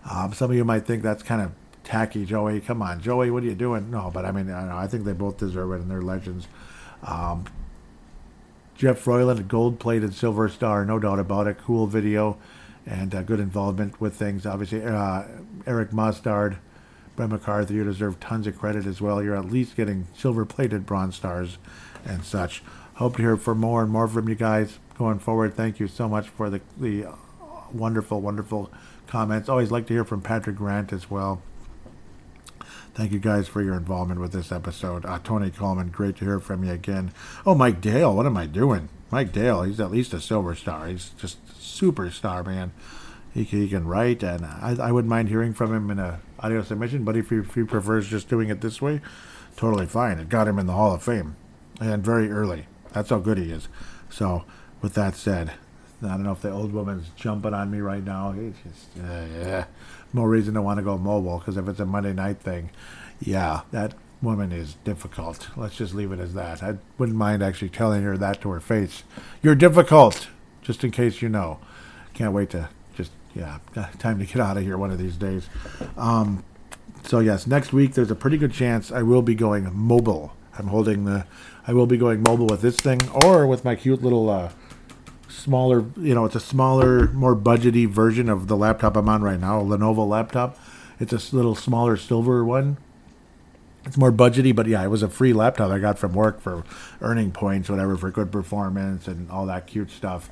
Um, 0.09 0.33
some 0.33 0.49
of 0.49 0.57
you 0.57 0.65
might 0.65 0.87
think 0.87 1.03
that's 1.03 1.21
kind 1.21 1.43
of 1.43 1.51
tacky, 1.91 2.25
Joey. 2.25 2.61
Come 2.61 2.81
on, 2.81 3.01
Joey, 3.01 3.29
what 3.31 3.43
are 3.43 3.47
you 3.47 3.53
doing? 3.53 3.91
No, 3.91 4.09
but 4.13 4.23
I 4.23 4.31
mean, 4.31 4.49
I, 4.49 4.83
I 4.83 4.87
think 4.87 5.03
they 5.03 5.11
both 5.11 5.37
deserve 5.37 5.73
it, 5.73 5.81
and 5.81 5.91
they're 5.91 6.01
legends. 6.01 6.47
Um, 7.03 7.45
Jeff 8.75 8.97
Froyland, 9.03 9.39
a 9.39 9.43
gold-plated 9.43 10.13
silver 10.13 10.47
star, 10.47 10.85
no 10.85 10.99
doubt 10.99 11.19
about 11.19 11.47
it. 11.47 11.57
Cool 11.57 11.87
video 11.87 12.37
and 12.85 13.13
uh, 13.13 13.21
good 13.23 13.41
involvement 13.41 13.99
with 13.99 14.15
things. 14.15 14.45
Obviously, 14.45 14.83
uh, 14.83 15.23
Eric 15.67 15.91
Mustard, 15.91 16.57
Brent 17.17 17.33
McCarthy, 17.33 17.73
you 17.73 17.83
deserve 17.83 18.21
tons 18.21 18.47
of 18.47 18.57
credit 18.57 18.85
as 18.85 19.01
well. 19.01 19.21
You're 19.21 19.35
at 19.35 19.51
least 19.51 19.75
getting 19.75 20.07
silver-plated 20.15 20.85
bronze 20.85 21.17
stars 21.17 21.57
and 22.05 22.23
such. 22.23 22.63
Hope 22.95 23.17
to 23.17 23.21
hear 23.21 23.35
for 23.35 23.53
more 23.53 23.83
and 23.83 23.91
more 23.91 24.07
from 24.07 24.29
you 24.29 24.35
guys 24.35 24.79
going 24.97 25.19
forward. 25.19 25.55
Thank 25.55 25.81
you 25.81 25.89
so 25.89 26.07
much 26.07 26.29
for 26.29 26.49
the 26.49 26.61
the 26.79 27.07
wonderful, 27.73 28.21
wonderful 28.21 28.71
comments. 29.07 29.49
Always 29.49 29.71
like 29.71 29.87
to 29.87 29.93
hear 29.93 30.05
from 30.05 30.21
Patrick 30.21 30.55
Grant 30.55 30.93
as 30.93 31.11
well. 31.11 31.41
Thank 32.93 33.13
you 33.13 33.19
guys 33.19 33.47
for 33.47 33.61
your 33.61 33.75
involvement 33.75 34.19
with 34.19 34.33
this 34.33 34.51
episode. 34.51 35.05
Uh, 35.05 35.17
Tony 35.23 35.49
Coleman, 35.49 35.89
great 35.89 36.17
to 36.17 36.25
hear 36.25 36.41
from 36.41 36.65
you 36.65 36.73
again. 36.73 37.13
Oh, 37.45 37.55
Mike 37.55 37.79
Dale, 37.79 38.13
what 38.13 38.25
am 38.25 38.35
I 38.35 38.47
doing? 38.47 38.89
Mike 39.09 39.31
Dale, 39.31 39.63
he's 39.63 39.79
at 39.79 39.91
least 39.91 40.13
a 40.13 40.19
silver 40.19 40.55
star. 40.55 40.87
He's 40.87 41.11
just 41.11 41.37
superstar, 41.57 42.45
man. 42.45 42.73
He, 43.33 43.43
he 43.43 43.69
can 43.69 43.87
write, 43.87 44.23
and 44.23 44.45
I, 44.45 44.75
I 44.77 44.91
wouldn't 44.91 45.09
mind 45.09 45.29
hearing 45.29 45.53
from 45.53 45.73
him 45.73 45.89
in 45.89 45.99
a 45.99 46.19
audio 46.41 46.63
submission. 46.63 47.05
But 47.05 47.15
if 47.15 47.29
he, 47.29 47.37
if 47.37 47.55
he 47.55 47.63
prefers 47.63 48.09
just 48.09 48.27
doing 48.27 48.49
it 48.49 48.59
this 48.59 48.81
way, 48.81 48.99
totally 49.55 49.85
fine. 49.85 50.19
It 50.19 50.27
got 50.27 50.49
him 50.49 50.59
in 50.59 50.65
the 50.65 50.73
Hall 50.73 50.93
of 50.93 51.01
Fame, 51.01 51.37
and 51.79 52.03
very 52.03 52.29
early. 52.29 52.65
That's 52.91 53.09
how 53.09 53.19
good 53.19 53.37
he 53.37 53.51
is. 53.51 53.69
So, 54.09 54.43
with 54.81 54.95
that 54.95 55.15
said, 55.15 55.53
I 56.03 56.07
don't 56.09 56.23
know 56.23 56.33
if 56.33 56.41
the 56.41 56.51
old 56.51 56.73
woman's 56.73 57.07
jumping 57.15 57.53
on 57.53 57.71
me 57.71 57.79
right 57.79 58.03
now. 58.03 58.33
Just, 58.33 58.97
uh, 58.99 59.25
yeah 59.33 59.65
more 60.13 60.29
reason 60.29 60.53
to 60.55 60.61
want 60.61 60.77
to 60.77 60.83
go 60.83 60.97
mobile 60.97 61.39
because 61.39 61.57
if 61.57 61.67
it's 61.67 61.79
a 61.79 61.85
Monday 61.85 62.13
night 62.13 62.39
thing, 62.39 62.69
yeah, 63.19 63.61
that 63.71 63.93
woman 64.21 64.51
is 64.51 64.75
difficult. 64.83 65.49
Let's 65.55 65.75
just 65.75 65.93
leave 65.93 66.11
it 66.11 66.19
as 66.19 66.33
that. 66.33 66.61
I 66.61 66.77
wouldn't 66.97 67.17
mind 67.17 67.41
actually 67.41 67.69
telling 67.69 68.03
her 68.03 68.17
that 68.17 68.41
to 68.41 68.49
her 68.49 68.59
face. 68.59 69.03
You're 69.41 69.55
difficult, 69.55 70.27
just 70.61 70.83
in 70.83 70.91
case 70.91 71.21
you 71.21 71.29
know. 71.29 71.59
Can't 72.13 72.33
wait 72.33 72.49
to 72.51 72.69
just, 72.95 73.11
yeah, 73.35 73.59
time 73.99 74.19
to 74.19 74.25
get 74.25 74.39
out 74.39 74.57
of 74.57 74.63
here 74.63 74.77
one 74.77 74.91
of 74.91 74.99
these 74.99 75.17
days. 75.17 75.49
Um, 75.97 76.43
so, 77.03 77.19
yes, 77.19 77.47
next 77.47 77.73
week 77.73 77.93
there's 77.93 78.11
a 78.11 78.15
pretty 78.15 78.37
good 78.37 78.53
chance 78.53 78.91
I 78.91 79.01
will 79.01 79.23
be 79.23 79.35
going 79.35 79.69
mobile. 79.75 80.35
I'm 80.57 80.67
holding 80.67 81.05
the, 81.05 81.25
I 81.65 81.73
will 81.73 81.87
be 81.87 81.97
going 81.97 82.21
mobile 82.21 82.45
with 82.45 82.61
this 82.61 82.75
thing 82.75 82.99
or 83.23 83.47
with 83.47 83.65
my 83.65 83.75
cute 83.75 84.03
little, 84.03 84.29
uh, 84.29 84.51
smaller, 85.31 85.85
you 85.97 86.13
know, 86.13 86.25
it's 86.25 86.35
a 86.35 86.39
smaller, 86.39 87.07
more 87.11 87.35
budgety 87.35 87.87
version 87.87 88.29
of 88.29 88.47
the 88.47 88.57
laptop 88.57 88.95
I'm 88.95 89.09
on 89.09 89.21
right 89.21 89.39
now, 89.39 89.61
a 89.61 89.63
Lenovo 89.63 90.07
laptop. 90.07 90.57
It's 90.99 91.11
a 91.11 91.35
little 91.35 91.55
smaller 91.55 91.97
silver 91.97 92.45
one. 92.45 92.77
It's 93.85 93.97
more 93.97 94.11
budgety, 94.11 94.55
but 94.55 94.67
yeah, 94.67 94.83
it 94.83 94.89
was 94.89 95.01
a 95.01 95.09
free 95.09 95.33
laptop 95.33 95.71
I 95.71 95.79
got 95.79 95.97
from 95.97 96.13
work 96.13 96.39
for 96.39 96.63
earning 97.01 97.31
points, 97.31 97.69
whatever, 97.69 97.97
for 97.97 98.11
good 98.11 98.31
performance 98.31 99.07
and 99.07 99.31
all 99.31 99.47
that 99.47 99.65
cute 99.65 99.89
stuff. 99.89 100.29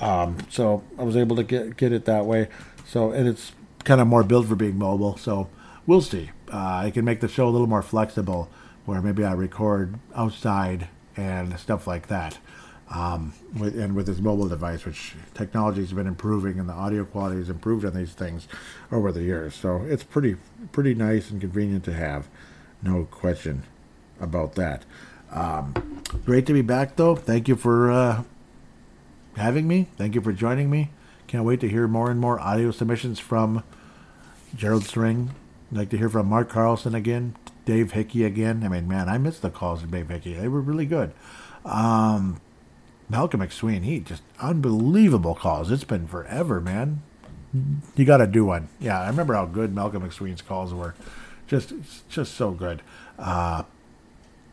Um, 0.00 0.38
so 0.48 0.84
I 0.98 1.02
was 1.02 1.16
able 1.16 1.34
to 1.36 1.42
get 1.42 1.76
get 1.76 1.92
it 1.92 2.04
that 2.04 2.24
way. 2.26 2.48
So 2.86 3.10
and 3.10 3.26
it's 3.26 3.52
kind 3.82 4.00
of 4.00 4.06
more 4.06 4.22
built 4.22 4.46
for 4.46 4.54
being 4.54 4.78
mobile. 4.78 5.16
So 5.16 5.48
we'll 5.86 6.02
see. 6.02 6.30
Uh, 6.52 6.82
I 6.84 6.90
can 6.92 7.04
make 7.04 7.20
the 7.20 7.28
show 7.28 7.48
a 7.48 7.50
little 7.50 7.66
more 7.66 7.82
flexible, 7.82 8.48
where 8.84 9.02
maybe 9.02 9.24
I 9.24 9.32
record 9.32 9.98
outside 10.14 10.88
and 11.16 11.58
stuff 11.58 11.88
like 11.88 12.06
that. 12.08 12.38
Um, 12.90 13.32
with, 13.58 13.80
and 13.80 13.96
with 13.96 14.06
his 14.06 14.20
mobile 14.20 14.46
device, 14.46 14.84
which 14.84 15.14
technology 15.32 15.80
has 15.80 15.94
been 15.94 16.06
improving 16.06 16.60
and 16.60 16.68
the 16.68 16.74
audio 16.74 17.04
quality 17.06 17.38
has 17.38 17.48
improved 17.48 17.84
on 17.84 17.94
these 17.94 18.12
things 18.12 18.46
over 18.92 19.10
the 19.10 19.22
years. 19.22 19.54
So 19.54 19.82
it's 19.88 20.04
pretty 20.04 20.36
pretty 20.70 20.94
nice 20.94 21.30
and 21.30 21.40
convenient 21.40 21.82
to 21.84 21.94
have, 21.94 22.28
no 22.82 23.04
question 23.10 23.62
about 24.20 24.54
that. 24.56 24.84
Um, 25.32 26.02
great 26.24 26.46
to 26.46 26.52
be 26.52 26.62
back, 26.62 26.96
though. 26.96 27.16
Thank 27.16 27.48
you 27.48 27.56
for 27.56 27.90
uh, 27.90 28.22
having 29.36 29.66
me. 29.66 29.88
Thank 29.96 30.14
you 30.14 30.20
for 30.20 30.32
joining 30.32 30.70
me. 30.70 30.90
Can't 31.26 31.44
wait 31.44 31.60
to 31.60 31.68
hear 31.68 31.88
more 31.88 32.10
and 32.10 32.20
more 32.20 32.38
audio 32.38 32.70
submissions 32.70 33.18
from 33.18 33.64
Gerald 34.54 34.84
String. 34.84 35.30
I'd 35.72 35.78
like 35.78 35.88
to 35.90 35.98
hear 35.98 36.08
from 36.08 36.28
Mark 36.28 36.50
Carlson 36.50 36.94
again, 36.94 37.34
Dave 37.64 37.92
Hickey 37.92 38.24
again. 38.24 38.62
I 38.62 38.68
mean, 38.68 38.86
man, 38.86 39.08
I 39.08 39.18
missed 39.18 39.42
the 39.42 39.50
calls 39.50 39.82
of 39.82 39.90
Dave 39.90 40.08
Hickey. 40.08 40.34
They 40.34 40.48
were 40.48 40.60
really 40.60 40.86
good. 40.86 41.12
Um, 41.64 42.40
Malcolm 43.08 43.40
McSween, 43.40 43.82
he 43.84 44.00
just 44.00 44.22
unbelievable 44.40 45.34
calls. 45.34 45.70
It's 45.70 45.84
been 45.84 46.06
forever, 46.06 46.60
man. 46.60 47.02
You 47.94 48.04
got 48.04 48.16
to 48.16 48.26
do 48.26 48.44
one. 48.44 48.68
Yeah, 48.80 49.00
I 49.00 49.06
remember 49.08 49.34
how 49.34 49.46
good 49.46 49.74
Malcolm 49.74 50.08
McSween's 50.08 50.42
calls 50.42 50.74
were. 50.74 50.94
Just, 51.46 51.72
just 52.08 52.34
so 52.34 52.50
good. 52.50 52.82
Uh, 53.18 53.64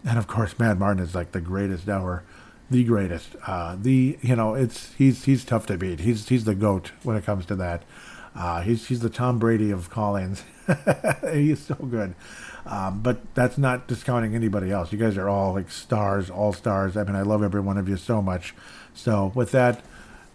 and 0.06 0.18
of 0.18 0.28
course, 0.28 0.58
Mad 0.60 0.80
Martin 0.80 1.04
is 1.04 1.16
like 1.16 1.32
the 1.32 1.42
greatest 1.42 1.88
ever, 1.88 2.24
the 2.70 2.84
greatest. 2.84 3.36
Uh, 3.46 3.76
the 3.80 4.18
you 4.22 4.36
know, 4.36 4.56
it's 4.56 4.94
he's 4.94 5.26
he's 5.26 5.44
tough 5.44 5.66
to 5.68 5.78
beat. 5.78 6.02
He's 6.02 6.28
he's 6.30 6.46
the 6.46 6.56
goat 6.56 6.92
when 7.04 7.18
it 7.18 7.26
comes 7.26 7.46
to 7.48 7.56
that. 7.56 7.84
Uh, 8.36 8.62
he's 8.62 8.88
he's 8.88 9.02
the 9.02 9.10
Tom 9.10 9.40
Brady 9.40 9.72
of 9.72 9.90
call-ins. 9.90 10.44
he's 11.34 11.60
so 11.60 11.76
good. 11.76 12.16
Um, 12.66 13.02
but 13.02 13.34
that's 13.34 13.58
not 13.58 13.88
discounting 13.88 14.36
anybody 14.36 14.72
else. 14.72 14.92
You 14.92 14.98
guys 14.98 15.18
are 15.18 15.28
all 15.28 15.54
like 15.54 15.72
stars, 15.72 16.30
all 16.30 16.54
stars. 16.54 16.96
I 16.96 17.04
mean, 17.04 17.16
I 17.16 17.24
love 17.24 17.44
every 17.44 17.62
one 17.62 17.78
of 17.78 17.90
you 17.90 17.98
so 17.98 18.22
much. 18.22 18.54
So 18.94 19.32
with 19.34 19.52
that, 19.52 19.84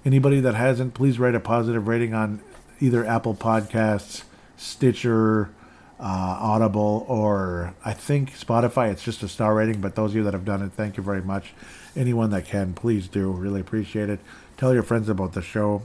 anybody 0.04 0.40
that 0.40 0.54
hasn't, 0.54 0.94
please 0.94 1.18
write 1.18 1.34
a 1.34 1.40
positive 1.40 1.86
rating 1.86 2.14
on 2.14 2.40
either 2.80 3.04
Apple 3.04 3.34
Podcasts, 3.34 4.24
Stitcher, 4.56 5.50
uh, 6.00 6.38
Audible, 6.40 7.06
or 7.08 7.74
I 7.84 7.92
think 7.92 8.36
Spotify. 8.36 8.90
It's 8.90 9.04
just 9.04 9.22
a 9.22 9.28
star 9.28 9.54
rating. 9.54 9.80
But 9.80 9.94
those 9.94 10.10
of 10.10 10.16
you 10.16 10.24
that 10.24 10.34
have 10.34 10.44
done 10.44 10.62
it, 10.62 10.72
thank 10.72 10.96
you 10.96 11.02
very 11.02 11.22
much. 11.22 11.54
Anyone 11.94 12.30
that 12.30 12.44
can, 12.44 12.74
please 12.74 13.08
do. 13.08 13.30
Really 13.30 13.60
appreciate 13.60 14.10
it. 14.10 14.20
Tell 14.56 14.74
your 14.74 14.82
friends 14.82 15.08
about 15.08 15.32
the 15.32 15.42
show 15.42 15.82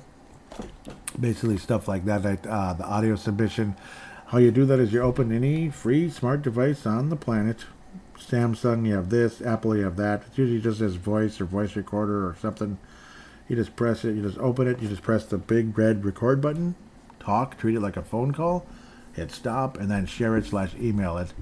basically 1.20 1.58
stuff 1.58 1.88
like 1.88 2.06
that. 2.06 2.46
Uh, 2.46 2.74
the 2.74 2.86
audio 2.86 3.16
submission. 3.16 3.76
How 4.32 4.38
you 4.38 4.50
do 4.50 4.64
that 4.64 4.80
is 4.80 4.94
you 4.94 5.02
open 5.02 5.34
any 5.34 5.70
free 5.70 6.10
smart 6.10 6.42
device 6.42 6.86
on 6.86 7.10
the 7.10 7.18
planet. 7.18 7.66
Samsung, 8.18 8.88
you 8.88 8.94
have 8.94 9.10
this. 9.10 9.42
Apple, 9.42 9.76
you 9.76 9.84
have 9.84 9.98
that. 9.98 10.24
It's 10.26 10.38
usually 10.38 10.62
just 10.62 10.80
as 10.80 10.96
voice 10.96 11.42
or 11.42 11.44
voice 11.44 11.76
recorder 11.76 12.26
or 12.26 12.38
something. 12.40 12.78
You 13.50 13.58
just 13.58 13.76
press 13.76 14.06
it. 14.06 14.16
You 14.16 14.22
just 14.22 14.38
open 14.38 14.70
it. 14.70 14.82
You 14.82 14.88
just 14.88 15.02
press 15.02 15.26
the 15.26 15.38
big 15.38 15.78
red 15.78 16.06
record 16.06 16.40
button. 16.40 16.76
Talk. 17.20 17.58
Treat 17.58 17.76
it 17.76 17.82
like 17.82 17.98
a 17.98 18.02
phone 18.02 18.32
call. 18.32 18.66
Hit 19.12 19.32
stop 19.32 19.78
and 19.78 19.92
then 19.92 20.06
share 20.06 20.38
it 20.38 20.46
slash 20.46 20.74
email 20.80 21.18
it 21.18 21.34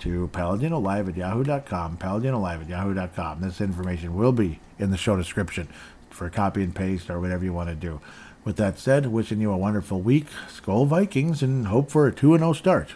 to 0.00 0.28
paladinolive 0.34 1.08
at 1.08 1.16
yahoo.com. 1.16 1.96
Paladinolive 1.96 2.60
at 2.60 2.68
yahoo.com. 2.68 3.40
This 3.40 3.62
information 3.62 4.14
will 4.14 4.32
be 4.32 4.60
in 4.78 4.90
the 4.90 4.98
show 4.98 5.16
description 5.16 5.66
for 6.10 6.28
copy 6.28 6.62
and 6.62 6.74
paste 6.74 7.08
or 7.08 7.20
whatever 7.20 7.42
you 7.42 7.54
want 7.54 7.70
to 7.70 7.74
do. 7.74 8.02
With 8.44 8.56
that 8.56 8.78
said, 8.78 9.06
wishing 9.06 9.40
you 9.40 9.50
a 9.50 9.56
wonderful 9.56 10.02
week, 10.02 10.26
Skol 10.54 10.86
Vikings, 10.86 11.42
and 11.42 11.68
hope 11.68 11.90
for 11.90 12.06
a 12.06 12.12
2 12.12 12.36
0 12.36 12.52
start. 12.52 12.90